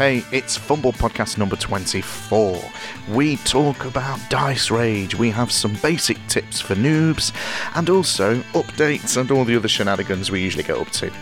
Hey, 0.00 0.24
it's 0.32 0.56
FUMBBL 0.56 0.94
Podcast 0.94 1.36
number 1.36 1.56
24. 1.56 2.58
We 3.10 3.36
talk 3.36 3.84
about 3.84 4.18
Dice 4.30 4.70
Rage, 4.70 5.14
we 5.14 5.28
have 5.28 5.52
some 5.52 5.76
basic 5.82 6.16
tips 6.26 6.58
for 6.58 6.74
noobs, 6.74 7.34
and 7.74 7.90
also 7.90 8.36
updates 8.54 9.20
and 9.20 9.30
all 9.30 9.44
the 9.44 9.54
other 9.54 9.68
shenanigans 9.68 10.30
we 10.30 10.40
usually 10.40 10.64
get 10.64 10.78
up 10.78 10.88
to. 10.92 11.12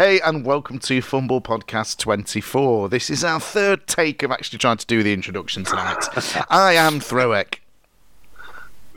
Hey, 0.00 0.18
and 0.18 0.46
welcome 0.46 0.78
to 0.78 1.02
FUMBBL 1.02 1.42
Podcast 1.42 1.98
24. 1.98 2.88
This 2.88 3.10
is 3.10 3.22
our 3.22 3.38
third 3.38 3.86
take 3.86 4.22
of 4.22 4.30
actually 4.30 4.58
trying 4.58 4.78
to 4.78 4.86
do 4.86 5.02
the 5.02 5.12
introduction 5.12 5.62
tonight. 5.62 6.02
I 6.48 6.72
am 6.72 7.00
Throwek. 7.00 7.56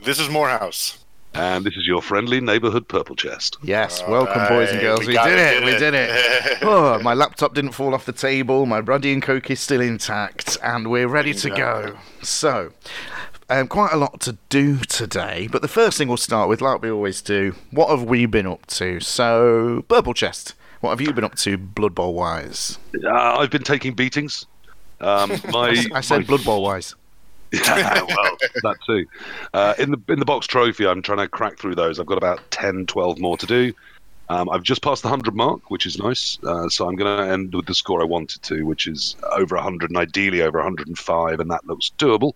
This 0.02 0.18
is 0.18 0.30
Morehouse. 0.30 1.04
And 1.34 1.62
this 1.66 1.76
is 1.76 1.86
your 1.86 2.00
friendly 2.00 2.40
neighborhood 2.40 2.88
purple 2.88 3.16
chest. 3.16 3.58
Yes, 3.62 4.02
welcome, 4.08 4.48
boys 4.48 4.70
and 4.70 4.80
girls. 4.80 5.00
we 5.00 5.08
We, 5.08 5.12
got 5.12 5.26
did 5.28 5.38
it, 5.38 5.62
it, 5.62 5.66
we 5.66 5.72
it. 5.72 5.78
did 5.78 5.92
it. 5.92 6.58
oh, 6.62 6.98
my 7.02 7.12
laptop 7.12 7.52
didn't 7.52 7.72
fall 7.72 7.92
off 7.92 8.06
the 8.06 8.12
table, 8.14 8.64
my 8.64 8.80
Ruddy 8.80 9.12
and 9.12 9.22
Coke 9.22 9.50
is 9.50 9.60
still 9.60 9.82
intact, 9.82 10.56
and 10.62 10.90
we're 10.90 11.08
ready 11.08 11.34
to 11.34 11.50
go. 11.50 11.98
So, 12.22 12.72
um, 13.50 13.68
quite 13.68 13.92
a 13.92 13.98
lot 13.98 14.20
to 14.20 14.38
do 14.48 14.78
today, 14.78 15.50
but 15.52 15.60
the 15.60 15.68
first 15.68 15.98
thing 15.98 16.08
we'll 16.08 16.16
start 16.16 16.48
with, 16.48 16.62
like 16.62 16.80
we 16.80 16.90
always 16.90 17.20
do, 17.20 17.56
what 17.72 17.90
have 17.90 18.04
we 18.04 18.24
been 18.24 18.46
up 18.46 18.64
to? 18.68 19.00
So, 19.00 19.84
Purple 19.86 20.14
Chest, 20.14 20.54
what 20.84 20.90
have 20.90 21.00
you 21.00 21.12
been 21.14 21.24
up 21.24 21.34
to, 21.36 21.56
Blood 21.56 21.94
Bowl 21.94 22.12
wise? 22.12 22.78
Uh, 23.02 23.38
I've 23.38 23.50
been 23.50 23.62
taking 23.62 23.94
beatings. 23.94 24.44
Um, 25.00 25.30
my, 25.50 25.82
I 25.94 26.02
said 26.02 26.18
my- 26.18 26.24
Blood 26.24 26.44
Bowl 26.44 26.62
wise. 26.62 26.94
Yeah, 27.52 28.02
well, 28.02 28.36
that 28.64 28.76
too. 28.84 29.06
Uh, 29.52 29.74
in 29.78 29.92
the 29.92 30.00
in 30.08 30.18
the 30.18 30.24
box 30.24 30.44
trophy, 30.48 30.88
I'm 30.88 31.02
trying 31.02 31.18
to 31.18 31.28
crack 31.28 31.56
through 31.56 31.76
those. 31.76 32.00
I've 32.00 32.06
got 32.06 32.18
about 32.18 32.40
10, 32.50 32.86
12 32.86 33.20
more 33.20 33.36
to 33.36 33.46
do. 33.46 33.72
Um, 34.28 34.50
I've 34.50 34.64
just 34.64 34.82
passed 34.82 35.02
the 35.02 35.08
100 35.08 35.36
mark, 35.36 35.70
which 35.70 35.86
is 35.86 35.96
nice. 35.96 36.36
Uh, 36.42 36.68
so 36.68 36.88
I'm 36.88 36.96
going 36.96 37.16
to 37.16 37.32
end 37.32 37.54
with 37.54 37.66
the 37.66 37.74
score 37.74 38.00
I 38.00 38.06
wanted 38.06 38.42
to, 38.42 38.64
which 38.64 38.88
is 38.88 39.14
over 39.30 39.54
100 39.54 39.90
and 39.90 39.96
ideally 39.96 40.42
over 40.42 40.58
105, 40.58 41.38
and 41.38 41.48
that 41.48 41.64
looks 41.64 41.92
doable. 41.96 42.32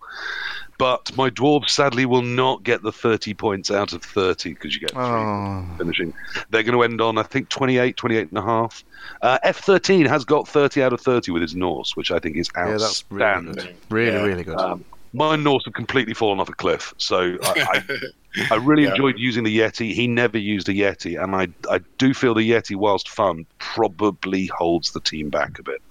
But 0.79 1.15
my 1.17 1.29
dwarves 1.29 1.69
sadly 1.71 2.05
will 2.05 2.21
not 2.23 2.63
get 2.63 2.81
the 2.81 2.91
30 2.91 3.33
points 3.35 3.69
out 3.69 3.93
of 3.93 4.01
30 4.03 4.53
because 4.53 4.73
you 4.73 4.79
get 4.79 4.91
three 4.91 5.01
Oh, 5.01 5.75
finishing. 5.77 6.13
They're 6.49 6.63
going 6.63 6.73
to 6.75 6.83
end 6.83 7.01
on, 7.01 7.17
I 7.17 7.23
think, 7.23 7.49
28, 7.49 7.97
28 7.97 8.29
and 8.29 8.37
a 8.37 8.41
half. 8.41 8.83
Uh, 9.21 9.37
F13 9.45 10.07
has 10.07 10.25
got 10.25 10.47
30 10.47 10.81
out 10.81 10.93
of 10.93 11.01
30 11.01 11.31
with 11.31 11.41
his 11.41 11.53
Norse, 11.55 11.91
which 11.95 12.11
I 12.11 12.19
think 12.19 12.37
is 12.37 12.49
yeah, 12.55 12.77
that's 12.77 13.03
really 13.11 13.25
outstanding. 13.25 13.55
good. 13.55 13.77
Really, 13.89 14.17
Yeah. 14.17 14.23
really 14.23 14.43
good. 14.45 14.57
Um, 14.57 14.85
my 15.13 15.35
Norse 15.35 15.65
have 15.65 15.73
completely 15.73 16.13
fallen 16.13 16.39
off 16.39 16.49
a 16.49 16.53
cliff, 16.53 16.93
so 16.97 17.35
I, 17.43 17.81
I, 17.89 18.45
I 18.51 18.55
really 18.55 18.83
Yeah. 18.83 18.91
enjoyed 18.91 19.15
using 19.17 19.43
the 19.43 19.57
Yeti. 19.59 19.91
He 19.93 20.07
never 20.07 20.37
used 20.37 20.69
a 20.69 20.73
Yeti, 20.73 21.21
and 21.21 21.35
I, 21.35 21.47
I 21.69 21.79
do 21.97 22.13
feel 22.13 22.33
the 22.35 22.49
Yeti, 22.49 22.75
whilst 22.75 23.09
fun, 23.09 23.45
probably 23.59 24.49
holds 24.57 24.91
the 24.91 25.01
team 25.01 25.29
back 25.29 25.59
a 25.59 25.63
bit. 25.63 25.81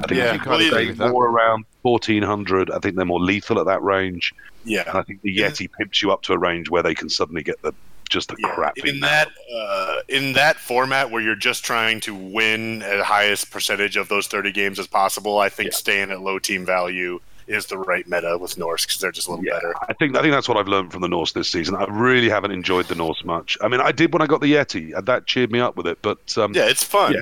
I 0.00 0.06
think, 0.06 0.18
Yeah, 0.18 0.28
I 0.28 0.30
think 0.32 0.46
well, 0.46 0.58
they 0.58 0.68
agree 0.68 0.92
that. 0.92 1.10
more 1.10 1.26
around 1.28 1.64
1400. 1.82 2.70
I 2.70 2.78
think 2.78 2.96
they're 2.96 3.04
more 3.04 3.20
lethal 3.20 3.58
at 3.60 3.66
that 3.66 3.82
range, 3.82 4.32
Yeah, 4.64 4.80
and 4.80 4.94
yeah. 4.94 4.98
I 5.00 5.02
think 5.02 5.22
the 5.22 5.36
Yeti 5.36 5.68
pimps 5.72 6.02
you 6.02 6.12
up 6.12 6.22
to 6.22 6.32
a 6.32 6.38
range 6.38 6.70
where 6.70 6.82
they 6.82 6.94
can 6.94 7.08
suddenly 7.08 7.42
get 7.42 7.60
the 7.62 7.72
just 8.08 8.28
the 8.28 8.36
Yeah. 8.38 8.54
crap. 8.54 8.76
In 8.78 9.00
that 9.00 9.28
uh, 9.56 9.96
in 10.08 10.34
that 10.34 10.56
format 10.58 11.10
where 11.10 11.22
you're 11.22 11.34
just 11.34 11.64
trying 11.64 11.98
to 12.00 12.14
win 12.14 12.82
at 12.82 12.96
the 12.98 13.04
highest 13.04 13.50
percentage 13.50 13.96
of 13.96 14.08
those 14.08 14.26
30 14.26 14.52
games 14.52 14.78
as 14.78 14.86
possible, 14.86 15.38
I 15.38 15.48
think 15.48 15.70
Yeah. 15.70 15.76
staying 15.76 16.10
at 16.10 16.20
low 16.20 16.38
team 16.38 16.66
value 16.66 17.20
is 17.46 17.66
the 17.66 17.78
right 17.78 18.06
meta 18.06 18.36
with 18.38 18.56
Norse 18.58 18.84
because 18.84 19.00
they're 19.00 19.12
just 19.12 19.28
a 19.28 19.30
little 19.30 19.44
Yeah, 19.46 19.54
better. 19.54 19.74
I 19.88 19.94
think 19.94 20.14
I 20.16 20.20
think 20.20 20.32
that's 20.32 20.46
what 20.48 20.58
I've 20.58 20.68
learned 20.68 20.92
from 20.92 21.00
the 21.00 21.08
Norse 21.08 21.32
this 21.32 21.50
season. 21.50 21.74
I 21.74 21.86
really 21.88 22.28
haven't 22.28 22.50
enjoyed 22.52 22.86
the 22.86 22.94
Norse 22.94 23.24
much. 23.24 23.56
I 23.62 23.68
mean, 23.68 23.80
I 23.80 23.92
did 23.92 24.12
when 24.12 24.20
I 24.20 24.26
got 24.26 24.42
the 24.42 24.52
Yeti, 24.52 24.94
and 24.96 25.06
that 25.06 25.26
cheered 25.26 25.50
me 25.50 25.58
up 25.60 25.76
with 25.76 25.86
it. 25.86 25.98
But 26.02 26.36
um, 26.36 26.52
Yeah, 26.54 26.66
it's 26.68 26.84
fun. 26.84 27.14
Yeah. 27.14 27.20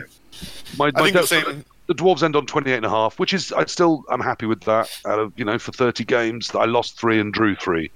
my, 0.76 0.90
I 0.94 1.02
think 1.02 1.12
the 1.14 1.20
del- 1.20 1.26
same. 1.26 1.64
The 1.90 1.94
dwarves 1.96 2.22
end 2.22 2.36
on 2.36 2.46
28 2.46 2.76
and 2.76 2.86
a 2.86 2.88
half 2.88 3.18
which 3.18 3.34
is 3.34 3.50
i 3.50 3.64
still 3.64 4.04
i'm 4.10 4.20
happy 4.20 4.46
with 4.46 4.60
that 4.60 4.88
out 5.06 5.18
of 5.18 5.32
you 5.36 5.44
know 5.44 5.58
for 5.58 5.72
30 5.72 6.04
games 6.04 6.54
i 6.54 6.64
lost 6.64 6.96
three 6.96 7.18
and 7.18 7.32
drew 7.34 7.56
three. 7.56 7.90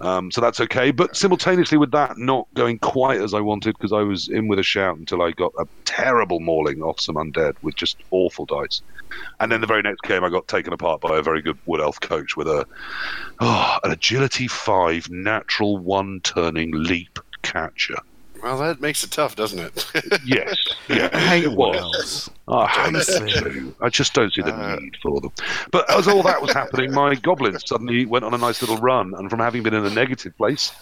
Um, 0.00 0.32
so 0.32 0.40
that's 0.40 0.58
okay. 0.58 0.90
But 0.90 1.16
simultaneously 1.16 1.78
with 1.78 1.92
that 1.92 2.18
not 2.18 2.46
going 2.54 2.78
quite 2.80 3.20
as 3.20 3.32
i 3.32 3.40
wanted 3.40 3.74
because 3.78 3.92
i 3.92 4.02
was 4.02 4.28
in 4.28 4.48
with 4.48 4.58
a 4.58 4.62
shout 4.62 4.98
until 4.98 5.22
i 5.22 5.30
got 5.30 5.52
a 5.58 5.64
terrible 5.86 6.40
mauling 6.40 6.82
off 6.82 7.00
some 7.00 7.14
undead 7.14 7.54
with 7.62 7.74
just 7.74 7.96
awful 8.10 8.44
dice. 8.44 8.82
And 9.40 9.50
then 9.50 9.62
the 9.62 9.66
very 9.66 9.80
next 9.80 10.02
game 10.02 10.24
i 10.24 10.28
got 10.28 10.46
taken 10.46 10.74
apart 10.74 11.00
by 11.00 11.16
a 11.16 11.22
very 11.22 11.40
good 11.40 11.58
wood 11.64 11.80
elf 11.80 12.00
coach 12.00 12.36
with 12.36 12.48
a 12.48 12.66
oh, 13.40 13.78
an 13.82 13.92
agility 13.92 14.46
five 14.46 15.08
natural 15.08 15.78
one 15.78 16.20
turning 16.22 16.70
leap 16.72 17.18
catcher 17.42 17.96
Well, 18.42 18.58
that 18.58 18.80
makes 18.80 19.04
it 19.04 19.10
tough, 19.12 19.36
doesn't 19.36 19.58
it? 19.60 19.86
yes 20.24 20.56
yeah 20.88 21.08
I 21.12 21.18
hate 21.20 21.44
it 21.44 21.52
what 21.52 21.76
was. 21.76 22.30
I 22.48 22.66
hate 22.66 22.86
Honestly. 22.88 23.32
them. 23.32 23.76
I 23.80 23.88
just 23.88 24.14
don't 24.14 24.32
see 24.32 24.42
the 24.42 24.52
Uh, 24.54 24.76
need 24.80 24.96
for 25.02 25.20
them. 25.20 25.30
But 25.70 25.88
as 25.90 26.08
all 26.08 26.22
that 26.24 26.42
was 26.42 26.52
happening, 26.52 26.92
my 26.92 27.14
goblins 27.14 27.62
suddenly 27.66 28.04
went 28.04 28.24
on 28.24 28.34
a 28.34 28.38
nice 28.38 28.60
little 28.60 28.78
run, 28.78 29.14
and 29.16 29.30
from 29.30 29.38
having 29.38 29.62
been 29.62 29.74
in 29.74 29.86
a 29.86 29.90
negative 29.90 30.36
place, 30.36 30.72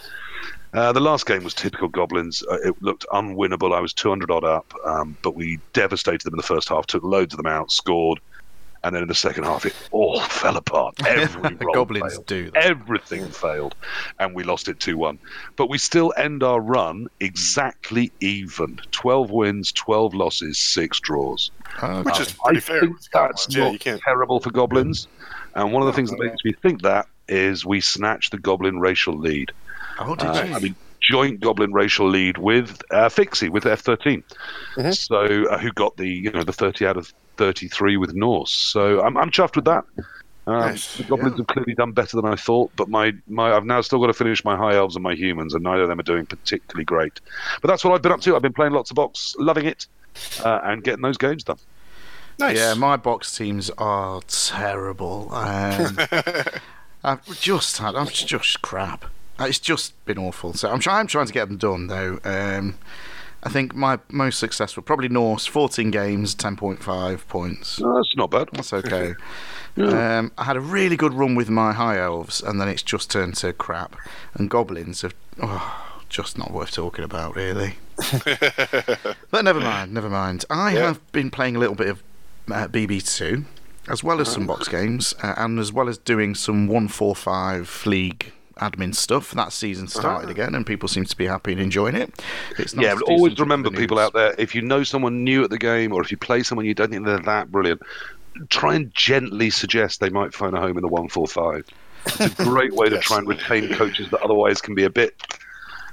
uh, 0.72 0.92
the 0.92 1.00
last 1.00 1.26
game 1.26 1.44
was 1.44 1.52
typical 1.52 1.88
goblins. 1.88 2.42
Uh, 2.50 2.58
it 2.68 2.74
looked 2.82 3.04
unwinnable. 3.12 3.74
I 3.74 3.80
was 3.80 3.92
200 3.92 4.30
odd 4.30 4.44
up, 4.44 4.72
um, 4.86 5.16
but 5.22 5.34
we 5.34 5.58
devastated 5.72 6.22
them 6.22 6.34
in 6.34 6.38
the 6.38 6.42
first 6.42 6.68
half, 6.70 6.86
took 6.86 7.02
loads 7.02 7.34
of 7.34 7.38
them 7.38 7.46
out, 7.46 7.70
scored, 7.70 8.20
and 8.82 8.94
then 8.94 9.02
in 9.02 9.08
the 9.08 9.14
second 9.14 9.44
half, 9.44 9.66
it 9.66 9.74
all 9.90 10.20
fell 10.40 10.56
apart. 10.56 10.94
Every 11.06 11.54
The 11.54 11.64
goblins 11.74 12.14
failed. 12.14 12.26
do 12.26 12.50
that. 12.52 12.64
Everything 12.64 13.26
failed, 13.28 13.74
and 14.18 14.34
we 14.34 14.42
lost 14.42 14.68
it 14.68 14.80
2 14.80 14.96
1. 14.96 15.18
But 15.56 15.68
we 15.68 15.78
still 15.78 16.12
end 16.16 16.42
our 16.42 16.60
run 16.60 17.08
exactly 17.20 18.12
even 18.20 18.80
12 18.90 19.30
wins, 19.30 19.72
12 19.72 20.14
losses, 20.14 20.58
6 20.58 21.00
draws. 21.00 21.50
Okay. 21.82 22.02
Which 22.02 22.20
is 22.20 22.34
I 22.46 22.58
fair. 22.60 22.80
think 22.80 22.96
that's 23.12 23.46
goblins. 23.46 23.46
Yeah, 23.86 23.92
not 23.92 24.00
terrible 24.02 24.40
for 24.40 24.50
goblins. 24.50 25.06
And 25.54 25.72
one 25.72 25.82
of 25.82 25.86
the 25.86 25.92
things 25.92 26.10
that 26.10 26.18
makes 26.18 26.44
me 26.44 26.52
think 26.62 26.82
that 26.82 27.06
is 27.28 27.64
we 27.64 27.80
snatched 27.80 28.32
the 28.32 28.38
goblin 28.38 28.80
racial 28.80 29.16
lead. 29.16 29.52
Oh, 29.98 30.14
did 30.14 30.28
Uh, 30.28 30.44
you? 30.48 30.54
I 30.54 30.58
mean, 30.58 30.74
joint 31.00 31.40
goblin 31.40 31.72
racial 31.72 32.08
lead 32.08 32.38
with 32.38 32.80
uh, 32.90 33.08
Fixie 33.08 33.48
with 33.48 33.64
F13. 33.64 34.22
Mhm. 34.76 34.94
So 34.96 35.46
uh, 35.48 35.58
who 35.58 35.70
got 35.72 35.96
the 35.96 36.06
you 36.08 36.30
know 36.30 36.42
the 36.44 36.52
30 36.52 36.86
out 36.86 36.96
of 36.96 37.12
33 37.40 37.96
with 37.96 38.12
Norse. 38.14 38.52
So 38.52 39.00
I'm 39.00 39.16
I'm 39.16 39.30
chuffed 39.30 39.56
with 39.56 39.64
that. 39.64 39.84
Um, 40.46 40.60
Nice. 40.60 40.96
The 40.98 41.04
goblins 41.04 41.38
have 41.38 41.46
clearly 41.46 41.74
done 41.74 41.92
better 41.92 42.16
than 42.16 42.26
I 42.26 42.36
thought, 42.36 42.70
but 42.76 42.88
my, 42.88 43.12
my 43.28 43.54
I've 43.56 43.64
now 43.64 43.80
still 43.80 43.98
got 43.98 44.08
to 44.08 44.12
finish 44.12 44.44
my 44.44 44.56
high 44.56 44.74
elves 44.74 44.94
and 44.94 45.02
my 45.02 45.14
humans, 45.14 45.54
and 45.54 45.64
neither 45.64 45.84
of 45.84 45.88
them 45.88 45.98
are 45.98 46.02
doing 46.02 46.26
particularly 46.26 46.84
great. 46.84 47.18
But 47.62 47.68
that's 47.68 47.82
what 47.82 47.94
I've 47.94 48.02
been 48.02 48.12
up 48.12 48.20
to. 48.22 48.36
I've 48.36 48.42
been 48.42 48.52
playing 48.52 48.72
lots 48.72 48.90
of 48.90 48.96
box, 48.96 49.34
loving 49.38 49.64
it, 49.64 49.86
uh, 50.44 50.60
and 50.64 50.84
getting 50.84 51.00
those 51.00 51.16
games 51.16 51.44
done. 51.44 51.58
Nice. 52.38 52.58
Yeah, 52.58 52.74
my 52.74 52.96
box 52.96 53.34
teams 53.34 53.70
are 53.78 54.20
terrible. 54.28 55.32
Um, 55.32 55.98
I've 57.04 57.40
just 57.40 57.78
had, 57.78 57.94
I'm 57.94 58.08
just 58.08 58.60
crap. 58.60 59.06
It's 59.38 59.58
just 59.58 60.04
been 60.04 60.18
awful. 60.18 60.52
So 60.52 60.70
I'm 60.70 60.80
trying, 60.80 61.00
I'm 61.00 61.06
trying 61.06 61.26
to 61.26 61.32
get 61.32 61.48
them 61.48 61.56
done 61.56 61.86
though. 61.86 62.18
Um, 62.24 62.76
I 63.42 63.48
think 63.48 63.74
my 63.74 63.98
most 64.10 64.38
successful, 64.38 64.82
probably 64.82 65.08
Norse, 65.08 65.46
14 65.46 65.90
games, 65.90 66.34
10.5 66.34 67.26
points. 67.26 67.80
No, 67.80 67.96
that's 67.96 68.14
not 68.16 68.30
bad. 68.30 68.48
That's 68.52 68.72
okay. 68.72 69.14
Yeah. 69.76 70.18
Um, 70.18 70.32
I 70.36 70.44
had 70.44 70.56
a 70.56 70.60
really 70.60 70.96
good 70.96 71.14
run 71.14 71.34
with 71.34 71.48
my 71.48 71.72
high 71.72 71.98
elves, 71.98 72.42
and 72.42 72.60
then 72.60 72.68
it's 72.68 72.82
just 72.82 73.10
turned 73.10 73.36
to 73.36 73.52
crap. 73.54 73.96
And 74.34 74.50
goblins 74.50 75.00
have 75.02 75.14
oh, 75.42 75.86
just 76.10 76.36
not 76.36 76.50
worth 76.50 76.72
talking 76.72 77.04
about, 77.04 77.34
really. 77.34 77.76
But 79.30 79.44
never 79.44 79.60
mind, 79.60 79.94
never 79.94 80.10
mind. 80.10 80.44
I 80.50 80.74
Yeah. 80.74 80.86
have 80.88 81.12
been 81.12 81.30
playing 81.30 81.56
a 81.56 81.58
little 81.58 81.74
bit 81.76 81.88
of 81.88 82.02
uh, 82.50 82.66
BB2, 82.68 83.44
as 83.88 84.02
well 84.04 84.20
as 84.20 84.28
some 84.28 84.46
box 84.46 84.68
games, 84.68 85.14
uh, 85.22 85.34
and 85.38 85.58
as 85.58 85.72
well 85.72 85.88
as 85.88 85.96
doing 85.98 86.34
some 86.34 86.66
145 86.66 87.86
league 87.86 88.32
admin 88.56 88.94
stuff. 88.94 89.32
That 89.32 89.52
season 89.52 89.88
started 89.88 90.24
Uh-huh. 90.24 90.30
again, 90.32 90.54
and 90.54 90.66
people 90.66 90.88
seem 90.88 91.04
to 91.04 91.16
be 91.16 91.26
happy 91.26 91.52
and 91.52 91.60
enjoying 91.60 91.94
it. 91.96 92.12
It's 92.58 92.74
nice 92.74 92.84
yeah, 92.84 92.94
but 92.94 93.04
always 93.04 93.38
remember 93.38 93.70
people 93.70 93.98
out 93.98 94.12
there. 94.12 94.34
If 94.38 94.54
you 94.54 94.62
know 94.62 94.82
someone 94.84 95.24
new 95.24 95.42
at 95.44 95.50
the 95.50 95.58
game, 95.58 95.92
or 95.92 96.02
if 96.02 96.10
you 96.10 96.16
play 96.16 96.42
someone 96.42 96.66
you 96.66 96.74
don't 96.74 96.90
think 96.90 97.04
they're 97.06 97.18
that 97.20 97.50
brilliant, 97.50 97.80
try 98.48 98.74
and 98.74 98.94
gently 98.94 99.50
suggest 99.50 100.00
they 100.00 100.10
might 100.10 100.32
find 100.34 100.56
a 100.56 100.60
home 100.60 100.76
in 100.76 100.82
the 100.82 100.88
one 100.88 101.08
four 101.08 101.26
five. 101.26 101.66
It's 102.06 102.40
a 102.40 102.44
great 102.44 102.72
way 102.74 102.88
to 102.88 102.98
try 103.00 103.18
and 103.18 103.28
retain 103.28 103.72
coaches 103.74 104.08
that 104.10 104.22
otherwise 104.22 104.60
can 104.62 104.74
be 104.74 104.84
a 104.84 104.90
bit, 104.90 105.20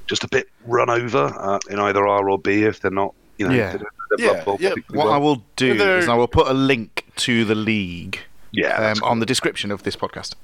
just 0.07 0.23
a 0.23 0.27
bit 0.29 0.47
run 0.65 0.89
over 0.89 1.31
uh, 1.37 1.59
in 1.69 1.79
either 1.79 2.07
R 2.07 2.29
or 2.29 2.39
B 2.39 2.63
if 2.63 2.79
they're 2.79 2.91
not, 2.91 3.13
you 3.37 3.47
know, 3.47 3.53
Yeah. 3.53 3.71
they 3.73 3.77
don't 3.79 3.83
know 3.83 4.17
their 4.17 4.27
Yeah, 4.59 4.69
yeah. 4.69 4.73
What 4.89 5.05
well. 5.07 5.09
I 5.13 5.17
will 5.17 5.43
do 5.57 5.73
is 5.73 6.07
I 6.07 6.13
will 6.15 6.29
put 6.29 6.47
a 6.47 6.53
link 6.53 7.05
to 7.17 7.43
the 7.43 7.55
league 7.55 8.19
yeah, 8.51 8.75
um, 8.75 8.81
that's 8.83 9.01
on 9.01 9.19
the 9.19 9.25
description 9.25 9.69
of 9.71 9.83
this 9.83 9.97
podcast. 9.97 10.35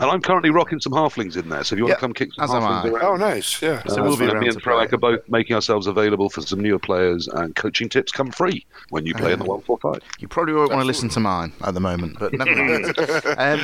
And 0.00 0.10
I'm 0.10 0.20
currently 0.22 0.50
rocking 0.50 0.80
some 0.80 0.92
halflings 0.92 1.36
in 1.36 1.48
there, 1.48 1.62
so 1.64 1.74
if 1.74 1.78
you 1.78 1.84
want 1.84 1.90
Yep, 1.90 1.98
to 1.98 2.00
come 2.00 2.12
kick 2.14 2.32
some 2.34 2.44
as 2.44 2.50
am 2.50 2.62
halflings 2.62 2.84
I. 2.84 2.88
around. 2.88 3.04
Oh, 3.04 3.16
nice. 3.16 3.60
Yeah. 3.60 3.82
So 3.84 4.00
uh, 4.00 4.04
we'll 4.04 4.16
be 4.16 4.26
me 4.26 4.46
and 4.46 4.54
to 4.54 4.60
Troak 4.60 4.88
play. 4.88 4.94
are 4.96 4.98
both 4.98 5.28
making 5.28 5.54
ourselves 5.54 5.86
available 5.86 6.30
for 6.30 6.40
some 6.40 6.60
newer 6.60 6.78
players, 6.78 7.28
and 7.28 7.54
coaching 7.56 7.88
tips 7.88 8.10
come 8.12 8.30
free 8.30 8.64
when 8.90 9.04
you 9.06 9.14
play 9.14 9.32
in 9.32 9.38
the 9.38 9.44
Uh, 9.44 9.48
145. 9.58 10.00
You 10.18 10.28
probably 10.28 10.54
won't 10.54 10.70
want 10.70 10.80
to 10.80 10.86
listen 10.86 11.08
to 11.10 11.20
mine 11.20 11.52
at 11.62 11.74
the 11.74 11.80
moment, 11.80 12.18
but 12.18 12.32
never 12.32 12.54
mind. 12.56 12.98
um, 13.38 13.60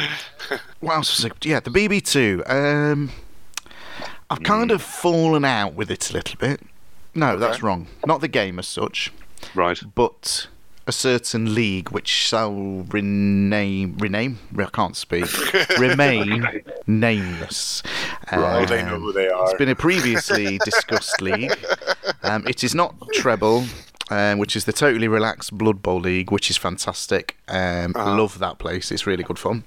what 0.81 0.95
else 0.97 1.17
was 1.17 1.25
it? 1.25 1.45
Yeah, 1.47 1.61
the 1.61 1.71
BB2. 1.71 2.49
Um, 2.51 3.11
I've 4.31 4.43
kind 4.43 4.71
of 4.71 4.83
fallen 4.83 5.45
out 5.45 5.75
with 5.75 5.91
it 5.91 6.11
a 6.11 6.13
little 6.13 6.37
bit. 6.39 6.61
No, 7.15 7.39
that's 7.39 7.63
wrong. 7.63 7.89
Not 8.07 8.21
the 8.23 8.29
game 8.29 8.59
as 8.59 8.67
such, 8.67 9.13
Right. 9.55 9.81
but 9.95 10.49
a 10.87 10.93
certain 10.93 11.55
league 11.55 11.91
which 11.91 12.09
shall 12.09 12.53
rename, 12.91 13.97
rename. 13.99 14.39
I 14.59 14.65
can't 14.65 14.97
speak. 14.97 15.27
Remain 15.79 16.63
nameless. 16.87 17.83
Oh, 18.33 18.65
they 18.67 18.83
know 18.83 18.97
Um, 18.97 19.03
who 19.03 19.13
they 19.13 19.29
are. 19.29 19.45
it's 19.45 19.55
been 19.59 19.69
a 19.69 19.77
previously 19.77 20.59
discussed 20.65 21.21
league. 21.21 21.53
Um, 22.23 22.47
it 22.47 22.65
is 22.65 22.75
not 22.75 22.95
treble, 23.13 23.65
um, 24.11 24.39
which 24.39 24.57
is 24.57 24.65
the 24.65 24.73
totally 24.73 25.09
relaxed 25.09 25.57
Blood 25.57 25.83
Bowl 25.83 26.01
league, 26.01 26.33
which 26.33 26.51
is 26.51 26.57
fantastic. 26.57 27.37
Um, 27.49 27.93
Uh-huh. 27.95 28.17
Love 28.17 28.39
that 28.41 28.59
place; 28.59 28.91
it's 28.91 29.07
really 29.07 29.23
good 29.25 29.39
fun. 29.39 29.65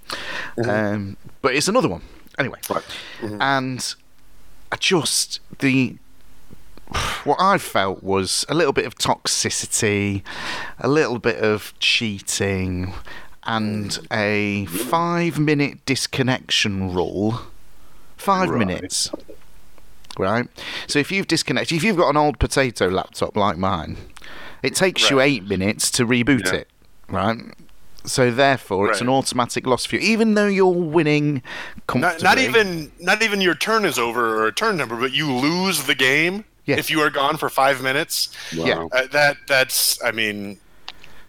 Mm-hmm. 0.58 0.70
Um, 0.70 1.18
but 1.42 1.56
it's 1.56 1.68
another 1.70 1.88
one 1.90 2.02
anyway. 2.38 2.60
Right. 2.70 2.84
And 3.40 3.96
I 4.72 4.76
just 4.78 5.40
the 5.60 5.96
what 7.24 7.38
I 7.40 7.58
felt 7.58 8.04
was 8.04 8.46
a 8.50 8.54
little 8.54 8.74
bit 8.74 8.86
of 8.86 8.96
toxicity, 8.96 10.22
a 10.80 10.88
little 10.88 11.20
bit 11.20 11.38
of 11.38 11.74
cheating, 11.80 12.94
and 13.44 14.00
a 14.12 14.66
five-minute 14.66 15.86
disconnection 15.86 16.94
rule. 16.94 17.42
Five 18.18 18.50
Right. 18.50 18.60
minutes. 18.60 19.12
Right. 20.18 20.48
So 20.88 21.00
if 21.00 21.12
you've 21.12 21.28
disconnected, 21.28 21.76
if 21.76 21.84
you've 21.84 21.98
got 21.98 22.10
an 22.10 22.18
old 22.18 22.40
potato 22.40 22.88
laptop 22.88 23.36
like 23.36 23.58
mine, 23.58 23.98
it 24.64 24.74
takes 24.74 25.10
you 25.10 25.20
eight 25.20 25.44
minutes 25.48 25.92
to 25.92 26.06
reboot 26.08 26.46
Yeah. 26.46 26.54
it. 26.62 26.70
Right. 27.10 27.38
So 28.06 28.32
therefore, 28.32 28.92
it's 28.92 29.02
an 29.02 29.10
automatic 29.10 29.66
loss 29.66 29.86
for 29.86 29.96
you, 29.96 30.02
even 30.02 30.36
though 30.36 30.48
you're 30.48 30.68
winning. 30.68 31.42
Not, 31.94 32.22
not 32.22 32.38
even 32.38 32.92
not 33.00 33.24
even 33.24 33.42
your 33.42 33.56
turn 33.56 33.84
is 33.84 33.98
over 34.00 34.38
or 34.38 34.48
a 34.48 34.54
turn 34.54 34.78
number, 34.78 34.96
but 34.96 35.12
you 35.12 35.32
lose 35.32 35.84
the 35.84 35.96
game 35.96 36.46
Yeah. 36.66 36.78
if 36.78 36.90
you 36.90 37.00
are 37.02 37.10
gone 37.10 37.38
for 37.38 37.50
five 37.50 37.82
minutes. 37.82 38.30
Yeah. 38.52 38.80
Wow. 38.80 38.90
Uh, 38.92 39.08
that 39.12 39.38
that's 39.48 40.04
I 40.04 40.12
mean. 40.12 40.60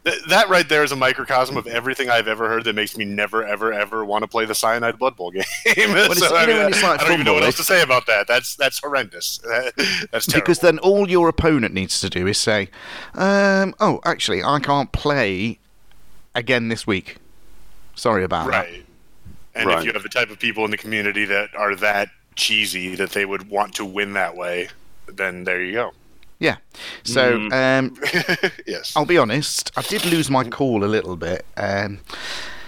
th- 0.04 0.22
That 0.28 0.48
right 0.48 0.68
there 0.68 0.82
is 0.84 0.92
a 0.92 0.96
microcosm 0.96 1.56
of 1.56 1.66
everything 1.66 2.08
I've 2.08 2.28
ever 2.28 2.48
heard 2.48 2.64
that 2.64 2.74
makes 2.74 2.96
me 2.96 3.04
never, 3.04 3.44
ever, 3.44 3.72
ever 3.72 4.04
want 4.04 4.22
to 4.22 4.28
play 4.28 4.44
the 4.46 4.54
Cyanide 4.54 4.98
Blood 4.98 5.16
Bowl 5.16 5.30
game. 5.32 5.42
it's- 5.66 6.18
so, 6.18 6.28
you 6.28 6.36
I, 6.36 6.46
mean, 6.46 6.56
when 6.56 6.74
I 6.84 6.96
don't 6.96 7.12
even 7.12 7.24
know 7.26 7.32
what 7.34 7.42
football, 7.42 7.42
else 7.44 7.56
to 7.56 7.64
say 7.64 7.82
about 7.82 8.06
that. 8.06 8.26
That's 8.26 8.54
that's 8.56 8.78
horrendous. 8.78 9.38
That's 10.12 10.26
terrible. 10.26 10.40
Because 10.44 10.60
then 10.60 10.78
all 10.78 11.08
your 11.10 11.28
opponent 11.28 11.74
needs 11.74 12.00
to 12.00 12.08
do 12.08 12.26
is 12.26 12.38
say, 12.38 12.68
um, 13.14 13.74
"Oh, 13.80 14.00
actually, 14.04 14.42
I 14.42 14.58
can't 14.60 14.90
play 14.92 15.58
again 16.34 16.68
this 16.68 16.86
week. 16.86 17.16
Sorry 17.94 18.24
about 18.24 18.46
that." 18.50 18.66
right. 18.66 18.82
And 19.54 19.66
Right. 19.68 19.78
if 19.78 19.84
you 19.86 19.92
have 19.94 20.02
the 20.02 20.08
type 20.10 20.28
of 20.30 20.38
people 20.38 20.64
in 20.66 20.70
the 20.70 20.76
community 20.76 21.24
that 21.24 21.54
are 21.56 21.74
that 21.76 22.10
cheesy 22.36 22.94
that 22.96 23.10
they 23.12 23.24
would 23.24 23.48
want 23.48 23.74
to 23.76 23.84
win 23.86 24.12
that 24.12 24.36
way, 24.36 24.68
then 25.12 25.44
there 25.44 25.62
you 25.62 25.72
go. 25.72 25.92
Yeah. 26.38 26.56
So 27.02 27.38
Mm. 27.38 27.52
um, 27.52 27.96
yes. 28.66 28.92
I'll 28.96 29.06
be 29.06 29.18
honest. 29.18 29.70
I 29.76 29.82
did 29.82 30.04
lose 30.04 30.28
my 30.30 30.44
cool 30.44 30.84
a 30.84 30.86
little 30.86 31.16
bit, 31.16 31.44
um, 31.56 32.00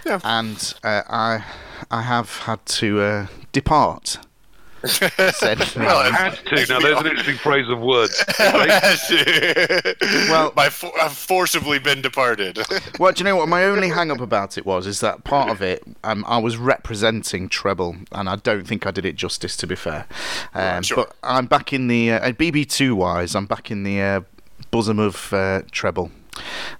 Yeah. 0.06 0.20
and 0.24 0.74
uh, 0.82 1.02
I 1.08 1.44
I 1.90 2.02
have 2.02 2.30
had 2.46 2.64
to 2.80 3.00
uh, 3.00 3.26
depart. 3.52 4.18
Said 4.84 5.58
Well, 5.76 6.12
Had 6.12 6.34
to. 6.46 6.66
Now, 6.68 6.78
there's 6.80 6.98
an 6.98 7.06
interesting 7.06 7.36
phrase 7.36 7.68
of 7.68 7.80
words. 7.80 8.24
well, 8.38 8.68
Well- 10.30 10.50
by 10.52 10.68
for, 10.68 10.90
I've 11.00 11.12
forcibly 11.12 11.78
been 11.78 12.00
departed. 12.02 12.58
Well, 12.98 13.12
do 13.12 13.20
you 13.20 13.24
know 13.24 13.36
what? 13.36 13.48
My 13.48 13.64
only 13.64 13.90
hang 13.90 14.10
up 14.10 14.20
about 14.20 14.58
it 14.58 14.66
was 14.66 14.86
is 14.86 15.00
that 15.00 15.22
part 15.22 15.50
of 15.50 15.62
it, 15.62 15.82
um, 16.02 16.24
I 16.26 16.38
was 16.38 16.56
representing 16.56 17.48
treble, 17.48 17.96
and 18.12 18.28
I 18.28 18.36
don't 18.36 18.66
think 18.66 18.86
I 18.86 18.90
did 18.90 19.04
it 19.04 19.14
justice. 19.14 19.56
To 19.58 19.66
be 19.66 19.76
fair, 19.76 20.06
um, 20.54 20.82
Sure. 20.82 20.96
but 21.04 21.16
I'm 21.22 21.46
back 21.46 21.72
in 21.72 21.86
the 21.88 22.12
uh, 22.12 22.32
BB2 22.32 22.94
wise. 22.94 23.34
I'm 23.36 23.46
back 23.46 23.70
in 23.70 23.84
the 23.84 24.00
uh, 24.00 24.20
bosom 24.70 24.98
of 24.98 25.32
uh, 25.32 25.62
treble, 25.70 26.10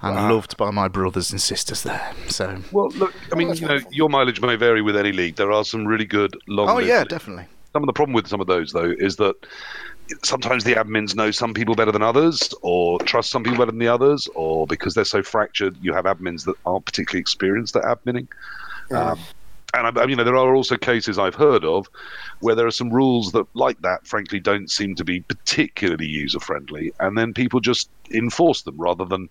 and 0.03 0.17
loved 0.33 0.57
by 0.57 0.71
my 0.71 0.89
brothers 0.89 1.31
and 1.31 1.41
sisters 1.41 1.83
there. 1.85 2.13
So, 2.29 2.59
Well, 2.73 2.89
look, 2.91 3.15
I 3.33 3.37
mean, 3.37 3.55
you 3.55 3.67
know, 3.69 3.79
your 3.91 4.09
mileage 4.09 4.41
may 4.41 4.57
vary 4.57 4.83
with 4.83 4.97
any 4.97 5.13
league. 5.13 5.37
There 5.37 5.53
are 5.53 5.65
some 5.65 5.87
really 5.87 6.07
good 6.07 6.37
long. 6.49 6.69
oh 6.69 6.79
yeah, 6.79 7.05
definitely. 7.05 7.47
Some 7.73 7.83
of 7.83 7.87
the 7.87 7.93
problem 7.93 8.15
with 8.15 8.27
some 8.27 8.41
of 8.41 8.47
those, 8.47 8.73
though, 8.73 8.95
is 8.99 9.17
that 9.17 9.35
sometimes 10.25 10.65
the 10.65 10.75
admins 10.75 11.15
know 11.15 11.31
some 11.31 11.53
people 11.53 11.75
better 11.75 11.93
than 11.93 12.03
others, 12.03 12.49
or 12.63 12.99
trust 13.01 13.31
some 13.31 13.43
people 13.43 13.59
better 13.59 13.73
than 13.73 13.79
the 13.79 13.89
others, 13.89 14.27
or 14.35 14.67
because 14.67 14.95
they're 14.95 15.05
so 15.05 15.23
fractured, 15.23 15.77
you 15.81 15.93
have 15.93 16.07
admins 16.07 16.45
that 16.45 16.57
aren't 16.65 16.87
particularly 16.87 17.21
experienced 17.21 17.77
at 17.77 17.85
adminning. 17.85 18.27
Um, 18.95 19.19
and 19.75 19.99
I, 19.99 20.05
you 20.05 20.17
know, 20.17 20.25
there 20.25 20.37
are 20.37 20.55
also 20.55 20.79
cases 20.79 21.19
I've 21.19 21.35
heard 21.35 21.63
of 21.63 21.87
where 22.41 22.55
there 22.55 22.67
are 22.67 22.71
some 22.71 22.91
rules 22.91 23.33
that, 23.33 23.45
like 23.55 23.77
that, 23.83 24.07
frankly, 24.07 24.41
don't 24.41 24.71
seem 24.71 24.95
to 24.95 25.05
be 25.05 25.21
particularly 25.21 26.07
user 26.07 26.41
friendly, 26.41 26.91
and 27.01 27.19
then 27.19 27.35
people 27.35 27.61
just 27.61 27.91
enforce 28.15 28.63
them 28.63 28.77
rather 28.79 29.05
than. 29.05 29.29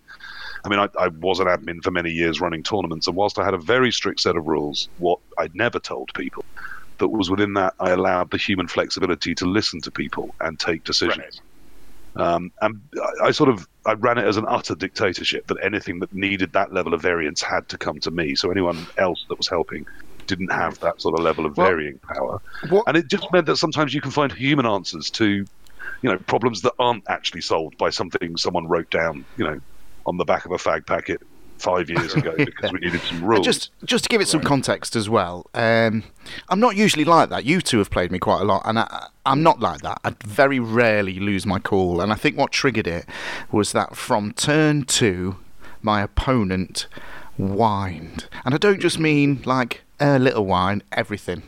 I 0.64 0.70
mean, 0.70 0.80
I, 0.80 0.90
I 1.00 1.08
was 1.08 1.40
an 1.40 1.48
admin 1.48 1.84
for 1.84 1.92
many 1.92 2.12
years 2.12 2.42
running 2.42 2.62
tournaments, 2.62 3.08
and 3.08 3.16
whilst 3.16 3.40
I 3.40 3.46
had 3.46 3.54
a 3.54 3.60
very 3.60 3.92
strict 3.92 4.20
set 4.20 4.36
of 4.36 4.46
rules, 4.46 4.90
what 4.98 5.20
I'd 5.40 5.56
never 5.56 5.80
told 5.80 6.10
people 6.16 6.46
that 7.00 7.10
was 7.10 7.30
within 7.30 7.54
that, 7.54 7.74
I 7.80 7.92
allowed 7.92 8.32
the 8.32 8.38
human 8.38 8.68
flexibility 8.68 9.36
to 9.36 9.46
listen 9.46 9.82
to 9.82 9.92
people 9.92 10.36
and 10.40 10.60
take 10.60 10.84
decisions. 10.84 11.42
Um, 12.16 12.52
and 12.62 12.82
I, 13.22 13.28
I 13.28 13.32
sort 13.32 13.50
of 13.50 13.68
I 13.86 13.94
ran 13.94 14.18
it 14.18 14.26
as 14.26 14.38
an 14.38 14.46
utter 14.48 14.76
dictatorship 14.76 15.46
that 15.48 15.58
anything 15.64 16.00
that 16.00 16.12
needed 16.12 16.54
that 16.54 16.74
level 16.74 16.94
of 16.94 17.02
variance 17.02 17.42
had 17.42 17.68
to 17.70 17.78
come 17.78 18.00
to 18.02 18.12
me. 18.12 18.36
So 18.36 18.50
anyone 18.50 18.88
else 18.98 19.24
that 19.30 19.38
was 19.38 19.48
helping 19.48 19.86
didn't 20.26 20.52
have 20.52 20.80
that 20.80 21.00
sort 21.00 21.18
of 21.18 21.24
level 21.24 21.46
of 21.46 21.56
Well, 21.58 21.68
varying 21.68 22.00
power. 22.12 22.40
what- 22.70 22.86
And 22.88 22.98
it 22.98 23.08
just 23.10 23.32
meant 23.32 23.46
that 23.46 23.58
sometimes 23.58 23.94
you 23.94 24.02
can 24.02 24.12
find 24.12 24.32
human 24.32 24.66
answers 24.66 25.10
to, 25.12 25.28
you 25.28 25.48
know, 26.10 26.18
problems 26.28 26.62
that 26.62 26.74
aren't 26.80 27.04
actually 27.08 27.42
solved 27.42 27.78
by 27.78 27.92
something 27.92 28.36
someone 28.36 28.68
wrote 28.68 28.90
down, 28.90 29.26
you 29.36 29.46
know, 29.46 29.60
on 30.06 30.18
the 30.18 30.26
back 30.26 30.46
of 30.46 30.52
a 30.52 30.56
fag 30.58 30.86
packet 30.88 31.22
five 31.58 31.90
years 31.90 32.14
ago 32.14 32.34
because 32.38 32.72
we 32.72 32.80
needed 32.80 33.02
some 33.02 33.24
rules. 33.30 33.46
just 33.46 33.72
just 33.86 34.04
to 34.06 34.10
give 34.10 34.22
it 34.22 34.28
some 34.28 34.42
context 34.42 34.96
as 34.96 35.10
well, 35.10 35.46
um, 35.54 36.04
I'm 36.50 36.60
not 36.60 36.76
usually 36.76 37.06
like 37.06 37.30
that. 37.30 37.46
You 37.46 37.62
two 37.62 37.78
have 37.80 37.90
played 37.90 38.12
me 38.12 38.20
quite 38.20 38.42
a 38.42 38.46
lot, 38.46 38.62
and 38.66 38.80
I, 38.80 39.08
I'm 39.26 39.44
not 39.44 39.60
like 39.60 39.82
that. 39.82 40.00
I 40.04 40.14
very 40.26 40.60
rarely 40.60 41.20
lose 41.20 41.46
my 41.46 41.60
cool, 41.60 42.02
and 42.02 42.12
I 42.12 42.16
think 42.16 42.38
what 42.38 42.52
triggered 42.52 42.88
it 42.88 43.06
was 43.52 43.72
that 43.74 43.96
from 43.96 44.34
turn 44.34 44.84
two, 44.84 45.38
my 45.82 46.02
opponent 46.02 46.88
whined, 47.38 48.28
and 48.46 48.54
I 48.54 48.58
don't 48.58 48.80
just 48.80 49.00
mean 49.00 49.42
like 49.46 49.82
a 50.00 50.20
little 50.20 50.46
whine, 50.46 50.84
everything, 50.92 51.44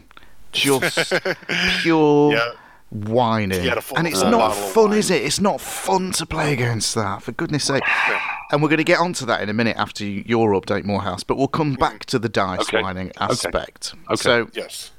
just 0.52 1.14
pure. 1.82 2.34
Yeah. 2.34 2.52
Whining, 2.92 3.62
He 3.62 3.68
had 3.68 3.78
a 3.78 3.82
full- 3.84 4.00
and 4.00 4.08
it's 4.08 4.24
not 4.24 4.50
fun, 4.56 4.94
is 4.94 5.12
it? 5.12 5.22
It's 5.22 5.40
not 5.40 5.62
fun 5.62 6.12
to 6.14 6.26
play 6.26 6.54
against 6.54 6.96
that, 6.96 7.22
for 7.22 7.32
goodness 7.34 7.66
sake. 7.66 7.84
And 8.52 8.62
we're 8.64 8.70
going 8.70 8.78
to 8.80 8.84
get 8.84 9.00
onto 9.00 9.26
that 9.28 9.42
in 9.42 9.50
a 9.50 9.54
minute 9.54 9.78
after 9.78 10.04
your 10.04 10.52
update, 10.60 10.84
Morehouse. 10.84 11.24
But 11.24 11.38
we'll 11.38 11.48
come 11.48 11.76
back 11.76 12.06
to 12.08 12.18
the 12.20 12.30
dice 12.30 12.62
Okay. 12.62 12.82
whining 12.82 13.12
aspect. 13.20 13.94
Okay. 13.94 14.14
okay. 14.14 14.22
So, 14.22 14.50
Yes. 14.54 14.92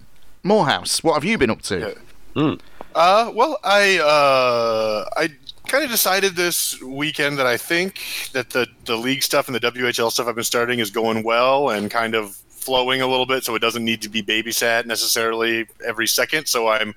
Morehouse, 0.43 1.03
what 1.03 1.15
have 1.15 1.25
you 1.25 1.37
been 1.37 1.51
up 1.51 1.63
to? 1.63 1.95
Yeah. 2.37 2.55
Uh, 2.95 3.31
well, 3.35 3.59
I 3.63 3.99
uh, 3.99 5.05
I 5.21 5.29
kind 5.69 5.85
of 5.85 5.91
decided 5.91 6.35
this 6.35 6.81
weekend 6.83 7.39
that 7.39 7.47
I 7.47 7.57
think 7.57 8.01
that 8.33 8.51
the 8.51 8.67
the 8.87 8.97
league 8.97 9.23
stuff 9.23 9.47
and 9.49 9.55
the 9.55 9.61
WHL 9.61 10.11
stuff 10.11 10.27
I've 10.27 10.35
been 10.35 10.43
starting 10.45 10.79
is 10.79 10.91
going 10.91 11.23
well 11.23 11.71
and 11.71 11.91
kind 11.91 12.15
of 12.15 12.35
flowing 12.49 13.01
a 13.01 13.07
little 13.07 13.27
bit, 13.27 13.45
so 13.45 13.55
it 13.55 13.61
doesn't 13.61 13.85
need 13.85 14.03
to 14.03 14.09
be 14.09 14.23
babysat 14.23 14.87
necessarily 14.87 15.67
every 15.87 16.07
second. 16.09 16.47
So 16.47 16.69
I'm 16.69 16.95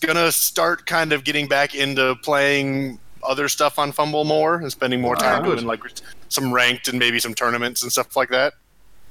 gonna 0.00 0.30
start 0.32 0.86
kind 0.86 1.12
of 1.12 1.24
getting 1.24 1.48
back 1.48 1.74
into 1.74 2.14
playing 2.22 2.98
other 3.22 3.48
stuff 3.48 3.78
on 3.78 3.92
FUMBBL 3.92 4.26
more 4.26 4.56
and 4.56 4.70
spending 4.70 5.00
more 5.00 5.16
time 5.16 5.42
good. 5.42 5.56
doing 5.56 5.66
like 5.66 5.80
some 6.28 6.52
ranked 6.52 6.88
and 6.88 6.98
maybe 6.98 7.18
some 7.18 7.34
tournaments 7.34 7.82
and 7.82 7.92
stuff 7.92 8.16
like 8.16 8.28
that. 8.30 8.54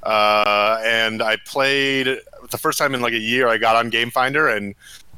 Uh, 0.04 0.80
and 0.84 1.22
I 1.22 1.38
played 1.46 2.20
the 2.50 2.58
first 2.58 2.78
time 2.78 2.94
in 2.96 3.02
like 3.02 3.14
a 3.14 3.20
year. 3.20 3.48
I 3.48 3.58
got 3.58 3.76
on 3.76 3.90
Game 3.90 4.10
Finder 4.12 4.48
and 4.48 4.74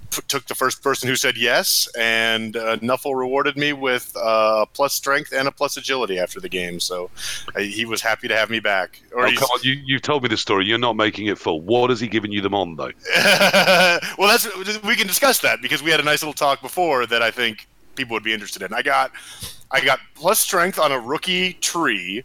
p- 0.10 0.22
took 0.28 0.48
the 0.48 0.56
first 0.56 0.82
person 0.82 1.08
who 1.08 1.16
said 1.16 1.38
yes, 1.38 1.88
and 1.98 2.58
uh, 2.58 2.78
Nuffle 2.78 3.16
rewarded 3.16 3.58
me 3.58 3.74
with 3.74 4.16
uh, 4.18 4.66
plus 4.74 4.94
strength 4.94 5.34
and 5.34 5.48
a 5.48 5.52
plus 5.52 5.78
agility 5.78 6.20
after 6.20 6.40
the 6.40 6.50
game. 6.50 6.80
So 6.80 7.12
uh, 7.56 7.60
he 7.60 7.86
was 7.86 8.02
happy 8.02 8.28
to 8.28 8.36
have 8.36 8.50
me 8.50 8.60
back. 8.60 9.02
Or 9.14 9.28
Oh, 9.28 9.32
come 9.34 9.50
on, 9.54 9.60
you, 9.64 9.80
you've 9.86 10.02
told 10.02 10.24
me 10.24 10.30
this 10.30 10.42
story. 10.42 10.66
You're 10.66 10.80
not 10.80 10.96
making 10.96 11.28
it 11.28 11.38
full. 11.38 11.62
What 11.62 11.90
has 11.92 12.00
he 12.00 12.08
given 12.08 12.32
you 12.32 12.42
them 12.42 12.54
on, 12.56 12.76
though? 12.76 12.92
well, 14.18 14.28
that's 14.30 14.48
we 14.84 14.96
can 14.96 15.08
discuss 15.08 15.40
that 15.40 15.62
because 15.62 15.84
we 15.84 15.92
had 15.92 16.00
a 16.00 16.04
nice 16.04 16.24
little 16.24 16.34
talk 16.34 16.62
before 16.62 17.06
that 17.06 17.22
I 17.22 17.30
think 17.32 17.68
people 18.02 18.16
would 18.16 18.24
be 18.24 18.34
interested 18.34 18.62
in. 18.64 18.74
I 18.74 18.82
got 18.82 19.12
I 19.70 19.80
got 19.82 20.00
plus 20.16 20.40
strength 20.40 20.80
on 20.80 20.92
a 20.92 21.00
rookie 21.00 21.54
tree, 21.54 22.24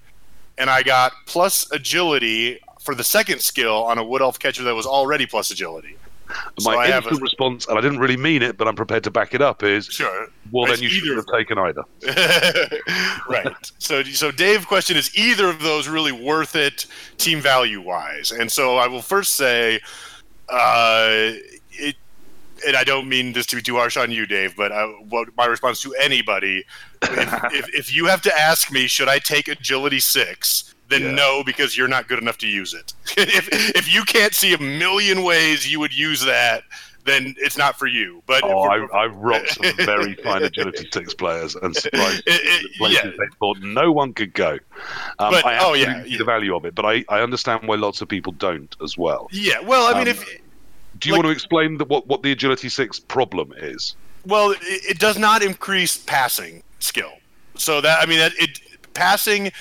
and 0.59 0.68
I 0.71 0.83
got 0.83 1.12
plus 1.26 1.71
agility 1.71 2.59
for 2.80 2.95
the 2.95 3.04
second 3.04 3.40
skill 3.40 3.85
on 3.85 3.99
a 3.99 4.04
wood 4.04 4.23
elf 4.23 4.38
catcher 4.38 4.62
that 4.64 4.75
was 4.75 4.87
already 4.87 5.26
plus 5.26 5.50
agility. 5.50 5.97
So 6.59 6.71
My 6.73 6.76
I 6.78 6.87
have 6.88 7.04
instant 7.04 7.21
a- 7.21 7.23
response, 7.23 7.66
and 7.68 7.78
I 7.78 7.80
didn't 7.80 7.99
really 8.00 8.16
mean 8.16 8.42
it, 8.42 8.56
but 8.56 8.66
I'm 8.66 8.75
prepared 8.75 9.04
to 9.04 9.11
back 9.12 9.33
it 9.35 9.40
up, 9.42 9.62
is 9.62 9.87
Sure. 9.87 10.26
well, 10.50 10.66
then 10.66 10.80
you 10.83 10.88
shouldn't 10.88 11.16
have 11.18 11.26
taken 11.38 11.56
either. 11.59 11.83
right. 13.28 13.54
So, 13.78 14.02
so 14.02 14.33
Dave, 14.33 14.66
question 14.66 14.97
is 14.97 15.16
either 15.16 15.49
of 15.49 15.61
those 15.61 15.87
really 15.88 16.11
worth 16.12 16.56
it 16.56 16.87
team 17.18 17.40
value 17.40 17.80
wise? 17.80 18.33
And 18.33 18.50
so 18.50 18.76
I 18.76 18.88
will 18.88 19.02
first 19.02 19.37
say, 19.37 19.78
uh, 20.49 21.30
and 22.66 22.76
I 22.76 22.84
don't 22.84 23.08
mean 23.08 23.32
this 23.32 23.46
to 23.46 23.56
be 23.56 23.62
too 23.62 23.76
harsh 23.76 23.96
on 23.96 24.10
you, 24.10 24.26
Dave, 24.26 24.54
but 24.56 24.72
I, 24.72 24.84
what 25.08 25.28
my 25.36 25.46
response 25.46 25.80
to 25.82 25.94
anybody, 26.00 26.64
if, 27.02 27.44
if, 27.52 27.75
if 27.75 27.94
you 27.94 28.06
have 28.06 28.22
to 28.22 28.38
ask 28.38 28.70
me, 28.72 28.86
should 28.86 29.08
I 29.08 29.18
take 29.18 29.48
agility 29.48 30.00
six? 30.00 30.75
Then 30.88 31.02
Yeah. 31.02 31.10
no, 31.12 31.42
because 31.44 31.76
you're 31.76 31.88
not 31.88 32.06
good 32.06 32.18
enough 32.20 32.38
to 32.38 32.46
use 32.46 32.72
it. 32.72 32.92
if 33.16 33.48
if 33.75 33.92
you 33.92 34.04
can't 34.04 34.34
see 34.34 34.54
a 34.54 34.58
million 34.58 35.25
ways 35.25 35.70
you 35.70 35.80
would 35.80 35.92
use 35.96 36.25
that, 36.25 36.62
then 37.04 37.34
it's 37.38 37.56
not 37.58 37.76
for 37.76 37.86
you. 37.88 38.22
But 38.26 38.42
Oh, 38.44 38.62
I, 38.62 38.84
I 38.96 39.06
rocked 39.06 39.50
some 39.54 39.76
very 39.76 40.14
fine 40.14 40.42
agility 40.50 40.88
six 40.92 41.12
players 41.14 41.54
and 41.56 41.75
surprised 41.75 42.22
It- 42.26 42.40
it- 42.42 42.62
the 42.62 42.68
places 42.78 43.00
yeah. 43.04 43.10
they 43.10 43.26
thought 43.40 43.58
no 43.60 43.90
one 43.92 44.12
could 44.12 44.32
go. 44.32 44.58
Um, 45.18 45.30
But- 45.32 45.44
I 45.44 45.58
oh, 45.58 45.75
yeah, 45.75 46.02
see 46.04 46.10
yeah. 46.10 46.18
the 46.18 46.25
value 46.25 46.54
of 46.54 46.64
it, 46.64 46.75
but 46.76 46.84
I, 46.84 47.04
I 47.08 47.20
understand 47.20 47.66
why 47.66 47.75
lots 47.76 48.00
of 48.00 48.08
people 48.08 48.32
don't 48.32 48.75
as 48.82 48.96
well. 48.96 49.26
yeah, 49.32 49.58
well, 49.60 49.86
I 49.86 49.98
mean, 49.98 50.08
Um, 50.08 50.16
if 50.16 50.40
Do 50.98 51.08
you 51.08 51.14
Like- 51.14 51.24
want 51.24 51.26
to 51.26 51.32
explain 51.32 51.78
the, 51.78 51.84
what 51.84 52.06
what 52.06 52.22
the 52.22 52.32
agility 52.32 52.68
six 52.68 52.98
problem 52.98 53.52
is? 53.56 53.96
Well, 54.26 54.50
it, 54.50 54.58
it 54.62 54.98
does 54.98 55.18
not 55.18 55.42
increase 55.42 55.98
passing 55.98 56.62
skill. 56.78 57.12
So 57.54 57.80
that 57.80 58.02
I 58.02 58.06
mean, 58.06 58.18
that 58.18 58.32
it 58.38 58.60
passing 58.94 59.52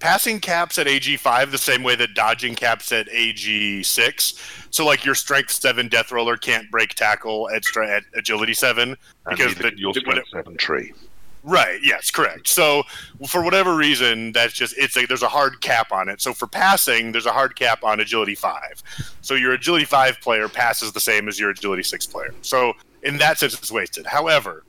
passing 0.00 0.38
caps 0.40 0.78
at 0.78 0.86
AG 0.86 1.16
five 1.16 1.50
the 1.50 1.58
same 1.58 1.82
way 1.82 1.94
that 1.96 2.14
dodging 2.14 2.54
caps 2.54 2.92
at 2.92 3.08
AG 3.10 3.82
six. 3.82 4.34
So 4.70 4.84
like 4.84 5.04
your 5.04 5.14
strength 5.14 5.50
seven 5.52 5.88
death 5.88 6.12
roller 6.12 6.36
can't 6.36 6.70
break 6.70 6.90
tackle 6.94 7.48
at, 7.50 7.64
at 7.76 8.02
agility 8.14 8.54
seven 8.54 8.96
because 9.28 9.54
the, 9.54 9.72
your 9.76 9.94
strength 9.94 10.28
seven 10.30 10.56
tree. 10.56 10.92
Right. 11.46 11.78
Yes. 11.82 12.10
Correct. 12.10 12.48
So 12.48 12.84
for 13.28 13.42
whatever 13.42 13.76
reason, 13.76 14.32
that's 14.32 14.54
just 14.54 14.74
it's 14.78 14.96
a, 14.96 15.04
there's 15.06 15.22
a 15.22 15.28
hard 15.28 15.60
cap 15.60 15.92
on 15.92 16.08
it. 16.08 16.22
So 16.22 16.32
for 16.32 16.46
passing, 16.46 17.12
there's 17.12 17.26
a 17.26 17.32
hard 17.32 17.54
cap 17.54 17.84
on 17.84 18.00
agility 18.00 18.34
five. 18.34 18.82
So 19.20 19.34
your 19.34 19.52
agility 19.52 19.84
five 19.84 20.18
player 20.22 20.48
passes 20.48 20.92
the 20.92 21.00
same 21.00 21.28
as 21.28 21.38
your 21.38 21.50
agility 21.50 21.82
six 21.82 22.06
player. 22.06 22.34
So 22.40 22.72
in 23.02 23.18
that 23.18 23.38
sense, 23.38 23.52
it's 23.52 23.70
wasted. 23.70 24.06
However, 24.06 24.64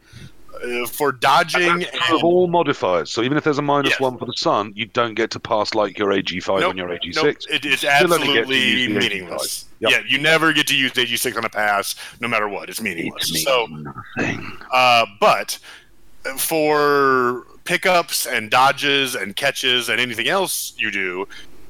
uh, 0.63 0.85
for 0.87 1.11
dodging 1.13 1.83
of 1.83 1.89
and 2.11 2.23
all 2.23 2.47
modifiers. 2.47 3.09
So 3.11 3.21
even 3.23 3.37
if 3.37 3.43
there's 3.45 3.57
a 3.57 3.61
minus 3.61 3.91
Yes. 3.91 3.99
one 4.01 4.17
for 4.17 4.25
the 4.25 4.33
sun, 4.37 4.73
you 4.75 4.85
don't 4.85 5.13
get 5.13 5.31
to 5.31 5.39
pass 5.39 5.73
like 5.75 5.97
your 5.97 6.11
AG 6.11 6.37
five 6.41 6.59
Nope, 6.59 6.71
and 6.71 6.77
your 6.79 6.91
AG 6.91 7.09
nope, 7.15 7.25
six. 7.25 7.45
it, 7.47 7.65
it's 7.65 7.79
Still 7.79 8.13
only 8.13 8.27
get 8.27 8.47
to 8.47 8.53
absolutely 8.53 8.57
use 8.59 8.87
the 8.87 8.93
AG5. 8.95 8.99
meaningless. 8.99 9.65
Yep. 9.79 9.91
Yeah, 9.91 9.99
you 10.07 10.17
never 10.17 10.51
get 10.53 10.67
to 10.67 10.75
use 10.75 10.97
AG 10.97 11.15
six 11.17 11.35
on 11.37 11.45
a 11.45 11.49
pass, 11.49 11.95
no 12.19 12.27
matter 12.27 12.47
what. 12.49 12.69
It's 12.69 12.81
meaningless. 12.81 13.29
It's 13.31 13.43
so 13.43 13.65
nothing. 13.69 14.57
Uh, 14.71 15.05
but 15.19 15.57
for 16.37 17.45
pickups 17.63 18.25
and 18.25 18.49
dodges 18.51 19.15
and 19.15 19.35
catches 19.35 19.89
and 19.89 19.99
anything 19.99 20.27
else 20.27 20.73
you 20.77 20.91
do, 20.91 21.27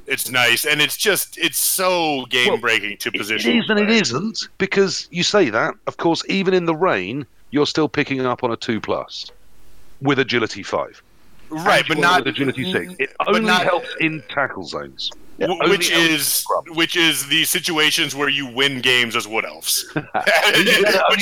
it's 0.07 0.29
nice 0.29 0.65
and 0.65 0.81
it's 0.81 0.97
just 0.97 1.37
it's 1.37 1.57
so 1.57 2.25
game 2.29 2.59
breaking 2.59 2.97
to 2.97 3.11
position. 3.11 3.51
It 3.51 3.57
is 3.59 3.69
and 3.69 3.79
it 3.79 3.89
isn't 3.89 4.39
because 4.57 5.07
you 5.11 5.23
say 5.23 5.49
that. 5.49 5.73
Of 5.87 5.97
course, 5.97 6.23
even 6.29 6.53
in 6.53 6.65
the 6.65 6.75
rain, 6.75 7.25
you're 7.51 7.65
still 7.65 7.89
picking 7.89 8.25
up 8.25 8.43
on 8.43 8.51
a 8.51 8.57
two 8.57 8.79
plus 8.81 9.31
with 10.01 10.19
agility 10.19 10.61
five, 10.63 11.01
right, 11.49 11.79
And 11.79 11.87
but 11.87 11.97
not 11.99 12.25
with 12.25 12.35
agility 12.35 12.71
six. 12.71 12.93
It 12.99 13.15
only 13.25 13.41
not- 13.41 13.63
helps 13.63 13.87
in 13.99 14.21
tackle 14.29 14.63
zones. 14.63 15.11
Only 15.41 15.69
which 15.69 15.91
is 15.91 16.45
which 16.69 16.95
is 16.95 17.27
the 17.27 17.43
situations 17.43 18.15
where 18.15 18.29
you 18.29 18.47
win 18.47 18.79
games 18.79 19.15
as 19.15 19.27
wood 19.27 19.43
elves. 19.45 19.85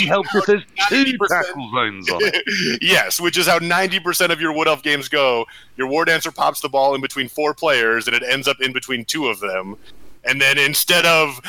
helps 0.08 0.36
if 0.36 0.46
there's 0.46 0.64
two 0.90 1.18
tackle 1.28 1.72
zones 1.72 2.10
on 2.12 2.20
it. 2.24 2.80
yes, 2.82 3.20
which 3.20 3.38
is 3.38 3.48
how 3.48 3.60
90% 3.60 4.30
of 4.30 4.40
your 4.40 4.54
Wood 4.54 4.68
Elf 4.68 4.84
games 4.84 5.08
go. 5.10 5.46
Your 5.78 5.88
War 5.88 6.06
Dancer 6.06 6.32
pops 6.32 6.62
the 6.62 6.70
ball 6.70 6.96
in 6.96 7.02
between 7.02 7.28
four 7.28 7.54
players, 7.54 8.08
and 8.08 8.16
it 8.16 8.24
ends 8.24 8.48
up 8.48 8.58
in 8.62 8.72
between 8.74 9.06
two 9.06 9.28
of 9.28 9.40
them. 9.40 9.76
And 10.24 10.40
then 10.40 10.58
instead 10.58 11.06
of 11.06 11.40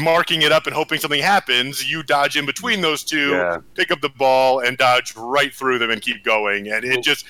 marking 0.00 0.42
it 0.42 0.52
up 0.52 0.66
and 0.66 0.74
hoping 0.74 0.98
something 0.98 1.20
happens, 1.20 1.90
you 1.90 2.02
dodge 2.02 2.36
in 2.36 2.46
between 2.46 2.80
those 2.80 3.02
two, 3.04 3.30
Yeah. 3.30 3.58
pick 3.74 3.90
up 3.90 4.00
the 4.00 4.08
ball, 4.08 4.60
and 4.60 4.78
dodge 4.78 5.14
right 5.16 5.52
through 5.54 5.78
them 5.78 5.90
and 5.90 6.00
keep 6.00 6.24
going. 6.24 6.68
And 6.68 6.84
it 6.84 7.02
just, 7.02 7.26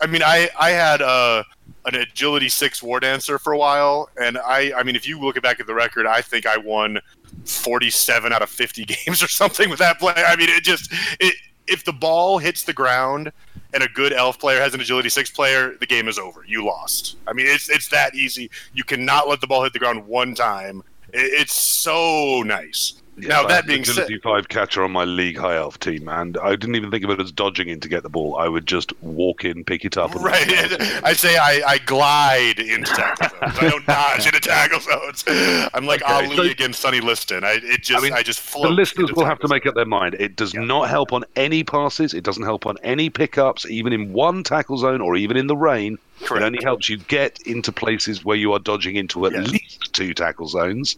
I 0.00 0.06
mean, 0.06 0.22
I, 0.24 0.48
I 0.58 0.70
had 0.70 1.02
uh, 1.02 1.42
an 1.84 1.96
Agility 1.96 2.48
6 2.48 2.82
War 2.82 3.00
Dancer 3.00 3.38
for 3.38 3.52
a 3.52 3.58
while, 3.58 4.08
and 4.20 4.38
I, 4.38 4.72
I 4.76 4.82
mean, 4.82 4.96
if 4.96 5.06
you 5.06 5.18
look 5.18 5.40
back 5.42 5.60
at 5.60 5.66
the 5.66 5.74
record, 5.74 6.06
I 6.06 6.20
think 6.20 6.46
I 6.46 6.56
won 6.56 7.00
47 7.44 8.32
out 8.32 8.42
of 8.42 8.50
50 8.50 8.84
games 9.06 9.22
or 9.22 9.28
something 9.28 9.68
with 9.70 9.78
that 9.78 9.98
play. 9.98 10.14
I 10.16 10.36
mean, 10.36 10.48
it 10.48 10.62
just 10.62 10.92
it 11.20 11.34
if 11.66 11.84
the 11.84 11.92
ball 11.92 12.38
hits 12.38 12.64
the 12.64 12.72
ground 12.72 13.32
and 13.72 13.82
a 13.82 13.88
good 13.88 14.12
elf 14.12 14.38
player 14.38 14.60
has 14.60 14.74
an 14.74 14.80
agility 14.80 15.08
6 15.08 15.30
player, 15.30 15.76
the 15.78 15.86
game 15.86 16.08
is 16.08 16.18
over. 16.18 16.44
You 16.46 16.64
lost. 16.64 17.16
I 17.26 17.32
mean, 17.32 17.46
it's 17.46 17.68
it's 17.68 17.88
that 17.88 18.14
easy. 18.14 18.50
You 18.74 18.84
cannot 18.84 19.28
let 19.28 19.40
the 19.40 19.46
ball 19.46 19.64
hit 19.64 19.72
the 19.72 19.78
ground 19.78 20.06
one 20.06 20.34
time. 20.34 20.82
It, 21.12 21.40
it's 21.40 21.54
so 21.54 22.42
nice. 22.42 23.01
Now 23.16 23.46
that 23.46 23.66
being 23.66 23.84
said, 23.84 24.08
five 24.22 24.48
catcher 24.48 24.82
on 24.82 24.90
my 24.90 25.04
league 25.04 25.36
high 25.36 25.56
elf 25.56 25.78
team, 25.78 26.08
and 26.08 26.38
I 26.38 26.50
didn't 26.56 26.76
even 26.76 26.90
think 26.90 27.04
of 27.04 27.10
it 27.10 27.20
as 27.20 27.30
dodging 27.30 27.68
in 27.68 27.78
to 27.80 27.88
get 27.88 28.02
the 28.02 28.08
ball. 28.08 28.36
I 28.36 28.48
would 28.48 28.66
just 28.66 28.92
walk 29.02 29.44
in, 29.44 29.64
pick 29.64 29.84
it 29.84 29.96
up, 29.98 30.14
and 30.14 30.24
Right. 30.24 30.46
I 31.04 31.12
say 31.12 31.36
I, 31.36 31.62
I 31.66 31.78
glide 31.78 32.58
into 32.58 32.90
tackle 32.94 33.28
zones. 33.50 33.58
I 33.58 33.68
don't 33.68 33.86
dodge 33.86 34.26
into 34.26 34.40
tackle 34.40 34.80
zones. 34.80 35.24
I'm 35.74 35.84
like 35.84 36.02
Okay, 36.02 36.12
Ali 36.12 36.36
so- 36.36 36.42
against 36.42 36.80
Sonny 36.80 37.00
Liston. 37.00 37.44
I 37.44 37.58
it 37.62 37.82
just 37.82 38.02
I, 38.02 38.06
I 38.08 38.10
mean, 38.14 38.24
just 38.24 38.40
The 38.44 38.50
float. 38.50 38.72
listeners 38.72 39.12
will 39.12 39.26
have 39.26 39.38
to 39.40 39.48
make 39.48 39.66
up 39.66 39.74
their 39.74 39.84
mind. 39.84 40.16
It 40.18 40.36
does 40.36 40.54
not 40.54 40.88
help 40.88 41.12
on 41.12 41.24
any 41.36 41.64
passes. 41.64 42.14
It 42.14 42.24
doesn't 42.24 42.44
help 42.44 42.66
on 42.66 42.78
any 42.82 43.10
pickups, 43.10 43.66
even 43.66 43.92
in 43.92 44.12
one 44.12 44.42
tackle 44.42 44.78
zone 44.78 45.00
or 45.00 45.16
even 45.16 45.36
in 45.36 45.46
the 45.48 45.56
rain. 45.56 45.98
Correct. 46.22 46.42
It 46.42 46.46
only 46.46 46.62
helps 46.64 46.88
you 46.88 46.98
get 46.98 47.40
into 47.46 47.72
places 47.72 48.24
where 48.24 48.36
you 48.36 48.52
are 48.52 48.58
dodging 48.58 48.96
into 48.96 49.26
at 49.26 49.32
Yes. 49.32 49.48
least 49.50 49.92
two 49.92 50.14
tackle 50.14 50.46
zones 50.48 50.96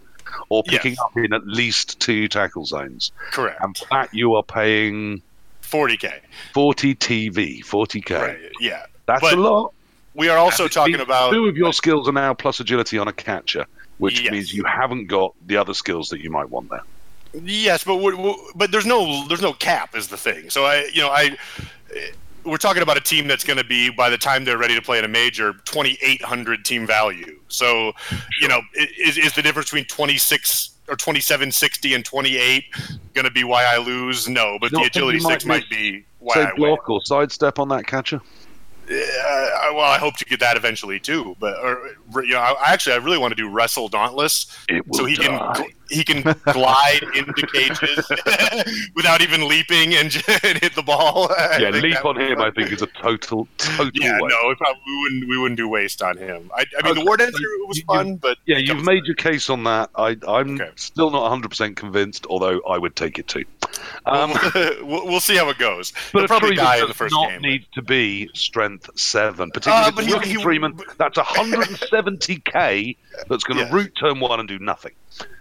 or 0.49 0.62
picking 0.64 0.93
Yes. 0.93 1.00
up 1.00 1.17
in 1.17 1.33
at 1.33 1.47
least 1.47 2.00
two 2.00 2.29
tackle 2.29 2.64
zones. 2.64 3.12
Correct. 3.33 3.61
And 3.62 3.76
for 3.76 3.87
that, 3.91 4.12
you 4.12 4.35
are 4.35 4.43
paying 4.43 5.23
40k. 5.62 6.12
40 6.53 6.95
TV, 6.95 7.64
40k. 7.64 8.21
Right. 8.21 8.38
Yeah. 8.61 8.87
That's 9.07 9.21
But 9.21 9.35
a 9.35 9.41
lot. 9.41 9.73
We 10.14 10.29
are 10.29 10.38
also 10.38 10.69
talking 10.69 11.00
about 11.00 11.33
two 11.33 11.47
of 11.47 11.57
your 11.57 11.73
skills 11.73 12.09
are 12.09 12.12
now 12.12 12.35
plus 12.35 12.61
agility 12.61 12.99
on 12.99 13.09
a 13.09 13.12
catcher, 13.12 13.67
which 13.99 14.21
Yes. 14.21 14.31
means 14.33 14.55
you 14.55 14.62
haven't 14.64 15.07
got 15.07 15.35
the 15.47 15.57
other 15.57 15.75
skills 15.75 16.09
that 16.11 16.21
you 16.21 16.31
might 16.31 16.49
want 16.50 16.71
there. 16.71 16.83
Yes, 17.43 17.83
but 17.83 17.99
but 18.55 18.71
there's 18.71 18.87
no 18.87 19.26
there's 19.26 19.43
no 19.43 19.53
cap 19.53 19.97
is 19.97 20.07
the 20.07 20.17
thing. 20.17 20.50
So 20.50 20.64
I 20.64 20.88
you 20.93 21.03
know 21.03 21.11
I 21.11 21.37
we're 22.44 22.56
talking 22.58 22.82
about 22.82 22.96
a 22.96 23.00
team 23.00 23.26
that's 23.26 23.44
going 23.44 23.56
to 23.58 23.64
be 23.64 23.90
by 23.90 24.10
the 24.10 24.18
time 24.18 24.44
they're 24.44 24.58
ready 24.58 24.74
to 24.74 24.82
play 24.82 24.98
in 24.98 25.04
a 25.04 25.08
major 25.08 25.54
2800 25.64 26.64
team 26.64 26.86
value. 26.86 27.38
So 27.48 27.92
you 28.40 28.48
know 28.48 28.60
is 28.74 29.16
is 29.18 29.32
the 29.34 29.42
difference 29.42 29.70
between 29.70 29.86
26 29.86 30.70
or 30.88 30.96
2760 30.96 31.94
and 31.94 32.04
28 32.04 32.64
going 33.14 33.24
to 33.24 33.30
be 33.30 33.44
why 33.44 33.64
I 33.64 33.78
lose? 33.78 34.28
No, 34.28 34.58
but 34.60 34.70
Not 34.72 34.80
the 34.82 34.86
agility 34.88 35.18
you 35.18 35.24
might 35.24 35.40
6 35.40 35.46
might 35.46 35.68
be 35.70 36.04
why 36.18 36.34
Say 36.34 36.42
I 36.42 36.52
win. 36.58 36.74
block 36.74 36.90
or 36.90 37.00
sidestep 37.04 37.58
on 37.58 37.68
that 37.70 37.86
catcher. 37.86 38.20
Uh, 38.90 38.92
I- 38.94 39.70
well, 39.74 39.90
I 39.90 39.96
hope 39.98 40.16
to 40.18 40.24
get 40.26 40.40
that 40.40 40.58
eventually 40.58 41.00
too. 41.00 41.34
But 41.40 41.58
or, 41.58 41.90
you 42.22 42.32
know, 42.34 42.40
I, 42.40 42.54
actually, 42.72 42.92
I 42.92 42.98
really 42.98 43.16
want 43.18 43.32
to 43.32 43.34
do 43.34 43.48
wrestle 43.48 43.88
dauntless, 43.88 44.46
so 44.92 45.04
he 45.06 45.16
can 45.16 45.32
die. 45.32 45.52
gl- 45.54 45.72
he 45.94 46.04
can 46.04 46.22
glide 46.52 47.02
into 47.14 47.46
cages 47.46 48.08
without 48.94 49.20
even 49.22 49.48
leaping 49.48 49.94
and, 49.94 50.14
and 50.42 50.58
hit 50.58 50.74
the 50.74 50.82
ball. 50.84 51.30
I 51.32 51.58
yeah, 51.60 51.70
leap 51.70 52.04
on 52.04 52.20
him. 52.20 52.38
be 52.38 52.44
I 52.44 52.50
think 52.50 52.72
is 52.72 52.82
a 52.82 52.86
total, 52.86 53.46
total. 53.58 53.90
Yeah, 53.94 54.18
waste. 54.20 54.34
no, 54.42 54.50
it 54.50 54.58
probably, 54.58 54.82
we 54.86 54.98
wouldn't 55.02 55.28
we 55.28 55.38
wouldn't 55.38 55.56
do 55.56 55.68
waste 55.68 56.02
on 56.02 56.16
him. 56.16 56.50
I, 56.56 56.64
I 56.78 56.84
mean, 56.84 56.94
the 56.94 57.00
Okay, 57.00 57.04
War 57.04 57.18
so 57.18 57.26
was 57.68 57.78
you, 57.78 57.84
fun, 57.86 58.16
but 58.16 58.38
yeah, 58.46 58.58
you've 58.58 58.68
comes- 58.76 58.86
made 58.86 59.04
your 59.06 59.16
case 59.16 59.48
on 59.50 59.64
that. 59.64 59.90
I, 59.96 60.16
I'm 60.26 60.60
Okay. 60.60 60.70
still 60.76 61.10
not 61.10 61.30
100% 61.30 61.76
convinced, 61.76 62.26
although 62.28 62.60
I 62.68 62.78
would 62.78 62.96
take 62.96 63.18
it 63.18 63.28
too. 63.28 63.44
Um, 64.06 64.32
we'll, 64.82 65.06
we'll 65.06 65.20
see 65.20 65.36
how 65.36 65.48
it 65.48 65.58
goes. 65.58 65.92
but 66.12 66.20
He'll 66.20 66.28
probably 66.28 66.54
die 66.56 66.78
in 66.80 66.86
the 66.88 66.94
first 66.94 67.12
not 67.14 67.28
game. 67.30 67.42
need 67.42 67.66
to 67.74 67.82
be 67.82 68.28
strength 68.34 68.88
seven, 68.98 69.50
particularly 69.50 69.86
Uh, 69.96 70.00
if 70.00 70.06
he- 70.06 70.12
rookie 70.12 70.28
he- 70.30 70.42
Freeman. 70.42 70.72
but- 70.72 70.96
That's 70.98 71.18
170k 71.18 72.96
that's 73.28 73.44
going 73.44 73.58
to 73.58 73.64
Yes. 73.64 73.72
root 73.72 73.92
turn 73.98 74.20
one 74.20 74.38
and 74.40 74.48
do 74.48 74.58
nothing. 74.58 74.92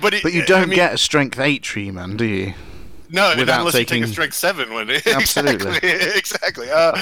but, 0.00 0.14
it- 0.14 0.22
But 0.22 0.32
you 0.32 0.44
don't 0.44 0.68
mean, 0.68 0.76
get 0.76 0.94
a 0.94 0.98
strength 0.98 1.38
eight 1.38 1.62
tree 1.62 1.90
man, 1.90 2.16
do 2.16 2.24
you? 2.24 2.54
No, 3.10 3.34
without 3.36 3.58
unless 3.60 3.74
you 3.74 3.80
take 3.80 3.88
taking- 3.88 4.04
a 4.04 4.08
strength 4.08 4.34
seven 4.34 4.72
when 4.72 4.88
Absolutely. 5.06 5.68
exactly 5.76 5.90
exactly. 6.18 6.70
Uh, 6.70 6.92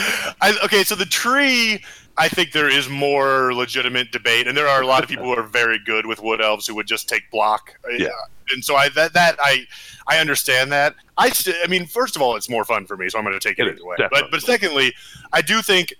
I, 0.40 0.58
okay, 0.64 0.82
so 0.82 0.96
the 0.96 1.04
tree, 1.06 1.84
I 2.18 2.28
think 2.28 2.50
there 2.52 2.68
is 2.68 2.88
more 2.88 3.54
legitimate 3.54 4.10
debate, 4.10 4.48
and 4.48 4.56
there 4.56 4.66
are 4.66 4.82
a 4.82 4.86
lot 4.86 5.04
of 5.04 5.08
people 5.08 5.26
who 5.26 5.32
are 5.38 5.44
very 5.44 5.78
good 5.78 6.06
with 6.06 6.20
wood 6.20 6.40
elves 6.40 6.66
who 6.66 6.74
would 6.74 6.88
just 6.88 7.08
take 7.08 7.30
block. 7.30 7.74
Uh, 7.84 7.90
Yeah. 7.96 8.08
and 8.52 8.64
so 8.64 8.74
I 8.74 8.88
that 8.90 9.12
that 9.12 9.36
I 9.40 9.66
I 10.08 10.18
understand 10.18 10.72
that. 10.72 10.96
I 11.16 11.30
st- 11.30 11.54
I 11.62 11.68
mean, 11.68 11.86
first 11.86 12.16
of 12.16 12.22
all, 12.22 12.34
it's 12.34 12.48
more 12.50 12.64
fun 12.64 12.86
for 12.86 12.96
me, 12.96 13.08
so 13.08 13.18
I'm 13.18 13.24
going 13.24 13.38
to 13.38 13.48
take 13.48 13.60
it, 13.60 13.68
It 13.68 13.74
is, 13.74 13.80
anyway. 13.80 13.94
definitely. 13.98 14.22
But 14.22 14.30
but 14.32 14.42
secondly, 14.42 14.92
I 15.32 15.42
do 15.42 15.62
think. 15.62 15.94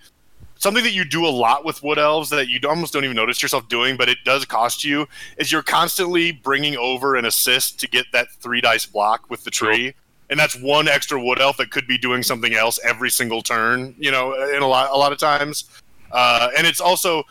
Something 0.61 0.83
that 0.83 0.93
you 0.93 1.03
do 1.03 1.25
a 1.25 1.29
lot 1.29 1.65
with 1.65 1.81
wood 1.81 1.97
elves 1.97 2.29
that 2.29 2.47
you 2.47 2.59
almost 2.69 2.93
don't 2.93 3.03
even 3.03 3.15
notice 3.15 3.41
yourself 3.41 3.67
doing, 3.67 3.97
but 3.97 4.07
it 4.07 4.19
does 4.23 4.45
cost 4.45 4.83
you 4.83 5.07
is 5.37 5.51
you're 5.51 5.63
constantly 5.63 6.31
bringing 6.31 6.77
over 6.77 7.15
an 7.15 7.25
assist 7.25 7.79
to 7.79 7.87
get 7.87 8.05
that 8.13 8.29
three 8.33 8.61
dice 8.61 8.85
block 8.85 9.27
with 9.27 9.43
the 9.43 9.49
tree. 9.49 9.95
And 10.29 10.39
that's 10.39 10.55
one 10.61 10.87
extra 10.87 11.21
wood 11.21 11.41
elf 11.41 11.57
that 11.57 11.71
could 11.71 11.87
be 11.87 11.97
doing 11.97 12.21
something 12.21 12.53
else 12.53 12.79
every 12.83 13.09
single 13.09 13.41
turn, 13.41 13.95
you 13.97 14.11
know, 14.11 14.33
in 14.55 14.61
a 14.61 14.67
lot 14.67 14.91
a 14.91 14.97
lot 14.97 15.11
of 15.11 15.17
times. 15.17 15.65
Uh, 16.11 16.49
and 16.55 16.67
it's 16.67 16.79
also 16.79 17.23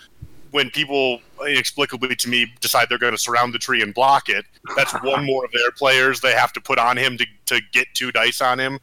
when 0.51 0.69
people 0.69 1.21
inexplicably 1.47 2.17
to 2.17 2.29
me 2.29 2.53
decide 2.61 2.89
they're 2.89 2.99
going 2.99 3.13
to 3.13 3.19
surround 3.19 3.55
the 3.55 3.59
tree 3.59 3.81
and 3.81 3.95
block 3.95 4.29
it, 4.29 4.45
that's 4.77 4.93
one 5.05 5.25
more 5.25 5.45
of 5.45 5.53
their 5.53 5.71
players 5.71 6.21
they 6.21 6.33
have 6.33 6.53
to 6.53 6.61
put 6.61 6.81
on 6.81 6.97
him 6.97 7.17
to, 7.17 7.25
to 7.47 7.61
get 7.71 7.87
two 7.95 8.11
dice 8.11 8.41
on 8.41 8.59
him. 8.59 8.81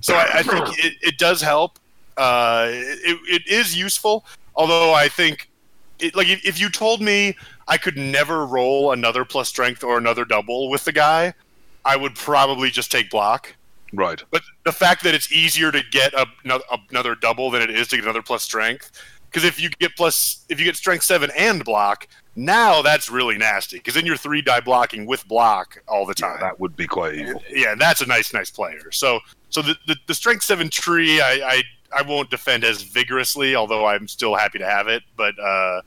So 0.00 0.14
I, 0.14 0.38
I 0.38 0.42
think 0.42 0.82
it, 0.82 0.94
it 1.02 1.18
does 1.18 1.42
help. 1.42 1.78
Uh, 2.16 2.68
it, 2.70 3.18
it 3.26 3.46
is 3.46 3.76
useful, 3.76 4.24
although 4.54 4.92
I 4.92 5.08
think 5.08 5.48
it, 5.98 6.14
like 6.14 6.28
if, 6.28 6.44
if 6.44 6.60
you 6.60 6.68
told 6.70 7.00
me 7.00 7.36
I 7.68 7.78
could 7.78 7.96
never 7.96 8.46
roll 8.46 8.92
another 8.92 9.24
plus 9.24 9.48
strength 9.48 9.82
or 9.84 9.96
another 9.96 10.24
double 10.24 10.68
with 10.70 10.84
the 10.84 10.92
guy, 10.92 11.32
I 11.84 11.96
would 11.96 12.14
probably 12.14 12.70
just 12.70 12.90
take 12.90 13.10
block. 13.10 13.54
Right. 13.92 14.22
But 14.30 14.42
the 14.64 14.72
fact 14.72 15.02
that 15.04 15.14
it's 15.14 15.32
easier 15.32 15.72
to 15.72 15.82
get 15.90 16.14
a, 16.14 16.26
another 16.90 17.14
double 17.14 17.50
than 17.50 17.62
it 17.62 17.70
is 17.70 17.88
to 17.88 17.96
get 17.96 18.04
another 18.04 18.22
plus 18.22 18.42
strength, 18.42 18.92
because 19.30 19.44
if 19.44 19.60
you 19.60 19.68
get 19.68 19.96
plus, 19.96 20.44
if 20.48 20.58
you 20.58 20.64
get 20.64 20.76
strength 20.76 21.04
seven 21.04 21.30
and 21.36 21.64
block, 21.64 22.06
now 22.36 22.82
that's 22.82 23.10
really 23.10 23.36
nasty. 23.36 23.78
Because 23.78 23.94
then 23.94 24.06
you're 24.06 24.16
three 24.16 24.42
die 24.42 24.60
blocking 24.60 25.06
with 25.06 25.26
block 25.26 25.82
all 25.88 26.06
the 26.06 26.14
time. 26.14 26.36
Yeah, 26.36 26.48
that 26.48 26.60
would 26.60 26.76
be 26.76 26.86
quite 26.86 27.14
evil. 27.14 27.42
Yeah, 27.50 27.72
and 27.72 27.80
that's 27.80 28.00
a 28.00 28.06
nice, 28.06 28.32
nice 28.32 28.50
player. 28.50 28.92
So, 28.92 29.20
so 29.48 29.62
the 29.62 29.76
the, 29.86 29.96
the 30.06 30.14
strength 30.14 30.44
seven 30.44 30.70
tree, 30.70 31.20
I, 31.20 31.40
I 31.44 31.62
I 31.96 32.02
won't 32.02 32.30
defend 32.30 32.64
as 32.64 32.82
vigorously, 32.82 33.54
although 33.54 33.86
I'm 33.86 34.08
still 34.08 34.34
happy 34.34 34.58
to 34.58 34.66
have 34.66 34.88
it. 34.88 35.02
But 35.16 35.38
uh, 35.38 35.82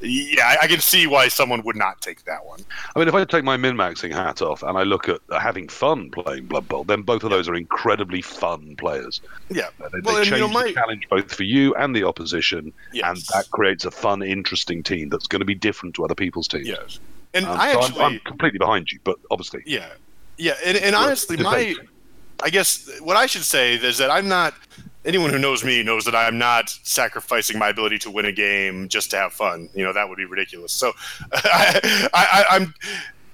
yeah, 0.00 0.46
I, 0.46 0.64
I, 0.64 0.66
can 0.66 0.80
see 0.80 1.06
why 1.06 1.28
someone 1.28 1.62
would 1.62 1.76
not 1.76 2.00
take 2.00 2.24
that 2.24 2.44
one. 2.44 2.60
I 2.94 2.98
mean, 2.98 3.08
if 3.08 3.14
I 3.14 3.24
take 3.24 3.44
my 3.44 3.56
min 3.56 3.76
maxing 3.76 4.12
hat 4.12 4.42
off 4.42 4.62
and 4.62 4.76
I 4.76 4.82
look 4.82 5.08
at 5.08 5.20
having 5.30 5.68
fun 5.68 6.10
playing 6.10 6.46
Blood 6.46 6.68
Bowl, 6.68 6.84
then 6.84 7.02
both 7.02 7.24
of 7.24 7.30
those 7.30 7.48
are 7.48 7.54
incredibly 7.54 8.22
fun 8.22 8.76
players. 8.76 9.20
Yeah, 9.50 9.68
they, 9.78 10.00
well, 10.00 10.16
they 10.16 10.24
change 10.24 10.30
you 10.30 10.38
know, 10.38 10.48
my... 10.48 10.64
the 10.64 10.72
challenge 10.72 11.08
both 11.08 11.32
for 11.32 11.44
you 11.44 11.74
and 11.74 11.94
the 11.94 12.04
opposition, 12.04 12.72
yes. 12.92 13.04
and 13.06 13.16
that 13.34 13.50
creates 13.50 13.84
a 13.84 13.90
fun, 13.90 14.22
interesting 14.22 14.82
team 14.82 15.08
that's 15.08 15.26
going 15.26 15.40
to 15.40 15.46
be 15.46 15.54
different 15.54 15.94
to 15.96 16.04
other 16.04 16.14
people's 16.14 16.48
teams. 16.48 16.68
Yes, 16.68 16.98
and 17.32 17.46
um, 17.46 17.58
I 17.58 17.72
so 17.72 17.80
actually, 17.80 18.00
I'm, 18.00 18.12
I'm, 18.12 18.20
completely 18.20 18.58
behind 18.58 18.90
you, 18.90 18.98
but 19.04 19.16
obviously, 19.30 19.62
yeah, 19.66 19.88
yeah, 20.38 20.54
and, 20.64 20.76
and 20.78 20.94
honestly, 20.94 21.36
my, 21.36 21.74
I 22.42 22.50
guess 22.50 22.90
what 23.00 23.16
I 23.16 23.26
should 23.26 23.44
say 23.44 23.74
is 23.74 23.98
that 23.98 24.10
I'm 24.10 24.28
not 24.28 24.54
anyone 25.04 25.30
who 25.30 25.38
knows 25.38 25.64
me 25.64 25.82
knows 25.82 26.04
that 26.04 26.14
I'm 26.14 26.38
not 26.38 26.70
sacrificing 26.82 27.58
my 27.58 27.68
ability 27.68 27.98
to 28.00 28.10
win 28.10 28.24
a 28.24 28.32
game 28.32 28.88
just 28.88 29.10
to 29.10 29.16
have 29.16 29.32
fun. 29.32 29.68
You 29.74 29.84
know, 29.84 29.92
that 29.92 30.08
would 30.08 30.16
be 30.18 30.24
ridiculous. 30.24 30.72
So 30.72 30.92
I, 31.32 32.44
am 32.50 32.74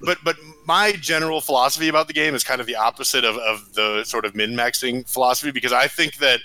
but 0.00 0.18
but 0.24 0.36
my 0.66 0.92
general 0.92 1.40
philosophy 1.40 1.88
about 1.88 2.06
the 2.06 2.12
game 2.12 2.34
is 2.34 2.44
kind 2.44 2.60
of 2.60 2.66
the 2.66 2.76
opposite 2.76 3.24
of, 3.24 3.36
of 3.36 3.74
the 3.74 4.04
sort 4.04 4.24
of 4.24 4.34
min 4.34 4.52
maxing 4.52 5.08
philosophy 5.08 5.50
because 5.50 5.72
I 5.72 5.86
think 5.86 6.16
that 6.16 6.40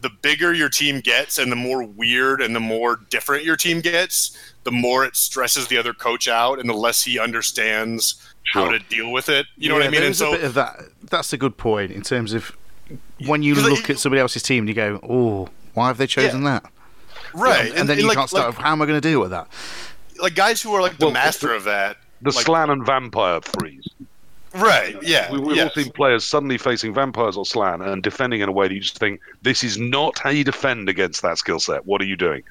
the 0.00 0.10
bigger 0.22 0.52
your 0.52 0.68
team 0.68 1.00
gets 1.00 1.38
and 1.38 1.50
the 1.50 1.56
more 1.56 1.82
weird 1.82 2.40
and 2.40 2.54
the 2.54 2.60
more 2.60 3.00
different 3.10 3.44
your 3.44 3.56
team 3.56 3.80
gets, 3.80 4.54
the 4.62 4.70
more 4.70 5.04
it 5.04 5.16
stresses 5.16 5.66
the 5.66 5.76
other 5.76 5.92
coach 5.92 6.28
out 6.28 6.60
and 6.60 6.68
the 6.68 6.74
less 6.74 7.02
he 7.02 7.18
understands 7.18 8.32
sure. 8.44 8.66
how 8.66 8.70
to 8.70 8.78
deal 8.78 9.10
with 9.10 9.28
it. 9.28 9.46
You 9.56 9.68
know 9.68 9.74
what 9.74 9.82
I 9.82 9.90
mean? 9.90 10.04
And 10.04 10.14
so, 10.14 10.30
a 10.30 10.36
bit 10.36 10.44
of 10.44 10.54
that. 10.54 10.76
That's 11.02 11.32
a 11.32 11.36
good 11.36 11.56
point 11.56 11.90
in 11.90 12.02
terms 12.02 12.32
of 12.32 12.56
when 13.26 13.42
you 13.42 13.54
look 13.54 13.90
at 13.90 13.98
somebody 13.98 14.20
else's 14.20 14.42
team 14.42 14.62
and 14.62 14.68
you 14.68 14.74
go, 14.74 15.00
"Oh, 15.02 15.48
why 15.74 15.88
have 15.88 15.98
they 15.98 16.06
chosen 16.06 16.42
yeah. 16.42 16.60
that?" 16.60 16.72
Right, 17.34 17.70
and, 17.70 17.78
and, 17.80 17.88
then 17.88 17.96
and 17.96 18.00
you 18.02 18.08
like, 18.08 18.16
can't 18.16 18.30
start. 18.30 18.54
Like, 18.54 18.64
how 18.64 18.72
am 18.72 18.82
I 18.82 18.86
going 18.86 19.00
to 19.00 19.08
deal 19.08 19.20
with 19.20 19.30
that? 19.30 19.48
Like 20.20 20.34
guys 20.34 20.60
who 20.62 20.72
are 20.74 20.82
like 20.82 20.98
the 20.98 21.06
well, 21.06 21.14
master 21.14 21.48
the, 21.48 21.54
of 21.56 21.64
that, 21.64 21.96
the 22.22 22.30
like, 22.30 22.44
Slann 22.44 22.70
and 22.70 22.84
Vampire 22.84 23.40
freeze. 23.40 23.88
Right. 24.54 24.96
Yeah. 25.02 25.30
We, 25.30 25.38
have 25.48 25.56
yes. 25.56 25.76
all 25.76 25.82
seen 25.82 25.92
players 25.92 26.24
suddenly 26.24 26.58
facing 26.58 26.94
vampires 26.94 27.36
or 27.36 27.44
slan 27.44 27.82
and 27.82 28.02
defending 28.02 28.40
in 28.40 28.48
a 28.48 28.52
way 28.52 28.68
that 28.68 28.74
you 28.74 28.80
just 28.80 28.98
think 28.98 29.20
this 29.42 29.62
is 29.62 29.78
not 29.78 30.18
how 30.18 30.30
you 30.30 30.44
defend 30.44 30.88
against 30.88 31.22
that 31.22 31.38
skill 31.38 31.60
set. 31.60 31.86
What 31.86 32.00
are 32.00 32.06
you 32.06 32.16
doing? 32.16 32.42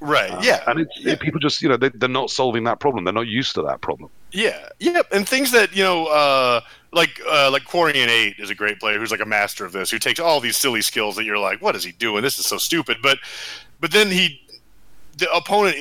Right. 0.00 0.30
Uh, 0.30 0.40
yeah. 0.42 0.62
And 0.66 0.86
yeah. 0.98 1.16
people 1.16 1.40
just, 1.40 1.62
you 1.62 1.68
know, 1.68 1.76
they, 1.76 1.90
are 2.02 2.08
not 2.08 2.30
solving 2.30 2.64
that 2.64 2.80
problem. 2.80 3.04
They're 3.04 3.14
not 3.14 3.26
used 3.26 3.54
to 3.54 3.62
that 3.62 3.80
problem. 3.80 4.10
Yeah. 4.30 4.68
Yeah. 4.78 5.02
And 5.10 5.28
things 5.28 5.50
that 5.52 5.74
you 5.74 5.82
know, 5.82 6.06
uh, 6.06 6.60
like 6.92 7.20
uh, 7.28 7.50
like 7.50 7.64
Quarian 7.64 8.08
Eight 8.08 8.36
is 8.38 8.50
a 8.50 8.54
great 8.54 8.80
player 8.80 8.98
who's 8.98 9.10
like 9.10 9.20
a 9.20 9.26
master 9.26 9.64
of 9.64 9.72
this, 9.72 9.90
who 9.90 9.98
takes 9.98 10.20
all 10.20 10.40
these 10.40 10.56
silly 10.56 10.82
skills 10.82 11.16
that 11.16 11.24
you're 11.24 11.38
like, 11.38 11.60
what 11.60 11.76
is 11.76 11.84
he 11.84 11.92
doing? 11.92 12.22
This 12.22 12.38
is 12.38 12.46
so 12.46 12.58
stupid. 12.58 12.98
But 13.02 13.18
but 13.80 13.92
then 13.92 14.08
he, 14.08 14.40
the 15.18 15.30
opponent 15.32 15.76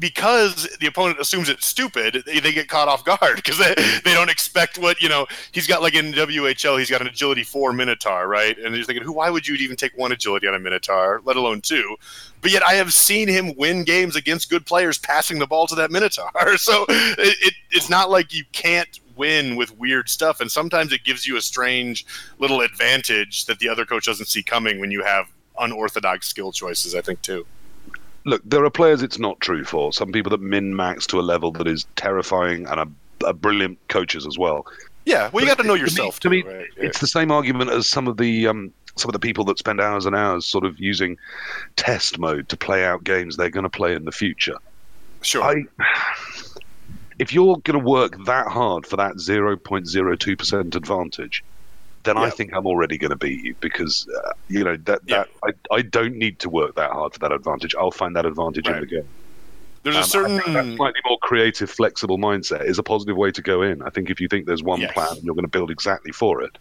because 0.00 0.66
the 0.80 0.86
opponent 0.86 1.20
assumes 1.20 1.50
it's 1.50 1.66
stupid, 1.66 2.22
they, 2.24 2.40
they 2.40 2.52
get 2.52 2.68
caught 2.68 2.88
off 2.88 3.04
guard 3.04 3.36
because 3.36 3.58
they, 3.58 3.74
they 4.04 4.14
don't 4.14 4.30
expect 4.30 4.78
what 4.78 5.00
you 5.00 5.08
know. 5.08 5.26
He's 5.52 5.66
got 5.66 5.82
like 5.82 5.94
in 5.94 6.12
WHL, 6.12 6.78
he's 6.78 6.90
got 6.90 7.00
an 7.02 7.06
agility 7.06 7.44
four 7.44 7.72
Minotaur, 7.72 8.26
right? 8.26 8.58
And 8.58 8.74
you're 8.74 8.84
thinking, 8.84 9.04
who? 9.04 9.12
Why 9.12 9.30
would 9.30 9.46
you 9.46 9.54
even 9.56 9.76
take 9.76 9.96
one 9.96 10.10
agility 10.10 10.48
on 10.48 10.54
a 10.54 10.58
Minotaur, 10.58 11.20
let 11.24 11.36
alone 11.36 11.60
two? 11.60 11.96
But 12.40 12.50
yet, 12.50 12.62
I 12.62 12.74
have 12.74 12.94
seen 12.94 13.28
him 13.28 13.54
win 13.56 13.84
games 13.84 14.16
against 14.16 14.48
good 14.48 14.64
players 14.64 14.96
passing 14.98 15.38
the 15.38 15.46
ball 15.46 15.66
to 15.68 15.74
that 15.76 15.90
Minotaur. 15.90 16.30
So 16.60 16.84
it, 16.88 17.36
it 17.40 17.54
it's 17.70 17.88
not 17.88 18.10
like 18.10 18.34
you 18.34 18.44
can't 18.52 19.00
win 19.20 19.56
with 19.56 19.76
weird 19.78 20.08
stuff, 20.08 20.40
and 20.40 20.50
sometimes 20.50 20.92
it 20.92 21.04
gives 21.04 21.26
you 21.26 21.36
a 21.36 21.42
strange 21.42 22.06
little 22.38 22.60
advantage 22.60 23.44
that 23.46 23.58
the 23.58 23.68
other 23.68 23.84
coach 23.84 24.06
doesn't 24.06 24.26
see 24.26 24.42
coming 24.42 24.80
when 24.80 24.90
you 24.90 25.04
have 25.04 25.26
unorthodox 25.58 26.28
skill 26.28 26.52
choices. 26.52 26.94
I 26.94 27.02
think 27.02 27.22
too 27.22 27.46
look, 28.24 28.42
there 28.44 28.64
are 28.64 28.70
players 28.70 29.02
it's 29.02 29.18
not 29.18 29.40
true 29.40 29.64
for. 29.64 29.92
Some 29.92 30.12
people 30.12 30.30
that 30.30 30.40
min 30.40 30.74
max 30.74 31.06
to 31.08 31.20
a 31.20 31.22
level 31.22 31.50
that 31.52 31.66
is 31.66 31.86
terrifying 31.96 32.66
and 32.66 32.80
are, 32.80 32.88
are 33.26 33.32
brilliant 33.32 33.78
coaches 33.88 34.26
as 34.26 34.38
well. 34.38 34.66
Yeah, 35.04 35.30
well, 35.32 35.42
you 35.42 35.48
got 35.48 35.58
to 35.58 35.66
know 35.66 35.74
yourself. 35.74 36.20
To 36.20 36.30
me, 36.30 36.42
too, 36.42 36.48
to 36.48 36.54
me 36.54 36.58
right? 36.60 36.68
it's 36.76 37.00
the 37.00 37.06
same 37.06 37.30
argument 37.30 37.70
as 37.70 37.88
some 37.88 38.06
of 38.06 38.16
the 38.18 38.46
um, 38.46 38.72
some 38.96 39.08
of 39.08 39.12
the 39.12 39.18
people 39.18 39.44
that 39.44 39.58
spend 39.58 39.80
hours 39.80 40.04
and 40.06 40.14
hours 40.14 40.46
sort 40.46 40.64
of 40.64 40.78
using 40.78 41.16
test 41.76 42.18
mode 42.18 42.48
to 42.50 42.56
play 42.56 42.84
out 42.84 43.02
games 43.02 43.36
they're 43.36 43.50
going 43.50 43.64
to 43.64 43.70
play 43.70 43.94
in 43.94 44.04
the 44.04 44.12
future. 44.12 44.56
Sure. 45.22 45.42
I, 45.42 45.64
if 47.20 47.34
you're 47.34 47.58
going 47.58 47.78
to 47.78 47.86
work 47.86 48.24
that 48.24 48.46
hard 48.46 48.86
for 48.86 48.96
that 48.96 49.16
0.02% 49.16 50.74
advantage, 50.74 51.44
then. 52.02 52.16
I 52.16 52.30
think 52.30 52.54
I'm 52.54 52.66
already 52.66 52.96
going 52.96 53.10
to 53.10 53.16
beat 53.16 53.44
you 53.44 53.54
because 53.60 54.08
uh, 54.08 54.32
you 54.48 54.64
know 54.64 54.78
that 54.84 55.06
that. 55.08 55.28
I, 55.44 55.50
I 55.70 55.82
don't 55.82 56.16
need 56.16 56.38
to 56.38 56.48
work 56.48 56.76
that 56.76 56.90
hard 56.90 57.12
for 57.12 57.18
that 57.18 57.30
advantage. 57.30 57.74
I'll 57.74 57.90
find 57.90 58.16
that 58.16 58.24
advantage 58.24 58.66
right. 58.66 58.76
in 58.76 58.80
the 58.80 58.86
game. 58.86 59.08
There's 59.82 59.96
um, 59.96 60.02
a 60.02 60.06
certain 60.06 60.76
slightly 60.76 61.00
more 61.06 61.18
creative, 61.18 61.70
flexible 61.70 62.16
mindset 62.16 62.64
is 62.64 62.78
a 62.78 62.82
positive 62.82 63.18
way 63.18 63.30
to 63.32 63.42
go 63.42 63.60
in. 63.60 63.82
I 63.82 63.90
think 63.90 64.08
if 64.08 64.18
you 64.18 64.28
think 64.28 64.46
there's 64.46 64.62
one 64.62 64.80
yes. 64.80 64.92
plan 64.94 65.12
and 65.12 65.22
you're 65.22 65.34
going 65.34 65.44
to 65.44 65.50
build 65.50 65.70
exactly 65.70 66.12
for 66.12 66.42
it, 66.42 66.56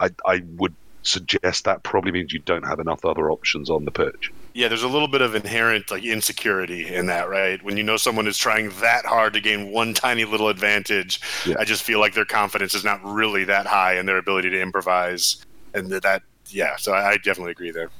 I 0.00 0.10
I 0.26 0.42
would 0.56 0.74
suggest 1.04 1.64
that 1.64 1.84
probably 1.84 2.10
means 2.10 2.32
you 2.32 2.40
don't 2.40 2.66
have 2.66 2.80
enough 2.80 3.04
other 3.04 3.30
options 3.30 3.70
on 3.70 3.84
the 3.84 3.92
pitch. 3.92 4.32
Yeah, 4.54 4.68
there's 4.68 4.82
a 4.82 4.88
little 4.88 5.08
bit 5.08 5.22
of 5.22 5.34
inherent 5.34 5.90
like 5.90 6.04
insecurity 6.04 6.94
in 6.94 7.06
that, 7.06 7.28
right? 7.28 7.62
When 7.62 7.76
you 7.76 7.82
know 7.82 7.96
someone 7.96 8.26
is 8.26 8.36
trying 8.36 8.70
that 8.80 9.06
hard 9.06 9.32
to 9.32 9.40
gain 9.40 9.72
one 9.72 9.94
tiny 9.94 10.24
little 10.24 10.48
advantage, 10.48 11.20
yeah. 11.46 11.56
I 11.58 11.64
just 11.64 11.82
feel 11.82 12.00
like 12.00 12.12
their 12.12 12.26
confidence 12.26 12.74
is 12.74 12.84
not 12.84 13.02
really 13.02 13.44
that 13.44 13.66
high 13.66 13.98
in 13.98 14.04
their 14.04 14.18
ability 14.18 14.50
to 14.50 14.60
improvise, 14.60 15.44
and 15.72 15.90
that, 15.90 16.22
yeah. 16.48 16.76
So 16.76 16.92
I, 16.92 17.12
I 17.12 17.16
definitely 17.16 17.52
agree 17.52 17.70
there. 17.70 17.90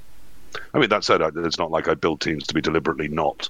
I 0.75 0.79
mean, 0.79 0.91
that 0.91 1.05
said, 1.05 1.23
it's 1.23 1.59
not 1.59 1.71
like 1.71 1.89
I 1.89 1.95
build 1.95 2.21
teams 2.21 2.47
to 2.47 2.55
be 2.55 2.61
deliberately 2.61 3.09
not 3.09 3.49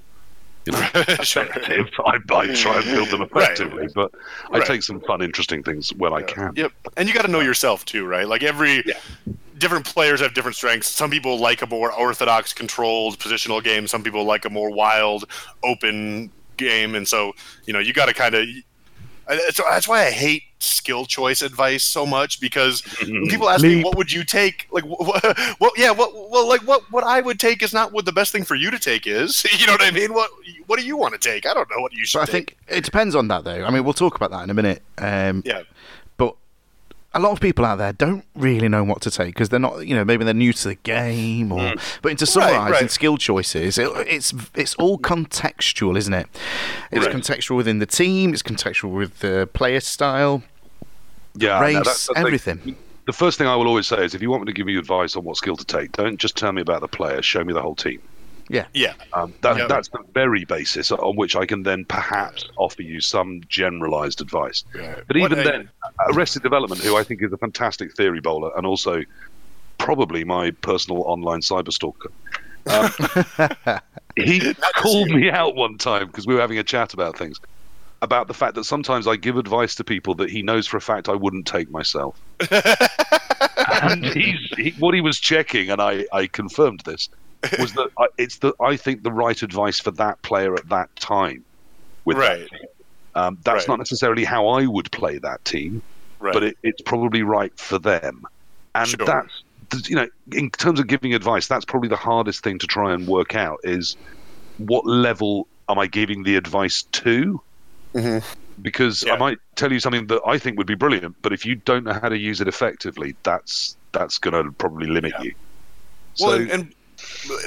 you 0.66 0.72
know, 0.72 0.78
sure. 1.22 1.44
effective. 1.44 1.88
I, 2.04 2.18
I, 2.30 2.54
try 2.54 2.76
and 2.76 2.84
build 2.84 3.08
them 3.10 3.22
effectively, 3.32 3.82
right. 3.82 3.94
but 3.94 4.12
I 4.50 4.58
right. 4.58 4.66
take 4.66 4.82
some 4.82 5.00
fun, 5.00 5.22
interesting 5.22 5.62
things 5.62 5.92
when 5.94 6.12
yeah. 6.12 6.18
I 6.18 6.22
can. 6.22 6.52
Yep, 6.54 6.72
and 6.96 7.08
you 7.08 7.14
got 7.14 7.22
to 7.22 7.30
know 7.30 7.40
yourself 7.40 7.84
too, 7.84 8.06
right? 8.06 8.26
Like 8.26 8.42
every 8.42 8.82
yeah. 8.86 8.94
different 9.58 9.84
players 9.86 10.20
have 10.20 10.34
different 10.34 10.56
strengths. 10.56 10.88
Some 10.88 11.10
people 11.10 11.38
like 11.38 11.62
a 11.62 11.66
more 11.66 11.92
orthodox, 11.92 12.52
controlled 12.52 13.18
positional 13.18 13.62
game. 13.62 13.86
Some 13.86 14.02
people 14.02 14.24
like 14.24 14.44
a 14.44 14.50
more 14.50 14.70
wild, 14.70 15.24
open 15.64 16.30
game, 16.56 16.94
and 16.94 17.06
so 17.06 17.32
you 17.66 17.72
know 17.72 17.78
you 17.78 17.92
got 17.92 18.06
to 18.06 18.14
kind 18.14 18.34
of 18.34 18.46
so 19.50 19.62
that's 19.68 19.88
why 19.88 20.06
I 20.06 20.10
hate 20.10 20.44
skill 20.58 21.04
choice 21.04 21.42
advice 21.42 21.82
so 21.82 22.06
much 22.06 22.40
because 22.40 22.82
when 23.02 23.28
people 23.28 23.48
ask 23.48 23.64
me 23.64 23.82
what 23.82 23.96
would 23.96 24.12
you 24.12 24.24
take? 24.24 24.66
Like 24.70 24.84
what, 24.84 25.24
what 25.58 25.72
yeah 25.76 25.90
what 25.90 26.12
well 26.30 26.48
like 26.48 26.62
what 26.62 26.90
what 26.90 27.04
I 27.04 27.20
would 27.20 27.40
take 27.40 27.62
is 27.62 27.72
not 27.72 27.92
what 27.92 28.04
the 28.04 28.12
best 28.12 28.32
thing 28.32 28.44
for 28.44 28.54
you 28.54 28.70
to 28.70 28.78
take 28.78 29.06
is. 29.06 29.44
You 29.62 29.66
know 29.66 29.74
what 29.74 29.82
I 29.82 29.90
mean? 29.92 30.12
What 30.12 30.30
what 30.66 30.78
do 30.78 30.84
you 30.84 30.96
want 30.96 31.14
to 31.14 31.20
take? 31.20 31.46
I 31.46 31.54
don't 31.54 31.68
know 31.70 31.80
what 31.80 31.92
you 31.92 32.04
should 32.04 32.18
but 32.18 32.28
I 32.28 32.32
think 32.32 32.56
it 32.68 32.84
depends 32.84 33.14
on 33.14 33.28
that 33.28 33.44
though. 33.44 33.64
I 33.64 33.70
mean 33.70 33.84
we'll 33.84 33.92
talk 33.92 34.16
about 34.16 34.30
that 34.32 34.42
in 34.42 34.50
a 34.50 34.54
minute. 34.54 34.82
Um, 34.98 35.42
yeah 35.44 35.62
a 37.14 37.20
lot 37.20 37.32
of 37.32 37.40
people 37.40 37.64
out 37.64 37.76
there 37.76 37.92
don't 37.92 38.24
really 38.34 38.68
know 38.68 38.84
what 38.84 39.02
to 39.02 39.10
take 39.10 39.34
because 39.34 39.48
they're 39.50 39.60
not, 39.60 39.86
you 39.86 39.94
know, 39.94 40.04
maybe 40.04 40.24
they're 40.24 40.34
new 40.34 40.52
to 40.52 40.68
the 40.68 40.74
game 40.76 41.52
or. 41.52 41.60
Mm. 41.60 42.00
But 42.02 42.18
to 42.18 42.26
summarise 42.26 42.56
right, 42.56 42.80
right. 42.82 42.90
skill 42.90 43.16
choices, 43.16 43.78
it, 43.78 43.88
it's 44.06 44.32
it's 44.54 44.74
all 44.76 44.98
contextual, 44.98 45.96
isn't 45.96 46.14
it? 46.14 46.26
It's 46.90 47.06
right. 47.06 47.14
contextual 47.14 47.56
within 47.56 47.78
the 47.78 47.86
team. 47.86 48.32
It's 48.32 48.42
contextual 48.42 48.92
with 48.92 49.20
the 49.20 49.48
player 49.52 49.80
style. 49.80 50.42
Yeah, 51.34 51.60
race, 51.60 51.74
no, 51.74 51.82
that's, 51.82 52.06
that's 52.08 52.18
everything. 52.18 52.60
Like, 52.64 52.76
the 53.06 53.12
first 53.12 53.38
thing 53.38 53.46
I 53.46 53.56
will 53.56 53.66
always 53.66 53.86
say 53.86 54.04
is, 54.04 54.14
if 54.14 54.22
you 54.22 54.30
want 54.30 54.42
me 54.42 54.46
to 54.46 54.52
give 54.52 54.68
you 54.68 54.78
advice 54.78 55.16
on 55.16 55.24
what 55.24 55.36
skill 55.36 55.56
to 55.56 55.64
take, 55.64 55.92
don't 55.92 56.18
just 56.18 56.36
tell 56.36 56.52
me 56.52 56.62
about 56.62 56.82
the 56.82 56.88
player. 56.88 57.20
Show 57.22 57.42
me 57.42 57.52
the 57.52 57.62
whole 57.62 57.74
team. 57.74 58.00
Yeah. 58.48 58.66
Yeah. 58.74 58.94
Um, 59.12 59.34
that, 59.42 59.56
Yeah. 59.56 59.66
That's 59.66 59.88
the 59.88 60.00
very 60.12 60.44
basis 60.44 60.90
on 60.92 61.16
which 61.16 61.36
I 61.36 61.46
can 61.46 61.62
then 61.62 61.84
perhaps 61.84 62.48
offer 62.56 62.82
you 62.82 63.00
some 63.00 63.40
generalized 63.48 64.20
advice. 64.20 64.64
But 65.06 65.16
even 65.16 65.38
a- 65.38 65.42
then, 65.42 65.70
Arrested 66.10 66.42
Development, 66.42 66.80
who 66.80 66.96
I 66.96 67.02
think 67.02 67.22
is 67.22 67.32
a 67.32 67.38
fantastic 67.38 67.96
theory 67.96 68.20
bowler 68.20 68.50
and 68.56 68.66
also 68.66 69.02
probably 69.78 70.24
my 70.24 70.50
personal 70.50 71.02
online 71.02 71.40
cyberstalker, 71.40 72.10
um, 72.66 73.80
he 74.16 74.54
called 74.76 75.10
me 75.10 75.30
out 75.30 75.54
one 75.56 75.78
time 75.78 76.06
because 76.06 76.26
we 76.26 76.34
were 76.34 76.40
having 76.40 76.58
a 76.58 76.64
chat 76.64 76.94
about 76.94 77.16
things. 77.16 77.40
About 78.02 78.26
the 78.26 78.34
fact 78.34 78.56
that 78.56 78.64
sometimes 78.64 79.06
I 79.06 79.14
give 79.14 79.36
advice 79.36 79.76
to 79.76 79.84
people 79.84 80.14
that 80.16 80.28
he 80.28 80.42
knows 80.42 80.66
for 80.66 80.76
a 80.76 80.80
fact 80.80 81.08
I 81.08 81.14
wouldn't 81.14 81.46
take 81.46 81.70
myself. 81.70 82.20
and 83.82 84.04
he's, 84.04 84.40
he, 84.56 84.70
what 84.78 84.92
he 84.94 85.00
was 85.00 85.20
checking, 85.20 85.70
and 85.70 85.80
I, 85.80 86.04
I 86.12 86.26
confirmed 86.26 86.80
this, 86.84 87.08
was 87.58 87.72
that 87.72 87.88
I, 87.98 88.06
it's 88.18 88.38
the 88.38 88.54
I 88.60 88.76
think 88.76 89.02
the 89.02 89.12
right 89.12 89.40
advice 89.42 89.80
for 89.80 89.90
that 89.92 90.22
player 90.22 90.54
at 90.54 90.68
that 90.68 90.94
time. 90.96 91.44
With 92.04 92.18
Right. 92.18 92.48
team. 92.48 92.58
Um, 93.14 93.38
that's 93.44 93.62
Right. 93.62 93.68
not 93.68 93.78
necessarily 93.78 94.24
how 94.24 94.48
I 94.48 94.66
would 94.66 94.90
play 94.90 95.18
that 95.18 95.44
team, 95.44 95.82
Right. 96.18 96.32
but 96.32 96.42
it, 96.42 96.56
it's 96.62 96.80
probably 96.82 97.22
right 97.22 97.52
for 97.58 97.78
them. 97.78 98.22
And 98.74 98.88
Sure. 98.88 99.06
that's 99.06 99.42
you 99.88 99.96
know, 99.96 100.06
in 100.32 100.50
terms 100.50 100.80
of 100.80 100.86
giving 100.86 101.14
advice, 101.14 101.46
that's 101.46 101.64
probably 101.64 101.88
the 101.88 101.96
hardest 101.96 102.42
thing 102.44 102.58
to 102.58 102.66
try 102.66 102.92
and 102.92 103.06
work 103.06 103.34
out 103.34 103.58
is 103.64 103.96
what 104.58 104.84
level 104.86 105.48
am 105.68 105.78
I 105.78 105.86
giving 105.86 106.24
the 106.24 106.36
advice 106.36 106.82
to? 106.92 107.40
Mhm. 107.94 108.22
Because 108.60 109.02
Yeah. 109.02 109.14
I 109.14 109.18
might 109.18 109.38
tell 109.56 109.72
you 109.72 109.80
something 109.80 110.06
that 110.08 110.20
I 110.26 110.38
think 110.38 110.58
would 110.58 110.66
be 110.66 110.74
brilliant, 110.74 111.16
but 111.22 111.32
if 111.32 111.46
you 111.46 111.54
don't 111.54 111.84
know 111.84 111.94
how 111.94 112.08
to 112.08 112.18
use 112.18 112.40
it 112.40 112.48
effectively, 112.48 113.16
that's 113.22 113.76
that's 113.92 114.18
going 114.18 114.44
to 114.44 114.52
probably 114.52 114.88
limit 114.88 115.12
you. 115.22 115.32
Well, 116.20 116.30
So 116.32 116.36
and, 116.36 116.50
and 116.50 116.74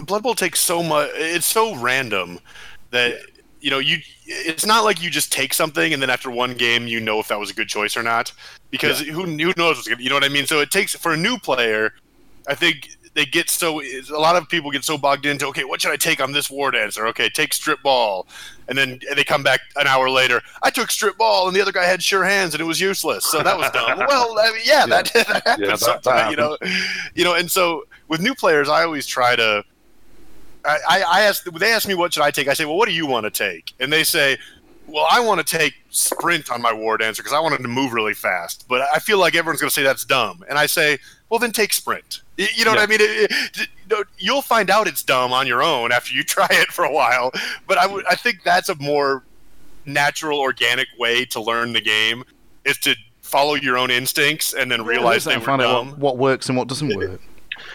Blood 0.04 0.24
Bowl 0.24 0.36
takes 0.36 0.60
so 0.60 0.82
much. 0.84 1.10
It's 1.16 1.46
so 1.46 1.76
random 1.76 2.40
that 2.92 3.20
you 3.62 3.70
know 3.72 3.80
you. 3.80 3.98
It's 4.26 4.66
not 4.66 4.84
like 4.84 5.02
you 5.04 5.10
just 5.10 5.32
take 5.32 5.54
something 5.54 5.94
and 5.94 6.02
then 6.02 6.10
after 6.10 6.32
one 6.32 6.54
game 6.56 6.88
you 6.88 7.00
know 7.00 7.20
if 7.20 7.28
that 7.28 7.40
was 7.40 7.52
a 7.52 7.54
good 7.54 7.68
choice 7.68 7.96
or 7.96 8.02
not 8.04 8.32
because 8.72 9.02
who 9.02 9.24
who 9.24 9.36
knows 9.58 9.78
what's 9.78 9.88
good. 9.88 10.00
You 10.00 10.10
know 10.10 10.16
what 10.16 10.24
I 10.24 10.30
mean? 10.30 10.46
So 10.48 10.62
it 10.62 10.72
takes 10.72 10.96
for 10.96 11.14
a 11.14 11.18
new 11.18 11.38
player. 11.38 11.94
I 12.48 12.56
think 12.56 12.90
they 13.16 13.26
get 13.26 13.50
so 13.50 13.82
a 13.82 14.20
lot 14.20 14.36
of 14.36 14.48
people 14.50 14.70
get 14.72 14.84
so 14.84 14.98
bogged 14.98 15.26
into 15.26 15.46
okay, 15.48 15.64
what 15.64 15.82
should 15.82 15.92
I 15.92 15.96
take 15.98 16.20
on 16.22 16.32
this 16.32 16.50
war 16.50 16.70
dancer? 16.72 17.08
Okay, 17.08 17.30
take 17.30 17.54
strip 17.54 17.82
ball, 17.82 18.28
and 18.68 18.78
then 18.78 19.00
they 19.16 19.24
come 19.24 19.42
back 19.42 19.62
an 19.78 19.88
hour 19.88 20.10
later. 20.10 20.42
I 20.64 20.70
took 20.70 20.92
strip 20.92 21.18
ball, 21.18 21.48
and 21.48 21.56
the 21.56 21.62
other 21.62 21.72
guy 21.72 21.86
had 21.86 22.04
sure 22.04 22.24
hands, 22.26 22.54
and 22.54 22.62
it 22.62 22.66
was 22.66 22.80
useless. 22.82 23.26
So 23.26 23.42
that 23.42 23.58
was 23.58 23.70
dumb. 23.72 24.00
well, 24.08 24.38
I 24.38 24.52
mean, 24.52 24.62
yeah, 24.66 24.86
That, 24.86 25.06
that 25.14 25.28
happens 25.28 25.46
Yeah, 25.46 25.56
that- 25.56 25.68
that 25.68 25.80
sometimes, 25.80 26.32
you 26.32 26.38
know. 26.38 26.58
You 27.16 27.24
know, 27.24 27.36
and 27.36 27.50
so 27.50 27.86
with 28.08 28.22
new 28.22 28.36
players, 28.36 28.70
I 28.70 28.84
always 28.84 29.06
try 29.06 29.36
to. 29.36 29.64
I, 30.64 30.78
I, 30.90 31.02
I 31.08 31.22
ask 31.22 31.44
they 31.44 31.72
ask 31.72 31.88
me 31.88 31.94
what 31.96 32.14
should 32.14 32.24
I 32.24 32.32
take. 32.32 32.48
I 32.48 32.54
say, 32.54 32.66
well, 32.66 32.78
what 32.78 32.88
do 32.88 32.94
you 32.94 33.06
want 33.06 33.26
to 33.26 33.30
take? 33.32 33.74
And 33.80 33.92
they 33.94 34.04
say, 34.04 34.38
well, 34.88 35.08
I 35.12 35.20
want 35.20 35.46
to 35.46 35.58
take 35.58 35.74
sprint 35.90 36.52
on 36.52 36.62
my 36.62 36.74
war 36.74 36.98
dancer 36.98 37.22
because 37.22 37.34
I 37.34 37.40
want 37.40 37.56
him 37.56 37.62
to 37.64 37.68
move 37.70 37.94
really 37.94 38.14
fast. 38.16 38.66
But 38.68 38.82
I 38.94 39.00
feel 39.00 39.20
like 39.20 39.36
everyone's 39.36 39.62
going 39.62 39.70
to 39.70 39.74
say 39.74 39.84
that's 39.84 40.06
dumb. 40.06 40.44
And 40.50 40.58
I 40.58 40.66
say, 40.66 40.98
well, 41.30 41.40
then 41.40 41.52
take 41.52 41.72
sprint. 41.74 42.22
You 42.38 42.66
know 42.66 42.72
what 42.72 42.80
I 42.80 42.86
mean? 42.88 43.00
It- 43.02 43.32
it- 43.32 43.70
you'll 44.18 44.42
find 44.42 44.72
out 44.72 44.88
it's 44.88 45.04
dumb 45.04 45.32
on 45.32 45.46
your 45.46 45.62
own 45.62 45.92
after 45.92 46.12
you 46.14 46.24
try 46.24 46.48
it 46.50 46.70
for 46.70 46.84
a 46.86 46.92
while. 46.92 47.32
But 47.68 47.78
I 47.78 47.86
would 47.86 48.04
I 48.08 48.16
think 48.16 48.42
that's 48.44 48.70
a 48.70 48.76
more 48.76 49.24
natural, 49.86 50.40
organic 50.40 50.88
way 50.98 51.24
to 51.26 51.40
learn 51.40 51.74
the 51.74 51.82
game 51.82 52.24
is 52.64 52.80
to 52.80 52.96
follow 53.22 53.54
your 53.54 53.78
own 53.78 53.92
instincts 53.92 54.54
and 54.54 54.72
then 54.72 54.84
realize 54.84 55.24
they 55.24 55.38
were 55.38 55.44
find 55.44 55.62
out 55.62 55.72
dumb. 55.84 55.90
what, 55.92 56.00
what 56.00 56.18
works 56.18 56.50
and 56.50 56.58
what 56.58 56.68
doesn't 56.68 56.96
work. 56.96 57.22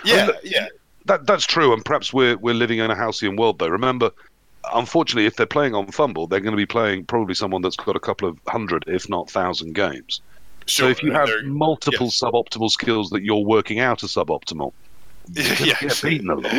Yeah, 0.05 0.31
yeah. 0.43 0.69
that 1.07 1.27
that's 1.27 1.45
true, 1.45 1.73
and 1.73 1.85
perhaps 1.85 2.13
we're 2.13 2.37
we're 2.37 2.55
living 2.55 2.79
in 2.79 2.91
a 2.91 2.97
halcyon 2.97 3.37
world 3.37 3.59
though. 3.59 3.69
Remember, 3.69 4.11
unfortunately, 4.73 5.27
if 5.27 5.37
they're 5.37 5.47
playing 5.47 5.75
on 5.75 5.87
FUMBBL, 5.87 6.29
they're 6.29 6.41
going 6.41 6.53
to 6.53 6.57
be 6.57 6.67
playing 6.67 7.05
probably 7.07 7.35
someone 7.35 7.63
that's 7.63 7.77
got 7.77 7.97
a 7.97 8.01
couple 8.01 8.29
of 8.29 8.39
hundred, 8.49 8.85
if 8.87 9.09
not 9.09 9.31
thousand 9.31 9.75
games. 9.75 10.21
Sure. 10.67 10.87
so 10.87 10.91
if 10.91 11.03
you 11.03 11.11
have 11.13 11.29
multiple 11.45 12.07
yes. 12.07 12.21
suboptimal 12.21 12.71
skills 12.71 13.11
that 13.11 13.23
you're 13.23 13.45
working 13.45 13.81
out 13.81 14.05
as 14.05 14.11
suboptimal, 14.11 14.73
yeah, 15.33 15.75
get 15.81 16.01
beaten 16.03 16.31
a 16.31 16.35
lot. 16.35 16.53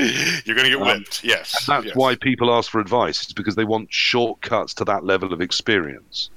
You're 0.45 0.55
going 0.55 0.69
to 0.69 0.77
get 0.77 0.81
Um, 0.81 0.87
whipped. 0.87 1.23
Yes. 1.23 1.65
that's 1.65 1.87
yes. 1.87 1.95
why 1.95 2.15
people 2.15 2.53
ask 2.53 2.69
for 2.71 2.79
advice. 2.79 3.23
It's 3.23 3.33
because 3.33 3.55
they 3.55 3.65
want 3.65 3.91
shortcuts 3.93 4.73
to 4.75 4.85
that 4.85 5.03
level 5.03 5.33
of 5.33 5.41
experience. 5.41 6.29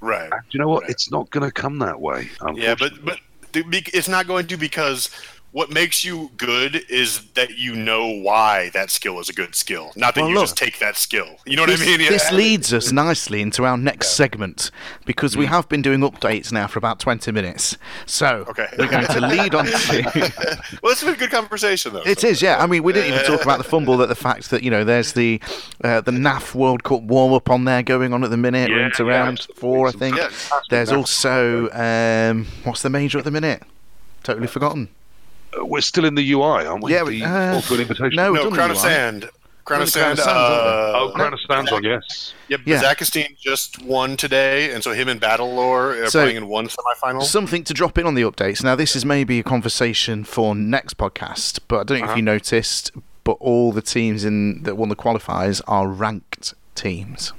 Right. 0.00 0.30
And 0.32 0.42
you 0.50 0.60
know 0.60 0.68
what? 0.68 0.82
Right. 0.82 0.90
It's 0.90 1.10
not 1.10 1.30
going 1.30 1.44
to 1.44 1.52
come 1.52 1.78
that 1.80 2.00
way. 2.00 2.28
Yeah, 2.54 2.74
but 2.78 3.04
but 3.04 3.18
it's 3.54 4.08
not 4.08 4.26
going 4.26 4.46
to 4.46 4.56
because 4.56 5.10
what 5.52 5.70
makes 5.70 6.04
you 6.04 6.30
good 6.36 6.84
is 6.88 7.26
that 7.34 7.58
you 7.58 7.74
know 7.74 8.06
why 8.08 8.70
that 8.70 8.88
skill 8.90 9.18
is 9.18 9.28
a 9.28 9.32
good 9.32 9.54
skill, 9.56 9.90
not 9.96 10.14
that 10.14 10.20
Well, 10.20 10.28
you 10.30 10.36
look. 10.36 10.44
just 10.44 10.56
take 10.56 10.78
that 10.78 10.96
skill. 10.96 11.36
You 11.44 11.56
know 11.56 11.62
what 11.62 11.70
This, 11.70 11.82
I 11.82 11.96
mean? 11.96 11.98
this 12.08 12.30
leads 12.32 12.72
us 12.72 12.92
nicely 12.92 13.42
into 13.42 13.64
our 13.64 13.76
next 13.76 14.10
segment 14.12 14.70
because 15.04 15.36
we 15.36 15.46
have 15.46 15.68
been 15.68 15.82
doing 15.82 16.00
updates 16.00 16.52
now 16.52 16.66
for 16.68 16.78
about 16.78 17.00
20 17.00 17.32
minutes. 17.32 17.76
So 18.06 18.44
Okay. 18.48 18.68
we're 18.78 18.88
going 18.88 19.06
to 19.06 19.20
lead 19.20 19.54
on 19.56 19.66
to. 19.66 20.32
well, 20.82 20.92
it's 20.92 21.02
been 21.02 21.14
a 21.14 21.16
good 21.16 21.30
conversation 21.32 21.92
though. 21.94 22.02
It 22.06 22.22
is, 22.22 22.40
yeah. 22.42 22.62
I 22.62 22.66
mean, 22.66 22.82
we 22.84 22.92
didn't 22.92 23.12
even 23.14 23.26
talk 23.26 23.42
about 23.42 23.58
the 23.58 23.64
fumble. 23.64 23.96
That 23.96 24.08
the 24.08 24.14
fact 24.14 24.50
that 24.50 24.62
you 24.62 24.70
know 24.70 24.84
there's 24.84 25.14
the 25.14 25.40
uh, 25.82 26.00
the 26.00 26.12
NAF 26.12 26.54
World 26.54 26.84
Cup 26.84 27.02
warm 27.02 27.32
up 27.32 27.50
on 27.50 27.64
there 27.64 27.82
going 27.82 28.12
on 28.12 28.22
at 28.22 28.30
the 28.30 28.36
minute. 28.36 28.70
We're 28.70 28.84
into 28.86 29.04
yeah, 29.04 29.10
round 29.10 29.38
absolutely. 29.38 29.60
four, 29.60 29.88
I 29.88 29.90
think. 29.92 30.16
fantastic 30.16 30.70
There's 30.70 30.92
also 30.92 31.68
um, 31.72 32.46
what's 32.64 32.82
the 32.82 32.90
major 32.90 33.18
at 33.18 33.24
the 33.24 33.30
minute? 33.32 33.62
Totally 34.22 34.46
forgotten. 34.46 34.88
We're 35.58 35.80
still 35.80 36.04
in 36.04 36.14
the 36.14 36.32
UI, 36.32 36.66
aren't 36.66 36.82
we? 36.84 36.92
Yeah, 36.92 37.04
the 37.04 37.24
uh, 37.24 37.58
Awkward 37.58 37.80
invitation. 37.80 38.14
no, 38.16 38.32
no, 38.32 38.50
Crown 38.50 38.70
of 38.70 38.78
Sand. 38.78 39.28
Crown 39.64 39.82
of 39.82 39.88
Only 39.88 39.92
Crown 39.92 40.16
Sand. 40.16 40.18
of 40.18 40.24
Sands, 40.24 40.26
aren't 40.26 40.96
uh, 40.96 40.98
Oh, 40.98 41.12
Crown 41.14 41.32
of 41.32 41.40
Stands 41.40 41.72
on, 41.72 41.84
yes. 41.84 42.34
Yep, 42.48 42.60
Yeah. 42.64 42.82
Zakastine 42.82 43.36
just 43.38 43.82
won 43.82 44.16
today, 44.16 44.72
and 44.72 44.82
so 44.82 44.92
him 44.92 45.08
and 45.08 45.20
Battle 45.20 45.52
Lore 45.54 45.90
are 46.02 46.10
So- 46.10 46.22
playing 46.22 46.36
in 46.36 46.48
one 46.48 46.68
semifinal. 46.68 47.22
Something 47.22 47.62
to 47.64 47.74
drop 47.74 47.96
in 47.98 48.06
on 48.06 48.14
the 48.14 48.22
updates. 48.22 48.64
Now, 48.64 48.74
this 48.74 48.96
is 48.96 49.04
maybe 49.04 49.38
a 49.38 49.42
conversation 49.42 50.24
for 50.24 50.54
next 50.54 50.96
podcast, 50.96 51.60
but 51.68 51.80
I 51.80 51.82
don't 51.84 51.98
know 51.98 52.04
if 52.04 52.10
Uh-huh. 52.10 52.16
you 52.16 52.22
noticed, 52.22 52.90
but 53.22 53.36
all 53.40 53.70
the 53.70 53.82
teams 53.82 54.24
in 54.24 54.62
that 54.64 54.76
won 54.76 54.88
the 54.88 54.96
qualifiers 54.96 55.60
are 55.68 55.86
ranked 55.88 56.54
teams. 56.74 57.32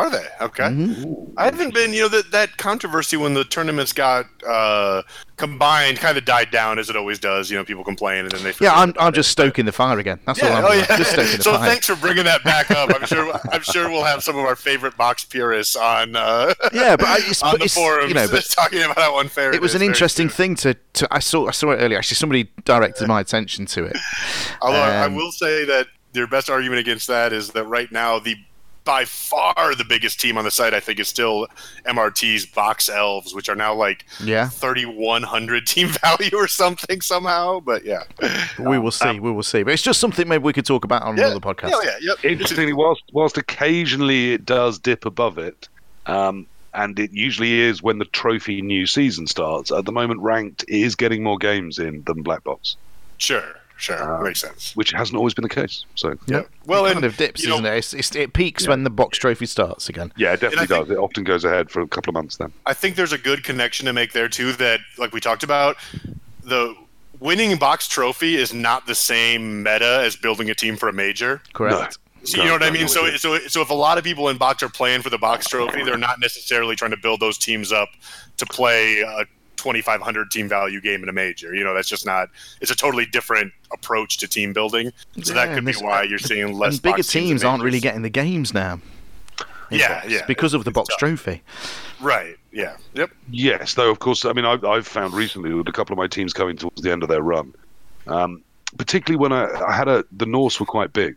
Are 0.00 0.10
they 0.10 0.26
okay? 0.40 0.64
Mm-hmm. 0.64 1.34
I 1.36 1.44
haven't 1.44 1.74
been. 1.74 1.92
You 1.92 2.02
know 2.02 2.08
that 2.08 2.30
that 2.30 2.56
controversy 2.56 3.16
when 3.18 3.34
the 3.34 3.44
tournaments 3.44 3.92
got 3.92 4.24
uh, 4.48 5.02
combined 5.36 5.98
kind 5.98 6.16
of 6.16 6.24
died 6.24 6.50
down 6.50 6.78
as 6.78 6.88
it 6.88 6.96
always 6.96 7.18
does. 7.18 7.50
You 7.50 7.58
know, 7.58 7.64
people 7.64 7.84
complain 7.84 8.20
and 8.24 8.30
then 8.30 8.42
they. 8.44 8.52
Yeah, 8.64 8.72
I'm, 8.74 8.94
I'm 8.98 9.12
just 9.12 9.30
stoking 9.30 9.66
the 9.66 9.72
fire 9.72 9.98
again. 9.98 10.18
That's 10.24 10.42
all 10.42 10.50
I'm 10.52 10.64
oh 10.64 10.72
yeah. 10.72 10.96
Just 10.96 11.12
stoking 11.12 11.36
the 11.36 11.42
so 11.42 11.52
fire. 11.54 11.68
thanks 11.68 11.86
for 11.86 11.96
bringing 11.96 12.24
that 12.24 12.42
back 12.44 12.70
up. 12.70 12.90
I'm 12.94 13.04
sure. 13.06 13.30
I'm 13.52 13.62
sure 13.62 13.90
we'll 13.90 14.04
have 14.04 14.22
some 14.22 14.36
of 14.38 14.44
our 14.46 14.56
favorite 14.56 14.96
box 14.96 15.24
purists 15.24 15.76
on 15.76 16.16
uh, 16.16 16.54
Yeah, 16.72 16.96
but 16.96 17.06
I, 17.06 17.16
it's, 17.18 17.42
on 17.42 17.52
but 17.52 17.60
the 17.60 17.68
forums, 17.68 18.08
you 18.08 18.14
know, 18.14 18.26
but 18.30 18.44
talking 18.50 18.82
about 18.82 18.96
how 18.98 19.18
unfair 19.20 19.52
it 19.52 19.60
was 19.60 19.72
is. 19.74 19.82
an 19.82 19.86
interesting 19.86 20.28
thing 20.30 20.54
to, 20.56 20.74
to 20.94 21.08
I 21.10 21.18
saw 21.18 21.46
I 21.46 21.50
saw 21.50 21.72
it 21.72 21.76
earlier. 21.76 21.98
Actually, 21.98 22.16
somebody 22.16 22.50
directed 22.64 23.06
my 23.06 23.20
attention 23.20 23.66
to 23.66 23.84
it. 23.84 23.96
Although 24.62 24.80
I 24.80 25.04
Um, 25.04 25.14
will 25.14 25.32
say 25.32 25.64
that 25.66 25.88
their 26.12 26.26
best 26.26 26.48
argument 26.50 26.80
against 26.80 27.06
that 27.06 27.32
is 27.32 27.50
that 27.50 27.64
right 27.64 27.90
now 27.92 28.18
the 28.18 28.34
by 28.84 29.04
far 29.04 29.74
the 29.74 29.84
biggest 29.84 30.20
team 30.20 30.38
on 30.38 30.44
the 30.44 30.50
site 30.50 30.74
I 30.74 30.80
think 30.80 30.98
is 30.98 31.08
still 31.08 31.46
MRT's 31.84 32.46
Box 32.46 32.88
Elves, 32.88 33.34
which 33.34 33.48
are 33.48 33.56
now 33.56 33.74
like 33.74 34.04
Yeah, 34.22 34.48
3100 34.48 35.66
team 35.66 35.88
value 36.02 36.30
or 36.34 36.48
something 36.48 37.00
somehow. 37.00 37.60
But 37.60 37.84
yeah, 37.84 38.04
we 38.58 38.78
will 38.78 38.90
see. 38.90 39.20
we 39.20 39.30
will 39.30 39.42
see. 39.42 39.62
But 39.62 39.74
it's 39.74 39.82
just 39.82 40.00
something 40.00 40.28
maybe 40.28 40.42
we 40.42 40.52
could 40.52 40.66
talk 40.66 40.84
about 40.84 41.02
on 41.02 41.16
yeah, 41.16 41.26
another 41.26 41.40
podcast. 41.40 41.70
Yeah, 41.70 41.80
yeah, 41.84 41.96
yep. 42.00 42.24
Interestingly, 42.24 42.72
whilst 42.72 43.02
whilst 43.12 43.36
occasionally 43.36 44.32
it 44.32 44.44
does 44.44 44.78
dip 44.78 45.04
above 45.04 45.38
it, 45.38 45.68
um, 46.06 46.46
and 46.74 46.98
it 46.98 47.12
usually 47.12 47.60
is 47.60 47.82
when 47.82 47.98
the 47.98 48.04
trophy 48.06 48.62
new 48.62 48.86
season 48.86 49.26
starts. 49.26 49.70
At 49.72 49.84
the 49.84 49.92
moment, 49.92 50.20
ranked 50.20 50.64
is 50.68 50.94
getting 50.94 51.22
more 51.22 51.38
games 51.38 51.78
in 51.78 52.02
than 52.06 52.22
black 52.22 52.44
box, 52.44 52.76
Sure, 53.18 53.56
sure, 53.80 54.20
Uh, 54.20 54.22
makes 54.22 54.40
sense. 54.40 54.72
which 54.76 54.90
hasn't 54.92 55.16
always 55.16 55.34
been 55.34 55.42
the 55.42 55.48
case. 55.48 55.84
So 55.94 56.14
Yeah. 56.26 56.42
Well, 56.66 56.86
it 56.86 56.96
and 56.96 57.04
of 57.04 57.16
dips, 57.16 57.44
isn't 57.44 57.64
it? 57.66 57.74
It's, 57.74 57.92
it's, 57.94 58.14
it 58.14 58.32
peaks 58.32 58.68
when 58.68 58.84
the 58.84 58.90
box 58.90 59.18
trophy 59.18 59.46
starts 59.46 59.88
again. 59.88 60.12
yeah, 60.16 60.32
it 60.32 60.40
definitely 60.40 60.64
And 60.64 60.72
I 60.72 60.76
think- 60.76 60.88
does. 60.88 60.96
It 60.96 60.98
often 61.00 61.24
goes 61.24 61.44
ahead 61.44 61.70
for 61.70 61.80
a 61.80 61.88
couple 61.88 62.10
of 62.10 62.14
months 62.14 62.36
then. 62.36 62.52
I 62.66 62.74
think 62.74 62.96
there's 62.96 63.12
a 63.12 63.18
good 63.18 63.42
connection 63.44 63.86
to 63.86 63.92
make 63.92 64.12
there 64.12 64.28
too. 64.28 64.52
That 64.54 64.80
like 64.98 65.12
we 65.12 65.20
talked 65.20 65.42
about, 65.42 65.76
the 66.44 66.74
winning 67.18 67.56
box 67.58 67.86
trophy 67.88 68.36
is 68.36 68.52
not 68.54 68.86
the 68.86 68.94
same 68.94 69.62
meta 69.62 70.00
as 70.04 70.16
building 70.16 70.48
a 70.50 70.54
team 70.54 70.76
for 70.76 70.88
a 70.88 70.92
major. 70.92 71.42
Correct. 71.52 71.98
So 72.24 72.38
you 72.42 72.48
know 72.48 72.52
what 72.52 72.62
I 72.62 72.70
mean? 72.70 72.86
So, 72.86 73.16
so, 73.16 73.38
so 73.38 73.62
if 73.62 73.70
a 73.70 73.74
lot 73.74 73.96
of 73.96 74.04
people 74.04 74.28
in 74.28 74.36
box 74.36 74.62
are 74.62 74.68
playing 74.68 75.00
for 75.00 75.08
the 75.08 75.16
box 75.16 75.46
trophy, 75.48 75.82
they're 75.84 75.96
not 75.96 76.20
necessarily 76.20 76.76
trying 76.76 76.90
to 76.90 76.98
build 76.98 77.18
those 77.20 77.38
teams 77.38 77.72
up 77.72 77.88
to 78.36 78.44
play 78.44 79.00
a 79.00 79.24
2,500 79.60 80.30
team 80.30 80.48
value 80.48 80.80
game 80.80 81.02
in 81.02 81.08
a 81.08 81.12
major. 81.12 81.54
You 81.54 81.64
know, 81.64 81.74
that's 81.74 81.88
just 81.88 82.06
not. 82.06 82.28
It's 82.60 82.70
a 82.70 82.74
totally 82.76 83.06
different 83.06 83.52
approach 83.72 84.18
to 84.18 84.28
team 84.28 84.52
building. 84.52 84.90
So 85.22 85.34
Yeah, 85.34 85.46
that 85.46 85.54
could 85.54 85.64
be 85.64 85.72
why 85.74 86.02
you're 86.04 86.18
seeing 86.18 86.52
less. 86.58 86.74
and 86.74 86.82
bigger 86.82 86.96
box 86.98 87.14
in 87.14 87.22
teams 87.24 87.44
aren't 87.44 87.62
really 87.62 87.80
getting 87.80 88.02
the 88.02 88.08
games 88.10 88.54
now. 88.54 88.80
Yeah, 89.70 90.00
box, 90.00 90.08
yeah. 90.08 90.26
Because 90.26 90.54
of 90.54 90.64
the 90.64 90.70
box 90.70 90.94
trophy. 90.96 91.42
right. 92.00 92.36
Yeah. 92.52 92.76
Yep. 92.94 93.10
Yes, 93.30 93.74
though, 93.74 93.90
of 93.90 94.00
course, 94.00 94.24
I 94.24 94.32
mean, 94.32 94.44
I've, 94.44 94.64
I've 94.64 94.86
found 94.86 95.14
recently 95.14 95.54
with 95.54 95.68
a 95.68 95.72
couple 95.72 95.92
of 95.92 95.98
my 95.98 96.08
teams 96.08 96.32
coming 96.32 96.56
towards 96.56 96.82
the 96.82 96.90
end 96.90 97.04
of 97.04 97.08
their 97.08 97.22
run, 97.22 97.54
um, 98.08 98.42
particularly 98.76 99.20
when 99.20 99.32
I, 99.32 99.44
I 99.68 99.72
had 99.72 99.86
a, 99.86 100.04
the 100.10 100.26
Norse 100.26 100.58
were 100.58 100.66
quite 100.66 100.92
big. 100.92 101.16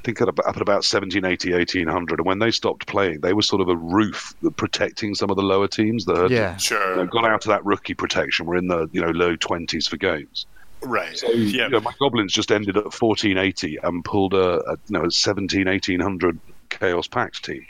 I 0.00 0.02
think 0.02 0.22
at 0.22 0.28
about, 0.28 0.46
up 0.46 0.56
at 0.56 0.62
about 0.62 0.76
1780, 0.82 1.52
1800. 1.52 2.20
And 2.20 2.26
when 2.26 2.38
they 2.38 2.50
stopped 2.50 2.86
playing, 2.86 3.20
they 3.20 3.34
were 3.34 3.42
sort 3.42 3.60
of 3.60 3.68
a 3.68 3.76
roof 3.76 4.34
protecting 4.56 5.14
some 5.14 5.28
of 5.30 5.36
the 5.36 5.42
lower 5.42 5.68
teams 5.68 6.06
that 6.06 6.16
had 6.16 6.30
Yeah. 6.30 6.56
Sure. 6.56 6.90
you 6.92 6.96
know, 6.96 7.06
gone 7.06 7.26
out 7.26 7.44
of 7.44 7.50
that 7.50 7.62
rookie 7.66 7.92
protection. 7.92 8.46
We're 8.46 8.56
in 8.56 8.68
the 8.68 8.88
you 8.92 9.02
know 9.02 9.10
low 9.10 9.36
20s 9.36 9.88
for 9.90 9.98
games. 9.98 10.46
Right. 10.82 11.18
So 11.18 11.30
yeah. 11.32 11.64
you 11.64 11.68
know, 11.70 11.80
my 11.80 11.92
goblins 12.00 12.32
just 12.32 12.50
ended 12.50 12.78
at 12.78 12.84
1480 12.84 13.76
and 13.82 14.02
pulled 14.02 14.32
a, 14.32 14.60
a 14.70 14.72
you 14.88 14.98
know 14.98 15.04
a 15.04 15.10
17, 15.10 15.66
1800 15.66 16.38
Chaos 16.70 17.06
Pact 17.06 17.44
team. 17.44 17.66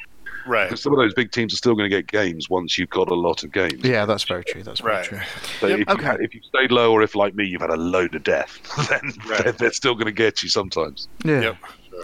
Right. 0.46 0.68
Because 0.68 0.82
some 0.82 0.92
of 0.92 0.98
those 1.00 1.12
big 1.14 1.32
teams 1.32 1.52
are 1.52 1.56
still 1.56 1.74
going 1.74 1.90
to 1.90 1.94
get 1.94 2.06
games 2.06 2.48
once 2.48 2.78
you've 2.78 2.88
got 2.90 3.08
a 3.10 3.14
lot 3.14 3.42
of 3.42 3.50
games. 3.52 3.82
Yeah, 3.84 4.06
that's 4.06 4.22
very 4.22 4.44
true. 4.44 4.62
That's 4.62 4.80
very 4.80 4.94
Right. 4.94 5.04
true. 5.04 5.18
So 5.58 5.66
Yep. 5.66 5.80
if, 5.80 5.88
you, 5.88 5.94
Okay. 5.94 6.04
had- 6.04 6.20
if 6.20 6.34
you 6.34 6.40
stayed 6.42 6.70
low, 6.70 6.92
or 6.92 7.02
if 7.02 7.14
like 7.16 7.34
me, 7.34 7.44
you've 7.44 7.60
had 7.60 7.70
a 7.70 7.76
load 7.76 8.14
of 8.14 8.22
death, 8.22 8.58
then 8.88 9.12
Right. 9.28 9.42
they're, 9.42 9.52
they're 9.52 9.72
still 9.72 9.94
going 9.94 10.06
to 10.06 10.12
get 10.12 10.42
you 10.44 10.48
sometimes. 10.48 11.08
Yeah. 11.24 11.40
Yep. 11.42 11.56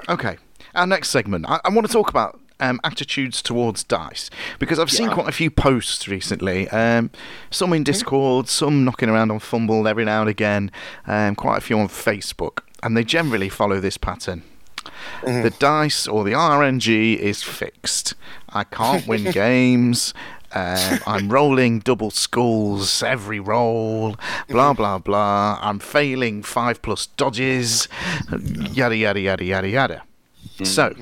Okay. 0.08 0.38
Our 0.74 0.86
next 0.86 1.10
segment, 1.10 1.46
I, 1.48 1.60
I 1.64 1.70
want 1.70 1.86
to 1.86 1.92
talk 1.92 2.10
about 2.10 2.38
um, 2.60 2.80
attitudes 2.84 3.42
towards 3.42 3.84
dice 3.84 4.30
because 4.58 4.78
I've 4.78 4.90
seen 4.90 5.10
quite 5.10 5.28
a 5.28 5.32
few 5.32 5.50
posts 5.50 6.08
recently. 6.08 6.68
Um, 6.68 7.10
some 7.50 7.72
in 7.72 7.82
Discord, 7.84 8.48
some 8.48 8.84
knocking 8.84 9.08
around 9.08 9.30
on 9.30 9.38
FUMBBL 9.38 9.88
every 9.88 10.04
now 10.04 10.20
and 10.22 10.30
again, 10.30 10.70
um, 11.06 11.34
quite 11.34 11.58
a 11.58 11.60
few 11.60 11.78
on 11.78 11.88
Facebook, 11.88 12.60
and 12.82 12.96
they 12.96 13.04
generally 13.04 13.48
follow 13.48 13.80
this 13.80 13.96
pattern. 13.96 14.42
The 15.22 15.52
dice 15.58 16.06
or 16.06 16.24
the 16.24 16.32
RNG 16.32 17.16
is 17.16 17.42
fixed. 17.42 18.14
I 18.48 18.64
can't 18.64 19.06
win 19.06 19.24
games. 19.32 20.14
Um, 20.52 21.00
I'm 21.06 21.28
rolling 21.28 21.80
double 21.80 22.10
skulls 22.10 23.02
every 23.02 23.40
roll. 23.40 24.16
Blah 24.48 24.72
blah 24.74 24.98
blah. 24.98 25.58
I'm 25.60 25.78
failing 25.78 26.42
five 26.42 26.80
plus 26.82 27.06
dodges. 27.06 27.88
Yada 28.72 28.96
yada 28.96 29.20
yada 29.20 29.44
yada 29.44 29.68
yada. 29.68 30.02
So 30.64 30.94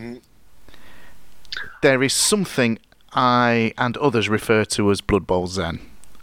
there 1.83 2.03
is 2.03 2.13
something 2.13 2.79
I 3.13 3.73
and 3.79 3.97
others 3.99 4.29
refer 4.29 4.65
to 4.65 4.91
as 4.91 5.01
Blood 5.01 5.27
Bowl 5.27 5.47
Zen. 5.47 5.79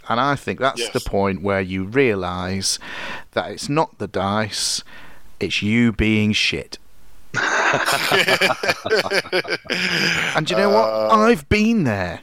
And 0.08 0.20
I 0.20 0.34
think 0.34 0.58
that's 0.58 0.80
Yes. 0.80 0.92
the 0.92 1.00
point 1.00 1.42
where 1.42 1.60
you 1.60 1.84
realise 1.84 2.78
that 3.32 3.50
it's 3.52 3.68
not 3.68 3.98
the 3.98 4.08
dice, 4.08 4.82
it's 5.40 5.62
you 5.62 5.92
being 5.92 6.32
shit. 6.32 6.78
and 10.36 10.50
you 10.50 10.56
know 10.56 10.68
what? 10.70 10.88
I've 11.12 11.48
been 11.48 11.84
there. 11.84 12.20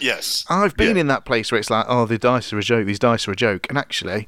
Yes. 0.00 0.44
I've 0.48 0.76
been 0.76 0.96
Yeah. 0.96 1.02
in 1.02 1.06
that 1.08 1.24
place 1.24 1.50
where 1.52 1.58
it's 1.58 1.70
like, 1.70 1.86
oh, 1.88 2.06
the 2.06 2.18
dice 2.18 2.52
are 2.52 2.58
a 2.58 2.62
joke, 2.62 2.86
these 2.86 2.98
dice 2.98 3.26
are 3.28 3.32
a 3.32 3.36
joke. 3.36 3.66
And 3.68 3.78
actually, 3.78 4.26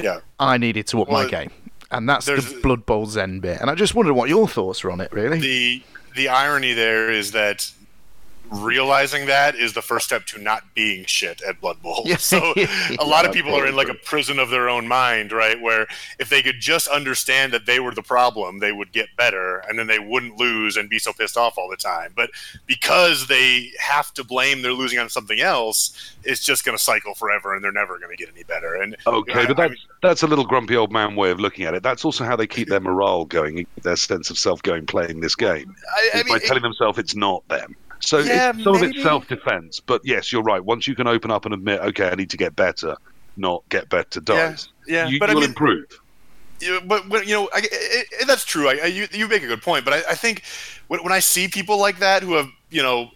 Yeah. 0.00 0.20
I 0.38 0.58
needed 0.58 0.86
to 0.88 1.02
up 1.02 1.10
my 1.10 1.26
game. 1.26 1.50
And 1.90 2.08
that's 2.08 2.26
the 2.26 2.60
Blood 2.62 2.84
Bowl 2.84 3.06
Zen 3.06 3.40
bit. 3.40 3.60
And 3.60 3.70
I 3.70 3.74
just 3.74 3.94
wondered 3.94 4.12
what 4.14 4.28
your 4.28 4.46
thoughts 4.46 4.84
were 4.84 4.90
on 4.90 5.00
it, 5.00 5.10
really. 5.12 5.38
The 5.40 5.82
the 6.16 6.28
irony 6.28 6.72
there 6.74 7.10
is 7.10 7.30
that 7.32 7.70
realizing 8.50 9.26
that 9.26 9.54
is 9.54 9.72
the 9.74 9.82
first 9.82 10.06
step 10.06 10.24
to 10.26 10.40
not 10.40 10.62
being 10.74 11.04
shit 11.04 11.42
at 11.42 11.60
Blood 11.60 11.82
Bowl. 11.82 12.06
So 12.18 12.52
a 12.98 13.04
lot 13.04 13.24
of 13.24 13.32
people 13.32 13.54
are 13.54 13.66
in 13.66 13.74
like 13.76 13.88
a 13.88 13.94
prison 13.94 14.38
of 14.38 14.50
their 14.50 14.68
own 14.68 14.86
mind, 14.86 15.32
right? 15.32 15.58
Where 15.60 15.86
if 16.18 16.28
they 16.28 16.42
could 16.42 16.60
just 16.60 16.86
understand 16.88 17.52
that 17.52 17.64
they 17.64 17.80
were 17.80 17.94
the 17.94 18.02
problem, 18.02 18.58
they 18.58 18.72
would 18.72 18.92
get 18.92 19.08
better 19.16 19.58
and 19.68 19.78
then 19.78 19.86
they 19.86 19.98
wouldn't 19.98 20.36
lose 20.36 20.76
and 20.76 20.90
be 20.90 20.98
so 20.98 21.12
pissed 21.12 21.36
off 21.36 21.56
all 21.56 21.70
the 21.70 21.76
time. 21.76 22.12
But 22.14 22.30
because 22.66 23.26
they 23.28 23.70
have 23.80 24.12
to 24.14 24.24
blame 24.24 24.60
their 24.62 24.72
losing 24.72 24.98
on 24.98 25.08
something 25.08 25.40
else, 25.40 26.14
it's 26.24 26.44
just 26.44 26.64
going 26.64 26.76
to 26.76 26.82
cycle 26.82 27.14
forever 27.14 27.54
and 27.54 27.64
they're 27.64 27.72
never 27.72 27.98
going 27.98 28.14
to 28.14 28.16
get 28.16 28.32
any 28.34 28.44
better. 28.44 28.74
And 28.74 28.96
Okay, 29.06 29.32
I- 29.32 29.46
but 29.46 29.58
I 29.58 29.68
that's 29.68 29.86
that's 30.02 30.22
a 30.22 30.26
little 30.26 30.44
grumpy 30.44 30.76
old 30.76 30.92
man 30.92 31.16
way 31.16 31.30
of 31.30 31.40
looking 31.40 31.64
at 31.64 31.74
it. 31.74 31.82
That's 31.82 32.04
also 32.04 32.24
how 32.24 32.36
they 32.36 32.46
keep 32.46 32.68
their 32.68 32.80
morale 32.80 33.24
going, 33.24 33.66
their 33.82 33.96
sense 33.96 34.30
of 34.30 34.38
self 34.38 34.62
going 34.62 34.86
playing 34.86 35.20
this 35.20 35.34
game, 35.34 35.74
I, 35.96 36.10
I 36.14 36.22
mean, 36.22 36.34
by 36.34 36.38
telling 36.38 36.62
themselves 36.62 36.98
it's 36.98 37.14
not 37.16 37.46
them. 37.48 37.74
So 38.00 38.18
Yeah, 38.18 38.50
it's, 38.54 38.62
some 38.64 38.76
of 38.76 38.82
it's 38.82 39.02
self 39.02 39.26
defense, 39.28 39.80
but 39.80 40.00
yes, 40.04 40.32
you're 40.32 40.42
right. 40.42 40.64
Once 40.64 40.86
you 40.86 40.94
can 40.94 41.06
open 41.06 41.30
up 41.30 41.44
and 41.44 41.54
admit, 41.54 41.80
okay, 41.80 42.08
I 42.08 42.14
need 42.14 42.30
to 42.30 42.36
get 42.36 42.54
better, 42.56 42.96
not 43.36 43.62
get 43.68 43.88
better 43.88 44.20
yeah, 44.28 44.48
dies, 44.50 44.68
yeah. 44.86 45.08
you, 45.08 45.18
but 45.18 45.30
I 45.30 45.34
will 45.34 45.40
mean, 45.42 45.50
improve. 45.50 45.86
Yeah, 46.60 46.80
but, 46.84 47.08
but 47.08 47.26
you 47.26 47.34
know, 47.34 47.48
I, 47.52 47.58
I, 47.72 48.04
I- 48.20 48.24
that's 48.24 48.44
true. 48.44 48.68
I, 48.68 48.86
you, 48.86 49.06
you 49.12 49.28
make 49.28 49.42
a 49.42 49.46
good 49.46 49.62
point, 49.62 49.84
but 49.84 49.94
I, 49.94 49.98
I 50.10 50.14
think 50.14 50.42
when, 50.88 51.02
when 51.02 51.12
I 51.12 51.20
see 51.20 51.48
people 51.48 51.78
like 51.78 51.98
that 52.00 52.22
who 52.22 52.34
have 52.34 52.48
you 52.70 52.82
know 52.82 53.10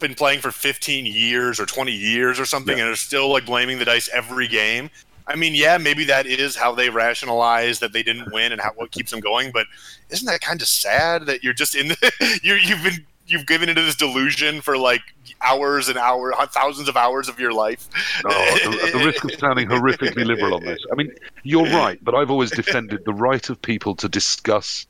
been 0.00 0.14
playing 0.14 0.40
for 0.40 0.50
15 0.50 1.06
years 1.06 1.58
or 1.60 1.66
20 1.66 1.92
years 1.92 2.38
or 2.40 2.44
something 2.44 2.76
Yeah. 2.76 2.84
and 2.84 2.92
are 2.92 2.96
still 2.96 3.30
like 3.30 3.46
blaming 3.46 3.78
the 3.78 3.84
dice 3.84 4.08
every 4.12 4.48
game. 4.48 4.90
I 5.26 5.36
mean, 5.36 5.54
yeah, 5.54 5.78
maybe 5.78 6.04
that 6.04 6.26
is 6.26 6.54
how 6.56 6.74
they 6.74 6.90
rationalize 6.90 7.78
that 7.78 7.94
they 7.94 8.02
didn't 8.02 8.30
win 8.32 8.52
and 8.52 8.60
how 8.60 8.72
what 8.74 8.90
keeps 8.90 9.10
them 9.10 9.20
going. 9.20 9.50
But 9.52 9.66
isn't 10.10 10.26
that 10.26 10.42
kind 10.42 10.60
of 10.60 10.68
sad 10.68 11.24
that 11.26 11.42
you're 11.42 11.54
just 11.54 11.74
in 11.74 11.88
the 11.88 12.40
you're, 12.42 12.58
you've 12.58 12.82
been 12.82 13.06
you've 13.26 13.46
given 13.46 13.68
into 13.68 13.82
this 13.82 13.96
delusion 13.96 14.60
for 14.60 14.76
like 14.76 15.02
hours 15.42 15.88
and 15.88 15.96
hours, 15.98 16.34
thousands 16.50 16.88
of 16.88 16.96
hours 16.96 17.28
of 17.28 17.38
your 17.40 17.52
life. 17.52 17.88
Oh, 18.24 18.30
at 18.30 18.70
the, 18.70 18.86
at 18.86 18.92
the 18.92 19.04
risk 19.04 19.24
of 19.24 19.32
sounding 19.38 19.68
horrifically 19.68 20.24
liberal 20.24 20.54
on 20.54 20.64
this, 20.64 20.78
I 20.92 20.94
mean, 20.94 21.12
you're 21.42 21.64
right, 21.64 21.98
but 22.04 22.14
I've 22.14 22.30
always 22.30 22.50
defended 22.50 23.04
the 23.04 23.14
right 23.14 23.48
of 23.48 23.60
people 23.62 23.94
to 23.96 24.08
discuss, 24.08 24.86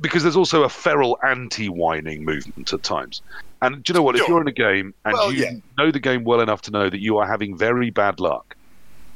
because 0.00 0.22
there's 0.22 0.36
also 0.36 0.62
a 0.62 0.68
feral 0.68 1.18
anti-whining 1.26 2.24
movement 2.24 2.72
at 2.72 2.82
times. 2.82 3.22
And 3.62 3.82
do 3.82 3.92
you 3.92 3.94
know 3.94 4.02
what? 4.02 4.14
If 4.16 4.20
Sure. 4.20 4.28
you're 4.30 4.40
in 4.42 4.48
a 4.48 4.52
game 4.52 4.94
and 5.04 5.14
Well, 5.14 5.32
you 5.32 5.44
yeah. 5.44 5.52
know 5.78 5.90
the 5.90 6.00
game 6.00 6.24
well 6.24 6.40
enough 6.40 6.62
to 6.62 6.70
know 6.70 6.90
that 6.90 7.00
you 7.00 7.18
are 7.18 7.26
having 7.26 7.56
very 7.56 7.90
bad 7.90 8.20
luck, 8.20 8.54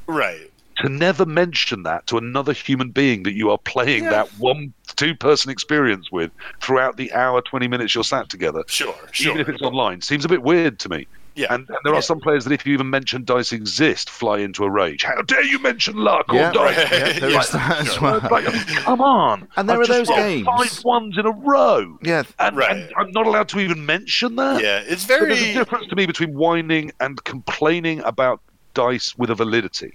Right. 0.06 0.49
To 0.80 0.88
never 0.88 1.24
mention 1.26 1.82
that 1.84 2.06
to 2.08 2.18
another 2.18 2.52
human 2.52 2.90
being 2.90 3.22
that 3.24 3.34
you 3.34 3.50
are 3.50 3.58
playing 3.58 4.04
Yeah. 4.04 4.10
that 4.10 4.28
one 4.38 4.72
two-person 4.96 5.50
experience 5.50 6.10
with 6.12 6.30
throughout 6.60 6.96
the 6.96 7.12
hour, 7.12 7.40
20 7.42 7.68
minutes 7.68 7.94
you're 7.94 8.04
sat 8.04 8.28
together, 8.28 8.64
Sure. 8.66 8.94
Sure. 9.12 9.30
even 9.32 9.40
if 9.40 9.48
it's 9.48 9.62
online, 9.62 10.00
seems 10.00 10.24
a 10.24 10.28
bit 10.28 10.42
weird 10.42 10.78
to 10.80 10.88
me. 10.88 11.06
Yeah. 11.36 11.54
And, 11.54 11.68
and 11.68 11.78
there 11.84 11.92
Yeah. 11.92 12.00
are 12.00 12.02
some 12.02 12.18
players 12.20 12.44
that 12.44 12.52
if 12.52 12.66
you 12.66 12.74
even 12.74 12.90
mention 12.90 13.24
dice 13.24 13.52
exist, 13.52 14.10
fly 14.10 14.38
into 14.38 14.64
a 14.64 14.70
rage. 14.70 15.04
How 15.04 15.22
dare 15.22 15.44
you 15.44 15.58
mention 15.60 15.94
luck 15.96 16.26
Yeah, 16.32 16.50
or 16.50 16.52
dice? 16.52 16.76
right. 16.76 16.90
yeah, 16.90 17.18
there 17.20 17.30
Yeah, 17.30 17.40
is 17.40 17.50
that 17.50 17.78
as 17.86 18.00
well. 18.00 18.20
Like, 18.30 18.44
come 18.44 19.00
on. 19.00 19.46
And 19.56 19.68
there 19.68 19.76
I've 19.76 19.82
are 19.82 19.86
just 19.86 20.08
those 20.10 20.16
games. 20.16 20.44
Five 20.46 20.84
ones 20.84 21.16
in 21.16 21.24
a 21.26 21.30
row. 21.30 21.98
Yeah, 22.02 22.24
And, 22.40 22.56
Right. 22.56 22.72
and 22.72 22.92
I'm 22.96 23.12
not 23.12 23.26
allowed 23.26 23.48
to 23.50 23.60
even 23.60 23.86
mention 23.86 24.36
that. 24.36 24.60
Yeah, 24.62 24.80
it's 24.84 25.02
So 25.06 25.18
there's 25.18 25.38
a 25.38 25.40
very 25.42 25.52
difference 25.54 25.86
to 25.86 25.96
me 25.96 26.04
between 26.06 26.34
whining 26.34 26.90
and 27.00 27.22
complaining 27.24 28.00
about 28.00 28.40
dice 28.74 29.16
with 29.16 29.30
a 29.30 29.34
validity. 29.34 29.94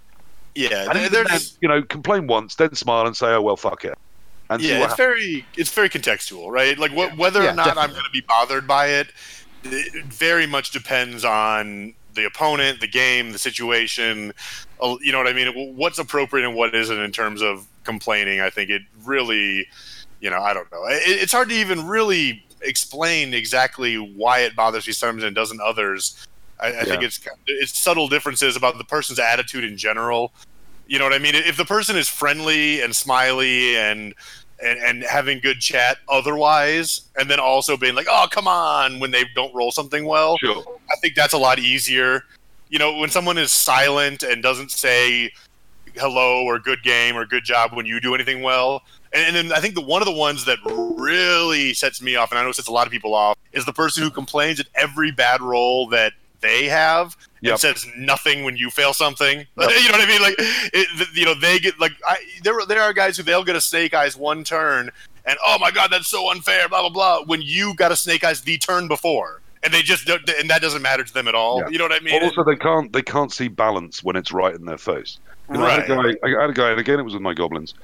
Yeah. 0.55 0.87
And 0.89 0.97
even 0.97 1.11
There's 1.11 1.27
then, 1.27 1.41
you 1.61 1.67
know, 1.67 1.83
complain 1.83 2.27
once, 2.27 2.55
then 2.55 2.73
smile 2.75 3.05
and 3.05 3.15
say, 3.15 3.27
"Oh 3.27 3.41
well, 3.41 3.57
fuck 3.57 3.85
it," 3.85 3.93
and 4.49 4.61
yeah, 4.61 4.79
what 4.79 4.91
it's 4.91 4.97
very 4.97 5.45
it's 5.55 5.71
very 5.71 5.89
contextual, 5.89 6.49
right? 6.49 6.77
Like 6.77 6.91
wh- 6.91 7.17
whether 7.17 7.43
Yeah, 7.43 7.51
or 7.51 7.55
not 7.55 7.77
I'm 7.77 7.91
going 7.91 8.03
to 8.03 8.11
be 8.11 8.23
bothered 8.27 8.67
by 8.67 8.87
it, 8.87 9.11
it 9.63 10.05
very 10.05 10.47
much 10.47 10.71
depends 10.71 11.25
on 11.25 11.93
the 12.13 12.25
opponent, 12.25 12.79
the 12.79 12.87
game, 12.87 13.31
the 13.31 13.39
situation. 13.39 14.31
uh, 14.81 14.95
You 15.01 15.11
know 15.11 15.17
what 15.17 15.27
I 15.27 15.33
mean? 15.33 15.75
What's 15.75 15.99
appropriate 15.99 16.45
and 16.45 16.55
what 16.55 16.73
isn't 16.73 16.99
in 16.99 17.11
terms 17.11 17.41
of 17.41 17.67
complaining. 17.83 18.41
I 18.41 18.49
think 18.49 18.69
it 18.69 18.81
really, 19.03 19.67
you 20.21 20.29
know, 20.29 20.39
I 20.39 20.53
don't 20.53 20.71
know. 20.71 20.85
It, 20.85 21.01
it's 21.05 21.31
hard 21.31 21.49
to 21.49 21.55
even 21.55 21.85
really 21.85 22.43
explain 22.61 23.33
exactly 23.33 23.95
why 23.95 24.39
it 24.39 24.55
bothers 24.55 24.87
me 24.87 24.93
sometimes 24.93 25.23
and 25.23 25.35
doesn't 25.35 25.61
others. 25.61 26.25
I, 26.59 26.67
I 26.67 26.83
think 26.83 27.03
it's 27.03 27.19
it's 27.47 27.77
subtle 27.77 28.07
differences 28.07 28.55
about 28.55 28.77
the 28.77 28.83
person's 28.83 29.19
attitude 29.19 29.63
in 29.63 29.77
general. 29.77 30.31
You 30.87 30.99
know 30.99 31.05
what 31.05 31.13
I 31.13 31.19
mean? 31.19 31.35
If 31.35 31.57
the 31.57 31.65
person 31.65 31.95
is 31.95 32.07
friendly 32.07 32.81
and 32.81 32.95
smiley 32.95 33.77
and 33.77 34.13
and, 34.63 34.79
and 34.79 35.03
having 35.03 35.39
good 35.39 35.59
chat 35.59 35.97
otherwise, 36.07 37.01
and 37.17 37.29
then 37.29 37.39
also 37.39 37.75
being 37.75 37.95
like, 37.95 38.07
"Oh, 38.09 38.27
come 38.31 38.47
on," 38.47 38.99
when 38.99 39.11
they 39.11 39.25
don't 39.35 39.53
roll 39.53 39.71
something 39.71 40.05
well, 40.05 40.37
Sure. 40.37 40.63
I 40.91 40.95
think 41.01 41.15
that's 41.15 41.33
a 41.33 41.37
lot 41.37 41.59
easier. 41.59 42.23
You 42.69 42.79
know, 42.79 42.97
when 42.97 43.09
someone 43.09 43.37
is 43.37 43.51
silent 43.51 44.23
and 44.23 44.41
doesn't 44.41 44.71
say 44.71 45.31
hello 45.97 46.43
or 46.43 46.59
good 46.59 46.83
game 46.83 47.15
or 47.15 47.25
good 47.25 47.43
job 47.43 47.73
when 47.73 47.85
you 47.85 47.99
do 47.99 48.15
anything 48.15 48.41
well. 48.41 48.83
And, 49.13 49.35
then 49.35 49.53
I 49.53 49.59
think 49.59 49.75
the 49.75 49.81
one 49.81 50.01
of 50.01 50.05
the 50.05 50.13
ones 50.13 50.45
that 50.45 50.59
really 50.65 51.73
sets 51.73 52.01
me 52.01 52.15
off, 52.15 52.31
and 52.31 52.39
I 52.39 52.43
know 52.43 52.49
it 52.49 52.55
sets 52.55 52.67
a 52.67 52.73
lot 52.73 52.85
of 52.85 52.91
people 52.91 53.15
off, 53.15 53.37
is 53.53 53.65
the 53.65 53.73
person 53.73 54.03
who 54.03 54.09
complains 54.09 54.59
at 54.59 54.67
every 54.75 55.11
bad 55.11 55.41
roll 55.41 55.87
that 55.89 56.13
they 56.45 56.65
have 56.65 57.17
Yep. 57.41 57.51
and 57.51 57.59
says 57.59 57.85
nothing 57.97 58.43
when 58.43 58.55
you 58.57 58.69
fail 58.71 58.91
something. 58.93 59.37
you 59.39 59.45
know 59.55 59.65
what 59.65 60.01
I 60.01 60.07
mean? 60.07 60.21
Like, 60.21 60.35
it, 60.39 61.09
you 61.15 61.25
know, 61.25 61.35
they 61.35 61.59
get 61.59 61.79
like 61.79 61.91
I, 62.07 62.17
there. 62.43 62.55
There 62.67 62.81
are 62.81 62.91
guys 62.93 63.17
who 63.17 63.23
they'll 63.23 63.43
get 63.43 63.55
a 63.55 63.61
snake 63.61 63.93
eyes 63.93 64.17
one 64.17 64.43
turn, 64.43 64.89
and 65.25 65.37
oh 65.45 65.57
my 65.59 65.69
god, 65.71 65.89
that's 65.91 66.07
so 66.07 66.31
unfair. 66.31 66.67
Blah 66.69 66.81
blah 66.81 66.89
blah. 66.89 67.23
When 67.25 67.41
you 67.43 67.75
got 67.75 67.91
a 67.91 67.95
snake 67.95 68.23
eyes 68.23 68.41
the 68.41 68.57
turn 68.57 68.87
before, 68.87 69.41
and 69.63 69.71
they 69.71 69.83
just 69.83 70.05
don't, 70.07 70.27
and 70.39 70.49
that 70.49 70.61
doesn't 70.63 70.81
matter 70.81 71.03
to 71.03 71.13
them 71.13 71.27
at 71.27 71.35
all. 71.35 71.59
Yeah. 71.59 71.69
You 71.69 71.77
know 71.77 71.83
what 71.85 72.01
I 72.01 72.03
mean? 72.03 72.23
also, 72.23 72.43
they 72.43 72.55
can't 72.55 72.91
they 72.91 73.03
can't 73.03 73.31
see 73.31 73.47
balance 73.47 74.03
when 74.03 74.15
it's 74.15 74.31
right 74.31 74.55
in 74.55 74.65
their 74.65 74.79
face. 74.79 75.19
You 75.51 75.57
know, 75.59 75.65
I, 75.65 75.71
had 75.81 75.89
a 75.91 75.95
Right. 75.95 76.15
guy, 76.23 76.27
I 76.37 76.41
had 76.41 76.49
a 76.49 76.53
guy, 76.53 76.71
and 76.71 76.79
again, 76.79 76.99
it 76.99 77.03
was 77.03 77.13
with 77.13 77.21
my 77.21 77.35
goblins, 77.35 77.75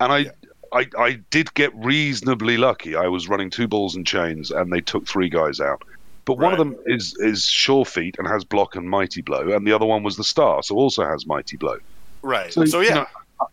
and 0.00 0.12
I, 0.12 0.18
Yeah. 0.18 0.30
I, 0.72 0.86
I 0.98 1.12
did 1.30 1.54
get 1.54 1.72
reasonably 1.76 2.56
lucky. 2.56 2.96
I 2.96 3.06
was 3.06 3.28
running 3.28 3.48
two 3.48 3.68
balls 3.68 3.94
and 3.94 4.04
chains, 4.04 4.50
and 4.50 4.72
they 4.72 4.80
took 4.80 5.06
three 5.06 5.28
guys 5.28 5.60
out. 5.60 5.82
But 6.24 6.38
one 6.38 6.52
of 6.52 6.58
them 6.58 6.76
is 6.86 7.14
is 7.18 7.44
sure 7.44 7.84
feet 7.84 8.16
and 8.18 8.26
has 8.26 8.44
block 8.44 8.76
and 8.76 8.88
mighty 8.88 9.20
blow, 9.20 9.52
and 9.52 9.66
the 9.66 9.72
other 9.72 9.86
one 9.86 10.02
was 10.02 10.16
the 10.16 10.24
star, 10.24 10.62
so 10.62 10.74
also 10.76 11.04
has 11.04 11.26
mighty 11.26 11.56
blow. 11.56 11.78
right. 12.22 12.52
So, 12.52 12.64
So, 12.64 12.80
you 12.80 12.88
yeah, 12.88 12.94
know, 12.94 13.06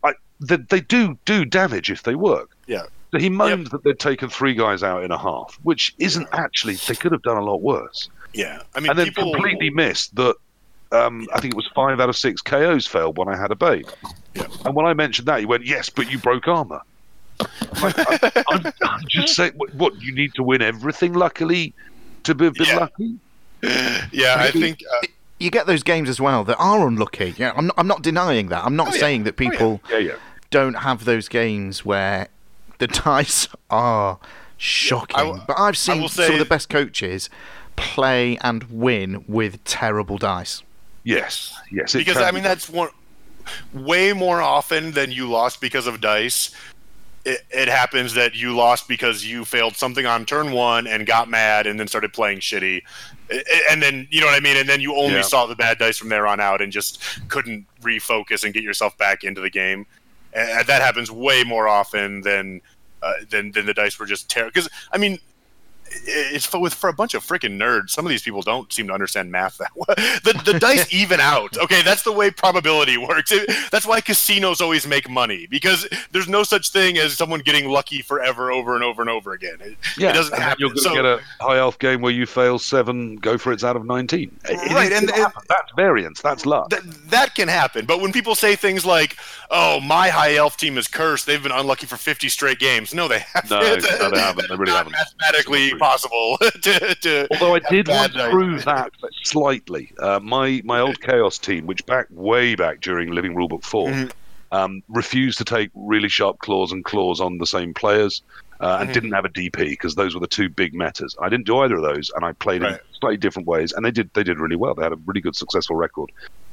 I, 0.03 0.13
they, 0.39 0.57
they 0.57 0.79
do 0.81 1.17
do 1.25 1.43
damage 1.45 1.91
if 1.91 2.03
they 2.03 2.15
work. 2.15 2.55
Yeah. 2.67 2.83
So 3.11 3.19
he 3.19 3.29
moaned 3.29 3.67
that 3.71 3.83
they'd 3.83 3.99
taken 3.99 4.29
three 4.29 4.53
guys 4.53 4.83
out 4.83 5.03
in 5.03 5.11
a 5.11 5.17
half, 5.17 5.59
which 5.63 5.93
isn't 5.99 6.27
actually. 6.31 6.75
They 6.75 6.95
could 6.95 7.11
have 7.11 7.23
done 7.23 7.35
a 7.37 7.43
lot 7.43 7.61
worse. 7.61 8.09
Yeah, 8.33 8.61
I 8.73 8.79
mean, 8.79 8.91
and 8.91 8.97
then 8.99 9.07
people 9.07 9.33
completely 9.33 9.69
missed 9.69 10.15
that. 10.15 10.35
Um, 10.93 11.27
I 11.33 11.39
think 11.41 11.53
it 11.53 11.57
was 11.57 11.67
five 11.75 11.99
out 11.99 12.07
of 12.09 12.15
six 12.17 12.41
KOs 12.41 12.87
failed 12.87 13.17
when 13.17 13.27
I 13.27 13.35
had 13.37 13.51
a 13.51 13.55
babe. 13.55 13.87
Yeah. 14.33 14.47
And 14.65 14.73
when 14.75 14.85
I 14.85 14.93
mentioned 14.93 15.27
that, 15.27 15.39
he 15.41 15.45
went, 15.45 15.65
"Yes, 15.65 15.89
but 15.89 16.09
you 16.09 16.17
broke 16.19 16.47
armor." 16.47 16.81
I'm, 17.41 17.93
I, 17.97 18.43
I'm, 18.49 18.73
I'm 18.83 19.03
just 19.07 19.35
saying, 19.35 19.53
what, 19.57 19.73
what 19.75 20.01
you 20.01 20.13
need 20.13 20.33
to 20.35 20.43
win 20.43 20.61
everything. 20.61 21.13
Luckily, 21.13 21.73
to 22.23 22.35
be, 22.35 22.49
be 22.49 22.65
Yeah. 22.65 22.75
lucky. 22.77 23.15
Yeah, 24.11 24.35
I 24.39 24.51
think 24.51 24.81
uh, 24.91 25.07
You 25.39 25.51
get 25.51 25.67
those 25.67 25.83
games 25.83 26.09
as 26.09 26.19
well 26.19 26.43
that 26.45 26.57
are 26.57 26.87
unlucky. 26.87 27.35
Yeah, 27.37 27.53
I'm 27.55 27.67
not, 27.67 27.75
I'm 27.77 27.87
not 27.87 28.01
denying 28.01 28.47
that. 28.49 28.63
I'm 28.65 28.75
not 28.75 28.89
Oh, 28.89 28.93
yeah. 28.93 28.99
saying 28.99 29.23
that 29.25 29.35
Oh, 29.39 29.43
yeah. 29.43 29.49
people 29.51 29.81
Yeah, 29.89 29.97
yeah. 29.97 30.11
don't 30.49 30.75
have 30.75 31.05
those 31.05 31.27
games 31.27 31.85
where 31.85 32.27
the 32.79 32.87
dice 33.05 33.47
are 33.69 34.17
shocking. 34.57 35.15
I 35.15 35.23
w- 35.25 35.43
but 35.47 35.59
I've 35.59 35.77
seen 35.77 36.07
some 36.07 36.33
of 36.33 36.39
the 36.39 36.45
best 36.45 36.69
coaches 36.69 37.29
play 37.75 38.37
and 38.41 38.63
win 38.63 39.23
with 39.27 39.63
terrible 39.63 40.17
dice. 40.17 40.63
Yes, 41.03 41.53
yes. 41.71 41.93
because 41.93 42.17
I 42.17 42.31
mean 42.31 42.43
that's 42.43 42.69
one 42.69 42.89
way 43.73 44.13
more 44.13 44.39
often 44.41 44.91
than 44.91 45.11
you 45.11 45.27
lost 45.27 45.59
because 45.61 45.87
of 45.87 45.99
dice. 46.01 46.51
It, 47.23 47.41
it 47.51 47.67
happens 47.67 48.15
that 48.15 48.33
you 48.35 48.55
lost 48.55 48.87
because 48.87 49.25
you 49.25 49.45
failed 49.45 49.75
something 49.75 50.05
on 50.07 50.25
turn 50.25 50.51
one 50.51 50.87
and 50.87 51.05
got 51.05 51.29
mad 51.29 51.67
and 51.67 51.79
then 51.79 51.87
started 51.87 52.13
playing 52.13 52.39
shitty, 52.39 52.81
and 53.69 53.81
then 53.81 54.07
you 54.09 54.19
know 54.21 54.25
what 54.27 54.35
I 54.35 54.39
mean. 54.39 54.57
And 54.57 54.67
then 54.67 54.81
you 54.81 54.95
only 54.95 55.15
Yeah. 55.17 55.21
saw 55.21 55.45
the 55.45 55.55
bad 55.55 55.77
dice 55.77 55.97
from 55.97 56.09
there 56.09 56.25
on 56.25 56.39
out 56.39 56.61
and 56.61 56.71
just 56.71 57.01
couldn't 57.27 57.65
refocus 57.81 58.43
and 58.43 58.53
get 58.53 58.63
yourself 58.63 58.97
back 58.97 59.23
into 59.23 59.39
the 59.39 59.49
game. 59.51 59.85
And 60.33 60.65
that 60.65 60.81
happens 60.81 61.11
way 61.11 61.43
more 61.43 61.67
often 61.67 62.21
than 62.21 62.61
uh, 63.03 63.13
than 63.29 63.51
than 63.51 63.65
the 63.65 63.73
dice 63.73 63.99
were 63.99 64.05
just 64.05 64.29
terrible. 64.29 64.51
Because 64.53 64.69
I 64.91 64.97
mean, 64.97 65.19
it's 66.05 66.45
for, 66.45 66.59
with 66.59 66.73
for 66.73 66.89
a 66.89 66.93
bunch 66.93 67.13
of 67.13 67.25
freaking 67.25 67.57
nerds. 67.57 67.89
Some 67.91 68.05
of 68.05 68.09
these 68.09 68.21
people 68.23 68.41
don't 68.41 68.71
seem 68.71 68.87
to 68.87 68.93
understand 68.93 69.31
math 69.31 69.57
that 69.57 69.71
well. 69.75 69.95
The, 70.23 70.39
the 70.45 70.59
dice 70.59 70.91
even 70.93 71.19
out. 71.19 71.57
Okay, 71.57 71.81
that's 71.81 72.03
the 72.03 72.11
way 72.11 72.31
probability 72.31 72.97
works. 72.97 73.31
It- 73.31 73.49
that's 73.71 73.85
why 73.85 74.01
casinos 74.01 74.61
always 74.61 74.85
make 74.87 75.09
money 75.09 75.47
because 75.47 75.87
there's 76.11 76.27
no 76.27 76.43
such 76.43 76.69
thing 76.71 76.97
as 76.97 77.13
someone 77.13 77.39
getting 77.41 77.69
lucky 77.69 78.01
forever, 78.01 78.51
over 78.51 78.75
and 78.75 78.83
over 78.83 79.01
and 79.01 79.09
over 79.09 79.33
again. 79.33 79.57
It, 79.61 79.77
yeah, 79.97 80.09
it 80.09 80.13
doesn't 80.13 80.37
happen. 80.39 80.57
You're 80.59 80.69
going 80.69 80.77
to 80.77 80.81
So- 80.83 80.93
get 80.95 81.05
a 81.05 81.19
high 81.39 81.57
elf 81.57 81.79
game 81.79 82.01
where 82.01 82.11
you 82.11 82.25
fail 82.25 82.59
seven, 82.59 83.15
go 83.17 83.37
for 83.37 83.51
it's 83.51 83.63
out 83.63 83.75
of 83.75 83.85
nineteen. 83.85 84.35
Right, 84.49 84.91
and- 84.91 85.09
and- 85.11 85.33
that's 85.49 85.71
variance. 85.75 86.21
That's 86.21 86.45
luck. 86.45 86.69
That, 86.69 86.83
that 87.09 87.35
can 87.35 87.47
happen. 87.47 87.85
But 87.85 88.01
when 88.01 88.11
people 88.11 88.35
say 88.35 88.55
things 88.55 88.85
like, 88.85 89.17
"Oh, 89.49 89.79
my 89.79 90.09
high 90.09 90.35
elf 90.35 90.57
team 90.57 90.77
is 90.77 90.87
cursed. 90.87 91.25
They've 91.25 91.41
been 91.41 91.51
unlucky 91.51 91.85
for 91.87 91.97
50 91.97 92.29
straight 92.29 92.59
games." 92.59 92.93
No, 92.93 93.07
they 93.07 93.19
haven't. 93.19 93.49
No, 93.51 93.59
no, 93.61 94.09
they 94.11 94.19
haven't. 94.19 94.49
They 94.49 94.55
really 94.55 94.71
haven't. 94.71 94.91
Mathematically 94.93 95.73
Possible 95.91 96.37
to, 96.61 96.95
to 97.01 97.27
Although 97.31 97.55
I 97.55 97.59
did 97.71 97.87
want 97.87 98.13
to 98.13 98.29
prove 98.29 98.65
that 98.65 98.91
slightly. 99.23 99.91
Uh, 99.99 100.19
my 100.21 100.61
my 100.63 100.79
old 100.79 101.01
Chaos 101.01 101.39
team, 101.39 101.65
which 101.65 101.83
back 101.87 102.05
way 102.11 102.53
back 102.53 102.81
during 102.81 103.09
Living 103.09 103.33
Rulebook 103.33 103.63
4 103.63 103.87
Mhm. 103.89 104.11
um, 104.51 104.83
refused 104.89 105.39
to 105.39 105.43
take 105.43 105.71
really 105.73 106.07
sharp 106.07 106.37
claws 106.37 106.71
and 106.71 106.85
claws 106.85 107.19
on 107.19 107.39
the 107.39 107.47
same 107.47 107.73
players, 107.73 108.21
uh, 108.59 108.77
and 108.79 108.89
Mhm. 108.89 108.93
didn't 108.93 109.11
have 109.13 109.25
a 109.25 109.29
DP 109.29 109.69
because 109.71 109.95
those 109.95 110.13
were 110.13 110.19
the 110.19 110.27
two 110.27 110.49
big 110.49 110.75
metas. 110.75 111.15
I 111.19 111.29
didn't 111.29 111.47
do 111.47 111.57
either 111.61 111.77
of 111.77 111.81
those, 111.81 112.11
and 112.15 112.23
I 112.23 112.33
played 112.33 112.61
in 112.61 112.77
slightly 112.99 113.17
different 113.17 113.47
ways, 113.47 113.71
and 113.71 113.83
they 113.83 113.89
did 113.91 114.11
they 114.13 114.23
did 114.23 114.37
really 114.37 114.55
well. 114.55 114.75
They 114.75 114.83
had 114.83 114.93
a 114.93 114.99
really 115.07 115.21
good 115.21 115.35
successful 115.35 115.75
record. 115.75 116.11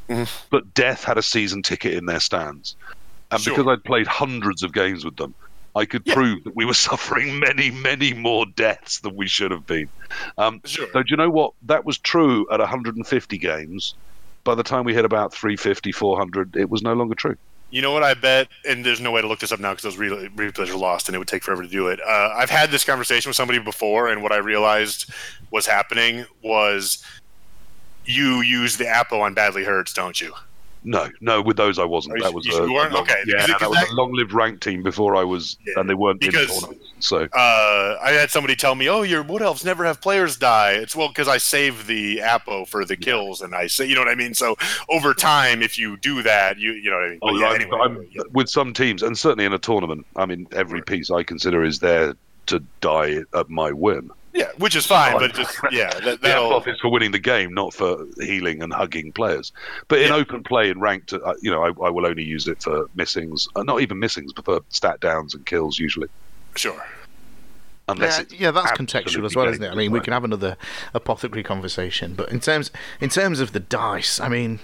Mhm. 0.09 0.27
But 0.49 0.73
Death 0.73 1.05
had 1.05 1.19
a 1.19 1.23
season 1.23 1.63
ticket 1.63 1.93
in 1.93 2.07
their 2.07 2.21
stands, 2.21 2.77
and 3.31 3.43
Sure. 3.43 3.53
because 3.55 3.71
I'd 3.71 3.85
played 3.85 4.07
hundreds 4.07 4.63
of 4.63 4.73
games 4.73 5.05
with 5.05 5.17
them. 5.17 5.35
I 5.79 5.87
could 5.87 6.03
Yeah. 6.05 6.15
prove 6.15 6.45
that 6.45 6.55
we 6.57 6.65
were 6.65 6.75
suffering 6.89 7.39
many, 7.39 7.71
many 7.71 8.13
more 8.13 8.45
deaths 8.57 9.01
than 9.01 9.17
we 9.17 9.27
should 9.29 9.51
have 9.51 9.67
been. 9.67 9.89
Um, 10.37 10.61
Sure. 10.65 10.89
so 10.93 11.03
do 11.03 11.09
you 11.11 11.17
know 11.17 11.31
what? 11.31 11.53
That 11.63 11.85
was 11.85 11.97
true 11.99 12.47
at 12.53 12.61
150 12.61 13.39
games. 13.39 13.95
By 14.45 14.55
the 14.55 14.63
time 14.63 14.85
we 14.85 14.95
hit 14.95 15.05
about 15.05 15.33
350, 15.33 15.93
400, 15.93 16.57
it 16.57 16.69
was 16.71 16.83
no 16.83 16.93
longer 16.95 17.15
true. 17.15 17.37
You 17.71 17.83
know 17.83 17.93
what 17.93 18.03
I 18.03 18.15
bet, 18.15 18.49
and 18.67 18.83
there's 18.85 18.99
no 19.01 19.11
way 19.11 19.21
to 19.21 19.29
look 19.29 19.41
this 19.41 19.53
up 19.53 19.61
now 19.61 19.73
because 19.73 19.83
those 19.83 19.99
re- 19.99 20.29
replays 20.35 20.71
are 20.71 20.77
lost, 20.79 21.07
and 21.09 21.15
it 21.15 21.19
would 21.19 21.29
take 21.29 21.43
forever 21.45 21.63
to 21.63 21.69
do 21.69 21.89
it. 21.89 22.01
Uh, 22.01 22.31
I've 22.35 22.49
had 22.49 22.71
this 22.71 22.83
conversation 22.83 23.29
with 23.29 23.37
somebody 23.37 23.59
before, 23.59 24.09
and 24.09 24.23
what 24.23 24.33
I 24.33 24.39
realized 24.39 25.11
was 25.51 25.67
happening 25.67 26.25
was 26.43 27.05
you 28.07 28.41
use 28.41 28.79
the 28.79 28.89
Apo 28.89 29.21
on 29.21 29.35
Badly 29.35 29.65
Hurts, 29.65 29.93
don't 29.93 30.19
you? 30.19 30.33
No, 30.85 31.09
no, 31.21 31.43
with 31.43 31.57
those 31.57 31.79
I 31.79 31.85
wasn't. 31.85 32.17
You- 32.19 32.23
that 32.25 32.33
was 32.35 32.47
you 32.47 32.57
a, 32.57 32.65
long- 32.65 32.95
Okay, 32.97 33.23
Yeah, 33.27 33.47
because- 33.47 33.61
that 33.61 33.69
was 33.71 33.91
a 33.91 33.95
long-lived 33.95 34.33
rank 34.33 34.61
team 34.61 34.83
before 34.83 35.17
I 35.17 35.25
was, 35.25 35.57
Yeah, 35.67 35.75
and 35.81 35.89
they 35.91 35.95
weren't 35.95 36.23
in 36.23 36.31
because-. 36.31 36.65
So 37.01 37.29
Uh, 37.33 37.97
I 38.03 38.11
had 38.13 38.31
somebody 38.31 38.57
tell 38.57 38.75
me, 38.75 38.89
"Oh, 38.89 39.03
your 39.03 39.23
Wood 39.23 39.43
Elves 39.43 39.65
never 39.65 39.85
have 39.85 40.01
players 40.01 40.37
die." 40.37 40.73
It's 40.73 40.97
well 40.97 41.09
because 41.09 41.29
I 41.29 41.37
save 41.39 41.87
the 41.87 42.23
Apo 42.23 42.65
for 42.65 42.85
the 42.85 42.97
kills, 42.97 43.41
and 43.43 43.55
I 43.55 43.67
say, 43.67 43.87
you 43.87 43.95
know 43.95 44.01
what 44.01 44.09
I 44.09 44.15
mean. 44.15 44.35
So 44.35 44.57
over 44.89 45.15
time, 45.15 45.63
if 45.63 45.79
you 45.79 45.97
do 45.97 46.23
that, 46.23 46.59
you 46.59 46.73
you 46.73 46.91
know 46.91 46.97
what 46.97 47.05
I 47.07 47.11
mean. 47.11 47.19
But 47.21 47.31
Oh, 47.33 47.39
yeah, 47.39 47.47
I'm, 47.49 47.55
anyway, 47.61 47.79
I'm- 47.81 48.07
yeah. 48.13 48.23
with 48.33 48.49
some 48.49 48.73
teams, 48.73 49.03
and 49.03 49.17
certainly 49.19 49.45
in 49.45 49.53
a 49.53 49.59
tournament, 49.59 50.07
I 50.17 50.27
mean, 50.27 50.47
every 50.53 50.83
piece 50.83 51.11
I 51.11 51.23
consider 51.23 51.65
is 51.65 51.79
there 51.81 52.15
to 52.47 52.61
die 52.81 53.19
at 53.35 53.49
my 53.51 53.73
whim. 53.73 54.13
Yeah, 54.39 54.51
which 54.59 54.77
is 54.77 54.87
fine, 54.87 55.13
Fine. 55.13 55.21
but 55.21 55.35
just 55.35 55.59
yeah, 55.73 55.91
that, 56.01 56.21
The 56.23 56.29
that'll 56.29 56.55
off 56.55 56.69
is 56.69 56.79
for 56.81 56.91
winning 56.91 57.11
the 57.11 57.19
game, 57.19 57.53
not 57.53 57.75
for 57.75 58.07
healing 58.21 58.63
and 58.63 58.73
hugging 58.73 59.11
players. 59.11 59.53
But 59.89 59.99
in 60.01 60.09
Yeah. 60.09 60.15
open 60.15 60.45
play 60.45 60.71
and 60.71 60.81
ranked, 60.81 61.13
uh, 61.13 61.35
you 61.43 61.51
know, 61.51 61.63
I, 61.65 61.69
I 61.87 61.91
will 61.91 62.07
only 62.07 62.23
use 62.23 62.47
it 62.47 62.63
for 62.63 62.87
missings, 62.97 63.49
uh, 63.57 63.65
not 63.65 63.81
even 63.81 63.99
missings, 63.99 64.33
but 64.35 64.45
for 64.45 64.61
stat 64.69 65.01
downs 65.01 65.35
and 65.35 65.45
kills 65.45 65.79
usually, 65.81 66.07
sure. 66.55 66.81
unless 67.89 68.19
Yeah, 68.31 68.39
yeah, 68.39 68.51
that's 68.53 68.71
contextual 68.79 69.25
as 69.27 69.35
well, 69.35 69.49
isn't 69.49 69.63
it? 69.63 69.67
I 69.67 69.71
dangerous, 69.71 69.77
mean, 69.77 69.93
we 69.93 70.01
can 70.01 70.13
have 70.13 70.23
another 70.25 70.57
apothecary 70.95 71.43
conversation, 71.43 72.15
but 72.15 72.31
in 72.31 72.39
terms 72.39 72.71
in 73.01 73.09
terms 73.09 73.41
of 73.41 73.53
the 73.53 73.61
dice, 73.61 74.21
I 74.21 74.29
mean, 74.29 74.61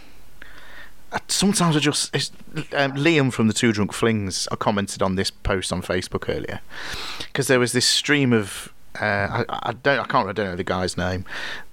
uh, 1.11 1.19
sometimes 1.27 1.75
I 1.77 1.81
just 1.81 2.15
it's, 2.15 2.31
um, 2.75 2.93
Liam 2.93 3.33
from 3.33 3.49
the 3.49 3.55
Two 3.55 3.73
Drunk 3.73 3.93
Flings 3.93 4.47
uh, 4.53 4.57
commented 4.57 5.03
on 5.03 5.17
this 5.17 5.31
post 5.33 5.73
on 5.73 5.83
Facebook 5.83 6.29
earlier 6.33 6.61
because 7.27 7.49
there 7.49 7.59
was 7.59 7.73
this 7.73 7.87
stream 7.87 8.33
of. 8.33 8.71
Uh, 9.01 9.45
I, 9.49 9.71
I 9.71 9.73
don't. 9.73 9.99
I 9.99 10.05
can't. 10.05 10.29
I 10.29 10.33
don't 10.33 10.47
know 10.47 10.57
the 10.57 10.65
guy's 10.65 10.97
name, 10.97 11.25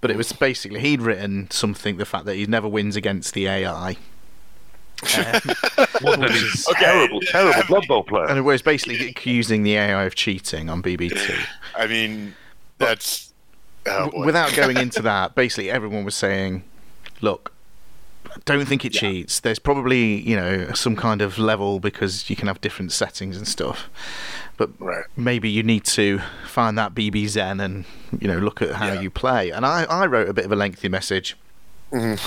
but 0.01 0.09
it 0.11 0.17
was 0.17 0.31
basically 0.33 0.79
he'd 0.79 1.01
written 1.01 1.49
something. 1.51 1.97
The 1.97 2.05
fact 2.05 2.25
that 2.25 2.35
he 2.35 2.45
never 2.47 2.67
wins 2.67 2.95
against 2.95 3.33
the 3.35 3.47
AI, 3.47 3.89
um, 5.17 5.41
What 6.01 6.19
then 6.19 6.21
which 6.21 6.31
is- 6.31 6.67
Okay. 6.69 6.83
terrible, 6.83 7.19
terrible 7.21 7.61
Blood 7.67 7.87
Bowl 7.87 8.03
player. 8.03 8.25
and 8.27 8.37
it 8.39 8.41
was 8.41 8.61
basically 8.61 9.07
accusing 9.09 9.63
the 9.63 9.75
AI 9.75 10.03
of 10.03 10.15
cheating 10.15 10.69
on 10.69 10.81
BB2. 10.81 11.39
I 11.75 11.87
mean, 11.87 12.33
that's 12.79 13.33
oh, 13.85 14.05
W- 14.05 14.25
without 14.25 14.53
going 14.55 14.77
into 14.77 15.01
that, 15.03 15.35
basically 15.35 15.69
everyone 15.69 16.03
was 16.05 16.15
saying, 16.15 16.63
"Look, 17.21 17.51
don't 18.45 18.65
think 18.67 18.85
it 18.85 18.93
cheats. 18.93 19.39
There's 19.39 19.59
probably 19.59 20.21
you 20.21 20.35
know 20.35 20.71
some 20.73 20.95
kind 20.95 21.21
of 21.21 21.37
level 21.37 21.79
because 21.79 22.29
you 22.29 22.35
can 22.35 22.47
have 22.47 22.61
different 22.61 22.91
settings 22.91 23.37
and 23.37 23.47
stuff, 23.47 23.89
but 24.57 24.69
Right. 24.79 25.05
maybe 25.17 25.49
you 25.49 25.63
need 25.63 25.85
to 25.85 26.19
find 26.45 26.77
that 26.77 26.93
BB 26.95 27.27
Zen 27.27 27.59
and 27.59 27.85
you 28.19 28.27
know 28.27 28.37
look 28.39 28.61
at 28.61 28.75
how 28.75 28.93
Yeah. 28.93 29.01
you 29.01 29.09
play." 29.09 29.49
And 29.51 29.65
I, 29.65 29.83
I 29.83 30.05
wrote 30.05 30.29
a 30.29 30.33
bit 30.33 30.45
of 30.45 30.51
a 30.51 30.55
lengthy 30.55 30.89
message, 30.89 31.35
Mhm. 31.91 32.19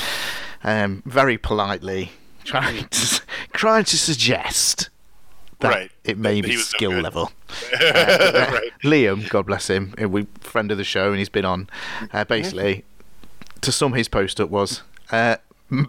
um, 0.62 1.02
very 1.06 1.38
politely, 1.38 2.12
trying 2.44 2.86
to 2.88 3.20
trying 3.52 3.84
to 3.84 3.96
suggest. 3.98 4.90
That 5.60 5.68
Right. 5.72 5.90
it 6.02 6.18
may 6.18 6.40
be 6.42 6.56
skill 6.56 6.90
level. 6.92 7.32
Uh, 7.80 8.50
right. 8.52 8.70
Liam, 8.82 9.26
God 9.30 9.46
bless 9.46 9.70
him, 9.70 9.94
uh, 10.02 10.08
we 10.08 10.26
friend 10.40 10.70
of 10.72 10.76
the 10.76 10.84
show, 10.84 11.10
and 11.10 11.18
he's 11.18 11.28
been 11.28 11.44
on. 11.44 11.68
Uh, 12.12 12.24
basically, 12.24 12.84
to 13.60 13.70
sum 13.72 13.92
his 13.94 14.08
post 14.08 14.40
up 14.40 14.50
was, 14.50 14.82
uh, 15.12 15.36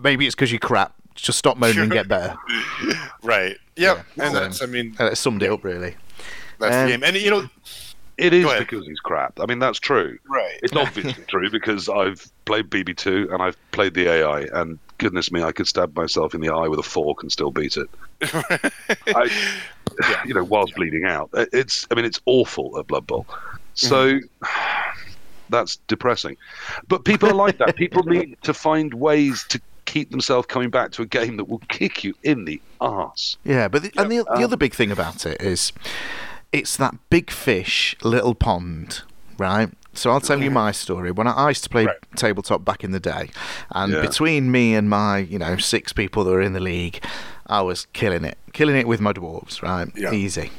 maybe 0.03 0.25
it's 0.25 0.35
because 0.35 0.51
you 0.51 0.59
crap. 0.59 0.93
Just 1.15 1.39
stop 1.39 1.57
moaning 1.57 1.79
and 1.83 1.91
get 1.91 2.07
better. 2.07 2.35
Right. 3.23 3.57
Yep. 3.77 4.05
Yeah, 4.17 4.23
and 4.23 4.33
so- 4.33 4.39
that's. 4.39 4.61
I 4.61 4.65
mean, 4.67 4.93
that 4.99 5.17
summed 5.17 5.41
it 5.41 5.49
up 5.51 5.63
really. 5.63 5.95
that's 6.59 6.75
Um, 6.75 6.85
the 6.85 6.91
game. 6.91 7.03
And 7.03 7.15
you 7.15 7.31
know, 7.31 7.49
It 8.17 8.33
is 8.33 8.45
because 8.59 8.85
he's 8.85 8.99
crap. 8.99 9.39
I 9.39 9.45
mean, 9.47 9.57
that's 9.59 9.79
true. 9.79 10.19
right. 10.29 10.59
It's 10.61 10.75
obviously 10.75 11.23
true 11.27 11.49
because 11.49 11.89
I've 11.89 12.29
played 12.45 12.69
BB2 12.69 13.33
and 13.33 13.41
I've 13.41 13.57
played 13.71 13.93
the 13.95 14.07
AI, 14.07 14.41
and 14.53 14.77
goodness 14.99 15.31
me, 15.31 15.41
I 15.41 15.51
could 15.51 15.67
stab 15.67 15.95
myself 15.95 16.35
in 16.35 16.41
the 16.41 16.49
eye 16.49 16.67
with 16.67 16.79
a 16.79 16.83
fork 16.83 17.23
and 17.23 17.31
still 17.31 17.49
beat 17.51 17.77
it. 17.77 17.89
I, 19.07 19.29
you 20.25 20.33
know, 20.35 20.43
whilst 20.43 20.75
bleeding 20.75 21.05
out. 21.05 21.29
It's, 21.33 21.87
I 21.91 21.95
mean, 21.95 22.05
it's 22.05 22.21
awful 22.25 22.77
at 22.77 22.85
Blood 22.87 23.07
Bowl. 23.07 23.25
So 23.73 24.19
that's 25.49 25.77
depressing. 25.87 26.37
But 26.87 27.05
people 27.05 27.29
are 27.29 27.33
like 27.33 27.57
that. 27.57 27.75
People 27.75 28.03
need 28.03 28.37
to 28.43 28.53
find 28.53 28.93
ways 28.93 29.45
to 29.49 29.59
keep 29.95 30.11
themselves 30.11 30.45
coming 30.47 30.69
back 30.69 30.91
to 30.91 31.01
a 31.01 31.05
game 31.05 31.37
that 31.37 31.45
will 31.45 31.59
kick 31.69 32.03
you 32.03 32.13
in 32.21 32.43
the 32.43 32.61
arse. 32.81 33.37
Yeah, 33.45 33.69
but 33.69 33.83
the, 33.83 33.91
and 33.97 34.11
the, 34.11 34.17
the 34.25 34.31
um, 34.33 34.43
other 34.43 34.57
big 34.57 34.73
thing 34.73 34.91
about 34.91 35.25
it 35.25 35.41
is, 35.41 35.71
it's 36.51 36.75
that 36.75 36.95
big 37.09 37.31
fish, 37.31 37.95
little 38.03 38.35
pond, 38.35 39.03
right? 39.37 39.69
So 39.93 40.11
I'll 40.11 40.19
tell 40.19 40.43
you 40.43 40.51
my 40.51 40.73
story. 40.73 41.11
When 41.11 41.27
I, 41.27 41.31
I 41.31 41.47
used 41.49 41.63
to 41.63 41.69
play 41.69 41.85
Right. 41.85 41.95
tabletop 42.17 42.65
back 42.65 42.83
in 42.83 42.91
the 42.91 42.99
day, 42.99 43.29
and 43.71 43.93
Yeah. 43.93 44.01
between 44.01 44.51
me 44.51 44.75
and 44.75 44.89
my, 44.89 45.19
you 45.19 45.39
know, 45.39 45.55
six 45.55 45.93
people 45.93 46.25
that 46.25 46.31
were 46.31 46.41
in 46.41 46.51
the 46.51 46.59
league, 46.59 47.01
I 47.47 47.61
was 47.61 47.87
killing 47.93 48.25
it, 48.25 48.37
killing 48.51 48.75
it 48.75 48.89
with 48.89 48.99
my 48.99 49.13
dwarves, 49.13 49.61
right? 49.63 49.87
Yeah. 49.95 50.11
Easy. 50.11 50.51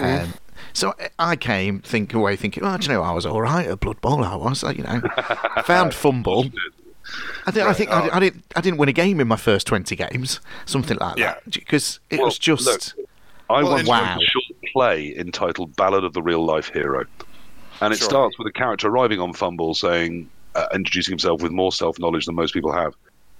Um, 0.00 0.32
So 0.72 0.94
I 1.18 1.36
came 1.36 1.80
thinking 1.80 2.18
away 2.18 2.36
thinking, 2.36 2.62
well, 2.62 2.78
do 2.78 2.86
you 2.86 2.94
know, 2.94 3.02
I 3.02 3.12
was 3.12 3.26
all 3.26 3.42
right 3.42 3.66
at 3.66 3.80
Blood 3.80 4.00
Bowl. 4.00 4.24
I 4.24 4.36
was, 4.36 4.62
you 4.62 4.82
know, 4.82 5.02
found 5.64 5.92
FUMBBL. 5.92 6.50
I 7.46 7.50
think 7.50 7.66
I 7.66 7.72
think 7.72 7.90
I, 7.90 8.08
I 8.16 8.20
didn't 8.20 8.44
I 8.56 8.60
didn't 8.60 8.78
win 8.78 8.88
a 8.88 8.92
game 8.92 9.20
in 9.20 9.28
my 9.28 9.36
first 9.36 9.66
twenty 9.66 9.96
games, 9.96 10.40
something 10.66 10.96
like 11.00 11.16
Yeah. 11.18 11.34
that, 11.44 11.52
because 11.52 12.00
it 12.10 12.16
Well, 12.18 12.26
was 12.26 12.38
just 12.38 12.64
look, 12.66 13.06
I 13.50 13.62
Well, 13.62 13.72
once 13.72 13.80
and- 13.80 13.88
wrote 13.88 14.02
Wow. 14.02 14.16
a 14.20 14.24
short 14.24 14.44
play 14.72 15.14
entitled 15.16 15.76
"Ballad 15.76 16.04
of 16.04 16.12
the 16.14 16.22
Real 16.22 16.44
Life 16.44 16.68
Hero," 16.72 17.04
and 17.80 17.92
it 17.92 17.98
Sure. 17.98 18.08
starts 18.08 18.38
with 18.38 18.46
a 18.46 18.52
character 18.52 18.88
arriving 18.88 19.20
on 19.20 19.32
FUMBBL, 19.32 19.74
saying, 19.76 20.30
uh, 20.54 20.66
introducing 20.74 21.12
himself 21.12 21.42
with 21.42 21.52
more 21.52 21.72
self 21.72 21.98
knowledge 21.98 22.26
than 22.26 22.34
most 22.34 22.54
people 22.54 22.72
have. 22.72 22.94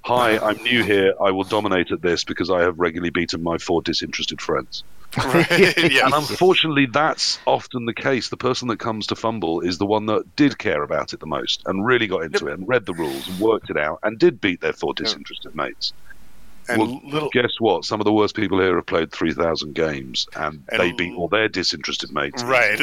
Hi, 0.05 0.39
I'm 0.39 0.61
new 0.63 0.83
here. 0.83 1.15
I 1.21 1.31
will 1.31 1.45
dominate 1.45 1.93
at 1.93 2.03
this 2.03 2.25
because 2.25 2.51
I 2.51 2.63
have 2.63 2.79
regularly 2.79 3.11
beaten 3.11 3.43
my 3.43 3.59
four 3.59 3.83
disinterested 3.83 4.41
friends. 4.41 4.83
Right, 5.17 5.49
yeah. 5.93 6.07
And 6.07 6.15
unfortunately, 6.15 6.87
that's 6.87 7.39
often 7.47 7.85
the 7.87 7.95
case. 7.95 8.29
The 8.29 8.37
person 8.37 8.69
that 8.69 8.79
comes 8.79 9.07
to 9.09 9.15
FUMBBL 9.15 9.65
is 9.65 9.79
the 9.79 9.87
one 9.87 10.07
that 10.07 10.35
did 10.35 10.59
care 10.59 10.83
about 10.83 11.13
it 11.13 11.21
the 11.21 11.27
most 11.27 11.63
and 11.67 11.87
really 11.87 12.09
got 12.09 12.25
into 12.25 12.49
it 12.49 12.55
and 12.55 12.67
read 12.67 12.87
the 12.87 12.95
rules 12.95 13.29
and 13.29 13.39
worked 13.39 13.71
it 13.71 13.77
out 13.77 14.01
and 14.03 14.19
did 14.19 14.41
beat 14.41 14.61
their 14.61 14.73
four 14.73 14.93
disinterested 14.95 15.55
mates. 15.55 15.93
And 16.69 16.79
well, 16.81 17.01
little 17.05 17.29
Guess 17.31 17.53
what? 17.59 17.85
Some 17.85 18.01
of 18.01 18.05
the 18.05 18.13
worst 18.13 18.35
people 18.37 18.61
here 18.61 18.77
have 18.77 18.87
played 18.87 19.11
3,000 19.13 19.75
games 19.75 20.27
and, 20.37 20.63
And 20.71 20.81
they 20.81 20.91
l- 20.91 20.97
beat 20.97 21.15
all 21.15 21.29
their 21.29 21.49
disinterested 21.49 22.13
mates. 22.13 22.43
Right. 22.45 22.79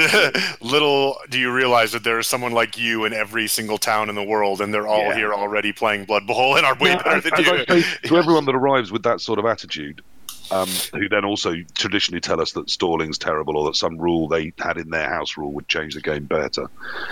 Little 0.61 1.15
do 1.30 1.39
you 1.39 1.51
realize 1.51 1.91
that 1.93 2.03
there 2.03 2.19
is 2.19 2.27
someone 2.27 2.51
like 2.51 2.77
you 2.77 3.05
in 3.05 3.13
every 3.13 3.47
single 3.47 3.77
town 3.77 4.09
in 4.09 4.15
the 4.15 4.23
world, 4.23 4.61
and 4.61 4.73
they're 4.73 4.88
all 4.88 4.99
Yeah. 5.09 5.15
here 5.15 5.34
already 5.34 5.71
playing 5.71 6.05
Blood 6.05 6.27
Bowl 6.27 6.57
and 6.57 6.65
are 6.65 6.75
way 6.75 6.89
Yeah, 6.91 6.97
better 7.03 7.09
as, 7.17 7.23
than 7.23 7.34
as 7.36 7.45
you. 7.45 7.53
I 7.69 7.82
say 7.82 7.97
to 8.09 8.17
everyone 8.17 8.45
that 8.45 8.55
arrives 8.55 8.91
with 8.91 9.03
that 9.03 9.21
sort 9.21 9.39
of 9.39 9.45
attitude, 9.45 10.01
um, 10.51 10.67
who 10.93 11.07
then 11.07 11.25
also 11.25 11.53
traditionally 11.75 12.19
tell 12.19 12.41
us 12.41 12.51
that 12.53 12.69
stalling's 12.69 13.17
terrible 13.17 13.55
or 13.57 13.65
that 13.67 13.75
some 13.75 13.97
rule 13.97 14.27
they 14.27 14.51
had 14.59 14.77
in 14.77 14.89
their 14.89 15.07
house 15.07 15.38
rule 15.38 15.51
would 15.53 15.67
change 15.67 15.93
the 15.93 16.01
game 16.01 16.25
better, 16.25 16.67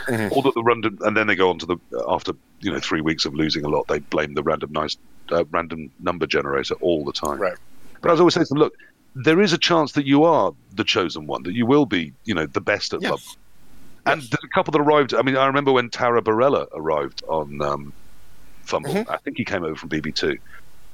Mhm. 0.08 0.32
or 0.36 0.42
that 0.44 0.54
the 0.56 0.64
random 0.64 0.98
and 1.02 1.16
then 1.16 1.28
they 1.28 1.36
go 1.36 1.50
on 1.50 1.60
to 1.60 1.66
the 1.66 1.78
after 2.10 2.34
you 2.62 2.72
know 2.72 2.80
three 2.80 3.02
weeks 3.02 3.26
of 3.26 3.36
losing 3.36 3.64
a 3.64 3.70
lot, 3.70 3.88
they 3.88 4.00
blame 4.00 4.34
the 4.34 4.42
random 4.44 4.72
nice 4.72 4.98
uh, 5.32 5.46
random 5.52 5.92
number 6.00 6.26
generator 6.28 6.76
all 6.76 7.04
the 7.06 7.14
time. 7.14 7.40
Right. 7.40 7.58
But 8.02 8.12
as 8.12 8.20
I 8.20 8.22
always 8.22 8.34
say 8.36 8.42
to 8.42 8.46
them, 8.46 8.58
look, 8.60 8.74
there 9.16 9.42
is 9.42 9.54
a 9.54 9.58
chance 9.58 9.94
that 9.94 10.06
you 10.06 10.24
are 10.24 10.54
the 10.76 10.84
chosen 10.84 11.26
one, 11.28 11.44
that 11.44 11.54
you 11.54 11.66
will 11.66 11.86
be, 11.86 12.14
you 12.26 12.34
know, 12.36 12.46
the 12.46 12.62
best 12.62 12.94
at 12.94 13.02
Yes. 13.02 13.12
love. 13.12 13.24
And 14.06 14.22
there's 14.22 14.44
a 14.44 14.48
couple 14.54 14.72
that 14.72 14.80
arrived. 14.80 15.14
I 15.14 15.22
mean, 15.22 15.36
I 15.36 15.48
remember 15.48 15.72
when 15.72 15.90
Tarabaralla 15.90 16.68
arrived 16.74 17.24
on 17.28 17.62
um, 17.62 17.92
FUMBBL. 18.66 18.86
Mm-hmm. 18.86 19.12
I 19.12 19.18
think 19.18 19.38
he 19.38 19.44
came 19.44 19.64
over 19.64 19.76
from 19.76 19.90
BB2, 19.90 20.38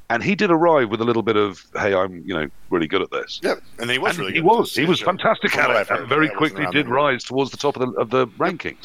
and 0.09 0.23
he 0.23 0.33
did 0.33 0.49
arrive 0.49 0.89
with 0.89 0.99
a 0.99 1.03
little 1.03 1.21
bit 1.21 1.35
of, 1.35 1.63
"Hey, 1.75 1.93
I'm, 1.93 2.23
you 2.25 2.33
know, 2.33 2.47
really 2.71 2.87
good 2.87 3.01
at 3.03 3.11
this." 3.11 3.39
Yep. 3.43 3.59
And 3.79 3.91
he 3.91 3.99
was 3.99 4.11
And 4.11 4.19
really 4.19 4.33
he 4.33 4.41
was. 4.41 4.73
He 4.73 4.85
was 4.85 4.99
fantastic 4.99 5.55
at 5.57 5.69
it, 5.69 5.89
and 5.91 6.07
very 6.07 6.29
quickly 6.29 6.65
did 6.71 6.87
rise 6.87 7.23
towards 7.23 7.51
the 7.51 7.57
top 7.57 7.75
of 7.77 7.81
the, 7.93 7.99
of 7.99 8.09
the 8.09 8.25
rankings. 8.39 8.77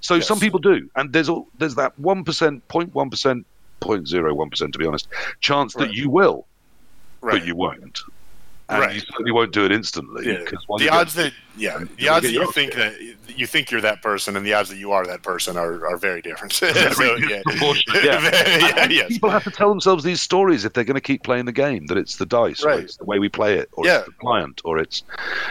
So 0.00 0.16
Yes. 0.16 0.28
some 0.28 0.38
people 0.38 0.60
do, 0.60 0.88
and 0.96 1.12
there's 1.12 1.28
all, 1.28 1.48
there's 1.58 1.74
that 1.76 1.96
one 1.98 2.22
percent, 2.24 2.66
point 2.68 2.94
one 2.94 3.10
percent, 3.10 3.46
point 3.82 4.08
zero 4.08 4.34
one 4.34 4.50
percent, 4.50 4.72
to 4.72 4.78
be 4.78 4.86
honest, 4.86 5.08
chance 5.40 5.74
that 5.74 5.92
you 5.94 6.08
will, 6.10 6.46
Right. 7.20 7.38
but 7.40 7.46
you 7.46 7.54
won't. 7.56 8.00
And 8.68 8.80
Right. 8.80 8.94
you 8.94 9.00
certainly 9.00 9.32
won't 9.32 9.52
do 9.52 9.64
it 9.66 9.72
instantly. 9.72 10.26
Yeah. 10.26 10.38
The 10.44 10.56
you 10.78 10.78
get- 10.78 10.92
odds 10.92 11.14
that 11.14 11.32
yeah, 11.58 11.84
the 11.98 12.08
odds 12.08 12.24
that 12.24 12.32
you 12.32 12.50
think 12.52 12.72
that 12.74 12.94
you 13.36 13.46
think 13.46 13.70
you're 13.70 13.80
that 13.82 14.00
person, 14.02 14.36
and 14.36 14.46
the 14.46 14.54
odds 14.54 14.70
that 14.70 14.76
you 14.78 14.92
are 14.92 15.04
that 15.06 15.22
person 15.22 15.56
are, 15.58 15.86
are 15.86 15.96
very 15.98 16.22
different. 16.22 16.52
so, 16.54 16.66
yeah. 16.68 17.42
yeah. 18.02 18.86
yeah, 18.88 19.06
People 19.08 19.28
have 19.30 19.44
to 19.44 19.50
tell 19.50 19.68
themselves 19.68 20.04
these 20.04 20.22
stories 20.22 20.64
if 20.64 20.72
they're 20.72 20.84
going 20.84 20.94
to 20.94 21.00
keep 21.02 21.22
playing 21.22 21.44
the 21.44 21.52
game. 21.52 21.86
That 21.86 21.98
it's 21.98 22.16
the 22.16 22.24
dice, 22.24 22.62
or 22.64 22.68
Right. 22.68 22.80
it's 22.84 22.96
the 22.96 23.04
way 23.04 23.18
we 23.18 23.28
play 23.28 23.58
it, 23.58 23.68
or 23.72 23.86
it's 23.86 24.06
the 24.06 24.12
client, 24.12 24.62
or 24.64 24.78
it's, 24.78 25.02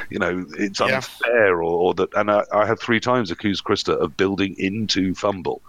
you 0.09 0.17
know, 0.17 0.45
it's 0.57 0.81
unfair, 0.81 1.57
or, 1.57 1.61
or 1.63 1.93
that. 1.95 2.11
And 2.15 2.31
I, 2.31 2.43
I 2.51 2.65
have 2.65 2.79
three 2.79 2.99
times 2.99 3.29
accused 3.29 3.63
Christer 3.63 3.93
of 3.93 4.17
building 4.17 4.55
into 4.57 5.13
FUMBBL 5.13 5.59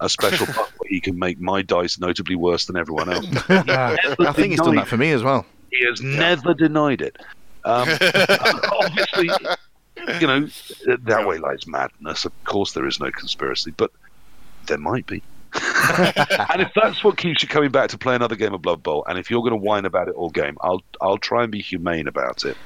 a 0.00 0.08
special 0.08 0.46
part 0.52 0.70
where 0.78 0.88
he 0.88 1.00
can 1.00 1.18
make 1.18 1.40
my 1.40 1.62
dice 1.62 1.98
notably 1.98 2.34
worse 2.34 2.66
than 2.66 2.76
everyone 2.76 3.10
else. 3.10 3.26
I 3.48 4.32
think 4.34 4.52
he's 4.52 4.60
done 4.60 4.76
that 4.76 4.88
for 4.88 4.96
me 4.96 5.12
as 5.12 5.22
well. 5.22 5.46
He 5.70 5.84
has 5.86 6.00
never 6.00 6.54
denied 6.54 7.00
it. 7.00 7.16
Um, 7.64 7.88
obviously, 8.82 9.30
you 10.20 10.26
know, 10.26 10.48
that 11.04 11.24
way 11.26 11.38
lies 11.38 11.66
madness. 11.66 12.24
Of 12.24 12.32
course, 12.44 12.72
there 12.72 12.86
is 12.86 12.98
no 12.98 13.10
conspiracy, 13.10 13.72
but 13.76 13.92
there 14.66 14.78
might 14.78 15.06
be. 15.06 15.22
and 15.54 16.62
if 16.62 16.70
that's 16.74 17.02
what 17.02 17.16
keeps 17.16 17.42
you 17.42 17.48
coming 17.48 17.70
back 17.70 17.90
to 17.90 17.98
play 17.98 18.14
another 18.14 18.36
game 18.36 18.54
of 18.54 18.62
Blood 18.62 18.82
Bowl, 18.82 19.04
and 19.08 19.18
if 19.18 19.30
you're 19.30 19.42
going 19.42 19.52
to 19.52 19.56
whine 19.56 19.84
about 19.84 20.08
it 20.08 20.14
all 20.14 20.30
game, 20.30 20.56
I'll 20.60 20.82
I'll 21.00 21.18
try 21.18 21.42
and 21.42 21.50
be 21.52 21.60
humane 21.60 22.06
about 22.08 22.44
it. 22.44 22.56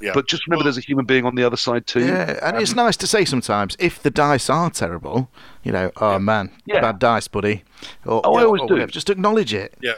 Yeah. 0.00 0.12
But 0.14 0.28
just 0.28 0.46
remember, 0.46 0.60
Well- 0.60 0.64
there's 0.64 0.78
a 0.78 0.80
human 0.86 1.04
being 1.04 1.24
on 1.24 1.34
the 1.34 1.44
other 1.44 1.56
side 1.56 1.86
too. 1.86 2.06
Yeah, 2.06 2.38
and 2.42 2.56
it's 2.56 2.74
nice 2.74 2.96
to 2.98 3.06
say 3.06 3.24
sometimes 3.24 3.76
if 3.80 4.00
the 4.02 4.10
dice 4.10 4.48
are 4.48 4.70
terrible, 4.70 5.30
you 5.64 5.72
know, 5.72 5.90
oh 5.96 6.18
man, 6.18 6.50
Yeah. 6.66 6.80
bad 6.80 6.98
dice, 6.98 7.26
buddy. 7.28 7.64
Or, 8.04 8.20
Oh, 8.24 8.34
I 8.34 8.44
always 8.44 8.62
or 8.62 8.68
do. 8.68 8.74
whatever, 8.74 8.92
Just 8.92 9.10
acknowledge 9.10 9.52
it. 9.54 9.74
Yeah. 9.80 9.94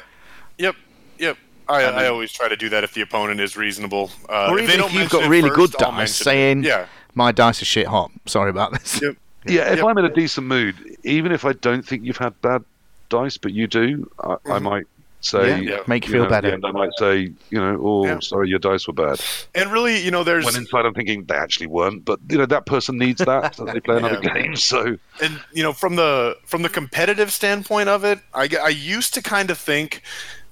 Yep. 0.59 0.76
Yep. 1.18 1.36
I, 1.68 1.82
And 1.82 1.96
I 1.96 2.07
always 2.09 2.32
try 2.32 2.48
to 2.48 2.57
do 2.57 2.68
that 2.70 2.82
if 2.82 2.94
the 2.94 3.01
opponent 3.03 3.40
is 3.40 3.57
reasonable. 3.57 4.11
Uh, 4.28 4.48
or 4.51 4.59
if 4.59 4.66
they 4.66 4.72
even 4.74 4.80
don't 4.80 4.94
if 4.94 5.01
you've 5.01 5.11
got 5.11 5.28
really 5.28 5.51
first, 5.51 5.72
good 5.76 5.78
dice, 5.78 6.16
saying, 6.16 6.64
yeah, 6.64 6.86
my 7.14 7.30
dice 7.30 7.62
are 7.62 7.66
shit 7.66 7.86
hot. 7.86 8.11
Sorry 8.26 8.51
about 8.51 8.72
this. 8.72 9.01
Yep. 9.01 9.16
Yeah, 9.46 9.70
if 9.72 9.76
Yep. 9.78 9.86
I'm 9.86 9.98
in 9.98 10.05
a 10.05 10.12
decent 10.12 10.46
mood, 10.46 10.76
even 11.05 11.30
if 11.32 11.44
I 11.44 11.53
don't 11.53 11.86
think 11.86 12.05
you've 12.05 12.16
had 12.16 12.38
bad 12.42 12.64
dice, 13.09 13.36
but 13.36 13.53
you 13.53 13.66
do, 13.66 14.11
I, 14.22 14.36
I 14.46 14.59
might 14.59 14.86
say, 15.21 15.62
Yeah, 15.62 15.71
Yeah. 15.73 15.79
Make 15.87 16.07
you 16.07 16.12
you 16.12 16.18
feel 16.18 16.23
know, 16.25 16.31
better. 16.31 16.51
And 16.53 16.64
I 16.64 16.73
might 16.73 16.91
say, 16.99 17.33
you 17.51 17.61
know, 17.61 17.79
oh, 17.83 18.07
Yeah. 18.07 18.18
sorry, 18.21 18.49
your 18.49 18.59
dice 18.59 18.87
were 18.87 18.93
bad. 18.95 19.21
and 19.55 19.71
really, 19.73 19.99
you 20.01 20.11
know, 20.11 20.25
there's 20.25 20.45
When 20.47 20.57
inside 20.57 20.87
I'm 20.87 20.95
thinking 20.95 21.25
they 21.27 21.35
actually 21.35 21.66
weren't, 21.66 22.05
but 22.05 22.18
you 22.31 22.39
know 22.39 22.47
that 22.47 22.66
person 22.66 22.99
needs 22.99 23.23
that 23.25 23.55
so 23.55 23.64
they 23.66 23.81
play 23.81 23.97
another 23.97 24.21
Yeah. 24.23 24.35
game. 24.35 24.57
So 24.57 24.97
and 25.21 25.41
you 25.53 25.62
know 25.62 25.73
from 25.73 25.97
the 25.97 26.37
from 26.47 26.62
the 26.62 26.68
competitive 26.68 27.33
standpoint 27.33 27.89
of 27.89 28.05
it 28.05 28.18
I, 28.35 28.49
I 28.62 28.68
used 28.68 29.12
to 29.14 29.23
kind 29.23 29.51
of 29.51 29.59
think 29.59 30.03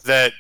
that 0.05 0.33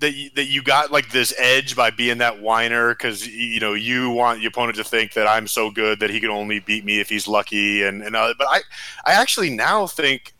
that 0.00 0.14
you, 0.14 0.30
that 0.34 0.46
you 0.46 0.62
got 0.64 0.90
like 0.90 1.10
this 1.10 1.32
edge 1.38 1.76
by 1.76 1.90
being 1.90 2.18
that 2.18 2.40
whiner 2.42 2.92
because 2.94 3.26
you 3.28 3.60
know 3.60 3.72
you 3.74 4.10
want 4.10 4.40
the 4.40 4.46
opponent 4.46 4.76
to 4.78 4.84
think 4.84 5.12
that 5.12 5.28
I'm 5.28 5.46
so 5.46 5.70
good 5.70 6.00
that 6.00 6.10
he 6.10 6.18
can 6.18 6.30
only 6.30 6.58
beat 6.58 6.84
me 6.84 6.98
if 6.98 7.08
he's 7.08 7.28
lucky 7.28 7.84
and 7.84 8.02
and 8.02 8.16
uh, 8.16 8.34
but 8.36 8.48
I 8.50 8.62
I 9.06 9.12
actually 9.12 9.50
now 9.50 9.86
think 9.86 10.34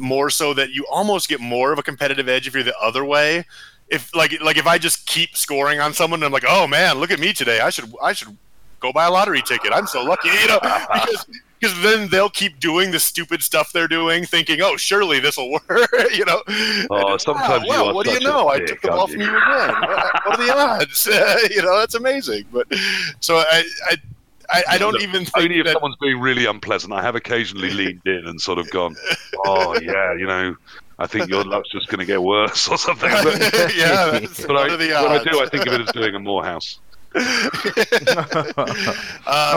more 0.00 0.30
so 0.30 0.54
that 0.54 0.70
you 0.70 0.86
almost 0.90 1.28
get 1.28 1.40
more 1.40 1.72
of 1.72 1.78
a 1.78 1.82
competitive 1.82 2.28
edge 2.28 2.46
if 2.46 2.54
you're 2.54 2.62
the 2.62 2.78
other 2.78 3.04
way 3.04 3.44
if 3.88 4.14
like 4.14 4.40
like 4.40 4.56
if 4.56 4.66
I 4.66 4.78
just 4.78 5.06
keep 5.06 5.36
scoring 5.36 5.80
on 5.80 5.92
someone 5.92 6.22
I'm 6.22 6.32
like 6.32 6.44
oh 6.46 6.66
man 6.66 6.98
look 6.98 7.10
at 7.10 7.20
me 7.20 7.32
today 7.32 7.60
I 7.60 7.70
should 7.70 7.92
I 8.02 8.12
should 8.12 8.36
go 8.80 8.92
buy 8.92 9.06
a 9.06 9.10
lottery 9.10 9.42
ticket 9.42 9.72
I'm 9.72 9.86
so 9.86 10.02
lucky 10.02 10.28
you 10.28 10.48
know 10.48 10.58
because 10.62 11.26
because 11.60 11.82
then 11.82 12.08
they'll 12.08 12.30
keep 12.30 12.58
doing 12.58 12.90
the 12.90 12.98
stupid 12.98 13.42
stuff 13.42 13.70
they're 13.72 13.88
doing, 13.88 14.24
thinking, 14.24 14.62
"Oh, 14.62 14.76
surely 14.76 15.20
this 15.20 15.36
will 15.36 15.50
work," 15.68 15.90
you 16.12 16.24
know. 16.24 16.42
Oh, 16.90 17.12
And, 17.12 17.20
sometimes 17.20 17.66
wow, 17.68 17.74
you 17.76 17.82
well, 17.84 17.94
what 17.94 18.06
do 18.06 18.12
you 18.12 18.20
know? 18.20 18.48
I 18.48 18.60
took 18.60 18.80
the 18.80 18.88
ball 18.88 19.06
from 19.06 19.20
you 19.20 19.28
again. 19.28 19.68
what 19.82 20.24
what 20.24 20.40
are 20.40 20.46
the 20.46 20.56
odds? 20.56 21.06
you 21.50 21.62
know, 21.62 21.78
that's 21.78 21.94
amazing. 21.94 22.46
But 22.50 22.66
so 23.20 23.36
I, 23.36 23.64
I, 23.90 23.96
I, 24.52 24.64
I 24.70 24.78
don't 24.78 24.92
Look, 24.94 25.02
even 25.02 25.24
think 25.24 25.36
only 25.36 25.58
if 25.60 25.66
that. 25.66 25.74
someone's 25.74 25.96
being 26.00 26.18
really 26.20 26.46
unpleasant. 26.46 26.92
I 26.92 27.02
have 27.02 27.14
occasionally 27.14 27.70
leaned 27.80 28.02
in 28.04 28.26
and 28.26 28.40
sort 28.40 28.58
of 28.58 28.68
gone, 28.70 28.96
"Oh 29.44 29.78
yeah, 29.80 30.14
you 30.14 30.26
know, 30.26 30.56
I 30.98 31.06
think 31.06 31.28
your 31.28 31.44
luck's 31.44 31.70
just 31.70 31.88
going 31.88 32.00
to 32.00 32.06
get 32.06 32.22
worse 32.22 32.68
or 32.68 32.78
something." 32.78 33.10
But, 33.10 33.40
yeah, 33.76 34.20
but 34.46 34.56
I, 34.56 34.68
are 34.68 34.76
the 34.76 34.88
when 34.88 35.12
I 35.12 35.22
do, 35.24 35.40
I 35.40 35.46
think 35.48 35.66
of 35.66 35.72
it 35.74 35.80
as 35.82 35.92
doing 35.92 36.14
a 36.14 36.20
Morehouse. 36.20 36.80
Uh, 37.14 37.48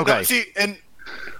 Okay. 0.01 0.13
no, 0.17 0.23
see, 0.23 0.45
and 0.55 0.77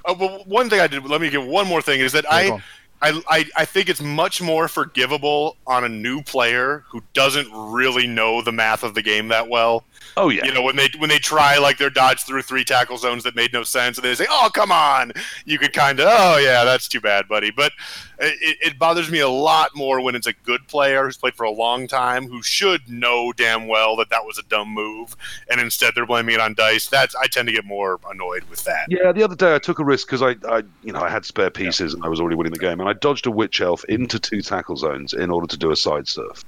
uh, 0.05 0.15
well, 0.19 0.43
one 0.45 0.69
thing 0.69 0.79
I 0.79 0.87
did. 0.87 1.05
Let 1.05 1.21
me 1.21 1.29
give 1.29 1.45
one 1.45 1.67
more 1.67 1.81
thing 1.81 1.99
is 1.99 2.11
that 2.13 2.23
Yeah, 2.25 2.43
go 2.43 2.49
I, 2.49 2.51
on. 2.55 2.63
I, 3.03 3.21
I, 3.27 3.45
I 3.57 3.65
think 3.65 3.89
it's 3.89 4.01
much 4.01 4.41
more 4.41 4.69
forgivable 4.69 5.57
on 5.67 5.83
a 5.83 5.89
new 5.89 6.21
player 6.23 6.85
who 6.89 7.03
doesn't 7.11 7.49
really 7.51 8.07
know 8.07 8.41
the 8.41 8.53
math 8.53 8.81
of 8.81 8.93
the 8.93 9.01
game 9.01 9.27
that 9.27 9.49
well. 9.49 9.83
Oh 10.15 10.29
yeah, 10.29 10.45
You 10.45 10.53
know, 10.53 10.61
when 10.61 10.77
they 10.77 10.89
when 10.99 11.09
they 11.09 11.19
try 11.19 11.57
like 11.57 11.77
their 11.77 11.89
dodge 11.89 12.23
through 12.23 12.43
three 12.43 12.63
tackle 12.63 12.97
zones 12.97 13.23
that 13.23 13.35
made 13.35 13.51
no 13.51 13.63
sense, 13.63 13.97
and 13.97 14.05
they 14.05 14.15
say, 14.15 14.27
"Oh, 14.29 14.49
come 14.53 14.71
on," 14.71 15.11
you 15.43 15.59
could 15.59 15.73
kind 15.73 15.99
of, 15.99 16.07
"Oh 16.09 16.37
yeah, 16.37 16.63
that's 16.63 16.87
too 16.87 17.01
bad, 17.01 17.27
buddy." 17.27 17.51
But 17.51 17.73
it, 18.19 18.57
it 18.61 18.79
bothers 18.79 19.09
me 19.09 19.19
a 19.19 19.29
lot 19.29 19.75
more 19.75 20.01
when 20.01 20.15
it's 20.15 20.27
a 20.27 20.33
good 20.33 20.67
player 20.67 21.05
who's 21.05 21.17
played 21.17 21.35
for 21.35 21.43
a 21.43 21.51
long 21.51 21.87
time 21.87 22.27
who 22.27 22.41
should 22.41 22.89
know 22.89 23.33
damn 23.33 23.67
well 23.67 23.95
that 23.97 24.09
that 24.09 24.25
was 24.25 24.37
a 24.37 24.43
dumb 24.43 24.69
move, 24.69 25.15
and 25.49 25.59
instead 25.59 25.93
they're 25.95 26.05
blaming 26.05 26.35
it 26.35 26.41
on 26.41 26.53
dice. 26.53 26.87
That's 26.87 27.15
I 27.15 27.27
tend 27.27 27.47
to 27.47 27.53
get 27.53 27.65
more 27.65 27.99
annoyed 28.09 28.43
with 28.45 28.63
that. 28.65 28.87
Yeah, 28.89 29.11
the 29.11 29.23
other 29.23 29.35
day 29.35 29.55
I 29.55 29.59
took 29.59 29.79
a 29.79 29.83
risk 29.83 30.07
because 30.07 30.21
I, 30.21 30.35
I, 30.47 30.63
you 30.83 30.93
know, 30.93 31.01
I 31.01 31.09
had 31.09 31.25
spare 31.25 31.49
pieces 31.49 31.93
and 31.93 32.03
I 32.03 32.07
was 32.07 32.19
already 32.19 32.35
winning 32.35 32.53
the 32.53 32.59
game, 32.59 32.79
and 32.79 32.89
I 32.89 32.93
dodged 32.93 33.25
a 33.27 33.31
witch 33.31 33.61
elf 33.61 33.83
into 33.85 34.19
two 34.19 34.41
tackle 34.41 34.77
zones 34.77 35.13
in 35.13 35.29
order 35.29 35.47
to 35.47 35.57
do 35.57 35.71
a 35.71 35.75
side 35.75 36.07
surf. 36.07 36.43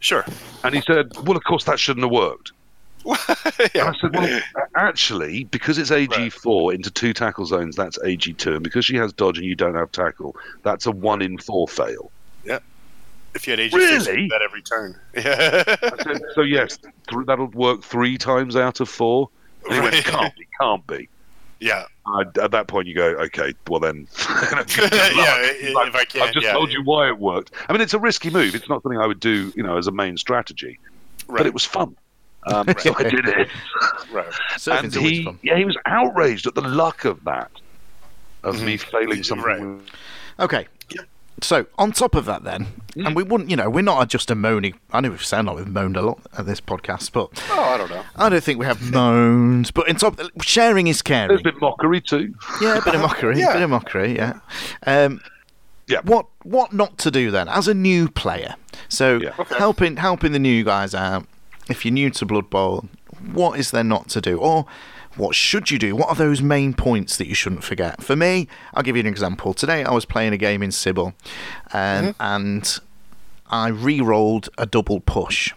Sure. 0.00 0.24
And 0.64 0.74
he 0.74 0.80
said, 0.80 1.12
"Well, 1.24 1.36
of 1.36 1.44
course 1.44 1.64
that 1.64 1.78
shouldn't 1.78 2.04
have 2.04 2.12
worked." 2.12 2.52
Yeah. 3.04 3.16
I 3.90 3.94
said, 4.00 4.14
"Well, 4.14 4.40
actually, 4.76 5.44
because 5.44 5.78
it's 5.78 5.90
AG 5.90 6.30
four 6.30 6.72
into 6.72 6.90
two 6.90 7.12
tackle 7.12 7.46
zones, 7.46 7.76
that's 7.76 7.98
AG 8.04 8.32
two, 8.34 8.54
and 8.54 8.62
because 8.64 8.84
she 8.84 8.96
has 8.96 9.12
dodge 9.12 9.38
and 9.38 9.46
you 9.46 9.54
don't 9.54 9.74
have 9.74 9.90
tackle, 9.92 10.36
that's 10.62 10.86
a 10.86 10.90
one 10.90 11.22
in 11.22 11.38
four 11.38 11.68
fail." 11.68 12.10
Yeah. 12.44 12.58
If 13.34 13.46
you 13.46 13.52
had 13.52 13.60
AG 13.60 13.70
six, 13.70 14.06
Really? 14.08 14.28
that 14.28 14.42
every 14.42 14.62
turn. 14.62 14.94
Yeah. 15.14 15.64
Said, 16.02 16.22
so 16.34 16.42
yes, 16.42 16.76
th- 16.78 17.26
that'll 17.26 17.46
work 17.48 17.82
three 17.82 18.18
times 18.18 18.56
out 18.56 18.80
of 18.80 18.88
four. 18.88 19.28
And 19.64 19.74
he 19.74 19.80
Right. 19.80 19.92
went, 19.92 20.04
"Can't 20.04 20.36
be, 20.36 20.46
can't 20.60 20.86
be." 20.86 21.08
Yeah. 21.60 21.84
Uh, 22.04 22.24
at 22.42 22.50
that 22.50 22.66
point, 22.66 22.88
you 22.88 22.94
go, 22.96 23.06
okay, 23.10 23.54
well 23.68 23.78
then. 23.78 24.08
yeah. 24.18 24.56
If 24.58 25.94
I 25.94 26.04
can, 26.04 26.22
I've 26.22 26.32
just 26.32 26.44
yeah. 26.44 26.52
told 26.52 26.72
you 26.72 26.82
why 26.82 27.08
it 27.08 27.18
worked. 27.18 27.52
I 27.68 27.72
mean, 27.72 27.80
it's 27.80 27.94
a 27.94 28.00
risky 28.00 28.30
move. 28.30 28.56
It's 28.56 28.68
not 28.68 28.82
something 28.82 28.98
I 28.98 29.06
would 29.06 29.20
do, 29.20 29.52
you 29.54 29.62
know, 29.62 29.78
as 29.78 29.86
a 29.86 29.92
main 29.92 30.16
strategy. 30.16 30.80
Right. 31.28 31.38
But 31.38 31.46
it 31.46 31.54
was 31.54 31.64
fun. 31.64 31.96
Um, 32.44 32.66
so 32.78 32.94
I 32.98 33.02
did 33.04 33.26
it. 33.28 33.48
right. 34.12 34.26
and 34.26 34.60
Surfing's 34.60 34.96
always 34.96 35.12
he, 35.18 35.24
fun. 35.24 35.38
yeah, 35.42 35.56
he 35.56 35.64
was 35.64 35.76
outraged 35.86 36.46
at 36.46 36.54
the 36.54 36.62
luck 36.62 37.04
of 37.04 37.22
that, 37.24 37.50
of 38.42 38.62
me 38.62 38.76
Mhm. 38.78 38.80
failing 38.90 39.22
something. 39.22 39.44
Right. 39.46 39.60
with- 39.60 39.90
Okay. 40.40 40.66
So 41.40 41.66
on 41.76 41.90
top 41.90 42.14
of 42.14 42.24
that, 42.26 42.44
then, 42.44 42.66
Hmm. 42.94 43.06
and 43.06 43.16
we 43.16 43.24
wouldn't, 43.24 43.50
you 43.50 43.56
know, 43.56 43.68
we're 43.68 43.82
not 43.82 44.06
just 44.08 44.30
a 44.30 44.34
moaning. 44.36 44.74
I 44.92 45.00
know 45.00 45.10
we 45.10 45.18
sound 45.18 45.48
like 45.48 45.56
we've 45.56 45.66
moaned 45.66 45.96
a 45.96 46.02
lot 46.02 46.20
at 46.38 46.46
this 46.46 46.60
podcast, 46.60 47.10
but 47.12 47.30
Oh, 47.50 47.60
I 47.60 47.76
don't 47.78 47.90
know. 47.90 48.02
I 48.14 48.28
don't 48.28 48.44
think 48.44 48.60
we 48.60 48.66
have 48.66 48.80
moans, 48.92 49.72
But 49.72 49.88
in 49.88 49.96
top, 49.96 50.20
sharing 50.40 50.86
is 50.86 51.02
caring. 51.02 51.28
There's 51.28 51.42
been 51.42 51.58
mockery 51.60 52.00
too. 52.00 52.34
Yeah, 52.60 52.78
a 52.78 52.82
bit 52.82 52.94
of 52.94 53.00
mockery, 53.00 53.40
Yeah. 53.40 53.50
a 53.50 53.54
bit 53.54 53.62
of 53.62 53.70
mockery, 53.70 54.14
yeah. 54.14 54.34
Um, 54.86 55.20
Yeah. 55.88 56.00
What 56.04 56.26
what 56.44 56.72
not 56.72 56.96
to 56.98 57.10
do 57.10 57.30
then 57.32 57.48
as 57.48 57.66
a 57.66 57.74
new 57.74 58.08
player? 58.08 58.54
So 58.88 59.16
Yeah. 59.20 59.30
Okay. 59.38 59.56
helping 59.58 59.96
helping 59.96 60.30
the 60.32 60.38
new 60.38 60.62
guys 60.62 60.94
out. 60.94 61.26
If 61.68 61.84
you're 61.84 61.92
new 61.92 62.10
to 62.10 62.26
Blood 62.26 62.50
Bowl, 62.50 62.86
what 63.32 63.58
is 63.58 63.70
there 63.70 63.84
not 63.84 64.08
to 64.10 64.20
do, 64.20 64.38
or 64.38 64.66
what 65.16 65.34
should 65.34 65.70
you 65.70 65.78
do? 65.78 65.94
What 65.94 66.08
are 66.08 66.14
those 66.14 66.42
main 66.42 66.74
points 66.74 67.16
that 67.18 67.26
you 67.28 67.34
shouldn't 67.34 67.62
forget? 67.64 68.02
For 68.02 68.16
me, 68.16 68.48
I'll 68.74 68.82
give 68.82 68.96
you 68.96 69.00
an 69.00 69.06
example. 69.06 69.54
Today 69.54 69.84
I 69.84 69.92
was 69.92 70.04
playing 70.04 70.32
a 70.32 70.36
game 70.38 70.62
in 70.62 70.72
Sybil, 70.72 71.14
um, 71.72 72.14
and 72.18 72.78
I 73.50 73.68
re-rolled 73.68 74.48
a 74.58 74.66
double 74.66 75.00
push 75.00 75.52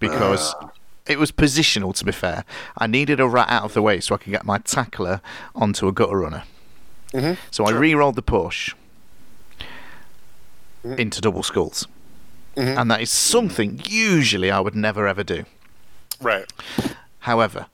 because 0.00 0.54
it 1.06 1.18
was 1.18 1.32
positional. 1.32 1.94
To 1.94 2.04
be 2.04 2.12
fair, 2.12 2.44
I 2.76 2.86
needed 2.86 3.20
a 3.20 3.26
rat 3.26 3.48
out 3.48 3.64
of 3.64 3.72
the 3.74 3.82
way 3.82 4.00
so 4.00 4.14
I 4.14 4.18
could 4.18 4.32
get 4.32 4.44
my 4.44 4.58
tackler 4.58 5.20
onto 5.54 5.88
a 5.88 5.92
gutter 5.92 6.18
runner. 6.18 6.42
Mhm. 7.12 7.38
So 7.50 7.64
I 7.64 7.70
re-rolled 7.70 8.16
the 8.16 8.22
push 8.22 8.74
into 10.84 11.20
double 11.20 11.42
skulls, 11.42 11.86
Mhm. 12.58 12.78
and 12.80 12.90
that 12.90 13.00
is 13.00 13.10
something 13.10 13.80
usually 13.86 14.50
I 14.50 14.60
would 14.60 14.74
never 14.74 15.06
ever 15.06 15.22
do. 15.22 15.44
Right. 16.20 16.44
However, 17.20 17.66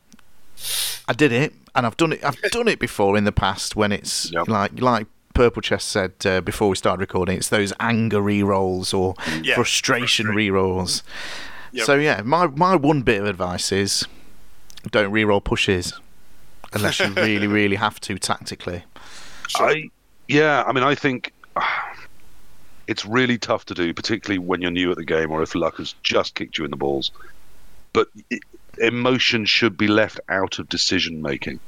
I 1.08 1.12
did 1.14 1.32
it, 1.32 1.52
and 1.74 1.86
I've 1.86 1.96
done 1.96 2.12
it. 2.12 2.24
I've 2.24 2.40
done 2.50 2.68
it 2.68 2.78
before 2.78 3.16
in 3.16 3.24
the 3.24 3.32
past 3.32 3.76
when 3.76 3.92
it's 3.92 4.30
Yep. 4.32 4.48
like 4.48 4.80
like 4.80 5.06
Purple 5.34 5.62
Chest 5.62 5.88
said 5.88 6.12
uh, 6.24 6.40
before 6.40 6.68
we 6.68 6.76
started 6.76 7.00
recording. 7.00 7.36
It's 7.36 7.48
those 7.48 7.72
anger 7.80 8.20
re-rolls 8.20 8.92
or 8.94 9.14
Yeah, 9.42 9.54
frustration 9.56 10.26
frustration. 10.26 10.26
re-rolls. 10.28 11.02
Yep. 11.72 11.86
So 11.86 11.94
yeah, 11.96 12.20
my 12.24 12.46
my 12.46 12.76
one 12.76 13.02
bit 13.02 13.20
of 13.20 13.26
advice 13.26 13.72
is 13.72 14.04
don't 14.90 15.10
re-roll 15.10 15.40
pushes 15.40 15.92
unless 16.72 17.00
you 17.00 17.06
really 17.16 17.46
really 17.46 17.76
have 17.76 17.98
to 18.00 18.18
tactically. 18.18 18.84
Sure. 19.48 19.70
I, 19.70 19.90
yeah, 20.28 20.62
I 20.66 20.72
mean, 20.72 20.84
I 20.84 20.94
think 20.94 21.32
it's 22.86 23.04
really 23.06 23.38
tough 23.38 23.64
to 23.66 23.74
do, 23.74 23.92
particularly 23.94 24.38
when 24.38 24.60
you're 24.62 24.70
new 24.70 24.90
at 24.90 24.96
the 24.96 25.04
game 25.04 25.30
or 25.30 25.42
if 25.42 25.54
luck 25.54 25.76
has 25.76 25.94
just 26.02 26.34
kicked 26.34 26.58
you 26.58 26.64
in 26.64 26.70
the 26.70 26.76
balls. 26.76 27.10
But 27.92 28.08
i 28.32 28.38
emotion 28.78 29.44
should 29.44 29.76
be 29.76 29.86
left 29.86 30.18
out 30.28 30.58
of 30.58 30.68
decision 30.68 31.22
making. 31.22 31.60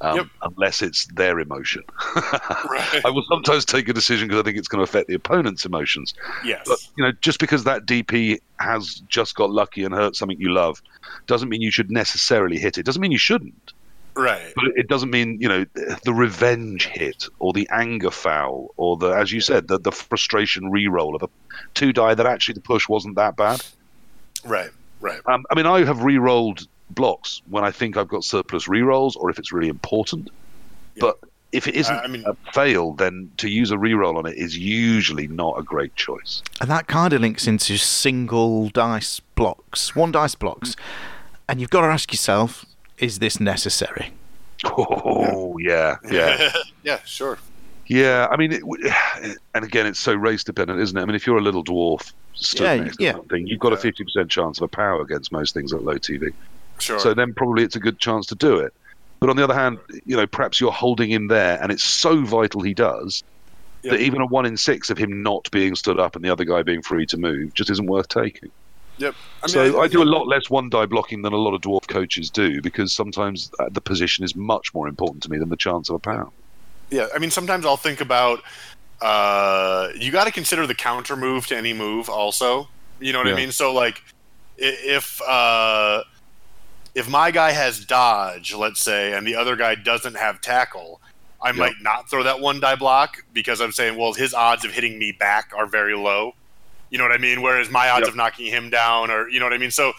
Um, 0.00 0.16
Yep. 0.16 0.26
Unless 0.42 0.82
it's 0.82 1.06
their 1.06 1.38
emotion. 1.38 1.84
Right. 2.70 3.04
I 3.04 3.10
will 3.10 3.24
sometimes 3.28 3.64
take 3.64 3.88
a 3.88 3.92
decision 3.92 4.28
because 4.28 4.40
I 4.40 4.44
think 4.44 4.58
it's 4.58 4.68
going 4.68 4.78
to 4.78 4.84
affect 4.84 5.08
the 5.08 5.14
opponent's 5.14 5.64
emotions. 5.64 6.14
yes. 6.44 6.62
But 6.66 6.78
you 6.96 7.04
know, 7.04 7.12
just 7.20 7.40
because 7.40 7.64
that 7.64 7.86
DP 7.86 8.38
has 8.58 9.02
just 9.08 9.34
got 9.34 9.50
lucky 9.50 9.84
and 9.84 9.94
hurt 9.94 10.16
something 10.16 10.40
you 10.40 10.52
love, 10.52 10.82
doesn't 11.26 11.48
mean 11.48 11.62
you 11.62 11.70
should 11.70 11.90
necessarily 11.90 12.58
hit 12.58 12.78
it. 12.78 12.84
Doesn't 12.84 13.02
mean 13.02 13.12
you 13.12 13.18
shouldn't. 13.18 13.72
Right. 14.16 14.52
But 14.54 14.66
it 14.76 14.88
doesn't 14.88 15.10
mean 15.10 15.38
you 15.40 15.48
know 15.48 15.64
the 16.04 16.14
revenge 16.14 16.86
hit 16.86 17.26
or 17.38 17.52
the 17.52 17.68
anger 17.72 18.10
foul 18.10 18.74
or 18.76 18.96
the, 18.96 19.10
as 19.10 19.32
you 19.32 19.40
said, 19.40 19.68
the 19.68 19.78
the 19.78 19.92
frustration 19.92 20.70
re-roll 20.70 21.14
of 21.16 21.22
a 21.22 21.28
two 21.74 21.92
die 21.92 22.14
that 22.14 22.26
actually 22.26 22.54
the 22.54 22.60
push 22.60 22.88
wasn't 22.88 23.16
that 23.16 23.36
bad. 23.36 23.62
Right. 24.44 24.70
Right. 25.00 25.20
Um, 25.26 25.44
I 25.50 25.54
mean, 25.54 25.66
I 25.66 25.84
have 25.84 26.02
re-rolled 26.02 26.66
blocks 26.90 27.40
when 27.48 27.64
I 27.64 27.70
think 27.70 27.96
I've 27.96 28.08
got 28.08 28.24
surplus 28.24 28.68
re-rolls 28.68 29.16
or 29.16 29.30
if 29.30 29.38
it's 29.38 29.52
really 29.52 29.68
important. 29.68 30.28
Yeah. 30.96 31.00
But 31.00 31.18
if 31.52 31.66
it 31.66 31.74
isn't 31.74 31.96
I 31.96 32.06
mean- 32.06 32.24
a 32.26 32.34
fail, 32.52 32.92
then 32.92 33.30
to 33.38 33.48
use 33.48 33.70
a 33.70 33.78
re-roll 33.78 34.18
on 34.18 34.26
it 34.26 34.36
is 34.36 34.56
usually 34.58 35.26
not 35.26 35.58
a 35.58 35.62
great 35.62 35.94
choice. 35.96 36.42
And 36.60 36.70
that 36.70 36.86
kind 36.86 37.12
of 37.12 37.20
links 37.22 37.46
into 37.46 37.76
single 37.76 38.68
dice 38.68 39.20
blocks, 39.34 39.96
one 39.96 40.12
dice 40.12 40.34
blocks, 40.34 40.76
and 41.48 41.60
you've 41.60 41.70
got 41.70 41.80
to 41.80 41.88
ask 41.88 42.12
yourself: 42.12 42.64
Is 43.00 43.18
this 43.18 43.40
necessary? 43.40 44.12
Oh 44.64 45.56
yeah, 45.58 45.96
yeah. 46.10 46.52
yeah. 46.82 46.98
Sure. 47.04 47.38
Yeah, 47.86 48.28
I 48.30 48.36
mean, 48.36 48.52
it, 48.52 48.62
and 49.54 49.64
again, 49.64 49.86
it's 49.86 49.98
so 49.98 50.14
race 50.14 50.44
dependent, 50.44 50.80
isn't 50.80 50.96
it? 50.96 51.00
I 51.00 51.04
mean, 51.06 51.16
if 51.16 51.26
you're 51.26 51.38
a 51.38 51.42
little 51.42 51.64
dwarf 51.64 52.12
stood 52.34 52.62
Yeah, 52.64 52.76
next 52.84 52.98
to 52.98 53.04
yeah. 53.04 53.12
something, 53.12 53.46
you've 53.46 53.58
got 53.60 53.72
a 53.72 53.76
fifty 53.76 54.04
percent 54.04 54.30
chance 54.30 54.58
of 54.60 54.64
a 54.64 54.68
power 54.68 55.00
against 55.00 55.32
most 55.32 55.54
things 55.54 55.72
at 55.72 55.82
low 55.82 55.94
TV. 55.96 56.32
Sure. 56.78 56.98
So 56.98 57.14
then 57.14 57.34
probably 57.34 57.64
it's 57.64 57.76
a 57.76 57.80
good 57.80 57.98
chance 57.98 58.26
to 58.26 58.34
do 58.34 58.58
it. 58.58 58.72
But 59.20 59.28
on 59.28 59.36
the 59.36 59.44
other 59.44 59.54
hand, 59.54 59.78
you 60.04 60.16
know, 60.16 60.26
perhaps 60.26 60.60
you're 60.60 60.72
holding 60.72 61.10
him 61.10 61.28
there, 61.28 61.60
and 61.62 61.72
it's 61.72 61.84
so 61.84 62.22
vital 62.24 62.62
he 62.62 62.72
does 62.74 63.22
Yeah. 63.82 63.92
that 63.92 64.00
even 64.00 64.20
a 64.20 64.26
one 64.26 64.46
in 64.46 64.56
six 64.56 64.88
of 64.90 64.96
him 64.98 65.22
not 65.22 65.50
being 65.50 65.74
stood 65.74 65.98
up 65.98 66.16
and 66.16 66.24
the 66.24 66.30
other 66.30 66.44
guy 66.44 66.62
being 66.62 66.82
free 66.82 67.06
to 67.06 67.16
move 67.18 67.52
just 67.54 67.70
isn't 67.70 67.86
worth 67.86 68.08
taking. 68.08 68.50
Yep. 69.00 69.14
I 69.42 69.46
mean, 69.46 69.72
so 69.72 69.80
I, 69.80 69.88
do 69.88 70.02
a 70.02 70.04
lot 70.04 70.28
less 70.28 70.50
one 70.50 70.68
die 70.70 70.86
blocking 70.86 71.22
than 71.22 71.32
a 71.32 71.36
lot 71.36 71.54
of 71.54 71.60
dwarf 71.60 71.86
coaches 71.88 72.30
do 72.30 72.60
because 72.60 72.92
sometimes 72.92 73.50
uh, 73.58 73.68
the 73.70 73.80
position 73.80 74.24
is 74.24 74.36
much 74.36 74.72
more 74.74 74.86
important 74.88 75.22
to 75.24 75.30
me 75.30 75.38
than 75.38 75.48
the 75.48 75.56
chance 75.56 75.88
of 75.88 75.96
a 75.96 75.98
power. 75.98 76.28
Yeah, 76.90 77.06
I 77.14 77.18
mean, 77.18 77.30
sometimes 77.30 77.64
I'll 77.64 77.76
think 77.76 78.00
about. 78.00 78.42
Uh, 79.00 79.88
you 79.96 80.12
got 80.12 80.24
to 80.24 80.30
consider 80.32 80.66
the 80.66 80.74
counter 80.74 81.16
move 81.16 81.46
to 81.46 81.56
any 81.56 81.72
move, 81.72 82.10
also. 82.10 82.68
You 83.00 83.12
know 83.12 83.20
what 83.20 83.28
Yeah. 83.28 83.32
I 83.32 83.36
mean? 83.36 83.52
So, 83.52 83.72
like, 83.72 84.02
if 84.58 85.20
uh, 85.22 86.02
if 86.94 87.08
my 87.08 87.30
guy 87.30 87.52
has 87.52 87.84
dodge, 87.84 88.54
let's 88.54 88.80
say, 88.80 89.14
and 89.14 89.26
the 89.26 89.36
other 89.36 89.56
guy 89.56 89.74
doesn't 89.74 90.16
have 90.16 90.40
tackle, 90.40 91.00
I 91.42 91.52
might 91.52 91.76
not 91.80 92.10
throw 92.10 92.22
that 92.24 92.40
one 92.40 92.60
die 92.60 92.76
block 92.76 93.24
because 93.32 93.60
I'm 93.60 93.72
saying, 93.72 93.96
well, 93.96 94.12
his 94.12 94.34
odds 94.34 94.64
of 94.64 94.72
hitting 94.72 94.98
me 94.98 95.12
back 95.12 95.52
are 95.56 95.66
very 95.66 95.96
low. 95.96 96.34
You 96.90 96.98
know 96.98 97.04
what 97.04 97.12
I 97.12 97.18
mean? 97.18 97.40
Whereas 97.42 97.70
my 97.70 97.88
odds 97.88 98.02
Yep. 98.02 98.08
of 98.08 98.16
knocking 98.16 98.46
him 98.46 98.68
down, 98.70 99.10
or 99.10 99.28
you 99.28 99.38
know 99.38 99.46
what 99.46 99.52
I 99.52 99.58
mean? 99.58 99.70
So, 99.70 99.92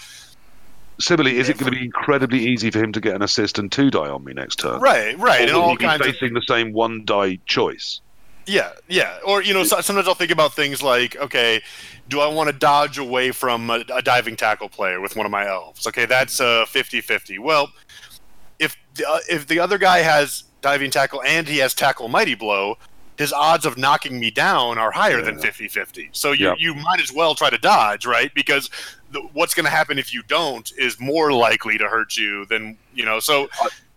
Similarly, 0.99 1.37
is 1.39 1.49
it 1.49 1.57
going 1.57 1.71
to 1.71 1.77
be 1.79 1.83
incredibly 1.83 2.39
easy 2.39 2.69
for 2.69 2.77
him 2.83 2.91
to 2.91 3.01
get 3.01 3.15
an 3.15 3.23
assist 3.23 3.57
and 3.57 3.71
two 3.71 3.89
die 3.89 4.09
on 4.09 4.23
me 4.23 4.33
next 4.33 4.57
turn? 4.57 4.79
right, 4.79 5.17
right, 5.17 5.39
Or 5.39 5.43
and 5.43 5.53
will 5.53 5.61
all 5.61 5.69
he 5.71 5.77
be 5.77 5.85
kinds 5.85 6.05
of 6.05 6.13
facing 6.13 6.33
the 6.33 6.41
same 6.47 6.73
one 6.73 7.03
die 7.05 7.39
choice? 7.47 8.01
Yeah, 8.45 8.71
yeah. 8.87 9.17
Or, 9.25 9.41
you 9.41 9.53
know, 9.53 9.63
sometimes 9.63 10.07
I'll 10.07 10.15
think 10.15 10.31
about 10.31 10.53
things 10.53 10.83
like, 10.83 11.15
okay, 11.15 11.61
do 12.09 12.19
I 12.19 12.27
want 12.27 12.49
to 12.49 12.53
dodge 12.53 12.97
away 12.97 13.31
from 13.31 13.69
a, 13.69 13.83
a 13.93 14.01
diving 14.01 14.35
tackle 14.35 14.69
player 14.69 14.99
with 14.99 15.15
one 15.15 15.25
of 15.25 15.31
my 15.31 15.47
elves? 15.47 15.87
Okay, 15.87 16.05
that's 16.05 16.39
a 16.39 16.65
50 16.67 17.01
50. 17.01 17.39
Well, 17.39 17.71
if 18.59 18.75
the, 18.95 19.07
uh, 19.09 19.19
if 19.29 19.47
the 19.47 19.59
other 19.59 19.77
guy 19.77 19.99
has 19.99 20.43
diving 20.61 20.91
tackle 20.91 21.23
and 21.23 21.47
he 21.47 21.59
has 21.59 21.73
tackle 21.73 22.07
mighty 22.09 22.35
blow, 22.35 22.77
his 23.21 23.31
odds 23.31 23.65
of 23.65 23.77
knocking 23.77 24.19
me 24.19 24.31
down 24.31 24.77
are 24.77 24.91
higher 24.91 25.21
than 25.21 25.35
Yeah. 25.35 25.41
50 25.45 25.67
50. 25.67 26.09
So 26.11 26.31
you, 26.31 26.47
Yeah. 26.47 26.55
you 26.57 26.73
might 26.73 26.99
as 27.01 27.11
well 27.13 27.35
try 27.35 27.49
to 27.49 27.57
dodge, 27.57 28.05
right? 28.05 28.33
Because 28.33 28.69
the, 29.11 29.19
what's 29.33 29.53
going 29.53 29.65
to 29.65 29.69
happen 29.71 29.99
if 29.99 30.13
you 30.13 30.23
don't 30.27 30.71
is 30.77 30.99
more 30.99 31.31
likely 31.31 31.77
to 31.77 31.87
hurt 31.87 32.17
you 32.17 32.45
than, 32.47 32.77
you 32.93 33.05
know, 33.05 33.19
so 33.19 33.47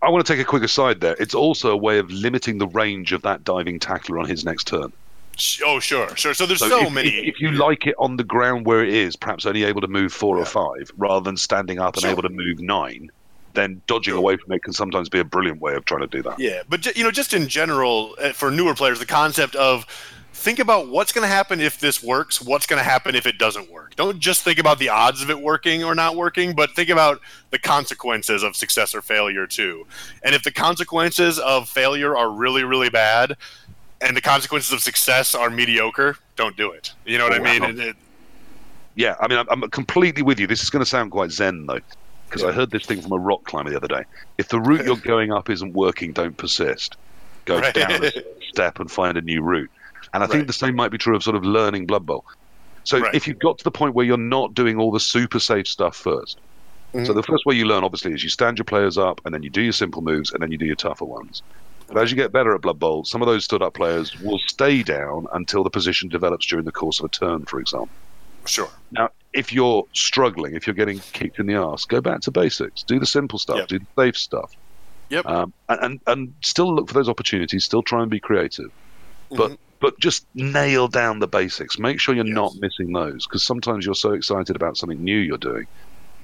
I 0.03 0.11
want 0.11 0.27
to 0.27 0.33
take 0.33 0.41
a 0.41 0.45
quick 0.45 0.63
aside 0.63 1.01
there. 1.01 1.17
It's 1.19 1.35
also 1.35 1.71
a 1.71 1.77
way 1.77 1.99
of 1.99 2.11
limiting 2.11 2.59
the 2.59 2.67
range 2.69 3.13
of 3.13 3.23
that 3.23 3.43
diving 3.45 3.79
tackler 3.79 4.19
on 4.19 4.27
his 4.29 4.45
next 4.45 4.67
turn. 4.67 4.93
oh, 5.65 5.81
sure, 5.81 6.15
sure. 6.17 6.35
So 6.35 6.45
there's 6.47 6.61
So, 6.61 6.69
so, 6.69 6.87
if, 6.87 6.93
many. 6.93 7.09
if, 7.09 7.35
if 7.37 7.41
you 7.41 7.53
like 7.53 7.87
it 7.87 7.95
on 7.99 8.17
the 8.17 8.25
ground 8.25 8.67
where 8.67 8.85
it 8.85 8.93
is, 8.93 9.17
perhaps 9.17 9.47
only 9.47 9.65
able 9.65 9.81
to 9.81 9.89
move 9.89 10.13
four 10.13 10.37
or 10.39 10.45
five, 10.45 10.91
rather 10.97 11.25
than 11.25 11.37
standing 11.37 11.79
up 11.81 11.95
and 11.95 12.03
Sure. 12.03 12.11
able 12.11 12.23
to 12.23 12.29
move 12.29 12.61
nine, 12.61 13.11
then 13.55 13.81
dodging 13.87 14.15
away 14.15 14.37
from 14.37 14.53
it 14.53 14.63
can 14.63 14.73
sometimes 14.73 15.09
be 15.09 15.19
a 15.21 15.25
brilliant 15.25 15.61
way 15.61 15.75
of 15.75 15.85
trying 15.85 16.01
to 16.03 16.07
do 16.07 16.23
that. 16.23 16.39
Yeah, 16.39 16.63
but 16.69 16.85
you 16.97 17.05
know, 17.05 17.11
just 17.11 17.33
in 17.33 17.49
general, 17.49 18.15
uh, 18.21 18.31
for 18.33 18.51
newer 18.51 18.75
players, 18.75 18.99
the 18.99 19.07
concept 19.07 19.55
of 19.57 19.87
think 20.33 20.59
about 20.59 20.89
what's 20.89 21.13
going 21.13 21.23
to 21.23 21.29
happen 21.33 21.61
if 21.61 21.81
this 21.81 22.03
works, 22.03 22.43
what's 22.43 22.67
going 22.67 22.79
to 22.79 22.85
happen 22.85 23.15
if 23.15 23.25
it 23.27 23.39
doesn't 23.39 23.71
work. 23.71 23.95
Don't 23.97 24.19
just 24.19 24.43
think 24.43 24.59
about 24.59 24.79
the 24.79 24.89
odds 24.91 25.23
of 25.23 25.31
it 25.31 25.41
working 25.41 25.83
or 25.85 25.95
not 25.95 26.17
working, 26.17 26.55
but 26.55 26.75
think 26.75 26.91
about 26.91 27.21
the 27.51 27.59
consequences 27.59 28.43
of 28.43 28.55
success 28.57 28.95
or 28.95 29.01
failure 29.01 29.47
too. 29.47 29.87
And 30.23 30.35
if 30.35 30.43
the 30.43 30.51
consequences 30.51 31.39
of 31.39 31.69
failure 31.69 32.17
are 32.17 32.31
really, 32.31 32.65
really 32.65 32.91
bad, 32.91 33.37
and 34.01 34.15
the 34.17 34.21
consequences 34.21 34.71
of 34.73 34.81
success 34.81 35.35
are 35.35 35.49
mediocre, 35.49 36.19
don't 36.37 36.57
do 36.57 36.73
it. 36.73 36.93
You 37.07 37.17
know 37.17 37.25
what 37.25 37.33
I 37.35 37.39
Oh, 37.39 37.43
mean? 37.43 37.63
wow. 37.63 37.69
And 37.69 37.81
it- 37.81 37.97
Yeah, 38.97 39.15
I 39.21 39.29
mean, 39.29 39.39
I'm, 39.39 39.49
I'm 39.63 39.71
completely 39.71 40.23
with 40.23 40.39
you. 40.39 40.47
This 40.47 40.63
is 40.63 40.69
going 40.69 40.85
to 40.85 40.89
sound 40.89 41.11
quite 41.11 41.31
zen, 41.31 41.65
though, 41.67 41.81
because 42.35 42.49
I 42.49 42.53
heard 42.53 42.71
this 42.71 42.85
thing 42.85 43.01
from 43.01 43.13
a 43.13 43.19
rock 43.19 43.45
climber 43.45 43.71
the 43.71 43.77
other 43.77 43.89
day. 43.89 44.05
If 44.39 44.49
the 44.49 44.61
route 44.61 44.85
you're 44.85 44.97
going 44.97 45.33
up 45.33 45.49
isn't 45.49 45.73
working, 45.73 46.13
don't 46.13 46.37
persist. 46.37 46.97
Go 47.45 47.61
Right. 47.61 47.75
down 47.75 48.05
a 48.05 48.11
step 48.49 48.81
and 48.81 48.91
find 48.91 49.17
a 49.17 49.21
new 49.21 49.41
route. 49.43 49.71
And 50.13 50.23
I 50.23 50.27
think 50.27 50.47
the 50.47 50.53
same 50.53 50.75
might 50.75 50.91
be 50.91 50.99
true 50.99 51.15
of 51.15 51.23
sort 51.23 51.37
of 51.37 51.45
learning 51.45 51.87
Blood 51.87 52.07
Bowl. 52.07 52.25
So 52.85 52.99
Right. 52.99 53.15
if 53.15 53.27
you've 53.29 53.39
got 53.39 53.59
to 53.59 53.65
the 53.65 53.71
point 53.71 53.95
where 53.95 54.05
you're 54.05 54.17
not 54.17 54.55
doing 54.55 54.79
all 54.79 54.91
the 54.91 55.01
super 55.01 55.39
safe 55.39 55.67
stuff 55.69 55.97
first, 55.97 56.39
So 56.93 57.01
mm-hmm. 57.01 57.13
the 57.15 57.23
first 57.25 57.45
way 57.45 57.57
you 57.57 57.65
learn, 57.65 57.83
obviously, 57.83 58.13
is 58.13 58.23
you 58.23 58.31
stand 58.31 58.57
your 58.57 58.65
players 58.65 58.97
up, 58.97 59.21
and 59.25 59.35
then 59.35 59.43
you 59.43 59.51
do 59.51 59.61
your 59.63 59.73
simple 59.73 60.01
moves, 60.01 60.33
and 60.33 60.41
then 60.41 60.53
you 60.53 60.59
do 60.59 60.67
your 60.67 60.77
tougher 60.77 61.05
ones. 61.05 61.43
But 61.89 61.99
as 61.99 62.11
you 62.13 62.17
get 62.17 62.31
better 62.31 62.55
at 62.55 62.61
Blood 62.61 62.79
Bowl, 62.79 63.05
some 63.05 63.21
of 63.21 63.27
those 63.27 63.43
stood 63.45 63.63
up 63.63 63.75
players 63.75 64.17
will 64.21 64.39
stay 64.47 64.83
down 64.85 65.27
until 65.33 65.65
the 65.65 65.71
position 65.71 66.09
develops 66.09 66.47
during 66.47 66.65
the 66.65 66.73
course 66.73 67.01
of 67.01 67.07
a 67.07 67.09
turn, 67.09 67.47
for 67.47 67.59
example. 67.59 67.89
Sure. 68.47 68.69
Now, 68.93 69.11
if 69.35 69.53
you're 69.53 69.85
struggling, 69.93 70.55
if 70.55 70.67
you're 70.67 70.75
getting 70.75 71.01
kicked 71.13 71.39
in 71.39 71.47
the 71.47 71.55
ass, 71.55 71.85
go 71.85 72.01
back 72.01 72.21
to 72.23 72.31
basics. 72.31 72.83
Do 72.83 72.99
the 72.99 73.07
simple 73.07 73.39
stuff. 73.39 73.59
Yep. 73.59 73.69
Do 73.69 73.79
the 73.81 73.87
safe 73.99 74.17
stuff. 74.17 74.53
Yep. 75.11 75.27
Um, 75.27 75.53
and, 75.69 76.01
and 76.07 76.33
still 76.41 76.75
look 76.75 76.89
for 76.89 76.95
those 76.95 77.09
opportunities. 77.09 77.65
Still 77.65 77.83
try 77.83 78.01
and 78.03 78.11
be 78.11 78.21
creative, 78.21 78.71
but 79.31 79.51
Mhm. 79.53 79.59
but 79.81 79.99
just 80.01 80.27
nail 80.35 80.89
down 80.89 81.19
the 81.19 81.27
basics. 81.29 81.79
Make 81.79 82.01
sure 82.01 82.15
you're 82.15 82.25
Yes. 82.27 82.35
not 82.35 82.55
missing 82.61 82.93
those 82.93 83.27
because 83.27 83.43
sometimes 83.45 83.85
you're 83.85 83.95
so 83.95 84.13
excited 84.13 84.57
about 84.57 84.79
something 84.79 85.03
new 85.05 85.19
you're 85.19 85.37
doing 85.37 85.67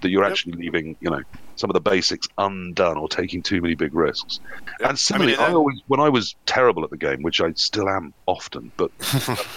that 0.00 0.08
you're 0.08 0.22
Yep. 0.22 0.30
actually 0.32 0.52
leaving 0.54 0.96
you 1.00 1.10
know 1.10 1.20
some 1.56 1.68
of 1.68 1.74
the 1.74 1.80
basics 1.80 2.26
undone 2.38 2.96
or 2.96 3.06
taking 3.06 3.42
too 3.42 3.60
many 3.60 3.74
big 3.74 3.94
risks. 3.94 4.40
Yep. 4.80 4.88
And 4.90 4.98
similarly, 4.98 5.36
I, 5.36 5.48
that- 5.48 5.54
always 5.56 5.80
when 5.88 6.00
I 6.00 6.08
was 6.08 6.34
terrible 6.46 6.84
at 6.84 6.90
the 6.90 6.96
game, 6.96 7.20
which 7.22 7.40
I 7.42 7.52
still 7.52 7.88
am 7.88 8.14
often, 8.26 8.72
but 8.78 8.90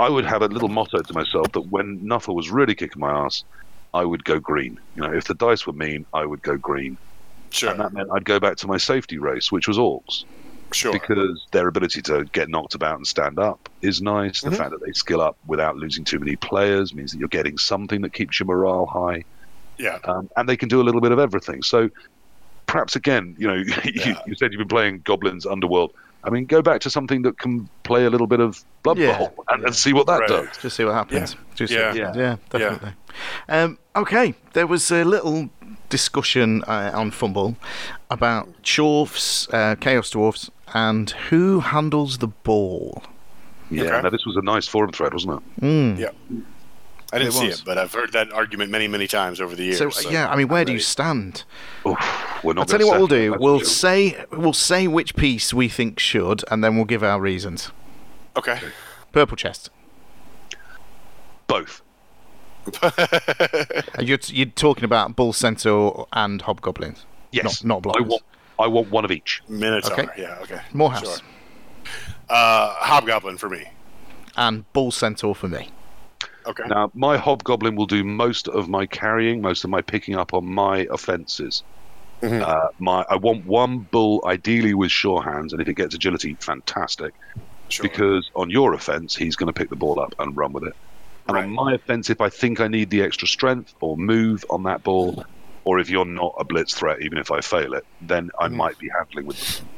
I 0.00 0.08
would 0.08 0.24
have 0.24 0.42
a 0.42 0.46
little 0.48 0.68
motto 0.68 1.00
to 1.02 1.12
myself 1.14 1.52
that 1.52 1.62
when 1.70 2.00
Nuffle 2.00 2.34
was 2.34 2.50
really 2.50 2.74
kicking 2.74 3.00
my 3.00 3.10
ass, 3.10 3.44
I 3.92 4.04
would 4.04 4.24
go 4.24 4.40
green. 4.40 4.78
You 4.96 5.02
know, 5.02 5.12
if 5.12 5.24
the 5.24 5.34
dice 5.34 5.66
were 5.66 5.72
mean, 5.74 6.06
I 6.14 6.24
would 6.24 6.42
go 6.42 6.56
green, 6.56 6.96
sure. 7.50 7.70
and 7.70 7.80
that 7.80 7.92
meant 7.92 8.08
I'd 8.12 8.24
go 8.24 8.40
back 8.40 8.56
to 8.58 8.66
my 8.66 8.78
safety 8.78 9.18
race, 9.18 9.52
which 9.52 9.68
was 9.68 9.76
orcs, 9.78 10.24
sure. 10.72 10.92
because 10.92 11.46
their 11.52 11.68
ability 11.68 12.00
to 12.02 12.24
get 12.32 12.48
knocked 12.48 12.74
about 12.74 12.96
and 12.96 13.06
stand 13.06 13.38
up 13.38 13.68
is 13.82 14.00
nice. 14.00 14.40
The 14.40 14.50
Mhm. 14.50 14.56
fact 14.56 14.70
that 14.70 14.80
they 14.84 14.92
skill 14.92 15.20
up 15.20 15.36
without 15.46 15.76
losing 15.76 16.04
too 16.04 16.18
many 16.18 16.36
players 16.36 16.94
means 16.94 17.12
that 17.12 17.18
you're 17.18 17.28
getting 17.28 17.58
something 17.58 18.00
that 18.02 18.12
keeps 18.12 18.40
your 18.40 18.46
morale 18.46 18.86
high, 18.86 19.24
yeah. 19.78 19.98
um, 20.04 20.30
and 20.36 20.48
they 20.48 20.56
can 20.56 20.68
do 20.68 20.80
a 20.80 20.84
little 20.84 21.00
bit 21.02 21.12
of 21.12 21.18
everything. 21.18 21.62
So 21.62 21.90
perhaps 22.66 22.96
again, 22.96 23.34
you 23.38 23.46
know, 23.48 23.54
you, 23.84 23.92
Yeah. 23.94 24.20
you 24.26 24.34
said 24.36 24.52
you've 24.52 24.60
been 24.60 24.68
playing 24.68 25.00
Goblins 25.04 25.44
Underworld. 25.46 25.92
I 26.24 26.30
mean, 26.30 26.44
go 26.46 26.60
back 26.62 26.80
to 26.82 26.90
something 26.90 27.22
that 27.22 27.38
can 27.38 27.68
play 27.82 28.04
a 28.04 28.10
little 28.10 28.26
bit 28.26 28.40
of 28.40 28.62
Blood 28.82 28.98
Yeah, 28.98 29.18
Bowl 29.18 29.44
and, 29.48 29.60
yeah. 29.62 29.66
and 29.68 29.74
see 29.76 29.92
what 29.92 30.06
that 30.06 30.20
Right. 30.20 30.28
does. 30.28 30.48
Just 30.60 30.76
see 30.76 30.84
what 30.84 30.94
happens. 30.94 31.36
Just 31.54 31.72
see 31.72 31.78
Yeah. 31.78 31.94
Yeah. 31.94 32.04
happens. 32.06 32.16
yeah, 32.18 32.36
definitely. 32.50 32.92
Um, 33.48 33.78
okay, 33.96 34.34
there 34.52 34.66
was 34.66 34.90
a 34.90 35.04
little 35.04 35.48
discussion 35.88 36.62
uh, 36.64 36.90
on 36.94 37.10
FUMBBL 37.10 37.56
about 38.10 38.48
dwarfs, 38.62 39.48
uh, 39.52 39.76
Chaos 39.80 40.10
Dwarfs, 40.10 40.50
and 40.74 41.10
who 41.30 41.60
handles 41.60 42.18
the 42.18 42.28
ball. 42.28 43.02
Yeah. 43.70 43.84
Okay. 43.84 44.02
Now 44.02 44.10
this 44.10 44.24
was 44.26 44.36
a 44.36 44.42
nice 44.42 44.66
forum 44.68 44.92
thread, 44.92 45.12
wasn't 45.12 45.42
it? 45.58 45.60
Mm. 45.62 45.98
Yeah. 45.98 46.10
I 47.12 47.18
didn't 47.18 47.28
It 47.34 47.36
see 47.38 47.46
was. 47.48 47.58
it, 47.60 47.64
but 47.64 47.76
I've 47.78 47.92
heard 47.92 48.12
that 48.12 48.32
argument 48.32 48.70
many, 48.70 48.86
many 48.88 49.06
times 49.06 49.40
over 49.40 49.56
the 49.56 49.64
years. 49.64 49.78
So, 49.78 49.88
uh, 49.88 50.10
yeah, 50.10 50.28
I 50.30 50.36
mean, 50.36 50.48
where 50.48 50.64
do 50.64 50.72
you 50.72 50.78
stand? 50.78 51.44
Oof, 51.86 51.98
we're 52.44 52.52
not 52.54 52.60
I'll 52.62 52.66
tell 52.66 52.80
you 52.80 52.86
what 52.86 52.98
we'll 52.98 53.06
do. 53.08 53.36
We'll 53.38 53.58
for 53.60 53.64
say 53.64 54.24
we'll 54.30 54.52
say 54.52 54.86
which 54.86 55.16
piece 55.16 55.52
we 55.52 55.68
think 55.68 55.98
should, 55.98 56.44
and 56.50 56.62
then 56.62 56.76
we'll 56.76 56.84
give 56.84 57.02
our 57.02 57.20
reasons. 57.20 57.72
Okay. 58.36 58.60
Purple 59.12 59.36
chest. 59.36 59.70
both. 61.48 61.82
You're, 64.00 64.18
you're 64.26 64.46
talking 64.46 64.84
about 64.84 65.16
Bull 65.16 65.32
Centaur 65.32 66.06
and 66.12 66.42
Hobgoblins. 66.42 67.06
Yes, 67.32 67.64
Not- 67.64 67.84
not 67.84 67.96
I 67.96 68.02
want. 68.02 68.22
I 68.58 68.66
want 68.66 68.90
one 68.90 69.04
of 69.06 69.10
each. 69.10 69.42
Minotaur. 69.48 69.98
Okay. 69.98 70.22
Yeah. 70.22 70.38
Okay. 70.42 70.60
Morehouse. 70.74 71.20
Sure. 71.20 71.26
Uh, 72.28 72.74
Hobgoblin 72.74 73.38
for 73.38 73.48
me. 73.48 73.64
And 74.36 74.70
Bull 74.74 74.90
Centaur 74.90 75.34
for 75.34 75.48
me. 75.48 75.70
Okay. 76.46 76.64
Now, 76.68 76.90
my 76.94 77.16
hobgoblin 77.16 77.76
will 77.76 77.86
do 77.86 78.02
most 78.04 78.48
of 78.48 78.68
my 78.68 78.86
carrying, 78.86 79.40
most 79.42 79.64
of 79.64 79.70
my 79.70 79.82
picking 79.82 80.16
up 80.16 80.32
on 80.34 80.46
my 80.46 80.86
offences. 80.90 81.62
Mhm. 82.22 82.42
Uh, 82.42 82.68
my, 82.78 83.04
I 83.08 83.16
want 83.16 83.44
one 83.46 83.78
bull, 83.90 84.22
ideally 84.26 84.74
with 84.74 84.90
sure 84.90 85.22
hands, 85.22 85.52
and 85.52 85.62
if 85.62 85.68
it 85.68 85.74
gets 85.74 85.94
agility, 85.94 86.36
fantastic. 86.40 87.14
Sure. 87.68 87.84
Because 87.84 88.28
on 88.34 88.50
your 88.50 88.74
offence, 88.74 89.14
he's 89.14 89.36
going 89.36 89.46
to 89.46 89.52
pick 89.52 89.70
the 89.70 89.76
ball 89.76 90.00
up 90.00 90.14
and 90.18 90.36
run 90.36 90.52
with 90.52 90.64
it. 90.64 90.74
And 91.28 91.36
on 91.36 91.50
my 91.50 91.74
offence, 91.74 92.10
if 92.10 92.20
I 92.20 92.28
think 92.28 92.60
I 92.60 92.68
need 92.68 92.90
the 92.90 93.02
extra 93.02 93.28
strength 93.28 93.72
or 93.80 93.96
move 93.96 94.44
on 94.50 94.64
that 94.64 94.82
ball, 94.82 95.24
or 95.64 95.78
if 95.78 95.88
you're 95.88 96.04
not 96.04 96.34
a 96.38 96.44
blitz 96.44 96.74
threat, 96.74 97.00
even 97.02 97.18
if 97.18 97.30
I 97.30 97.40
fail 97.40 97.74
it, 97.74 97.84
then 98.00 98.30
I 98.40 98.48
Mhm. 98.48 98.54
might 98.54 98.78
be 98.78 98.90
handling 98.98 99.26
with 99.26 99.38
them. 99.38 99.68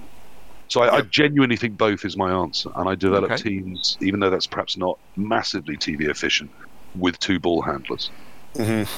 So 0.72 0.80
I, 0.82 0.96
I 0.96 1.00
genuinely 1.02 1.56
think 1.56 1.76
both 1.76 2.02
is 2.06 2.16
my 2.16 2.32
answer, 2.32 2.70
and 2.76 2.88
I 2.88 2.94
develop 2.94 3.30
Okay. 3.30 3.42
teams, 3.42 3.98
even 4.00 4.20
though 4.20 4.30
that's 4.30 4.46
perhaps 4.46 4.78
not 4.78 4.98
massively 5.16 5.76
TV 5.76 6.08
efficient, 6.08 6.50
with 6.94 7.18
two 7.18 7.38
ball 7.38 7.60
handlers. 7.60 8.10
Mhm. 8.54 8.88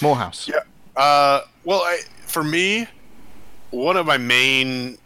Morehouse. 0.00 0.48
Yeah. 0.48 0.60
Uh, 0.96 1.42
well, 1.64 1.82
I, 1.82 2.00
for 2.26 2.42
me, 2.42 2.86
one 3.72 3.98
of 3.98 4.06
my 4.06 4.16
main 4.16 4.96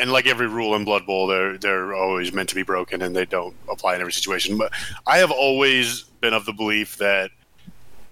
and 0.00 0.10
like 0.10 0.26
every 0.26 0.46
rule 0.46 0.74
in 0.74 0.86
Blood 0.86 1.04
Bowl, 1.04 1.26
they're 1.26 1.58
they're 1.58 1.94
always 1.94 2.32
meant 2.32 2.48
to 2.48 2.54
be 2.54 2.62
broken 2.62 3.02
and 3.02 3.14
they 3.14 3.26
don't 3.26 3.54
apply 3.70 3.94
in 3.94 4.00
every 4.00 4.14
situation. 4.14 4.56
But 4.56 4.72
I 5.06 5.18
have 5.18 5.30
always 5.30 6.04
been 6.22 6.32
of 6.32 6.46
the 6.46 6.54
belief 6.54 6.96
that 6.96 7.30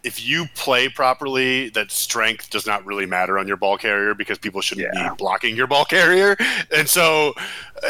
if 0.07 0.24
you 0.24 0.46
play 0.54 0.88
properly, 0.88 1.68
that 1.70 1.90
strength 1.90 2.50
does 2.50 2.66
not 2.66 2.84
really 2.86 3.07
matter 3.07 3.38
on 3.38 3.46
your 3.48 3.57
ball 3.57 3.76
carrier 3.76 4.14
because 4.14 4.38
people 4.38 4.61
shouldn't 4.61 4.86
Yeah. 4.94 5.11
be 5.11 5.16
blocking 5.16 5.57
your 5.57 5.66
ball 5.66 5.84
carrier. 5.96 6.36
And 6.74 6.88
so, 6.88 7.34
uh, 7.82 7.88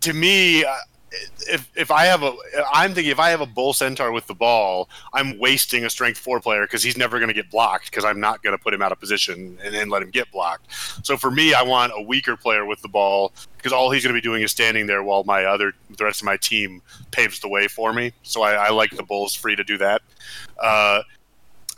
to 0.00 0.12
me, 0.14 0.64
uh, 0.64 0.72
if 1.46 1.68
if 1.76 1.90
I 1.90 2.06
have 2.06 2.22
a, 2.22 2.32
I'm 2.72 2.94
thinking 2.94 3.10
if 3.12 3.18
I 3.18 3.28
have 3.28 3.42
a 3.42 3.46
bull 3.46 3.74
centaur 3.74 4.12
with 4.12 4.26
the 4.28 4.34
ball, 4.34 4.88
I'm 5.12 5.38
wasting 5.38 5.84
a 5.84 5.90
strength 5.90 6.18
four 6.18 6.40
player 6.40 6.62
because 6.62 6.82
he's 6.82 6.96
never 6.96 7.18
going 7.18 7.28
to 7.28 7.34
get 7.34 7.50
blocked 7.50 7.90
because 7.90 8.02
I'm 8.06 8.18
not 8.18 8.42
going 8.42 8.56
to 8.56 8.62
put 8.62 8.72
him 8.72 8.80
out 8.80 8.92
of 8.92 8.98
position 8.98 9.58
and 9.62 9.74
then 9.74 9.90
let 9.90 10.00
him 10.00 10.08
get 10.10 10.32
blocked. 10.32 10.68
So 11.04 11.18
for 11.18 11.30
me, 11.30 11.52
I 11.52 11.62
want 11.62 11.92
a 11.94 12.00
weaker 12.00 12.34
player 12.34 12.64
with 12.64 12.80
the 12.80 12.88
ball 12.88 13.34
because 13.58 13.74
all 13.74 13.90
he's 13.90 14.02
going 14.02 14.14
to 14.14 14.20
be 14.22 14.22
doing 14.26 14.42
is 14.42 14.52
standing 14.52 14.86
there 14.86 15.02
while 15.02 15.22
my 15.24 15.44
other 15.44 15.74
the 15.98 16.04
rest 16.04 16.22
of 16.22 16.24
my 16.24 16.38
team 16.38 16.80
paves 17.10 17.40
the 17.40 17.48
way 17.48 17.68
for 17.68 17.92
me. 17.92 18.12
So 18.22 18.40
I, 18.40 18.52
I 18.54 18.70
like 18.70 18.92
the 18.96 19.02
bulls 19.02 19.34
free 19.34 19.54
to 19.56 19.64
do 19.64 19.76
that. 19.78 20.00
Uh, 20.58 21.02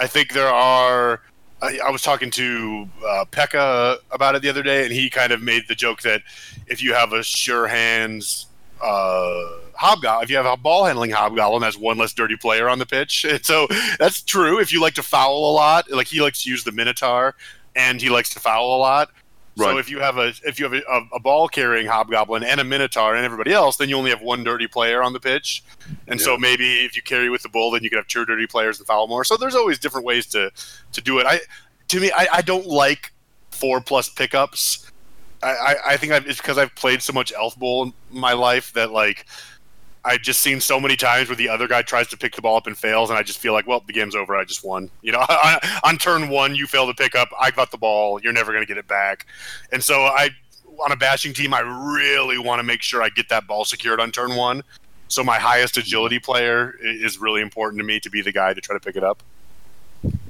I 0.00 0.06
think 0.06 0.32
there 0.32 0.48
are. 0.48 1.20
I, 1.62 1.78
I 1.86 1.90
was 1.90 2.02
talking 2.02 2.30
to 2.32 2.88
uh, 3.06 3.24
Pekka 3.30 3.98
about 4.10 4.34
it 4.34 4.42
the 4.42 4.48
other 4.48 4.62
day, 4.62 4.84
and 4.84 4.92
he 4.92 5.08
kind 5.08 5.32
of 5.32 5.40
made 5.40 5.62
the 5.68 5.74
joke 5.74 6.02
that 6.02 6.22
if 6.66 6.82
you 6.82 6.92
have 6.94 7.12
a 7.12 7.22
sure 7.22 7.66
hands 7.66 8.46
uh, 8.82 9.60
hobgoblin, 9.74 10.24
if 10.24 10.30
you 10.30 10.36
have 10.36 10.46
a 10.46 10.56
ball 10.56 10.84
handling 10.84 11.10
hobgoblin, 11.10 11.62
that's 11.62 11.78
one 11.78 11.96
less 11.96 12.12
dirty 12.12 12.36
player 12.36 12.68
on 12.68 12.78
the 12.78 12.86
pitch. 12.86 13.24
And 13.28 13.44
so 13.44 13.66
that's 13.98 14.22
true. 14.22 14.60
If 14.60 14.72
you 14.72 14.80
like 14.80 14.94
to 14.94 15.02
foul 15.02 15.50
a 15.50 15.52
lot, 15.52 15.90
like 15.90 16.08
he 16.08 16.20
likes 16.20 16.42
to 16.44 16.50
use 16.50 16.64
the 16.64 16.72
Minotaur, 16.72 17.34
and 17.74 18.00
he 18.00 18.10
likes 18.10 18.30
to 18.34 18.40
foul 18.40 18.76
a 18.76 18.78
lot. 18.78 19.10
So 19.56 19.78
if 19.78 19.88
you 19.88 20.00
have 20.00 20.18
a 20.18 20.32
if 20.44 20.58
you 20.58 20.68
have 20.68 20.74
a, 20.74 21.02
a, 21.14 21.20
ball 21.20 21.48
carrying 21.48 21.86
hobgoblin 21.86 22.42
and 22.42 22.60
a 22.60 22.64
minotaur 22.64 23.14
and 23.14 23.24
everybody 23.24 23.52
else, 23.52 23.76
then 23.76 23.88
you 23.88 23.96
only 23.96 24.10
have 24.10 24.20
one 24.20 24.42
dirty 24.42 24.66
player 24.66 25.02
on 25.02 25.12
the 25.12 25.20
pitch. 25.20 25.62
And 26.08 26.20
so 26.20 26.36
maybe 26.36 26.84
if 26.84 26.96
you 26.96 27.02
carry 27.02 27.30
with 27.30 27.42
the 27.42 27.48
bull, 27.48 27.70
then 27.70 27.84
you 27.84 27.90
could 27.90 27.98
have 27.98 28.08
two 28.08 28.24
dirty 28.24 28.48
players 28.48 28.78
and 28.78 28.86
foul 28.86 29.06
more. 29.06 29.22
So 29.22 29.36
there's 29.36 29.54
always 29.54 29.78
different 29.78 30.06
ways 30.06 30.26
to 30.28 30.50
to 30.92 31.00
do 31.00 31.18
it. 31.20 31.26
I 31.26 31.40
to 31.88 32.00
me, 32.00 32.10
I, 32.10 32.26
I 32.32 32.42
don't 32.42 32.66
like 32.66 33.12
four 33.50 33.80
plus 33.80 34.08
pickups. 34.08 34.90
I, 35.42 35.48
I, 35.48 35.76
I 35.86 35.96
think 35.98 36.12
I've, 36.12 36.26
it's 36.26 36.40
because 36.40 36.58
I've 36.58 36.74
played 36.74 37.02
so 37.02 37.12
much 37.12 37.32
Elf 37.32 37.56
Bowl 37.56 37.84
in 37.84 37.92
my 38.10 38.32
life 38.32 38.72
that 38.72 38.90
like 38.90 39.26
I've 40.04 40.20
just 40.20 40.40
seen 40.40 40.60
so 40.60 40.78
many 40.78 40.96
times 40.96 41.28
where 41.28 41.36
the 41.36 41.48
other 41.48 41.66
guy 41.66 41.82
tries 41.82 42.08
to 42.08 42.16
pick 42.16 42.36
the 42.36 42.42
ball 42.42 42.56
up 42.56 42.66
and 42.66 42.76
fails, 42.76 43.08
and 43.10 43.18
I 43.18 43.22
just 43.22 43.38
feel 43.38 43.52
like, 43.54 43.66
well, 43.66 43.82
the 43.86 43.92
game's 43.92 44.14
over. 44.14 44.36
I 44.36 44.44
just 44.44 44.62
won. 44.64 44.90
You 45.02 45.12
know, 45.12 45.20
on, 45.28 45.58
on 45.82 45.98
turn 45.98 46.28
one, 46.28 46.54
you 46.54 46.66
fail 46.66 46.86
to 46.86 46.94
pick 46.94 47.14
up. 47.14 47.28
I 47.40 47.50
got 47.50 47.70
the 47.70 47.78
ball. 47.78 48.20
You're 48.20 48.32
never 48.32 48.52
going 48.52 48.62
to 48.62 48.68
get 48.68 48.76
it 48.78 48.86
back. 48.86 49.26
And 49.72 49.82
so 49.82 50.02
I, 50.02 50.30
on 50.84 50.92
a 50.92 50.96
bashing 50.96 51.32
team, 51.32 51.54
I 51.54 51.60
really 51.60 52.38
want 52.38 52.58
to 52.58 52.62
make 52.64 52.82
sure 52.82 53.02
I 53.02 53.08
get 53.08 53.28
that 53.30 53.46
ball 53.46 53.64
secured 53.64 54.00
on 54.00 54.10
turn 54.12 54.36
one. 54.36 54.62
So 55.08 55.22
my 55.22 55.38
highest 55.38 55.76
agility 55.76 56.18
player 56.18 56.76
is 56.82 57.18
really 57.18 57.40
important 57.40 57.78
to 57.80 57.84
me 57.84 58.00
to 58.00 58.10
be 58.10 58.20
the 58.20 58.32
guy 58.32 58.52
to 58.52 58.60
try 58.60 58.74
to 58.74 58.80
pick 58.80 58.96
it 58.96 59.04
up. 59.04 59.22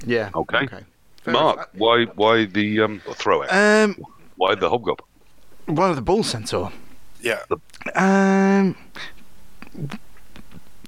Yeah. 0.05 0.29
Okay. 0.35 0.67
Fair 0.67 1.33
Mark, 1.33 1.55
enough. 1.55 1.69
why 1.73 2.05
why 2.15 2.45
the 2.45 2.81
um, 2.81 3.01
throw 3.13 3.41
it? 3.41 3.47
Um, 3.47 3.97
Why 4.35 4.53
the 4.53 4.69
hobgoblin? 4.69 5.07
Why 5.65 5.91
the 5.93 6.01
ball 6.01 6.21
centaur? 6.23 6.71
Yeah. 7.21 7.39
Um, 7.95 8.75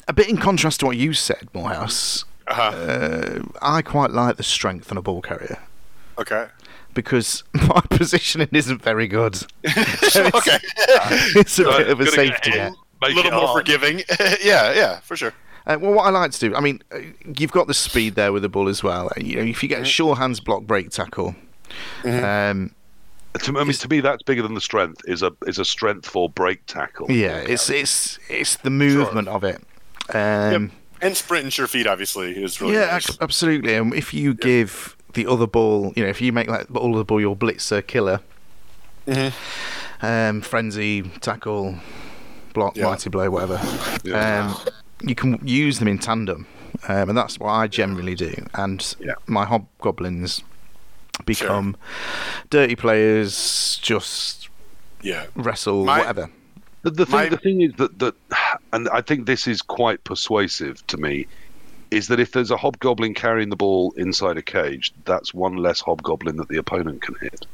a 0.08 0.14
bit 0.14 0.30
in 0.30 0.38
contrast 0.38 0.80
to 0.82 0.86
what 0.86 0.98
you 0.98 1.14
said, 1.14 1.48
Morehouse. 1.54 2.26
Uh-huh. 2.48 2.62
Uh, 2.62 3.40
I 3.62 3.82
quite 3.82 4.12
like 4.12 4.38
the 4.38 4.44
strength 4.44 4.90
on 4.92 4.98
a 4.98 5.02
ball 5.02 5.22
carrier 5.22 5.60
Okay. 6.18 6.48
because 6.94 7.44
my 7.54 7.82
positioning 7.90 8.48
isn't 8.54 8.82
very 8.82 9.08
good. 9.08 9.36
okay. 9.68 10.58
It's 11.36 11.60
a 11.60 11.64
So, 11.64 11.78
bit 11.78 11.90
of 11.90 12.00
a 12.00 12.08
safety 12.08 12.52
net. 12.52 12.72
A 13.04 13.10
little 13.10 13.32
more 13.32 13.48
hard. 13.48 13.66
forgiving. 13.68 14.00
yeah, 14.42 14.74
yeah, 14.74 15.00
for 15.02 15.16
sure. 15.18 15.34
Uh, 15.68 15.78
well, 15.82 15.92
what 15.94 16.06
I 16.06 16.10
like 16.10 16.32
to 16.32 16.40
do, 16.40 16.56
I 16.56 16.62
mean, 16.62 16.82
uh, 16.94 17.00
you've 17.38 17.52
got 17.52 17.68
the 17.68 17.74
speed 17.74 18.16
there 18.16 18.32
with 18.32 18.42
the 18.42 18.50
ball 18.50 18.70
as 18.70 18.82
well. 18.82 19.08
Uh, 19.08 19.20
You 19.20 19.36
know, 19.36 19.42
if 19.44 19.62
you 19.62 19.68
Mm-hmm. 19.70 19.80
get 19.82 19.88
sure 19.88 20.16
hands 20.16 20.40
block 20.40 20.64
break 20.64 20.90
tackle, 20.90 21.36
um, 22.06 22.72
To, 23.38 23.58
I 23.60 23.64
mean, 23.64 23.74
to 23.74 23.88
me, 23.90 24.00
that's 24.02 24.24
bigger 24.24 24.42
than 24.42 24.54
the 24.54 24.62
strength. 24.62 25.02
Is 25.08 25.22
a 25.24 25.32
is 25.46 25.60
a 25.60 25.66
strength 25.66 26.08
for 26.08 26.30
break 26.30 26.66
tackle. 26.66 27.10
yeah, 27.12 27.38
it's 27.38 27.70
it's 27.70 28.20
it's 28.30 28.58
the 28.58 28.70
movement 28.70 29.28
of 29.28 29.44
it. 29.44 29.62
Um, 30.14 30.72
And 31.02 31.16
sprint 31.16 31.44
and 31.44 31.54
sure 31.54 31.68
feet 31.68 31.86
obviously 31.88 32.32
is 32.44 32.60
really 32.60 32.74
yeah, 32.76 32.88
nice. 32.92 33.18
absolutely. 33.22 33.76
And 33.76 33.94
if 33.94 34.14
you 34.14 34.34
give 34.34 34.96
the 35.14 35.28
other 35.28 35.46
ball, 35.48 35.94
you 35.96 36.04
know, 36.04 36.10
if 36.10 36.22
you 36.22 36.32
make 36.32 36.48
that 36.48 36.68
other 36.76 37.04
ball 37.04 37.22
your 37.22 37.36
blitzer 37.36 37.86
killer, 37.86 38.22
Mm-hmm. 39.08 40.06
um, 40.06 40.42
frenzy, 40.42 41.02
tackle, 41.22 41.76
block, 42.54 42.76
Yeah. 42.76 42.86
mighty 42.86 43.10
blow, 43.10 43.30
whatever, 43.30 43.60
Yeah. 44.04 44.48
um, 44.50 44.58
you 45.02 45.16
can 45.16 45.40
use 45.48 45.80
them 45.80 45.88
in 45.88 45.98
tandem, 46.00 46.46
um, 46.88 47.10
and 47.10 47.18
that's 47.18 47.40
what 47.40 47.50
I 47.52 47.68
generally 47.68 48.16
do. 48.16 48.34
And 48.54 48.96
Yeah. 49.00 49.14
my 49.28 49.46
hobgoblins 49.46 50.44
become 51.26 51.76
dirty 52.49 52.76
players, 52.76 53.80
just 53.82 54.49
Yeah. 55.01 55.26
wrestle, 55.36 55.86
My- 55.86 55.99
whatever. 55.99 56.30
The, 56.84 56.91
the 56.91 57.05
thing, 57.05 57.15
My- 57.15 57.30
the 57.30 57.38
thing 57.38 57.61
is 57.61 57.74
that 57.78 57.99
that, 57.99 58.15
and 58.74 58.88
I 58.89 59.01
think 59.01 59.26
this 59.26 59.47
is 59.47 59.61
quite 59.61 60.03
persuasive 60.03 60.86
to 60.88 60.97
me, 60.97 61.28
is 61.91 62.07
that 62.09 62.20
if 62.20 62.32
there's 62.34 62.51
a 62.51 62.57
hobgoblin 62.57 63.13
carrying 63.13 63.49
the 63.49 63.55
ball 63.55 63.93
inside 63.97 64.38
a 64.38 64.41
cage, 64.41 64.93
that's 65.05 65.34
one 65.34 65.57
less 65.57 65.80
hobgoblin 65.82 66.38
that 66.38 66.49
the 66.49 66.57
opponent 66.57 67.01
can 67.01 67.15
hit. 67.22 67.45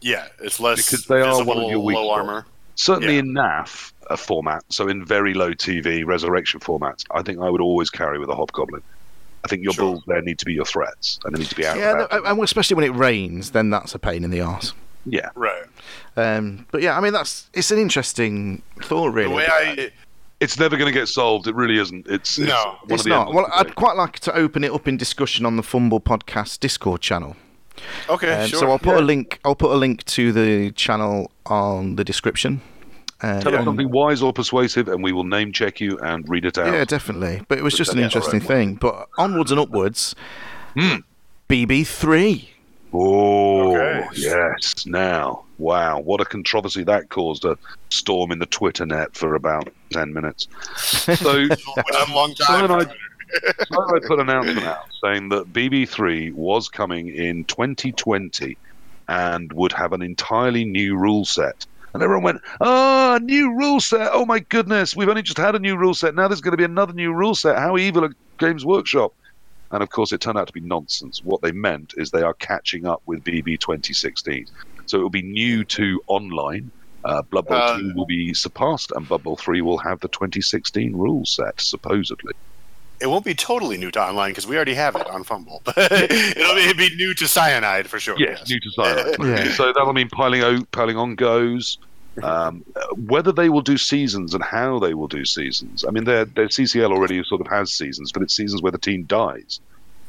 Yeah, 0.00 0.26
it's 0.42 0.60
less 0.60 0.84
Because 0.84 1.06
they 1.06 1.20
are 1.20 1.30
visible, 1.32 1.54
one 1.54 1.64
of 1.64 1.70
your 1.70 1.80
weak 1.80 1.96
low 1.96 2.10
armor. 2.10 2.46
Certainly 2.76 3.14
Yeah. 3.14 3.20
in 3.20 3.32
NAF 3.34 3.92
a 4.10 4.14
uh, 4.14 4.16
format, 4.16 4.64
so 4.68 4.88
in 4.88 5.04
very 5.04 5.32
low 5.32 5.52
TV 5.54 6.04
resurrection 6.04 6.60
formats, 6.60 7.04
I 7.10 7.22
think 7.22 7.38
I 7.40 7.48
would 7.48 7.60
always 7.60 7.88
carry 7.88 8.18
with 8.18 8.28
a 8.28 8.34
hobgoblin. 8.34 8.82
I 9.44 9.48
think 9.48 9.62
your 9.62 9.72
Sure. 9.74 9.84
bulls 9.92 10.04
there 10.06 10.22
need 10.22 10.38
to 10.38 10.44
be 10.46 10.54
your 10.54 10.64
threats, 10.64 11.18
and 11.24 11.34
they 11.34 11.40
need 11.40 11.48
to 11.50 11.54
be 11.54 11.66
out. 11.66 11.76
Yeah, 11.76 12.06
and 12.10 12.26
and 12.26 12.42
especially 12.42 12.76
when 12.76 12.84
it 12.84 12.94
rains, 12.96 13.50
then 13.50 13.70
that's 13.70 13.94
a 13.94 13.98
pain 13.98 14.24
in 14.24 14.30
the 14.30 14.40
ass. 14.40 14.72
yeah. 15.06 15.28
Right. 15.34 15.64
Um, 16.16 16.66
but 16.70 16.80
yeah, 16.82 16.96
I 16.96 17.00
mean 17.00 17.12
that's 17.12 17.48
it's 17.52 17.70
an 17.70 17.78
interesting 17.78 18.62
thought, 18.82 19.12
really. 19.12 19.28
The 19.28 19.34
way 19.34 19.46
I 19.48 19.90
It's 20.40 20.58
never 20.58 20.76
going 20.76 20.92
to 20.92 20.98
get 20.98 21.08
solved. 21.08 21.46
It 21.46 21.54
really 21.54 21.78
isn't. 21.78 22.06
It's, 22.08 22.38
it's 22.38 22.48
No, 22.48 22.76
one 22.82 22.94
it's 22.94 23.06
not. 23.06 23.32
Well, 23.34 23.50
I'd 23.54 23.74
quite 23.76 23.96
like 23.96 24.18
to 24.20 24.34
open 24.34 24.64
it 24.64 24.72
up 24.72 24.86
in 24.88 24.96
discussion 24.96 25.46
on 25.46 25.56
the 25.56 25.62
FUMBBL 25.62 26.02
Podcast 26.02 26.60
Discord 26.60 27.00
channel. 27.00 27.36
okay, 28.08 28.42
Um, 28.42 28.48
sure. 28.48 28.60
So 28.60 28.70
I'll 28.70 28.78
put 28.78 28.96
yeah. 28.96 29.00
a 29.00 29.06
link. 29.12 29.40
I'll 29.44 29.54
put 29.54 29.70
a 29.72 29.76
link 29.76 30.04
to 30.04 30.32
the 30.32 30.70
channel 30.72 31.30
on 31.46 31.96
the 31.96 32.04
description. 32.04 32.60
Uh, 33.20 33.40
Tell 33.40 33.54
us 33.54 33.60
on- 33.60 33.64
something 33.64 33.90
wise 33.90 34.22
or 34.22 34.32
persuasive, 34.32 34.88
and 34.88 35.02
we 35.02 35.12
will 35.12 35.24
name 35.24 35.52
check 35.52 35.80
you 35.80 35.98
and 36.00 36.28
read 36.28 36.44
it 36.44 36.58
out. 36.58 36.66
Yeah, 36.72 36.84
definitely. 36.84 37.42
But 37.48 37.58
it 37.58 37.64
was 37.64 37.74
just 37.74 37.92
an 37.92 37.98
interesting 38.00 38.40
thing. 38.40 38.74
But 38.74 39.08
onwards 39.18 39.50
and 39.50 39.60
upwards, 39.60 40.14
Hmm. 40.76 40.96
BB3. 41.48 42.48
Oh, 42.92 43.76
Okay. 43.76 44.06
yes. 44.16 44.86
Now, 44.86 45.44
wow, 45.58 45.98
what 46.00 46.20
a 46.20 46.24
controversy 46.24 46.84
that 46.84 47.08
caused 47.10 47.44
a 47.44 47.56
storm 47.90 48.30
in 48.32 48.38
the 48.38 48.46
Twitter 48.46 48.86
net 48.86 49.14
for 49.16 49.34
about 49.34 49.68
10 49.92 50.12
minutes. 50.12 50.46
So, 50.76 51.42
Which 51.48 51.50
is 51.52 52.08
a 52.08 52.14
long 52.14 52.34
time. 52.34 52.68
Simon, 52.68 52.70
I, 52.70 53.74
I 53.76 53.98
put 54.06 54.20
an 54.20 54.28
announcement 54.28 54.64
out 54.66 54.86
saying 55.02 55.28
that 55.30 55.52
BB3 55.52 56.32
was 56.34 56.68
coming 56.68 57.08
in 57.08 57.44
2020 57.44 58.56
and 59.08 59.52
would 59.52 59.72
have 59.72 59.92
an 59.92 60.02
entirely 60.02 60.64
new 60.64 60.96
rule 60.96 61.24
set. 61.24 61.66
And 61.94 62.02
everyone 62.02 62.24
went, 62.24 62.40
ah, 62.60 63.20
new 63.22 63.56
rule 63.56 63.80
set. 63.80 64.10
Oh 64.12 64.26
my 64.26 64.40
goodness, 64.40 64.96
we've 64.96 65.08
only 65.08 65.22
just 65.22 65.38
had 65.38 65.54
a 65.54 65.60
new 65.60 65.76
rule 65.76 65.94
set. 65.94 66.14
Now 66.16 66.26
there's 66.26 66.40
going 66.40 66.52
to 66.52 66.56
be 66.58 66.64
another 66.64 66.92
new 66.92 67.12
rule 67.12 67.36
set. 67.36 67.56
How 67.56 67.78
evil 67.78 68.04
are 68.04 68.10
Games 68.40 68.66
Workshop? 68.66 69.12
And 69.70 69.82
of 69.82 69.90
course, 69.90 70.12
it 70.12 70.20
turned 70.20 70.36
out 70.36 70.48
to 70.48 70.52
be 70.52 70.60
nonsense. 70.60 71.20
What 71.22 71.40
they 71.42 71.52
meant 71.52 71.94
is 71.96 72.10
they 72.10 72.22
are 72.22 72.34
catching 72.34 72.84
up 72.86 73.00
with 73.06 73.22
BB 73.22 73.58
2016. 73.60 74.44
So 74.86 74.98
it 74.98 75.02
will 75.02 75.10
be 75.10 75.22
new 75.22 75.64
to 75.64 76.00
online. 76.08 76.70
Uh, 77.04 77.22
Blood 77.30 77.46
Bowl 77.46 77.58
Uh, 77.58 77.78
2 77.78 77.92
will 77.94 78.06
be 78.06 78.34
surpassed, 78.34 78.90
and 78.94 79.06
Blood 79.06 79.22
Bowl 79.22 79.36
3 79.36 79.60
will 79.60 79.78
have 79.78 80.00
the 80.00 80.08
2016 80.08 80.94
rule 80.96 81.24
set, 81.26 81.60
supposedly. 81.60 82.32
It 83.00 83.06
won't 83.06 83.24
be 83.24 83.34
totally 83.34 83.76
new 83.76 83.90
to 83.90 84.02
online 84.02 84.30
because 84.30 84.46
we 84.46 84.56
already 84.56 84.74
have 84.74 84.96
it 84.96 85.06
on 85.08 85.24
Fumble. 85.24 85.62
But 85.64 85.76
it'll 85.92 86.54
be, 86.54 86.62
it'd 86.62 86.76
be 86.76 86.94
new 86.96 87.14
to 87.14 87.26
Cyanide 87.26 87.88
for 87.88 87.98
sure. 87.98 88.16
Yes, 88.18 88.48
new 88.48 88.60
to 88.60 88.70
cyanide. 88.70 89.16
Yeah. 89.20 89.52
So 89.52 89.72
that'll 89.72 89.92
mean 89.92 90.08
piling 90.08 90.42
out, 90.42 90.70
piling 90.70 90.96
on 90.96 91.14
goes. 91.14 91.78
Um, 92.22 92.64
whether 92.96 93.32
they 93.32 93.48
will 93.48 93.60
do 93.60 93.76
seasons 93.76 94.34
and 94.34 94.44
how 94.44 94.78
they 94.78 94.94
will 94.94 95.08
do 95.08 95.24
seasons. 95.24 95.84
I 95.84 95.90
mean, 95.90 96.04
their 96.04 96.24
their 96.24 96.46
CCL 96.46 96.92
already 96.92 97.22
sort 97.24 97.40
of 97.40 97.48
has 97.48 97.72
seasons, 97.72 98.12
but 98.12 98.22
it's 98.22 98.34
seasons 98.34 98.62
where 98.62 98.72
the 98.72 98.78
team 98.78 99.02
dies. 99.04 99.60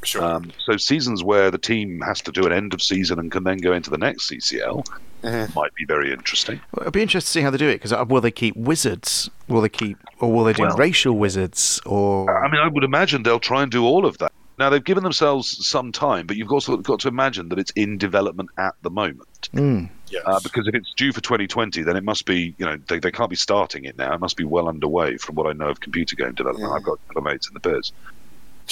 Sure. 0.05 0.23
Um, 0.23 0.51
so 0.63 0.77
seasons 0.77 1.23
where 1.23 1.49
the 1.51 1.57
team 1.57 2.01
has 2.01 2.21
to 2.21 2.31
do 2.31 2.45
an 2.45 2.51
end 2.51 2.73
of 2.73 2.81
season 2.81 3.19
and 3.19 3.31
can 3.31 3.43
then 3.43 3.57
go 3.57 3.73
into 3.73 3.89
the 3.89 3.97
next 3.97 4.27
CCL 4.29 4.83
Mhm. 5.23 5.55
might 5.55 5.73
be 5.75 5.85
very 5.85 6.11
interesting. 6.13 6.59
Well, 6.73 6.83
It'd 6.83 6.93
be 6.93 7.01
interesting 7.01 7.27
to 7.27 7.31
see 7.31 7.41
how 7.41 7.49
they 7.49 7.57
do 7.57 7.67
it 7.69 7.81
because 7.81 7.93
will 8.07 8.21
they 8.21 8.31
keep 8.31 8.55
wizards? 8.55 9.29
Will 9.47 9.61
they 9.61 9.69
keep, 9.69 9.97
or 10.19 10.31
will 10.31 10.43
they 10.43 10.53
do 10.53 10.63
Well- 10.63 10.77
racial 10.77 11.17
wizards? 11.17 11.79
Or 11.85 12.43
I 12.45 12.49
mean, 12.49 12.61
I 12.61 12.67
would 12.67 12.83
imagine 12.83 13.23
they'll 13.23 13.39
try 13.39 13.63
and 13.63 13.71
do 13.71 13.83
all 13.85 14.05
of 14.05 14.17
that. 14.19 14.31
Now 14.57 14.69
they've 14.69 14.83
given 14.83 15.03
themselves 15.03 15.67
some 15.67 15.91
time, 15.91 16.27
but 16.27 16.37
you've 16.37 16.51
also 16.51 16.77
got 16.77 16.99
to 17.01 17.09
imagine 17.09 17.49
that 17.49 17.59
it's 17.59 17.71
in 17.71 17.97
development 17.97 18.49
at 18.57 18.73
the 18.83 18.89
moment. 18.89 19.27
Mm. 19.53 19.89
yes. 20.09 20.23
Uh, 20.25 20.39
because 20.41 20.67
if 20.67 20.73
it's 20.75 20.93
due 20.95 21.11
for 21.11 21.19
2020, 21.21 21.83
then 21.83 21.97
it 21.97 22.03
must 22.03 22.25
be, 22.25 22.55
you 22.57 22.65
know, 22.65 22.77
they, 22.87 22.99
they 22.99 23.11
can't 23.11 23.29
be 23.29 23.35
starting 23.35 23.83
it 23.85 23.97
now. 23.97 24.13
It 24.13 24.19
must 24.21 24.37
be 24.37 24.43
well 24.45 24.67
underway 24.69 25.17
from 25.17 25.35
what 25.35 25.45
I 25.47 25.53
know 25.53 25.67
of 25.67 25.81
computer 25.81 26.15
game 26.15 26.33
development. 26.35 26.71
Mm. 26.71 26.75
I've 26.77 26.83
got 26.83 26.99
a 27.17 27.21
mates 27.21 27.47
in 27.47 27.53
the 27.53 27.59
biz. 27.59 27.91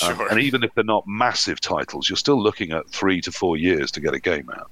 Um, 0.02 0.16
sure. 0.18 0.28
and 0.30 0.40
even 0.40 0.64
if 0.64 0.74
they're 0.74 0.84
not 0.84 1.06
massive 1.08 1.62
titles, 1.62 2.10
you're 2.10 2.18
still 2.18 2.42
looking 2.42 2.72
at 2.72 2.90
three 2.90 3.22
to 3.22 3.32
four 3.32 3.58
years 3.58 3.92
to 3.92 4.02
get 4.02 4.14
a 4.14 4.20
game 4.20 4.50
out. 4.50 4.72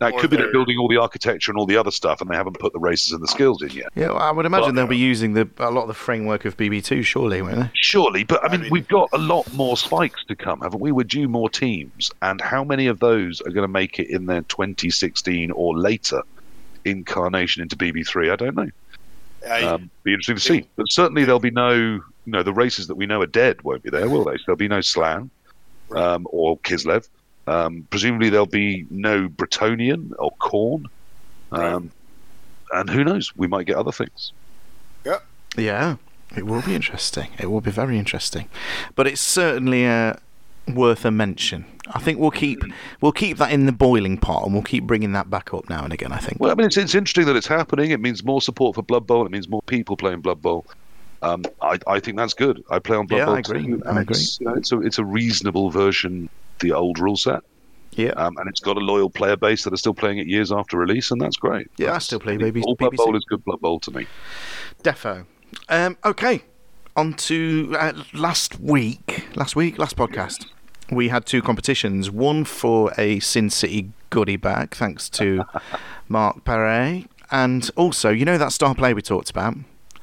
Now, 0.00 0.08
it 0.08 0.14
Or 0.14 0.20
could 0.20 0.30
be 0.30 0.36
they're- 0.36 0.44
they're 0.46 0.52
building 0.52 0.78
all 0.78 0.86
the 0.88 0.98
architecture 0.98 1.50
and 1.50 1.58
all 1.58 1.66
the 1.66 1.76
other 1.76 1.90
stuff, 1.90 2.20
and 2.20 2.30
they 2.30 2.36
haven't 2.36 2.58
put 2.60 2.72
the 2.72 2.78
races 2.78 3.10
and 3.12 3.20
the 3.20 3.26
skills 3.26 3.62
in 3.62 3.70
yet. 3.70 3.88
Yeah, 3.96 4.08
well, 4.08 4.18
I 4.18 4.30
would 4.30 4.46
imagine 4.46 4.68
But- 4.68 4.74
they'll 4.76 4.86
be 4.86 4.96
using 4.96 5.32
the 5.34 5.48
a 5.58 5.70
lot 5.72 5.82
of 5.82 5.88
the 5.88 5.94
framework 5.94 6.44
of 6.44 6.56
BB2, 6.56 7.02
surely, 7.02 7.42
won't 7.42 7.56
they? 7.56 7.70
Surely, 7.74 8.22
but 8.22 8.44
I 8.44 8.48
I 8.48 8.52
mean, 8.52 8.60
mean- 8.62 8.70
we've 8.70 8.86
got 8.86 9.08
a 9.12 9.18
lot 9.18 9.52
more 9.54 9.76
spikes 9.76 10.22
to 10.28 10.36
come, 10.36 10.60
haven't 10.60 10.80
we? 10.80 10.92
We're 10.92 11.02
due 11.02 11.26
more 11.28 11.50
teams, 11.50 12.12
and 12.22 12.40
how 12.40 12.62
many 12.62 12.86
of 12.86 13.00
those 13.00 13.40
are 13.40 13.50
going 13.50 13.64
to 13.66 13.72
make 13.72 13.98
it 13.98 14.08
in 14.08 14.26
their 14.26 14.42
2016 14.42 15.50
or 15.50 15.76
later 15.76 16.22
incarnation 16.84 17.62
into 17.62 17.76
BB3? 17.76 18.30
I 18.30 18.36
don't 18.36 18.54
know. 18.56 18.70
I, 19.50 19.62
Um, 19.62 19.90
be 20.04 20.12
interesting 20.12 20.36
to 20.36 20.40
see. 20.62 20.68
But 20.76 20.86
certainly 20.90 21.24
there'll 21.24 21.40
be 21.40 21.50
no, 21.50 22.00
you 22.28 22.32
know, 22.32 22.42
the 22.42 22.52
races 22.52 22.88
that 22.88 22.96
we 22.96 23.06
know 23.06 23.22
are 23.22 23.26
dead 23.26 23.62
won't 23.62 23.82
be 23.82 23.88
there, 23.88 24.06
will 24.08 24.24
they? 24.24 24.36
So 24.36 24.42
there'll 24.46 24.56
be 24.56 24.68
no 24.68 24.82
Slann 24.82 25.30
um, 25.96 26.26
or 26.30 26.58
Kislev. 26.58 27.08
Um, 27.46 27.86
presumably 27.88 28.28
there'll 28.28 28.44
be 28.46 28.86
no 28.90 29.28
Bretonnian 29.28 30.12
or 30.18 30.30
Khorne. 30.38 30.84
Um, 31.52 31.90
And 32.70 32.90
who 32.90 33.02
knows? 33.02 33.34
We 33.34 33.46
might 33.46 33.66
get 33.66 33.76
other 33.76 33.92
things. 33.92 34.32
Yeah. 35.06 35.20
Yeah, 35.56 35.96
it 36.36 36.44
will 36.44 36.60
be 36.60 36.74
interesting. 36.74 37.28
It 37.38 37.50
will 37.50 37.62
be 37.62 37.70
very 37.70 37.98
interesting, 37.98 38.50
but 38.94 39.06
it's 39.06 39.22
certainly 39.22 39.86
uh, 39.86 40.16
worth 40.68 41.06
a 41.06 41.10
mention. 41.10 41.64
I 41.94 42.00
think 42.00 42.18
we'll 42.18 42.30
keep 42.30 42.62
we'll 43.00 43.12
keep 43.12 43.38
that 43.38 43.50
in 43.50 43.64
the 43.64 43.72
boiling 43.72 44.18
pot, 44.18 44.44
and 44.44 44.52
we'll 44.52 44.62
keep 44.74 44.84
bringing 44.84 45.12
that 45.12 45.30
back 45.30 45.54
up 45.54 45.70
now 45.70 45.82
and 45.84 45.92
again. 45.94 46.12
I 46.12 46.18
think. 46.18 46.36
Well, 46.38 46.50
I 46.50 46.54
mean, 46.54 46.66
it's, 46.66 46.76
it's 46.76 46.94
interesting 46.94 47.24
that 47.24 47.36
it's 47.36 47.46
happening. 47.46 47.90
It 47.92 48.00
means 48.00 48.22
more 48.22 48.42
support 48.42 48.74
for 48.74 48.82
Blood 48.82 49.06
Bowl. 49.06 49.24
It 49.24 49.32
means 49.32 49.48
more 49.48 49.62
people 49.62 49.96
playing 49.96 50.20
Blood 50.20 50.42
Bowl. 50.42 50.66
Um, 51.22 51.44
I, 51.60 51.78
I 51.86 52.00
think 52.00 52.16
that's 52.16 52.34
good. 52.34 52.62
I 52.70 52.78
play 52.78 52.96
on 52.96 53.06
Blood 53.06 53.18
Yeah, 53.18 53.24
Bowl 53.26 53.34
I 53.36 53.38
agree. 53.40 53.74
I 53.86 54.00
agree. 54.02 54.16
It's, 54.16 54.38
you 54.40 54.46
know, 54.46 54.54
it's, 54.54 54.70
a, 54.72 54.80
it's 54.82 54.98
a 54.98 55.04
reasonable 55.04 55.70
version 55.70 56.28
the 56.60 56.72
old 56.72 56.98
rule 56.98 57.16
set. 57.16 57.40
yeah, 57.92 58.10
Um, 58.10 58.36
and 58.38 58.48
it's 58.48 58.60
got 58.60 58.76
a 58.76 58.80
loyal 58.80 59.10
player 59.10 59.36
base 59.36 59.64
that 59.64 59.72
are 59.72 59.76
still 59.76 59.94
playing 59.94 60.18
it 60.18 60.26
years 60.26 60.52
after 60.52 60.76
release, 60.76 61.10
and 61.10 61.20
that's 61.20 61.36
great. 61.36 61.68
Yeah, 61.76 61.94
I 61.94 61.98
still 61.98 62.20
play 62.20 62.36
Baby- 62.36 62.62
All 62.62 62.74
Blood 62.76 62.94
Bowl 62.96 63.16
is 63.16 63.24
good 63.28 63.44
Blood 63.44 63.60
Bowl 63.60 63.80
to 63.80 63.90
me. 63.90 64.06
defo. 64.82 65.26
Um, 65.68 65.96
okay, 66.04 66.42
on 66.96 67.14
to 67.14 67.74
uh, 67.78 67.92
last 68.12 68.60
week. 68.60 69.26
Last 69.34 69.56
week, 69.56 69.78
last 69.78 69.96
podcast. 69.96 70.46
We 70.90 71.08
had 71.08 71.26
two 71.26 71.42
competitions. 71.42 72.10
One 72.10 72.44
for 72.44 72.92
a 72.96 73.18
Sin 73.20 73.50
City 73.50 73.90
goodie 74.10 74.36
bag, 74.36 74.74
thanks 74.74 75.08
to 75.10 75.44
Mark 76.08 76.44
Perret, 76.44 77.06
and 77.30 77.70
also, 77.76 78.10
you 78.10 78.24
know 78.24 78.38
that 78.38 78.52
star 78.52 78.74
play 78.74 78.94
we 78.94 79.02
talked 79.02 79.30
about. 79.30 79.56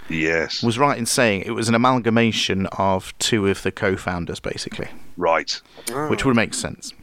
Yes. 0.10 0.62
was 0.62 0.78
right 0.78 0.98
in 0.98 1.06
saying 1.06 1.42
it 1.42 1.52
was 1.52 1.68
an 1.70 1.76
amalgamation 1.76 2.68
of 2.78 3.18
two 3.20 3.48
of 3.48 3.64
the 3.64 3.72
co-founders, 3.72 4.40
basically, 4.40 4.88
Right. 5.18 5.60
oh, 5.92 6.10
which 6.10 6.24
would 6.26 6.36
make 6.36 6.54
sense. 6.54 6.94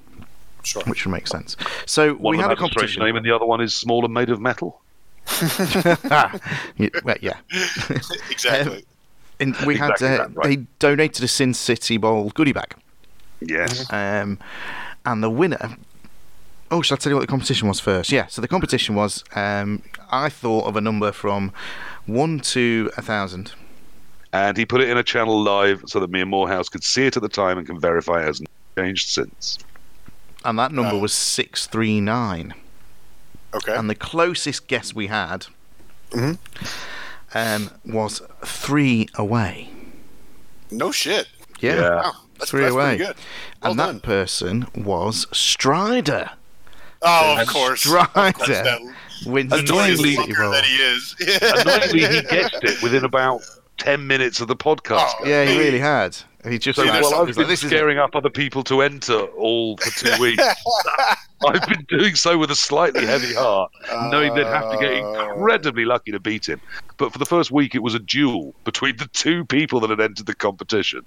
sure. 0.62 0.82
Which 0.84 1.04
would 1.04 1.12
make 1.12 1.26
sense. 1.26 1.56
So 1.86 2.14
One 2.14 2.36
we 2.36 2.42
of 2.42 2.48
had 2.48 2.52
a 2.52 2.54
them 2.54 2.62
has 2.62 2.68
a 2.68 2.72
strange 2.72 2.96
competition. 2.96 3.04
name, 3.04 3.16
and 3.16 3.26
the 3.26 3.32
other 3.34 3.44
one 3.46 3.60
is 3.60 3.74
small 3.74 4.04
and 4.04 4.14
made 4.14 4.30
of 4.30 4.40
metal. 4.40 4.80
yeah, 5.42 6.88
well, 7.04 7.16
yeah. 7.20 7.36
exactly. 8.30 8.84
And 9.40 9.56
we 9.66 9.76
had 9.76 9.90
Exactly 9.92 10.06
uh, 10.08 10.16
that, 10.28 10.36
right. 10.36 10.46
they 10.46 10.56
donated 10.78 11.24
a 11.24 11.28
Sin 11.28 11.54
City 11.54 11.96
Bowl 11.96 12.30
goodie 12.34 12.52
bag, 12.52 12.74
Yes. 13.40 13.92
um, 13.92 14.38
and 15.04 15.22
the 15.22 15.30
winner. 15.30 15.76
Oh, 16.70 16.80
shall 16.80 16.94
I 16.94 16.98
tell 16.98 17.10
you 17.10 17.16
what 17.16 17.20
the 17.22 17.26
competition 17.26 17.68
was 17.68 17.80
first? 17.80 18.10
Yeah. 18.12 18.26
So 18.28 18.40
the 18.40 18.48
competition 18.48 18.94
was. 18.94 19.24
Um, 19.34 19.82
I 20.10 20.28
thought 20.28 20.66
of 20.66 20.76
a 20.76 20.80
number 20.80 21.12
from 21.12 21.52
one 22.06 22.40
to 22.40 22.90
a 22.96 23.02
thousand. 23.02 23.52
And 24.32 24.56
he 24.56 24.64
put 24.64 24.80
it 24.80 24.88
in 24.88 24.96
a 24.96 25.02
channel 25.02 25.40
live 25.42 25.82
so 25.86 26.00
that 26.00 26.10
me 26.10 26.20
and 26.22 26.30
Morehouse 26.30 26.68
could 26.68 26.82
see 26.84 27.04
it 27.06 27.16
at 27.16 27.22
the 27.22 27.28
time 27.28 27.58
and 27.58 27.66
can 27.66 27.78
verify 27.78 28.22
it 28.22 28.26
hasn't 28.26 28.48
changed 28.78 29.10
since. 29.10 29.58
And 30.44 30.58
that 30.58 30.72
number 30.72 30.94
Oh. 30.96 30.98
was 31.00 31.12
639. 31.12 32.54
okay. 33.54 33.76
And 33.76 33.90
the 33.90 33.94
closest 33.94 34.66
guess 34.68 34.94
we 34.94 35.08
had 35.08 35.46
Mhm. 36.10 36.38
um, 37.34 37.70
was 37.84 38.22
three 38.44 39.08
away. 39.14 39.70
no 40.70 40.90
shit. 40.90 41.28
Yeah, 41.60 41.74
Yeah. 41.74 41.94
Wow, 41.96 42.12
that's, 42.38 42.50
Three 42.50 42.62
that's 42.62 42.72
away. 42.72 42.96
pretty 42.96 43.04
good. 43.04 43.16
Well 43.62 43.70
and 43.72 43.78
done. 43.78 43.94
that 43.96 44.02
person 44.02 44.66
was 44.74 45.26
Strider. 45.32 46.30
Oh, 47.02 47.36
of 47.38 47.46
course. 47.48 47.80
Strider 47.86 48.08
Of 48.14 48.34
course, 48.34 48.48
that 48.48 48.80
wins 49.26 49.50
notorious 49.50 49.98
Annoyingly- 50.00 50.14
City 50.16 50.32
fucker 50.32 50.52
that 50.52 50.64
he 50.64 50.76
is. 50.76 51.14
Annoyingly, 51.60 52.16
he 52.16 52.22
guessed 52.30 52.58
it 52.62 52.82
within 52.82 53.04
about 53.04 53.42
ten 53.78 54.06
minutes 54.06 54.40
of 54.40 54.48
the 54.48 54.56
podcast. 54.56 55.12
Oh, 55.20 55.24
Yeah, 55.26 55.44
he 55.44 55.58
really 55.58 55.78
had. 55.78 56.16
He 56.48 56.58
just 56.58 56.76
So 56.76 56.82
Yeah, 56.84 57.00
while 57.00 57.02
there's 57.02 57.12
I've 57.12 57.26
been 57.36 57.36
like, 57.44 57.46
this 57.48 57.62
is 57.62 57.70
scaring 57.70 57.98
up 57.98 58.16
other 58.16 58.30
people 58.30 58.64
to 58.64 58.82
enter 58.82 59.20
all 59.36 59.76
for 59.76 59.90
two 60.04 60.10
weeks, 60.22 60.42
I've 61.46 61.66
been 61.68 61.84
doing 61.88 62.14
so 62.16 62.36
with 62.38 62.50
a 62.50 62.54
slightly 62.56 63.04
heavy 63.06 63.32
heart, 63.34 63.70
knowing 64.10 64.34
they'd 64.34 64.46
have 64.46 64.70
to 64.72 64.78
get 64.78 64.92
Uh, 64.92 65.34
incredibly 65.34 65.84
lucky 65.84 66.10
to 66.12 66.18
beat 66.20 66.48
him. 66.48 66.60
But 66.96 67.12
for 67.12 67.18
the 67.18 67.26
first 67.26 67.50
week, 67.50 67.74
it 67.74 67.82
was 67.82 67.94
a 67.94 67.98
duel 67.98 68.54
between 68.64 68.96
the 68.96 69.06
two 69.12 69.44
people 69.44 69.80
that 69.80 69.90
had 69.90 70.00
entered 70.00 70.26
the 70.26 70.34
competition, 70.34 71.02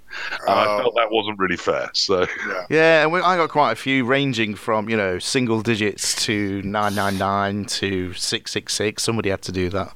and 0.48 0.50
I 0.60 0.66
Oh. 0.68 0.78
felt 0.80 0.96
that 0.96 1.12
wasn't 1.12 1.38
really 1.40 1.58
fair. 1.58 1.90
So 1.94 2.28
Yeah. 2.48 2.66
Yeah, 2.70 3.04
and 3.04 3.12
we, 3.12 3.20
I 3.22 3.36
got 3.38 3.50
quite 3.50 3.72
a 3.72 3.76
few 3.76 4.06
ranging 4.06 4.56
from 4.56 4.90
you 4.90 4.98
know 4.98 5.20
single 5.20 5.62
digits 5.62 6.16
to 6.26 6.62
nine 6.64 6.96
nine 6.96 7.18
nine 7.18 7.66
to 7.66 8.14
six 8.14 8.52
six 8.52 8.74
six. 8.74 9.04
Somebody 9.04 9.30
had 9.30 9.42
to 9.44 9.52
do 9.52 9.70
that. 9.70 9.94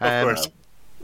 Um, 0.00 0.24
course. 0.34 0.48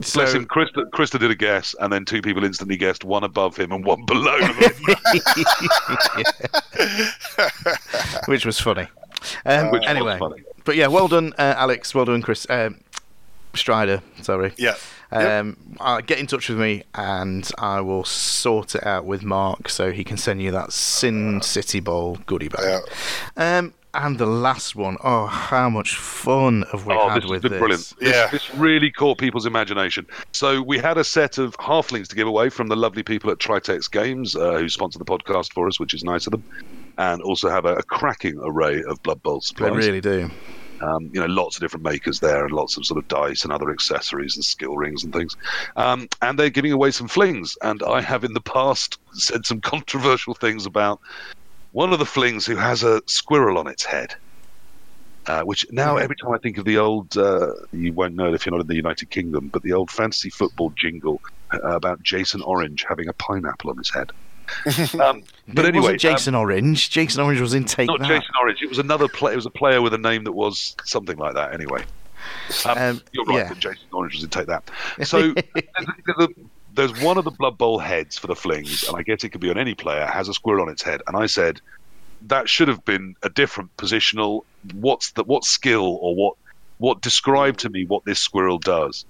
So, 0.01 0.19
bless 0.19 0.33
him, 0.33 0.45
Christer, 0.45 0.87
Christer 0.91 1.19
did 1.19 1.31
a 1.31 1.35
guess, 1.35 1.75
and 1.79 1.91
then 1.91 2.05
two 2.05 2.21
people 2.21 2.43
instantly 2.43 2.77
guessed, 2.77 3.03
one 3.03 3.23
above 3.23 3.57
him 3.57 3.71
and 3.71 3.83
one 3.83 4.05
below 4.05 4.37
him. 4.37 4.55
which 8.27 8.45
was 8.45 8.59
funny. 8.59 8.87
Um, 9.45 9.71
Which 9.71 9.81
was 9.81 9.89
anyway, 9.89 10.19
funny. 10.19 10.43
but 10.63 10.75
yeah, 10.75 10.87
well 10.87 11.07
done, 11.07 11.33
uh, 11.37 11.55
Alex. 11.57 11.95
Well 11.95 12.05
done, 12.05 12.21
Chris 12.21 12.45
um, 12.49 12.79
Strider. 13.55 14.01
Sorry. 14.21 14.53
Yeah. 14.57 14.75
Um, 15.11 15.57
uh, 15.79 16.01
get 16.01 16.19
in 16.19 16.27
touch 16.27 16.49
with 16.49 16.59
me 16.59 16.83
and 16.93 17.49
I 17.57 17.79
will 17.79 18.03
sort 18.03 18.75
it 18.75 18.85
out 18.85 19.05
with 19.05 19.23
Mark 19.23 19.69
so 19.69 19.91
he 19.91 20.03
can 20.03 20.17
send 20.17 20.41
you 20.41 20.51
that 20.51 20.73
Sin 20.73 21.41
City 21.41 21.79
Bowl 21.79 22.17
goodie 22.25 22.49
bag. 22.49 22.81
Um, 23.37 23.73
and 23.93 24.17
the 24.17 24.25
last 24.25 24.75
one, 24.75 24.97
oh, 25.03 25.25
how 25.25 25.69
much 25.69 25.95
fun 25.95 26.63
have 26.71 26.85
we 26.85 26.93
oh, 26.93 27.09
had 27.09 27.23
this 27.23 27.29
with 27.29 27.41
this? 27.43 27.51
brilliant. 27.57 27.93
Yeah. 28.01 28.27
this 28.27 28.53
really 28.55 28.91
caught 28.91 29.17
people's 29.17 29.45
imagination. 29.45 30.05
So 30.33 30.61
we 30.61 30.77
had 30.77 30.97
a 30.97 31.03
set 31.03 31.37
of 31.37 31.55
halflings 31.57 32.07
to 32.09 32.15
give 32.15 32.27
away 32.27 32.49
from 32.49 32.67
the 32.67 32.75
lovely 32.75 33.03
people 33.03 33.31
at 33.31 33.37
Tritex 33.37 33.89
Games, 33.89 34.35
uh, 34.35 34.57
who 34.57 34.69
sponsor 34.69 34.99
the 34.99 35.05
podcast 35.05 35.53
for 35.53 35.67
us, 35.67 35.79
which 35.79 35.93
is 35.93 36.03
nice 36.03 36.27
of 36.27 36.31
them, 36.31 36.43
and 36.97 37.21
also 37.21 37.49
have 37.49 37.65
a, 37.65 37.75
a 37.75 37.83
cracking 37.83 38.37
array 38.43 38.83
of 38.87 39.01
Blood 39.03 39.23
Bowl 39.23 39.41
They 39.57 39.71
really 39.71 40.01
do. 40.01 40.29
Um, 40.79 41.09
you 41.11 41.19
know, 41.19 41.25
lots 41.25 41.55
of 41.55 41.61
different 41.61 41.83
makers 41.83 42.19
there, 42.19 42.45
and 42.45 42.53
lots 42.53 42.77
of 42.77 42.85
sort 42.85 42.99
of 42.99 43.07
dice 43.07 43.43
and 43.43 43.51
other 43.51 43.71
accessories 43.71 44.35
and 44.35 44.45
skill 44.45 44.77
rings 44.77 45.03
and 45.03 45.11
things. 45.11 45.35
Um, 45.75 46.07
and 46.21 46.37
they're 46.37 46.51
giving 46.51 46.71
away 46.71 46.91
some 46.91 47.07
flings. 47.07 47.57
And 47.63 47.81
I 47.81 48.01
have 48.01 48.23
in 48.23 48.33
the 48.33 48.41
past 48.41 48.99
said 49.13 49.45
some 49.45 49.61
controversial 49.61 50.35
things 50.35 50.67
about 50.67 50.99
one 51.77 51.93
of 51.93 51.99
the 51.99 52.05
flings 52.07 52.43
who 52.43 52.55
has 52.55 52.81
a 52.81 52.99
squirrel 53.05 53.59
on 53.59 53.67
its 53.67 53.85
head. 53.85 54.15
Uh, 55.27 55.41
which 55.43 55.63
now, 55.71 55.97
every 55.97 56.15
time 56.15 56.31
I 56.31 56.39
think 56.39 56.57
of 56.57 56.65
the 56.65 56.77
old, 56.79 57.15
uh, 57.15 57.51
you 57.71 57.93
won't 57.93 58.15
know 58.15 58.29
it 58.29 58.33
if 58.33 58.45
you're 58.45 58.55
not 58.55 58.61
in 58.61 58.67
the 58.67 58.75
United 58.75 59.11
Kingdom, 59.11 59.49
but 59.49 59.61
the 59.61 59.73
old 59.73 59.91
fantasy 59.91 60.31
football 60.31 60.71
jingle 60.75 61.21
uh, 61.53 61.59
about 61.75 62.01
Jason 62.01 62.41
Orange 62.41 62.83
having 62.89 63.07
a 63.09 63.13
pineapple 63.13 63.69
on 63.69 63.77
his 63.77 63.91
head. 63.91 64.11
Um, 64.99 65.23
but 65.53 65.65
it 65.65 65.69
anyway, 65.69 65.81
wasn't 65.81 65.99
Jason 66.01 66.33
Orange. 66.33 66.89
Jason 66.89 67.21
Orange 67.21 67.41
was 67.41 67.53
in 67.53 67.65
Take 67.65 67.89
not 67.89 67.99
That. 67.99 68.07
Jason 68.07 68.31
Orange. 68.41 68.59
It 68.63 68.69
was 68.69 68.79
another 68.79 69.07
play. 69.09 69.33
It 69.33 69.35
was 69.35 69.45
a 69.45 69.51
player 69.51 69.81
with 69.81 69.93
a 69.93 69.97
name 69.99 70.23
that 70.23 70.31
was 70.31 70.75
something 70.85 71.17
like 71.17 71.35
that. 71.35 71.53
Anyway, 71.53 71.83
um, 72.65 72.77
Um, 72.77 73.01
you're 73.11 73.25
right. 73.25 73.37
yeah. 73.39 73.49
that 73.49 73.59
Jason 73.59 73.85
Orange 73.93 74.15
was 74.15 74.23
in 74.23 74.29
take 74.31 74.47
that. 74.47 74.63
So 75.05 75.33
there's, 75.33 76.17
a- 76.17 76.29
there's 76.77 77.01
one 77.01 77.17
of 77.17 77.25
the 77.25 77.31
Blood 77.31 77.57
Bowl 77.57 77.79
heads 77.79 78.17
for 78.17 78.27
the 78.27 78.35
flings, 78.35 78.83
and 78.87 78.95
I 78.95 79.01
guess 79.01 79.23
it 79.25 79.29
could 79.29 79.41
be 79.41 79.49
on 79.49 79.57
any 79.57 79.73
player. 79.75 80.05
Has 80.05 80.29
a 80.29 80.33
squirrel 80.33 80.61
on 80.61 80.69
its 80.69 80.81
head, 80.83 81.01
and 81.07 81.17
I 81.17 81.25
said 81.25 81.59
that 82.27 82.49
should 82.49 82.67
have 82.69 82.85
been 82.85 83.15
a 83.23 83.29
different 83.29 83.75
positional. 83.77 84.43
What's 84.73 85.11
the 85.11 85.23
what 85.25 85.43
skill 85.43 85.97
or 86.01 86.15
what 86.15 86.35
what 86.77 87.01
describe 87.01 87.57
to 87.57 87.69
me 87.69 87.85
what 87.85 88.05
this 88.05 88.19
squirrel 88.19 88.59
does? 88.59 89.05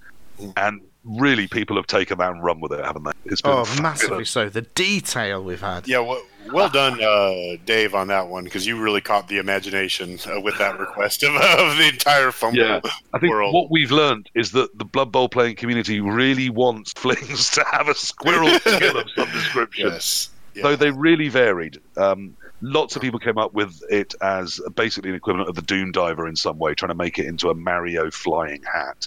And 0.56 0.80
really, 1.04 1.46
people 1.48 1.76
have 1.76 1.86
taken 1.86 2.18
that 2.18 2.30
and 2.32 2.42
run 2.42 2.60
with 2.60 2.72
it, 2.72 2.84
haven't 2.84 3.04
they? 3.04 3.12
It's 3.26 3.40
been 3.40 3.52
Oh, 3.52 3.64
fabulous. 3.64 3.82
massively 3.82 4.24
so. 4.24 4.48
The 4.48 4.62
detail 4.62 5.42
we've 5.42 5.60
had. 5.60 5.86
Yeah, 5.88 5.98
well, 6.00 6.22
well 6.52 6.68
done, 6.68 7.02
uh, 7.02 7.56
Dave, 7.64 7.94
on 7.94 8.08
that 8.08 8.28
one 8.28 8.44
because 8.44 8.66
you 8.66 8.80
really 8.80 9.00
caught 9.00 9.28
the 9.28 9.38
imagination 9.38 10.18
uh, 10.26 10.40
with 10.40 10.58
that 10.58 10.78
request 10.78 11.22
of, 11.22 11.34
of 11.34 11.76
the 11.76 11.88
entire 11.92 12.28
FUMBBL 12.30 12.54
Yeah, 12.54 12.80
I 13.14 13.18
think 13.18 13.32
world. 13.32 13.54
what 13.54 13.70
we've 13.70 13.90
learned 13.92 14.28
is 14.34 14.52
that 14.52 14.76
the 14.78 14.84
Blood 14.84 15.12
Bowl 15.12 15.28
playing 15.28 15.56
community 15.56 16.00
really 16.00 16.50
wants 16.50 16.92
flings 16.92 17.50
to 17.50 17.64
have 17.70 17.88
a 17.88 17.94
squirrel 17.94 18.48
skill 18.60 18.98
of 18.98 19.10
some 19.16 19.30
description. 19.32 19.88
yes. 19.88 20.30
Yeah. 20.54 20.62
Though 20.64 20.76
they 20.76 20.90
really 20.90 21.28
varied. 21.28 21.78
Um, 21.96 22.36
lots 22.62 22.96
of 22.96 23.02
people 23.02 23.20
came 23.20 23.38
up 23.38 23.54
with 23.54 23.80
it 23.90 24.14
as 24.20 24.60
basically 24.74 25.10
an 25.10 25.16
equivalent 25.16 25.48
of 25.48 25.54
the 25.54 25.62
Doom 25.62 25.92
Diver 25.92 26.26
in 26.26 26.34
some 26.34 26.58
way, 26.58 26.74
trying 26.74 26.88
to 26.88 26.96
make 26.96 27.18
it 27.18 27.26
into 27.26 27.50
a 27.50 27.54
Mario 27.54 28.10
flying 28.10 28.62
hat. 28.64 29.06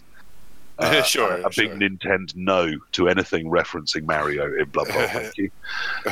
Uh, 0.99 1.03
Sure, 1.03 1.34
A, 1.34 1.47
a 1.47 1.51
sure. 1.51 1.69
big 1.75 1.79
Nintendo 1.99 2.36
no 2.36 2.71
to 2.93 3.07
anything 3.07 3.45
referencing 3.49 4.03
Mario 4.03 4.45
in 4.57 4.65
Blood 4.69 4.88
Bowl. 4.88 5.07
Thank 5.07 5.38
you. 5.38 5.51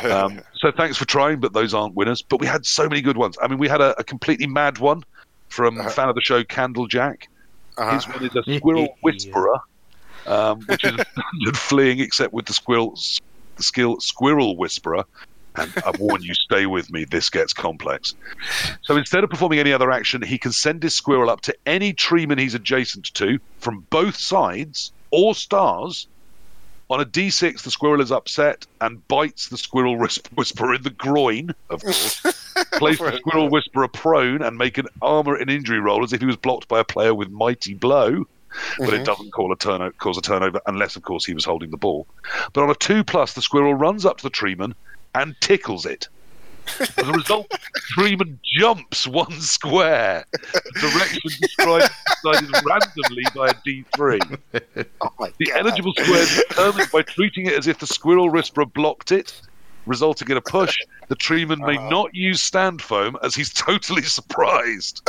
Um, 0.11 0.41
so 0.55 0.71
thanks 0.71 0.97
for 0.97 1.05
trying, 1.05 1.39
but 1.39 1.53
those 1.53 1.73
aren't 1.73 1.95
winners. 1.95 2.21
But 2.21 2.39
we 2.39 2.47
had 2.47 2.65
so 2.65 2.87
many 2.87 3.01
good 3.01 3.17
ones. 3.17 3.37
I 3.41 3.47
mean, 3.47 3.57
we 3.57 3.67
had 3.67 3.81
a, 3.81 3.99
a 3.99 4.03
completely 4.03 4.47
mad 4.47 4.77
one 4.77 5.03
from 5.49 5.79
Uh-huh. 5.79 5.89
fan 5.89 6.09
of 6.09 6.15
the 6.15 6.21
show, 6.21 6.43
Candlejack. 6.43 7.23
Uh-huh. 7.77 7.91
His 7.95 8.07
one 8.07 8.23
is 8.25 8.35
a 8.35 8.43
squirrel 8.57 8.95
whisperer, 9.01 9.57
um, 10.27 10.61
which 10.67 10.83
is 10.83 10.91
a 10.93 11.05
standard 11.05 11.57
fleeing, 11.57 11.99
except 11.99 12.33
with 12.33 12.45
the 12.45 12.53
squirrel, 12.53 12.97
the 13.55 13.63
skill 13.63 13.99
squirrel 13.99 14.55
whisperer. 14.57 15.03
And 15.55 15.71
I 15.85 15.91
warn 15.97 16.21
you, 16.21 16.33
stay 16.33 16.65
with 16.65 16.91
me. 16.91 17.05
This 17.05 17.29
gets 17.29 17.53
complex. 17.53 18.15
So 18.83 18.95
instead 18.97 19.23
of 19.23 19.29
performing 19.29 19.59
any 19.59 19.73
other 19.73 19.91
action, 19.91 20.21
he 20.21 20.37
can 20.37 20.51
send 20.51 20.83
his 20.83 20.93
squirrel 20.93 21.29
up 21.29 21.41
to 21.41 21.55
any 21.65 21.93
treeman 21.93 22.39
he's 22.39 22.55
adjacent 22.55 23.13
to 23.15 23.39
from 23.59 23.85
both 23.89 24.17
sides 24.17 24.91
or 25.11 25.35
stars. 25.35 26.07
On 26.91 26.99
a 26.99 27.05
d6, 27.05 27.61
the 27.61 27.69
squirrel 27.69 28.01
is 28.01 28.11
upset 28.11 28.65
and 28.81 29.07
bites 29.07 29.49
the 29.49 29.57
squirrel 29.57 29.95
whis- 29.95 30.19
whisperer 30.33 30.73
in 30.73 30.81
the 30.81 30.89
groin, 30.89 31.53
of 31.69 31.83
course. 31.83 32.21
Place 32.73 32.97
the 32.97 33.17
squirrel 33.17 33.49
whisperer 33.49 33.87
prone 33.87 34.41
and 34.41 34.57
make 34.57 34.79
an 34.79 34.87
armor 35.01 35.35
and 35.35 35.51
injury 35.51 35.79
roll 35.79 36.03
as 36.03 36.13
if 36.13 36.19
he 36.19 36.25
was 36.25 36.35
blocked 36.35 36.67
by 36.67 36.79
a 36.79 36.83
player 36.83 37.13
with 37.13 37.29
mighty 37.29 37.75
blow. 37.75 38.25
But 38.79 38.89
it 38.89 38.91
mm-hmm. 38.91 39.03
doesn't 39.03 39.31
call 39.31 39.51
a 39.53 39.55
turno- 39.55 39.95
cause 39.97 40.17
a 40.17 40.21
turnover 40.21 40.59
unless, 40.65 40.95
of 40.95 41.03
course, 41.03 41.25
he 41.25 41.35
was 41.35 41.45
holding 41.45 41.69
the 41.69 41.77
ball. 41.77 42.07
But 42.53 42.63
on 42.63 42.71
a 42.71 42.75
two 42.75 43.03
plus, 43.03 43.33
the 43.33 43.43
squirrel 43.43 43.75
runs 43.75 44.05
up 44.05 44.17
to 44.17 44.23
the 44.23 44.31
treeman 44.31 44.73
and 45.21 45.35
tickles 45.41 45.85
it. 45.85 46.07
As 46.79 46.97
a 46.99 47.11
result, 47.13 47.49
the 47.49 47.59
treeman 47.97 48.37
jumps 48.43 49.07
one 49.07 49.31
square. 49.41 50.23
The 50.31 50.79
direction 50.81 51.19
described 51.41 51.89
decided 52.23 52.51
randomly 52.63 53.23
by 53.35 53.47
a 53.47 53.53
D3. 53.65 54.37
Oh 55.01 55.27
The 55.39 55.45
God. 55.45 55.57
eligible 55.57 55.93
square 55.97 56.21
is 56.21 56.43
determined 56.47 56.91
by 56.91 57.01
treating 57.01 57.47
it 57.47 57.53
as 57.53 57.65
if 57.67 57.79
the 57.79 57.87
squirrel 57.87 58.29
whisperer 58.29 58.65
blocked 58.67 59.11
it, 59.11 59.41
resulting 59.87 60.29
in 60.29 60.37
a 60.37 60.41
push. 60.41 60.77
The 61.07 61.15
treeman 61.15 61.57
may 61.65 61.77
Uh-huh. 61.77 61.89
not 61.89 62.13
use 62.13 62.43
stand 62.43 62.83
firm 62.83 63.17
as 63.23 63.33
he's 63.33 63.51
totally 63.51 64.03
surprised. 64.03 65.01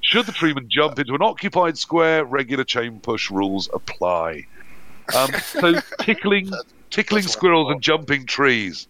Should 0.00 0.26
the 0.26 0.32
treeman 0.32 0.66
jump 0.68 0.98
into 0.98 1.14
an 1.14 1.22
occupied 1.22 1.78
square, 1.78 2.24
regular 2.24 2.64
chain 2.64 2.98
push 2.98 3.30
rules 3.30 3.68
apply. 3.72 4.44
Um, 5.16 5.30
so 5.44 5.74
tickling, 6.00 6.50
tickling 6.92 7.24
squirrels 7.24 7.72
and 7.72 7.82
jumping 7.82 8.26
trees. 8.26 8.86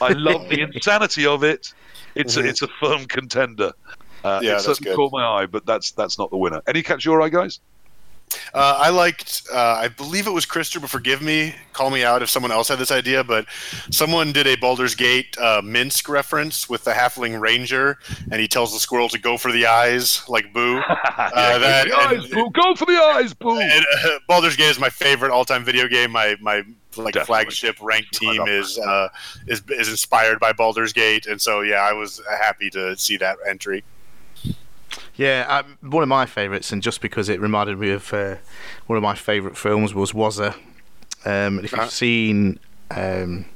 I 0.00 0.12
love 0.12 0.48
the 0.48 0.60
insanity 0.74 1.26
of 1.26 1.42
it. 1.42 1.72
It's 2.14 2.36
a, 2.36 2.40
it's 2.46 2.62
a 2.62 2.68
firm 2.80 3.06
contender. 3.06 3.72
Uh, 4.24 4.40
Yeah, 4.42 4.56
it 4.56 4.60
certainly 4.60 4.90
good. 4.90 4.96
caught 4.96 5.12
my 5.12 5.24
eye, 5.24 5.46
but 5.46 5.66
that's 5.66 5.90
that's 5.92 6.18
not 6.18 6.30
the 6.30 6.36
winner. 6.36 6.62
Any 6.66 6.82
catch 6.82 7.04
your 7.04 7.20
eye, 7.22 7.28
guys? 7.28 7.60
Uh, 8.52 8.74
I 8.78 8.90
liked, 8.90 9.42
uh, 9.54 9.56
I 9.56 9.86
believe 9.86 10.26
it 10.26 10.32
was 10.32 10.44
Christer, 10.44 10.80
but 10.80 10.90
forgive 10.90 11.22
me, 11.22 11.54
call 11.72 11.90
me 11.90 12.02
out 12.02 12.22
if 12.22 12.28
someone 12.28 12.50
else 12.50 12.66
had 12.68 12.78
this 12.80 12.90
idea, 12.90 13.22
but 13.22 13.46
someone 13.92 14.32
did 14.32 14.48
a 14.48 14.56
Baldur's 14.56 14.96
Gate 14.96 15.36
uh, 15.38 15.62
Minsc 15.62 16.08
reference 16.08 16.68
with 16.68 16.82
the 16.82 16.90
Halfling 16.90 17.38
Ranger, 17.40 17.98
and 18.32 18.40
he 18.40 18.48
tells 18.48 18.72
the 18.72 18.80
squirrel 18.80 19.08
to 19.10 19.18
go 19.20 19.38
for 19.38 19.52
the 19.52 19.66
eyes, 19.66 20.28
like 20.28 20.52
Boo. 20.52 20.74
Yeah, 21.36 21.58
that- 21.58 21.86
go 21.88 21.94
for 21.94 22.08
the 22.08 22.16
eyes, 22.16 22.26
boo! 22.30 22.50
Go 22.50 22.74
for 22.74 22.86
the 22.86 22.96
eyes, 22.98 23.32
boo! 23.34 23.60
And, 23.60 23.86
uh, 24.04 24.18
Baldur's 24.26 24.56
Gate 24.56 24.70
is 24.70 24.80
my 24.80 24.90
favorite 24.90 25.30
all-time 25.30 25.64
video 25.64 25.86
game. 25.86 26.10
My 26.10 26.36
my 26.40 26.62
like 26.98 27.14
Definitely. 27.14 27.44
flagship 27.44 27.76
ranked 27.80 28.12
team 28.14 28.42
is 28.46 28.78
uh, 28.78 29.08
is 29.46 29.62
is 29.70 29.88
inspired 29.88 30.38
by 30.40 30.52
Baldur's 30.52 30.92
Gate, 30.92 31.26
and 31.26 31.40
so 31.40 31.60
yeah, 31.62 31.76
I 31.82 31.92
was 31.92 32.20
happy 32.40 32.70
to 32.70 32.96
see 32.96 33.16
that 33.18 33.36
entry. 33.48 33.84
Yeah, 35.16 35.46
um, 35.48 35.78
one 35.90 36.02
of 36.02 36.08
my 36.10 36.26
favourites, 36.26 36.72
and 36.72 36.82
just 36.82 37.00
because 37.00 37.28
it 37.28 37.40
reminded 37.40 37.78
me 37.78 37.90
of 37.90 38.12
uh, 38.12 38.36
one 38.86 38.96
of 38.98 39.02
my 39.02 39.14
favourite 39.14 39.56
films 39.56 39.94
was 39.94 40.12
Wazza. 40.12 40.54
Um, 41.24 41.58
if 41.58 41.72
you've 41.72 41.80
Uh-huh. 41.80 41.88
seen, 41.88 42.58
um, 42.90 43.46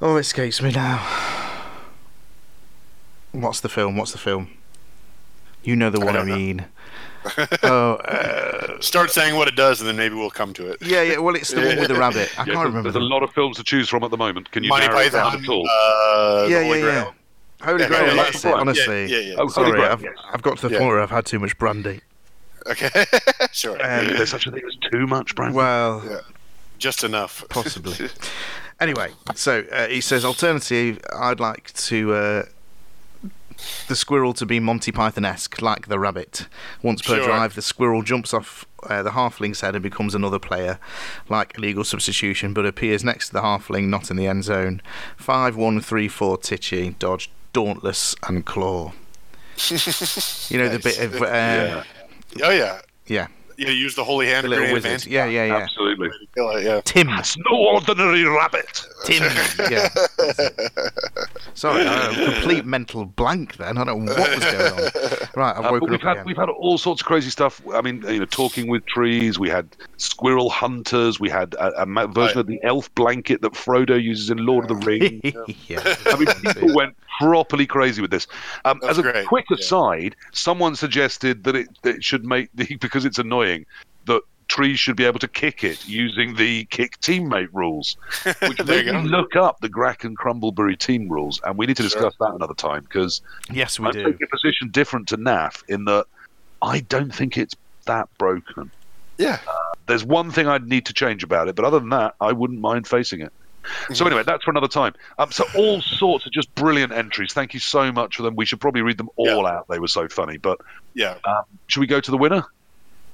oh, 0.00 0.16
it 0.16 0.20
escapes 0.20 0.60
me 0.62 0.72
now. 0.72 1.06
What's 3.32 3.60
the 3.60 3.68
film? 3.68 3.96
What's 3.96 4.12
the 4.12 4.18
film? 4.18 4.48
You 5.62 5.76
know 5.76 5.90
the 5.90 6.00
I 6.00 6.04
one 6.04 6.16
I, 6.16 6.18
don't 6.20 6.28
know. 6.28 6.64
Mean. 7.38 7.46
oh, 7.62 7.92
uh, 7.94 8.80
Start 8.80 9.10
saying 9.10 9.36
what 9.36 9.48
it 9.48 9.56
does, 9.56 9.80
and 9.80 9.88
then 9.88 9.96
maybe 9.96 10.14
we'll 10.14 10.30
come 10.30 10.52
to 10.54 10.70
it. 10.70 10.78
yeah, 10.82 11.02
yeah. 11.02 11.18
Well, 11.18 11.34
it's 11.34 11.50
the 11.50 11.60
one 11.60 11.76
with 11.78 11.88
the 11.88 11.94
rabbit. 11.94 12.30
I 12.38 12.42
Yeah, 12.46 12.54
can't 12.54 12.66
remember. 12.66 12.82
There's 12.82 12.94
the- 12.94 13.00
a 13.00 13.14
lot 13.14 13.22
of 13.22 13.30
films 13.32 13.56
to 13.56 13.64
choose 13.64 13.88
from 13.88 14.02
at 14.04 14.10
the 14.10 14.16
moment. 14.16 14.50
Can 14.50 14.62
you 14.64 14.68
Monty 14.70 14.86
narrow 14.88 15.00
it 15.00 15.12
down 15.12 15.42
at 15.42 15.48
all? 15.48 15.66
Uh, 15.68 16.46
yeah, 16.48 16.58
the 16.60 16.64
Holy 16.66 16.80
yeah, 16.80 16.86
yeah. 16.86 17.10
Holy 17.62 17.80
Yeah, 17.82 17.88
Grail, 17.88 18.06
yeah, 18.16 18.22
that's 18.22 18.44
yeah, 18.44 18.50
it. 18.50 18.54
Honestly, 18.54 19.06
Yeah, 19.06 19.18
yeah. 19.18 19.34
Oh, 19.38 19.48
sorry, 19.48 19.82
I've, 19.82 20.02
yes. 20.02 20.14
I've 20.32 20.42
got 20.42 20.58
to 20.58 20.68
the 20.68 20.72
Yeah. 20.74 20.78
point 20.80 20.90
where 20.90 21.00
I've 21.00 21.10
had 21.10 21.24
too 21.26 21.38
much 21.38 21.56
brandy. 21.58 22.00
Okay. 22.66 22.90
sure. 23.52 23.72
Um, 23.74 24.06
There's 24.08 24.30
such 24.30 24.46
a 24.46 24.50
thing 24.50 24.62
as 24.66 24.90
too 24.90 25.06
much, 25.06 25.34
brandy. 25.34 25.56
Well, 25.56 26.02
Yeah. 26.08 26.18
Just 26.78 27.02
enough. 27.04 27.42
possibly. 27.48 28.10
Anyway, 28.80 29.10
so 29.34 29.64
uh, 29.72 29.86
he 29.86 30.02
says, 30.02 30.24
alternative, 30.26 31.00
I'd 31.18 31.40
like 31.40 31.72
to 31.72 32.12
uh, 32.12 32.42
the 33.88 33.96
squirrel 33.96 34.32
to 34.34 34.46
be 34.46 34.60
Monty 34.60 34.92
Python-esque, 34.92 35.60
like 35.62 35.88
the 35.88 35.98
rabbit. 35.98 36.46
Once 36.82 37.02
per 37.02 37.16
Sure. 37.16 37.24
drive, 37.24 37.54
the 37.54 37.62
squirrel 37.62 38.02
jumps 38.02 38.32
off 38.34 38.64
uh, 38.88 39.02
the 39.02 39.10
halfling's 39.10 39.60
head 39.62 39.74
and 39.74 39.82
becomes 39.82 40.14
another 40.14 40.38
player, 40.38 40.78
like 41.28 41.56
illegal 41.58 41.82
substitution, 41.84 42.52
but 42.52 42.64
appears 42.66 43.02
next 43.02 43.28
to 43.28 43.32
the 43.34 43.40
halfling, 43.42 43.88
not 43.88 44.10
in 44.10 44.16
the 44.16 44.26
end 44.26 44.44
zone. 44.44 44.80
Five, 45.16 45.56
one, 45.56 45.80
three, 45.80 46.08
four, 46.08 46.36
Titchy, 46.38 46.94
dodge, 46.98 47.30
dauntless, 47.52 48.14
and 48.28 48.44
claw. 48.44 48.92
You 50.50 50.58
know 50.58 50.68
the 50.68 50.78
bit 50.82 50.98
of 51.00 51.14
uh, 51.22 51.24
yeah, 51.26 51.82
Oh 52.44 52.50
yeah. 52.50 52.80
yeah, 53.06 53.26
Yeah. 53.56 53.70
Use 53.70 53.94
the 53.94 54.04
holy 54.04 54.26
hand 54.26 54.44
the 54.44 54.48
to 54.48 54.50
little 54.50 54.64
create 54.66 54.74
wizard. 54.74 54.90
advantage. 54.92 55.12
Yeah, 55.12 55.24
yeah, 55.26 55.44
yeah. 55.46 55.56
absolutely. 55.56 55.85
To 56.36 56.42
kill 56.42 56.50
it, 56.56 56.64
Yeah. 56.64 56.80
Tim, 56.84 57.08
It's 57.10 57.36
no 57.50 57.56
ordinary 57.56 58.24
rabbit. 58.24 58.84
Tim. 59.04 59.22
Yeah. 59.70 59.88
Sorry, 61.54 61.86
I 61.86 62.12
had 62.12 62.18
a 62.28 62.32
complete 62.32 62.66
mental 62.66 63.06
blank 63.06 63.56
then. 63.56 63.78
I 63.78 63.84
don't 63.84 64.04
know 64.04 64.12
what 64.14 64.34
was 64.34 64.44
going 64.44 64.72
on. 64.72 64.90
Right, 65.34 65.56
I've 65.56 65.64
Uh, 65.64 65.78
we've 65.80 65.92
up 65.94 66.00
had 66.02 66.12
again. 66.12 66.24
we've 66.26 66.36
had 66.36 66.48
all 66.50 66.76
sorts 66.78 67.00
of 67.00 67.06
crazy 67.06 67.30
stuff. 67.30 67.60
I 67.72 67.80
mean, 67.80 68.02
you 68.06 68.18
know, 68.20 68.24
talking 68.26 68.68
with 68.68 68.84
trees. 68.86 69.38
We 69.38 69.48
had 69.48 69.68
squirrel 69.96 70.50
hunters. 70.50 71.18
We 71.18 71.30
had 71.30 71.54
a, 71.54 71.82
a 71.82 71.86
version 71.86 72.14
Right. 72.14 72.36
of 72.36 72.46
the 72.46 72.60
elf 72.62 72.94
blanket 72.94 73.40
that 73.42 73.52
Frodo 73.52 74.00
uses 74.00 74.30
in 74.30 74.38
Lord 74.44 74.70
of 74.70 74.80
the 74.80 74.86
Rings. 74.86 75.56
yeah. 75.68 75.96
I 76.06 76.16
mean, 76.16 76.28
people 76.54 76.74
went 76.74 76.94
properly 77.18 77.66
crazy 77.66 78.02
with 78.02 78.10
this. 78.10 78.26
Um, 78.66 78.80
as 78.86 78.98
a 78.98 79.02
great, 79.02 79.26
quick 79.26 79.46
yeah. 79.50 79.56
aside, 79.58 80.16
someone 80.32 80.76
suggested 80.76 81.44
that 81.44 81.56
it, 81.56 81.68
that 81.82 81.96
it 81.96 82.04
should 82.04 82.24
make 82.26 82.50
the 82.54 82.76
because 82.80 83.04
it's 83.06 83.18
annoying 83.18 83.64
that 84.04 84.22
trees 84.48 84.78
should 84.78 84.96
be 84.96 85.04
able 85.04 85.18
to 85.18 85.28
kick 85.28 85.64
it 85.64 85.86
using 85.88 86.34
the 86.36 86.64
kick 86.66 86.98
teammate 87.00 87.48
rules, 87.52 87.96
which 88.42 88.64
made 88.64 88.86
me 88.86 89.02
look 89.02 89.36
up 89.36 89.58
the 89.60 89.68
Grak 89.68 90.04
and 90.04 90.16
Crumbleberry 90.18 90.78
team 90.78 91.08
rules, 91.08 91.40
and 91.44 91.56
we 91.58 91.66
need 91.66 91.76
to 91.76 91.82
Sure. 91.88 92.00
discuss 92.02 92.14
that 92.20 92.34
another 92.34 92.54
time 92.54 92.82
because 92.82 93.20
Yes, 93.52 93.78
we 93.78 93.86
I'm 93.86 93.92
do. 93.92 94.04
taking 94.04 94.22
a 94.22 94.26
position 94.28 94.70
different 94.70 95.08
to 95.08 95.16
NAF 95.18 95.62
in 95.68 95.84
that 95.86 96.06
I 96.62 96.80
don't 96.80 97.14
think 97.14 97.36
it's 97.36 97.54
that 97.86 98.08
broken. 98.18 98.70
Yeah. 99.18 99.38
Uh, 99.48 99.52
there's 99.86 100.04
one 100.04 100.30
thing 100.30 100.46
I'd 100.48 100.66
need 100.66 100.86
to 100.86 100.92
change 100.92 101.22
about 101.22 101.48
it, 101.48 101.54
but 101.56 101.64
other 101.64 101.78
than 101.78 101.90
that, 101.90 102.14
I 102.20 102.32
wouldn't 102.32 102.60
mind 102.60 102.86
facing 102.86 103.20
it. 103.20 103.32
So 103.92 104.04
mhm. 104.04 104.06
anyway, 104.08 104.22
that's 104.24 104.44
for 104.44 104.52
another 104.52 104.68
time. 104.68 104.94
Um, 105.18 105.32
so 105.32 105.44
all 105.56 105.80
sorts 105.80 106.24
of 106.24 106.32
just 106.32 106.54
brilliant 106.54 106.92
entries. 106.92 107.32
Thank 107.32 107.52
you 107.52 107.58
so 107.58 107.90
much 107.90 108.16
for 108.16 108.22
them. 108.22 108.36
We 108.36 108.44
should 108.46 108.60
probably 108.60 108.82
read 108.82 108.96
them 108.98 109.08
all 109.16 109.44
out. 109.46 109.66
They 109.68 109.80
were 109.80 109.88
so 109.88 110.06
funny. 110.08 110.36
But 110.36 110.60
Yeah. 110.94 111.16
Um, 111.24 111.42
should 111.66 111.80
we 111.80 111.86
go 111.88 112.00
to 112.00 112.10
the 112.12 112.16
winner? 112.16 112.44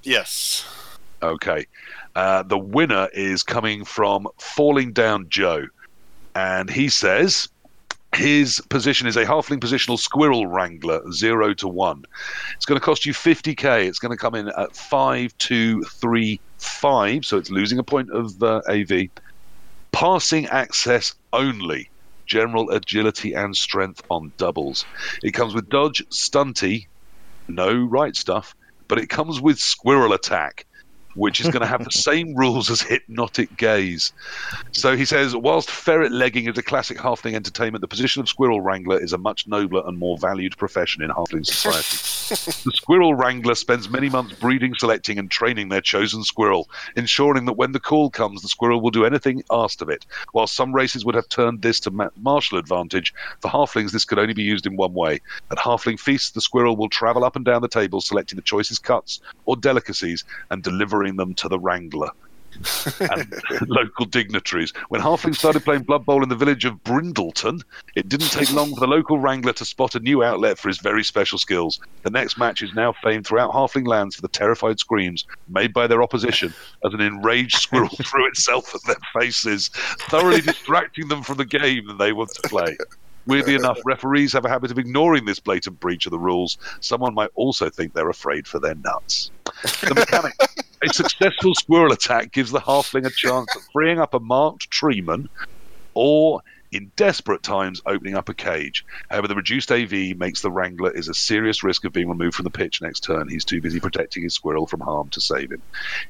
Yes. 0.02 0.66
Okay. 1.22 1.66
Uh, 2.14 2.42
the 2.42 2.58
winner 2.58 3.08
is 3.12 3.42
coming 3.42 3.84
from 3.84 4.26
Falling 4.38 4.92
Down 4.92 5.28
Joe. 5.28 5.66
And 6.34 6.68
he 6.68 6.88
says 6.88 7.48
his 8.14 8.60
position 8.68 9.06
is 9.06 9.16
a 9.16 9.24
halfling 9.24 9.60
positional 9.60 9.98
squirrel 9.98 10.46
wrangler, 10.46 11.00
zero 11.12 11.54
to 11.54 11.68
one. 11.68 12.04
It's 12.56 12.66
going 12.66 12.78
to 12.78 12.84
cost 12.84 13.06
you 13.06 13.14
50k. 13.14 13.86
It's 13.86 13.98
going 13.98 14.10
to 14.10 14.18
come 14.18 14.34
in 14.34 14.48
at 14.48 14.76
five, 14.76 15.36
two, 15.38 15.82
three, 15.84 16.40
five. 16.58 17.24
So 17.24 17.38
it's 17.38 17.50
losing 17.50 17.78
a 17.78 17.82
point 17.82 18.10
of 18.10 18.42
uh, 18.42 18.60
AV. 18.68 19.08
Passing 19.92 20.46
access 20.46 21.14
only. 21.32 21.88
General 22.26 22.70
agility 22.70 23.32
and 23.34 23.56
strength 23.56 24.02
on 24.10 24.32
doubles. 24.36 24.84
It 25.22 25.32
comes 25.32 25.54
with 25.54 25.68
dodge, 25.68 26.02
stunty, 26.10 26.86
no 27.48 27.74
right 27.74 28.14
stuff, 28.16 28.54
but 28.88 28.98
it 28.98 29.08
comes 29.08 29.40
with 29.40 29.58
squirrel 29.58 30.12
attack, 30.12 30.66
which 31.14 31.40
is 31.40 31.48
going 31.48 31.60
to 31.60 31.66
have 31.66 31.84
the 31.84 31.90
same 32.10 32.34
rules 32.34 32.70
as 32.70 32.80
hypnotic 32.80 33.56
gaze. 33.56 34.12
So 34.72 34.96
he 34.96 35.04
says, 35.04 35.36
whilst 35.36 35.70
ferret 35.70 36.12
legging 36.12 36.48
is 36.48 36.58
a 36.58 36.62
classic 36.62 36.98
halfling 36.98 37.34
entertainment, 37.34 37.80
the 37.80 37.88
position 37.88 38.20
of 38.20 38.28
squirrel 38.28 38.60
wrangler 38.60 39.00
is 39.00 39.12
a 39.12 39.18
much 39.18 39.46
nobler 39.46 39.82
and 39.86 39.98
more 39.98 40.18
valued 40.18 40.56
profession 40.56 41.02
in 41.02 41.10
halfling 41.10 41.46
society. 41.46 41.96
the 42.64 42.72
squirrel 42.74 43.14
wrangler 43.14 43.54
spends 43.54 43.88
many 43.88 44.08
months 44.08 44.34
breeding, 44.34 44.74
selecting, 44.74 45.18
and 45.18 45.30
training 45.30 45.68
their 45.68 45.80
chosen 45.80 46.22
squirrel, 46.22 46.68
ensuring 46.96 47.44
that 47.44 47.54
when 47.54 47.72
the 47.72 47.80
call 47.80 48.10
comes, 48.10 48.42
the 48.42 48.48
squirrel 48.48 48.80
will 48.80 48.90
do 48.90 49.04
anything 49.04 49.42
asked 49.50 49.82
of 49.82 49.88
it. 49.88 50.06
While 50.32 50.46
some 50.46 50.74
races 50.74 51.04
would 51.04 51.14
have 51.14 51.28
turned 51.28 51.62
this 51.62 51.80
to 51.80 51.90
ma- 51.90 52.08
martial 52.20 52.58
advantage, 52.58 53.12
for 53.40 53.48
halflings 53.48 53.92
this 53.92 54.04
could 54.04 54.18
only 54.18 54.34
be 54.34 54.42
used 54.42 54.66
in 54.66 54.76
one 54.76 54.94
way. 54.94 55.20
At 55.50 55.58
halfling 55.58 56.00
feasts, 56.00 56.30
the 56.30 56.40
squirrel 56.40 56.76
will 56.76 56.88
travel 56.88 57.24
up 57.24 57.36
and 57.36 57.44
down 57.44 57.62
the 57.62 57.68
table, 57.68 58.00
selecting 58.00 58.36
the 58.36 58.42
choicest 58.42 58.82
cuts 58.82 59.20
or 59.44 59.56
delicacies 59.56 60.24
and 60.50 60.62
delivering 60.62 61.01
them 61.10 61.34
to 61.34 61.48
the 61.48 61.58
wrangler. 61.58 62.10
and 63.00 63.34
local 63.68 64.04
dignitaries. 64.04 64.72
When 64.88 65.00
Halfling 65.00 65.34
started 65.34 65.64
playing 65.64 65.82
Blood 65.84 66.04
Bowl 66.04 66.22
in 66.22 66.28
the 66.28 66.36
village 66.36 66.64
of 66.64 66.74
Brindleton, 66.84 67.62
it 67.96 68.08
didn't 68.08 68.28
take 68.28 68.52
long 68.52 68.74
for 68.74 68.80
the 68.80 68.86
local 68.86 69.18
wrangler 69.18 69.54
to 69.54 69.64
spot 69.64 69.94
a 69.94 70.00
new 70.00 70.22
outlet 70.22 70.58
for 70.58 70.68
his 70.68 70.78
very 70.78 71.02
special 71.02 71.38
skills. 71.38 71.80
The 72.02 72.10
next 72.10 72.38
match 72.38 72.62
is 72.62 72.74
now 72.74 72.92
famed 73.02 73.26
throughout 73.26 73.52
Halfling 73.52 73.86
lands 73.86 74.16
for 74.16 74.22
the 74.22 74.28
terrified 74.28 74.78
screams 74.78 75.24
made 75.48 75.72
by 75.72 75.86
their 75.86 76.02
opposition 76.02 76.52
as 76.84 76.92
an 76.92 77.00
enraged 77.00 77.56
squirrel 77.56 77.88
threw 78.04 78.26
itself 78.26 78.74
at 78.74 78.82
their 78.84 78.96
faces, 79.18 79.70
thoroughly 80.10 80.42
distracting 80.42 81.08
them 81.08 81.22
from 81.22 81.38
the 81.38 81.46
game 81.46 81.86
that 81.86 81.98
they 81.98 82.12
want 82.12 82.30
to 82.34 82.48
play. 82.48 82.76
Weirdly 83.26 83.54
enough, 83.54 83.78
referees 83.84 84.32
have 84.32 84.44
a 84.44 84.48
habit 84.48 84.72
of 84.72 84.78
ignoring 84.78 85.24
this 85.24 85.38
blatant 85.38 85.78
breach 85.78 86.06
of 86.06 86.10
the 86.10 86.18
rules. 86.18 86.58
Someone 86.80 87.14
might 87.14 87.30
also 87.34 87.70
think 87.70 87.94
they're 87.94 88.10
afraid 88.10 88.48
for 88.48 88.58
their 88.58 88.74
nuts. 88.74 89.30
The 89.62 89.94
mechanic. 89.94 90.34
A 90.84 90.92
successful 90.92 91.54
squirrel 91.54 91.92
attack 91.92 92.32
gives 92.32 92.50
the 92.50 92.60
halfling 92.60 93.06
a 93.06 93.10
chance 93.10 93.54
of 93.54 93.62
freeing 93.72 94.00
up 94.00 94.14
a 94.14 94.20
marked 94.20 94.70
treeman 94.70 95.28
or, 95.94 96.40
in 96.72 96.90
desperate 96.96 97.42
times, 97.42 97.80
opening 97.86 98.14
up 98.14 98.28
a 98.28 98.34
cage. 98.34 98.84
However, 99.10 99.28
the 99.28 99.34
reduced 99.34 99.70
AV 99.70 100.16
makes 100.16 100.40
the 100.40 100.50
wrangler 100.50 100.90
is 100.90 101.08
a 101.08 101.14
serious 101.14 101.62
risk 101.62 101.84
of 101.84 101.92
being 101.92 102.08
removed 102.08 102.34
from 102.34 102.44
the 102.44 102.50
pitch 102.50 102.80
next 102.82 103.00
turn. 103.00 103.28
He's 103.28 103.44
too 103.44 103.60
busy 103.60 103.78
protecting 103.78 104.22
his 104.22 104.34
squirrel 104.34 104.66
from 104.66 104.80
harm 104.80 105.08
to 105.10 105.20
save 105.20 105.52
him. 105.52 105.62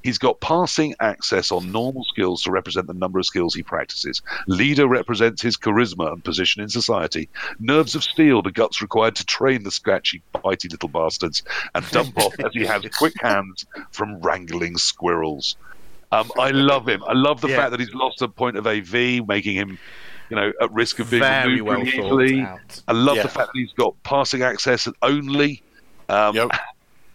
He's 0.02 0.18
got 0.18 0.40
passing 0.40 0.94
access 1.00 1.50
on 1.52 1.72
normal 1.72 2.04
skills 2.04 2.42
to 2.44 2.50
represent 2.50 2.86
the 2.86 2.94
number 2.94 3.18
of 3.18 3.26
skills 3.26 3.54
he 3.54 3.62
practices. 3.62 4.22
Leader 4.46 4.86
represents 4.86 5.42
his 5.42 5.56
charisma 5.56 6.12
and 6.12 6.22
position 6.24 6.62
in 6.62 6.68
society. 6.68 7.28
Nerves 7.58 7.94
of 7.94 8.04
steel, 8.04 8.42
the 8.42 8.52
guts 8.52 8.80
required 8.80 9.16
to 9.16 9.26
train 9.26 9.64
the 9.64 9.70
scratchy, 9.70 10.22
bitey 10.34 10.70
little 10.70 10.88
bastards, 10.88 11.42
and 11.74 11.88
dump 11.90 12.16
off 12.18 12.34
as 12.40 12.52
he 12.52 12.64
has 12.64 12.84
quick 12.96 13.14
hands 13.20 13.66
from 13.90 14.20
wrangling 14.20 14.76
squirrels. 14.76 15.56
Um, 16.12 16.30
I 16.38 16.50
love 16.50 16.86
him. 16.86 17.02
I 17.04 17.14
love 17.14 17.40
the 17.40 17.48
Yeah. 17.48 17.56
fact 17.56 17.70
that 17.70 17.80
he's 17.80 17.94
lost 17.94 18.20
a 18.20 18.28
point 18.28 18.56
of 18.58 18.66
AV, 18.66 19.20
making 19.26 19.56
him, 19.56 19.78
you 20.32 20.36
know, 20.36 20.50
at 20.62 20.72
risk 20.72 20.98
of 20.98 21.10
being 21.10 21.22
Very 21.22 21.60
removed 21.60 21.68
well 21.68 21.78
really 21.78 21.90
thought 21.92 22.22
easily. 22.24 22.40
out. 22.40 22.82
I 22.88 22.92
love 22.92 23.16
Yeah. 23.16 23.24
the 23.24 23.28
fact 23.28 23.50
that 23.52 23.58
he's 23.60 23.72
got 23.74 23.94
passing 24.02 24.42
access 24.42 24.86
and 24.86 24.96
only. 25.02 25.62
Um, 26.08 26.34
Yep. 26.34 26.48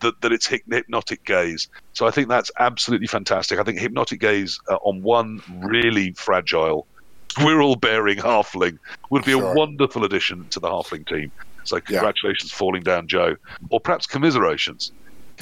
That, 0.01 0.21
that 0.21 0.31
it's 0.31 0.45
hypnotic 0.45 1.23
gaze. 1.25 1.69
So 1.93 2.05
I 2.05 2.11
think 2.11 2.29
that's 2.29 2.51
absolutely 2.59 3.07
fantastic. 3.07 3.57
I 3.57 3.63
think 3.63 3.79
hypnotic 3.79 4.19
gaze 4.19 4.59
uh, 4.69 4.75
on 4.83 5.01
one 5.01 5.41
really 5.65 6.11
fragile 6.11 6.85
squirrel 7.31 7.75
bearing 7.75 8.19
halfling 8.19 8.77
would 9.09 9.25
be 9.25 9.31
Sure. 9.31 9.53
a 9.53 9.55
wonderful 9.57 10.03
addition 10.05 10.47
to 10.49 10.59
the 10.59 10.67
halfling 10.67 11.07
team. 11.07 11.31
So 11.63 11.77
Yeah. 11.77 11.81
congratulations, 12.01 12.51
falling 12.51 12.83
down, 12.83 13.07
Joe, 13.07 13.37
or 13.71 13.79
perhaps 13.79 14.05
commiserations. 14.05 14.91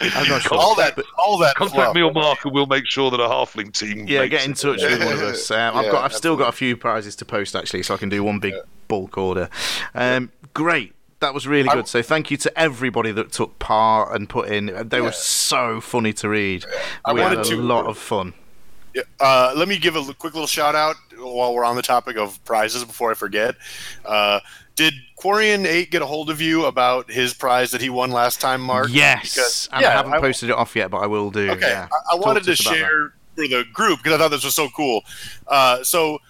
I'm 0.00 0.28
not 0.28 0.42
sure. 0.42 0.56
all 0.58 0.74
that, 0.76 0.98
all 1.18 1.38
that. 1.38 1.54
Contact 1.56 1.74
fluff. 1.74 1.94
me 1.94 2.02
or 2.02 2.12
Mark, 2.12 2.44
and 2.44 2.52
we'll 2.54 2.66
make 2.66 2.86
sure 2.86 3.10
that 3.10 3.20
a 3.20 3.28
halfling 3.28 3.72
team. 3.72 4.06
Yeah, 4.08 4.20
makes 4.20 4.30
get 4.30 4.44
in 4.44 4.52
it. 4.52 4.56
touch 4.58 4.82
with 4.82 5.04
one 5.04 5.14
of 5.14 5.20
us. 5.22 5.50
Um, 5.50 5.76
I've 5.76 5.84
Yeah, 5.86 5.92
got, 5.92 6.04
I've 6.04 6.14
still 6.14 6.36
got 6.36 6.48
a 6.48 6.52
few 6.52 6.76
prizes 6.76 7.16
to 7.16 7.24
post 7.24 7.56
actually, 7.56 7.82
so 7.82 7.94
I 7.94 7.96
can 7.96 8.08
do 8.08 8.22
one 8.22 8.38
big 8.38 8.54
bulk 8.88 9.18
order. 9.18 9.48
Um, 9.94 10.30
great. 10.54 10.94
That 11.20 11.34
was 11.34 11.48
really 11.48 11.68
I- 11.68 11.74
good. 11.74 11.88
So 11.88 12.00
thank 12.02 12.30
you 12.30 12.36
to 12.38 12.58
everybody 12.58 13.10
that 13.12 13.32
took 13.32 13.58
part 13.58 14.14
and 14.14 14.28
put 14.28 14.48
in. 14.48 14.88
They 14.88 15.00
were 15.00 15.12
so 15.12 15.80
funny 15.80 16.12
to 16.14 16.28
read. 16.28 16.64
I 17.04 17.12
we 17.12 17.20
had 17.20 17.38
a 17.38 17.44
to- 17.44 17.56
lot 17.60 17.86
of 17.86 17.98
fun. 17.98 18.34
Yeah, 18.94 19.02
Uh, 19.20 19.52
let 19.56 19.68
me 19.68 19.78
give 19.78 19.96
a 19.96 19.98
l- 19.98 20.14
quick 20.14 20.34
little 20.34 20.46
shout 20.46 20.74
out 20.74 20.96
while 21.18 21.52
we're 21.54 21.64
on 21.64 21.76
the 21.76 21.82
topic 21.82 22.16
of 22.16 22.42
prizes 22.44 22.84
before 22.84 23.10
I 23.10 23.14
forget. 23.14 23.54
Uh, 24.04 24.40
did 24.78 24.94
Quarian 25.18 25.66
8 25.66 25.90
get 25.90 26.02
a 26.02 26.06
hold 26.06 26.30
of 26.30 26.40
you 26.40 26.64
about 26.66 27.10
his 27.10 27.34
prize 27.34 27.72
that 27.72 27.80
he 27.80 27.90
won 27.90 28.12
last 28.12 28.40
time, 28.40 28.60
Mark? 28.60 28.86
Yes, 28.90 29.34
Because- 29.34 29.68
and 29.72 29.82
yeah, 29.82 29.88
I 29.88 29.92
haven't 29.92 30.14
I- 30.14 30.20
posted 30.20 30.50
it 30.50 30.52
off 30.56 30.76
yet, 30.76 30.88
but 30.90 30.98
I 30.98 31.06
will 31.06 31.30
do. 31.32 31.50
Okay, 31.50 31.68
yeah. 31.68 31.88
I, 31.92 32.12
I 32.12 32.14
wanted 32.14 32.44
to 32.44 32.50
that. 32.50 32.56
share 32.56 33.12
for 33.34 33.42
the 33.48 33.64
group 33.72 33.98
because 33.98 34.12
I 34.14 34.18
thought 34.18 34.30
this 34.30 34.44
was 34.44 34.54
so 34.54 34.68
cool. 34.76 35.02
Uh, 35.48 35.82
so 35.82 36.20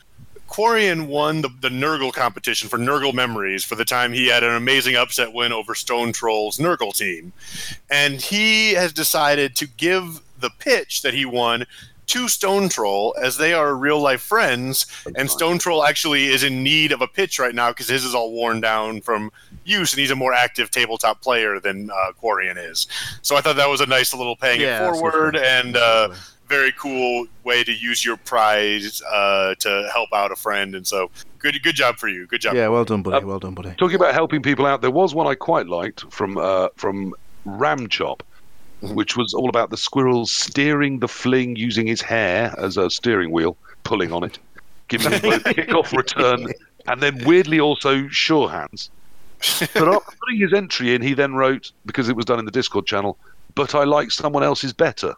Quarian 0.49 1.09
won 1.09 1.43
the, 1.43 1.51
the 1.61 1.69
Nurgle 1.69 2.11
competition 2.13 2.71
for 2.71 2.79
Nurgle 2.79 3.13
Memories 3.13 3.65
for 3.65 3.75
the 3.75 3.85
time 3.85 4.13
he 4.15 4.29
had 4.29 4.43
an 4.43 4.55
amazing 4.55 4.97
upset 4.97 5.35
win 5.35 5.53
over 5.53 5.75
Stone 5.75 6.13
Troll's 6.15 6.57
Nurgle 6.57 6.97
team. 6.97 7.35
And 7.91 8.21
he 8.23 8.73
has 8.73 8.95
decided 8.95 9.55
to 9.57 9.67
give 9.67 10.21
the 10.41 10.49
pitch 10.59 11.03
that 11.03 11.13
he 11.13 11.27
won 11.27 11.67
to 12.09 12.29
Stone 12.29 12.69
Troll 12.69 13.15
as 13.23 13.37
they 13.37 13.53
are 13.55 13.75
real 13.75 14.01
life 14.01 14.21
friends. 14.21 14.87
and 15.17 15.31
Stone 15.31 15.59
Troll 15.59 15.85
actually 15.85 16.27
is 16.27 16.43
in 16.45 16.63
need 16.63 16.93
of 16.93 17.01
a 17.01 17.07
pitch 17.09 17.39
right 17.39 17.55
now 17.55 17.71
because 17.71 17.89
his 17.89 18.05
is 18.05 18.15
all 18.15 18.33
worn 18.33 18.61
down 18.61 19.01
from 19.01 19.31
use 19.65 19.93
and 19.93 20.01
he's 20.01 20.11
a 20.11 20.17
more 20.17 20.33
active 20.33 20.71
tabletop 20.71 21.21
player 21.21 21.61
than 21.61 21.91
uh, 21.91 22.13
Quarian 22.23 22.57
is. 22.59 22.87
So 23.23 23.37
I 23.37 23.41
thought 23.41 23.57
that 23.57 23.69
was 23.69 23.81
a 23.81 23.87
nice 23.87 24.15
little 24.15 24.37
paying 24.37 24.61
Yeah, 24.61 24.89
it 24.89 24.93
forward 24.93 25.35
lovely. 25.35 25.49
and 25.49 25.77
uh, 25.77 26.15
very 26.49 26.73
cool 26.79 27.27
way 27.45 27.63
to 27.63 27.73
use 27.73 28.05
your 28.05 28.17
prize 28.17 29.03
uh, 29.03 29.55
to 29.61 29.89
help 29.93 30.09
out 30.15 30.33
a 30.33 30.37
friend. 30.37 30.75
And 30.75 30.87
so 30.87 31.11
good, 31.39 31.63
good 31.63 31.75
job 31.75 31.97
for 31.97 32.09
you. 32.09 32.27
Good 32.27 32.41
job. 32.41 32.55
Yeah, 32.55 32.69
well 32.69 32.85
done, 32.87 33.03
buddy. 33.03 33.19
Um, 33.19 33.27
well 33.27 33.39
done, 33.39 33.55
buddy. 33.55 33.75
Talking 33.79 33.97
about 33.97 34.15
helping 34.15 34.43
people 34.43 34.65
out, 34.65 34.81
there 34.81 34.91
was 34.91 35.15
one 35.15 35.27
I 35.27 35.35
quite 35.35 35.67
liked 35.67 36.11
from 36.11 36.39
uh, 36.39 36.69
from 36.77 37.15
Ram 37.45 37.87
Which 38.81 39.17
was 39.17 39.35
all 39.35 39.49
about 39.49 39.71
the 39.71 39.77
squirrel 39.77 40.27
steering 40.27 41.01
the 41.01 41.09
fling 41.09 41.57
using 41.57 41.87
his 41.87 42.01
hair 42.01 42.55
as 42.59 42.77
a 42.77 42.89
steering 42.91 43.31
wheel, 43.31 43.57
pulling 43.83 44.13
on 44.13 44.23
it, 44.23 44.39
giving 44.87 45.13
him 45.13 45.21
both 45.21 45.45
kick-off 45.57 45.93
return, 45.93 46.53
and 46.87 47.03
then 47.03 47.25
weirdly 47.25 47.59
also 47.59 48.07
sure 48.09 48.49
hands. 48.49 48.91
But 49.75 49.89
after 49.89 50.17
putting 50.21 50.41
his 50.41 50.53
entry 50.53 50.95
in, 50.95 51.03
he 51.03 51.15
then 51.15 51.35
wrote 51.35 51.73
because 51.87 52.09
it 52.09 52.17
was 52.17 52.25
done 52.25 52.39
in 52.39 52.45
the 52.45 52.51
Discord 52.51 52.87
channel. 52.87 53.17
But 53.55 53.75
I 53.75 53.85
like 53.85 54.11
someone 54.11 54.43
else's 54.43 54.73
better. 54.73 55.15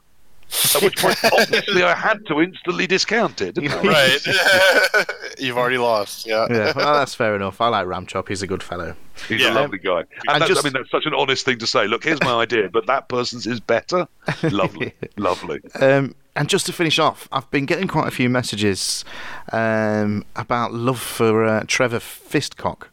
At 0.74 0.82
which 0.82 0.96
point, 0.98 1.16
obviously, 1.38 1.82
I 1.82 1.94
had 1.94 2.26
to 2.26 2.40
instantly 2.40 2.86
discount 2.86 3.40
it. 3.40 3.56
Right. 3.56 4.18
You've 5.38 5.56
already 5.56 5.78
lost. 5.78 6.26
Yeah. 6.26 6.46
Yeah, 6.50 6.72
well, 6.74 6.94
that's 6.94 7.14
fair 7.14 7.34
enough. 7.36 7.60
I 7.60 7.68
like 7.68 7.86
Ramchop. 7.86 8.28
He's 8.28 8.42
a 8.42 8.46
good 8.46 8.62
fellow. 8.62 8.94
He's 9.28 9.40
Yeah. 9.42 9.52
a 9.52 9.54
lovely 9.54 9.78
guy. 9.78 10.00
And, 10.00 10.08
And 10.28 10.42
that's, 10.42 10.48
just- 10.48 10.64
I 10.64 10.68
mean, 10.68 10.72
that's 10.74 10.90
such 10.90 11.06
an 11.06 11.14
honest 11.14 11.44
thing 11.44 11.58
to 11.58 11.66
say. 11.66 11.86
Look, 11.86 12.04
here's 12.04 12.20
my 12.22 12.32
idea, 12.34 12.68
but 12.68 12.86
that 12.86 13.08
person's 13.08 13.46
is 13.46 13.60
better. 13.60 14.06
Lovely, 14.42 14.92
lovely. 15.16 15.60
Um, 15.80 16.14
and 16.36 16.48
just 16.48 16.66
to 16.66 16.72
finish 16.72 16.98
off, 16.98 17.28
I've 17.32 17.50
been 17.50 17.66
getting 17.66 17.88
quite 17.88 18.08
a 18.08 18.12
few 18.12 18.28
messages 18.30 19.04
um, 19.52 20.24
about 20.36 20.72
love 20.72 21.00
for 21.00 21.44
uh, 21.44 21.64
Trevor 21.66 21.98
Fistcock. 21.98 22.84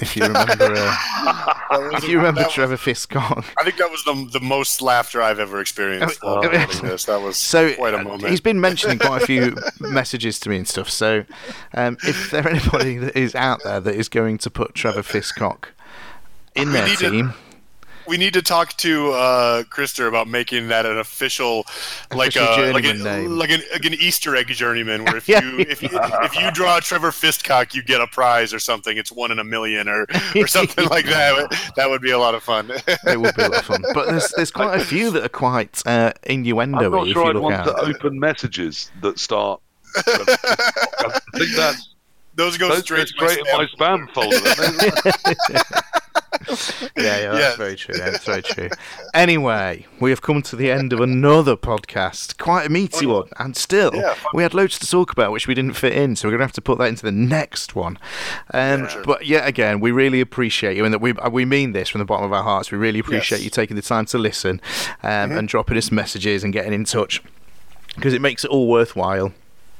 If 0.00 0.16
you 0.16 0.22
remember, 0.24 0.54
uh, 0.76 0.96
if 1.94 2.08
you 2.08 2.16
remember 2.18 2.40
that 2.40 2.46
was- 2.46 2.54
Trevor 2.54 2.76
Fistcock. 2.76 3.44
I 3.58 3.64
think 3.64 3.76
that 3.78 3.90
was 3.90 4.04
the, 4.04 4.28
the 4.32 4.40
most 4.40 4.80
laughter 4.80 5.20
I've 5.20 5.38
ever 5.40 5.60
experienced 5.60 6.18
Oh, 6.22 6.40
this. 6.48 7.04
That 7.06 7.20
was 7.20 7.36
So 7.36 7.74
quite 7.74 7.94
a 7.94 7.98
uh, 7.98 8.04
moment. 8.04 8.28
he's 8.28 8.40
been 8.40 8.60
mentioning 8.60 8.98
quite 8.98 9.22
a 9.22 9.26
few 9.26 9.56
messages 9.80 10.38
to 10.40 10.50
me 10.50 10.56
and 10.56 10.68
stuff. 10.68 10.88
So 10.88 11.24
um, 11.74 11.96
if 12.04 12.30
there 12.30 12.48
anybody 12.48 12.96
that 12.98 13.16
is 13.16 13.34
out 13.34 13.62
there 13.64 13.80
that 13.80 13.94
is 13.94 14.08
going 14.08 14.38
to 14.38 14.50
put 14.50 14.74
Trevor 14.74 15.02
Fistcock 15.02 15.64
in 16.54 16.68
We 16.68 16.74
their 16.74 16.86
need 16.88 16.98
to- 16.98 17.10
team, 17.10 17.34
we 18.08 18.16
need 18.16 18.32
to 18.34 18.42
talk 18.42 18.72
to 18.78 19.12
uh, 19.12 19.62
Christer 19.64 20.08
about 20.08 20.26
making 20.26 20.68
that 20.68 20.86
an 20.86 20.98
official, 20.98 21.64
like 22.12 22.34
Official 22.36 22.64
a 22.64 22.72
like, 22.72 22.84
a, 22.84 22.94
like 23.28 23.50
an, 23.50 23.60
like 23.72 23.84
an 23.84 23.94
Easter 23.94 24.34
egg 24.34 24.46
journeyman, 24.48 25.04
where 25.04 25.16
if 25.16 25.28
Yeah. 25.28 25.42
you 25.42 25.58
if 25.60 25.82
you 25.82 25.90
if 25.92 26.34
you 26.34 26.50
draw 26.52 26.80
Trevor 26.80 27.10
Fistcock, 27.10 27.74
you 27.74 27.82
get 27.82 28.00
a 28.00 28.06
prize 28.06 28.54
or 28.54 28.58
something. 28.58 28.96
It's 28.96 29.12
one 29.12 29.30
in 29.30 29.38
a 29.38 29.44
million 29.44 29.88
or 29.88 30.06
or 30.34 30.46
something 30.58 30.86
like 30.88 31.04
that. 31.06 31.72
That 31.76 31.90
would 31.90 32.00
be 32.02 32.10
a 32.12 32.18
lot 32.18 32.34
of 32.34 32.42
fun. 32.42 32.70
it 32.70 33.20
would 33.20 33.34
be 33.36 33.42
a 33.42 33.48
lot 33.48 33.58
of 33.60 33.64
fun. 33.66 33.84
But 33.94 34.06
there's 34.08 34.32
there's 34.36 34.50
quite 34.50 34.80
a 34.80 34.84
few 34.84 35.10
that 35.10 35.22
are 35.24 35.28
quite 35.28 35.82
uh, 35.86 36.12
innuendo 36.24 36.86
I'm 36.86 36.90
not 36.92 37.06
if 37.08 37.12
sure 37.12 37.24
you 37.24 37.28
I'd 37.30 37.34
look 37.34 37.42
want 37.44 37.54
at. 37.56 37.64
to 37.64 37.76
open 37.80 38.18
messages 38.18 38.90
that 39.02 39.18
start. 39.18 39.60
I 39.96 41.18
think 41.36 41.54
that's 41.56 41.94
Those 42.34 42.56
go 42.58 42.68
those 42.68 42.82
straight 42.82 43.08
go 43.18 43.26
straight 43.28 43.38
in 43.38 43.56
my 43.56 43.66
spam 43.66 44.08
folder. 44.12 44.38
Yeah, 46.96 47.18
yeah, 47.18 47.30
that's 47.32 47.38
Yes. 47.38 47.56
very 47.56 47.76
true. 47.76 47.94
Yeah, 47.98 48.10
that's 48.10 48.24
very 48.24 48.42
true. 48.42 48.68
Anyway, 49.14 49.86
we 50.00 50.10
have 50.10 50.22
come 50.22 50.42
to 50.42 50.56
the 50.56 50.70
end 50.70 50.92
of 50.92 51.00
another 51.00 51.56
podcast. 51.56 52.38
Quite 52.38 52.66
a 52.66 52.68
meaty 52.68 53.06
one. 53.06 53.28
And 53.38 53.56
still, 53.56 53.90
Yeah, 53.94 54.14
we 54.34 54.42
had 54.42 54.54
loads 54.54 54.78
to 54.80 54.86
talk 54.88 55.12
about, 55.12 55.32
which 55.32 55.46
we 55.46 55.54
didn't 55.54 55.74
fit 55.74 55.92
in, 55.92 56.16
so 56.16 56.28
we're 56.28 56.32
going 56.32 56.38
to 56.40 56.44
have 56.44 56.52
to 56.52 56.60
put 56.60 56.78
that 56.78 56.86
into 56.88 57.02
the 57.04 57.12
next 57.12 57.74
one. 57.74 57.98
Um, 58.52 58.80
Yeah, 58.82 58.86
sure. 58.88 59.04
But 59.04 59.26
yet 59.26 59.46
again, 59.46 59.80
we 59.80 59.90
really 59.90 60.20
appreciate 60.20 60.76
you, 60.76 60.84
and 60.84 60.92
that 60.94 61.00
we, 61.00 61.12
uh, 61.14 61.30
we 61.30 61.44
mean 61.44 61.72
this 61.72 61.88
from 61.88 62.00
the 62.00 62.04
bottom 62.04 62.24
of 62.26 62.32
our 62.32 62.42
hearts. 62.42 62.70
We 62.70 62.78
really 62.78 62.98
appreciate 62.98 63.38
Yes. 63.38 63.44
you 63.44 63.50
taking 63.50 63.76
the 63.76 63.82
time 63.82 64.06
to 64.06 64.18
listen 64.18 64.60
um, 65.02 65.32
and 65.32 65.48
dropping 65.48 65.76
us 65.76 65.90
messages 65.92 66.44
and 66.44 66.52
getting 66.52 66.72
in 66.72 66.84
touch 66.84 67.22
because 67.94 68.12
it 68.14 68.20
makes 68.20 68.44
it 68.44 68.50
all 68.50 68.68
worthwhile 68.68 69.32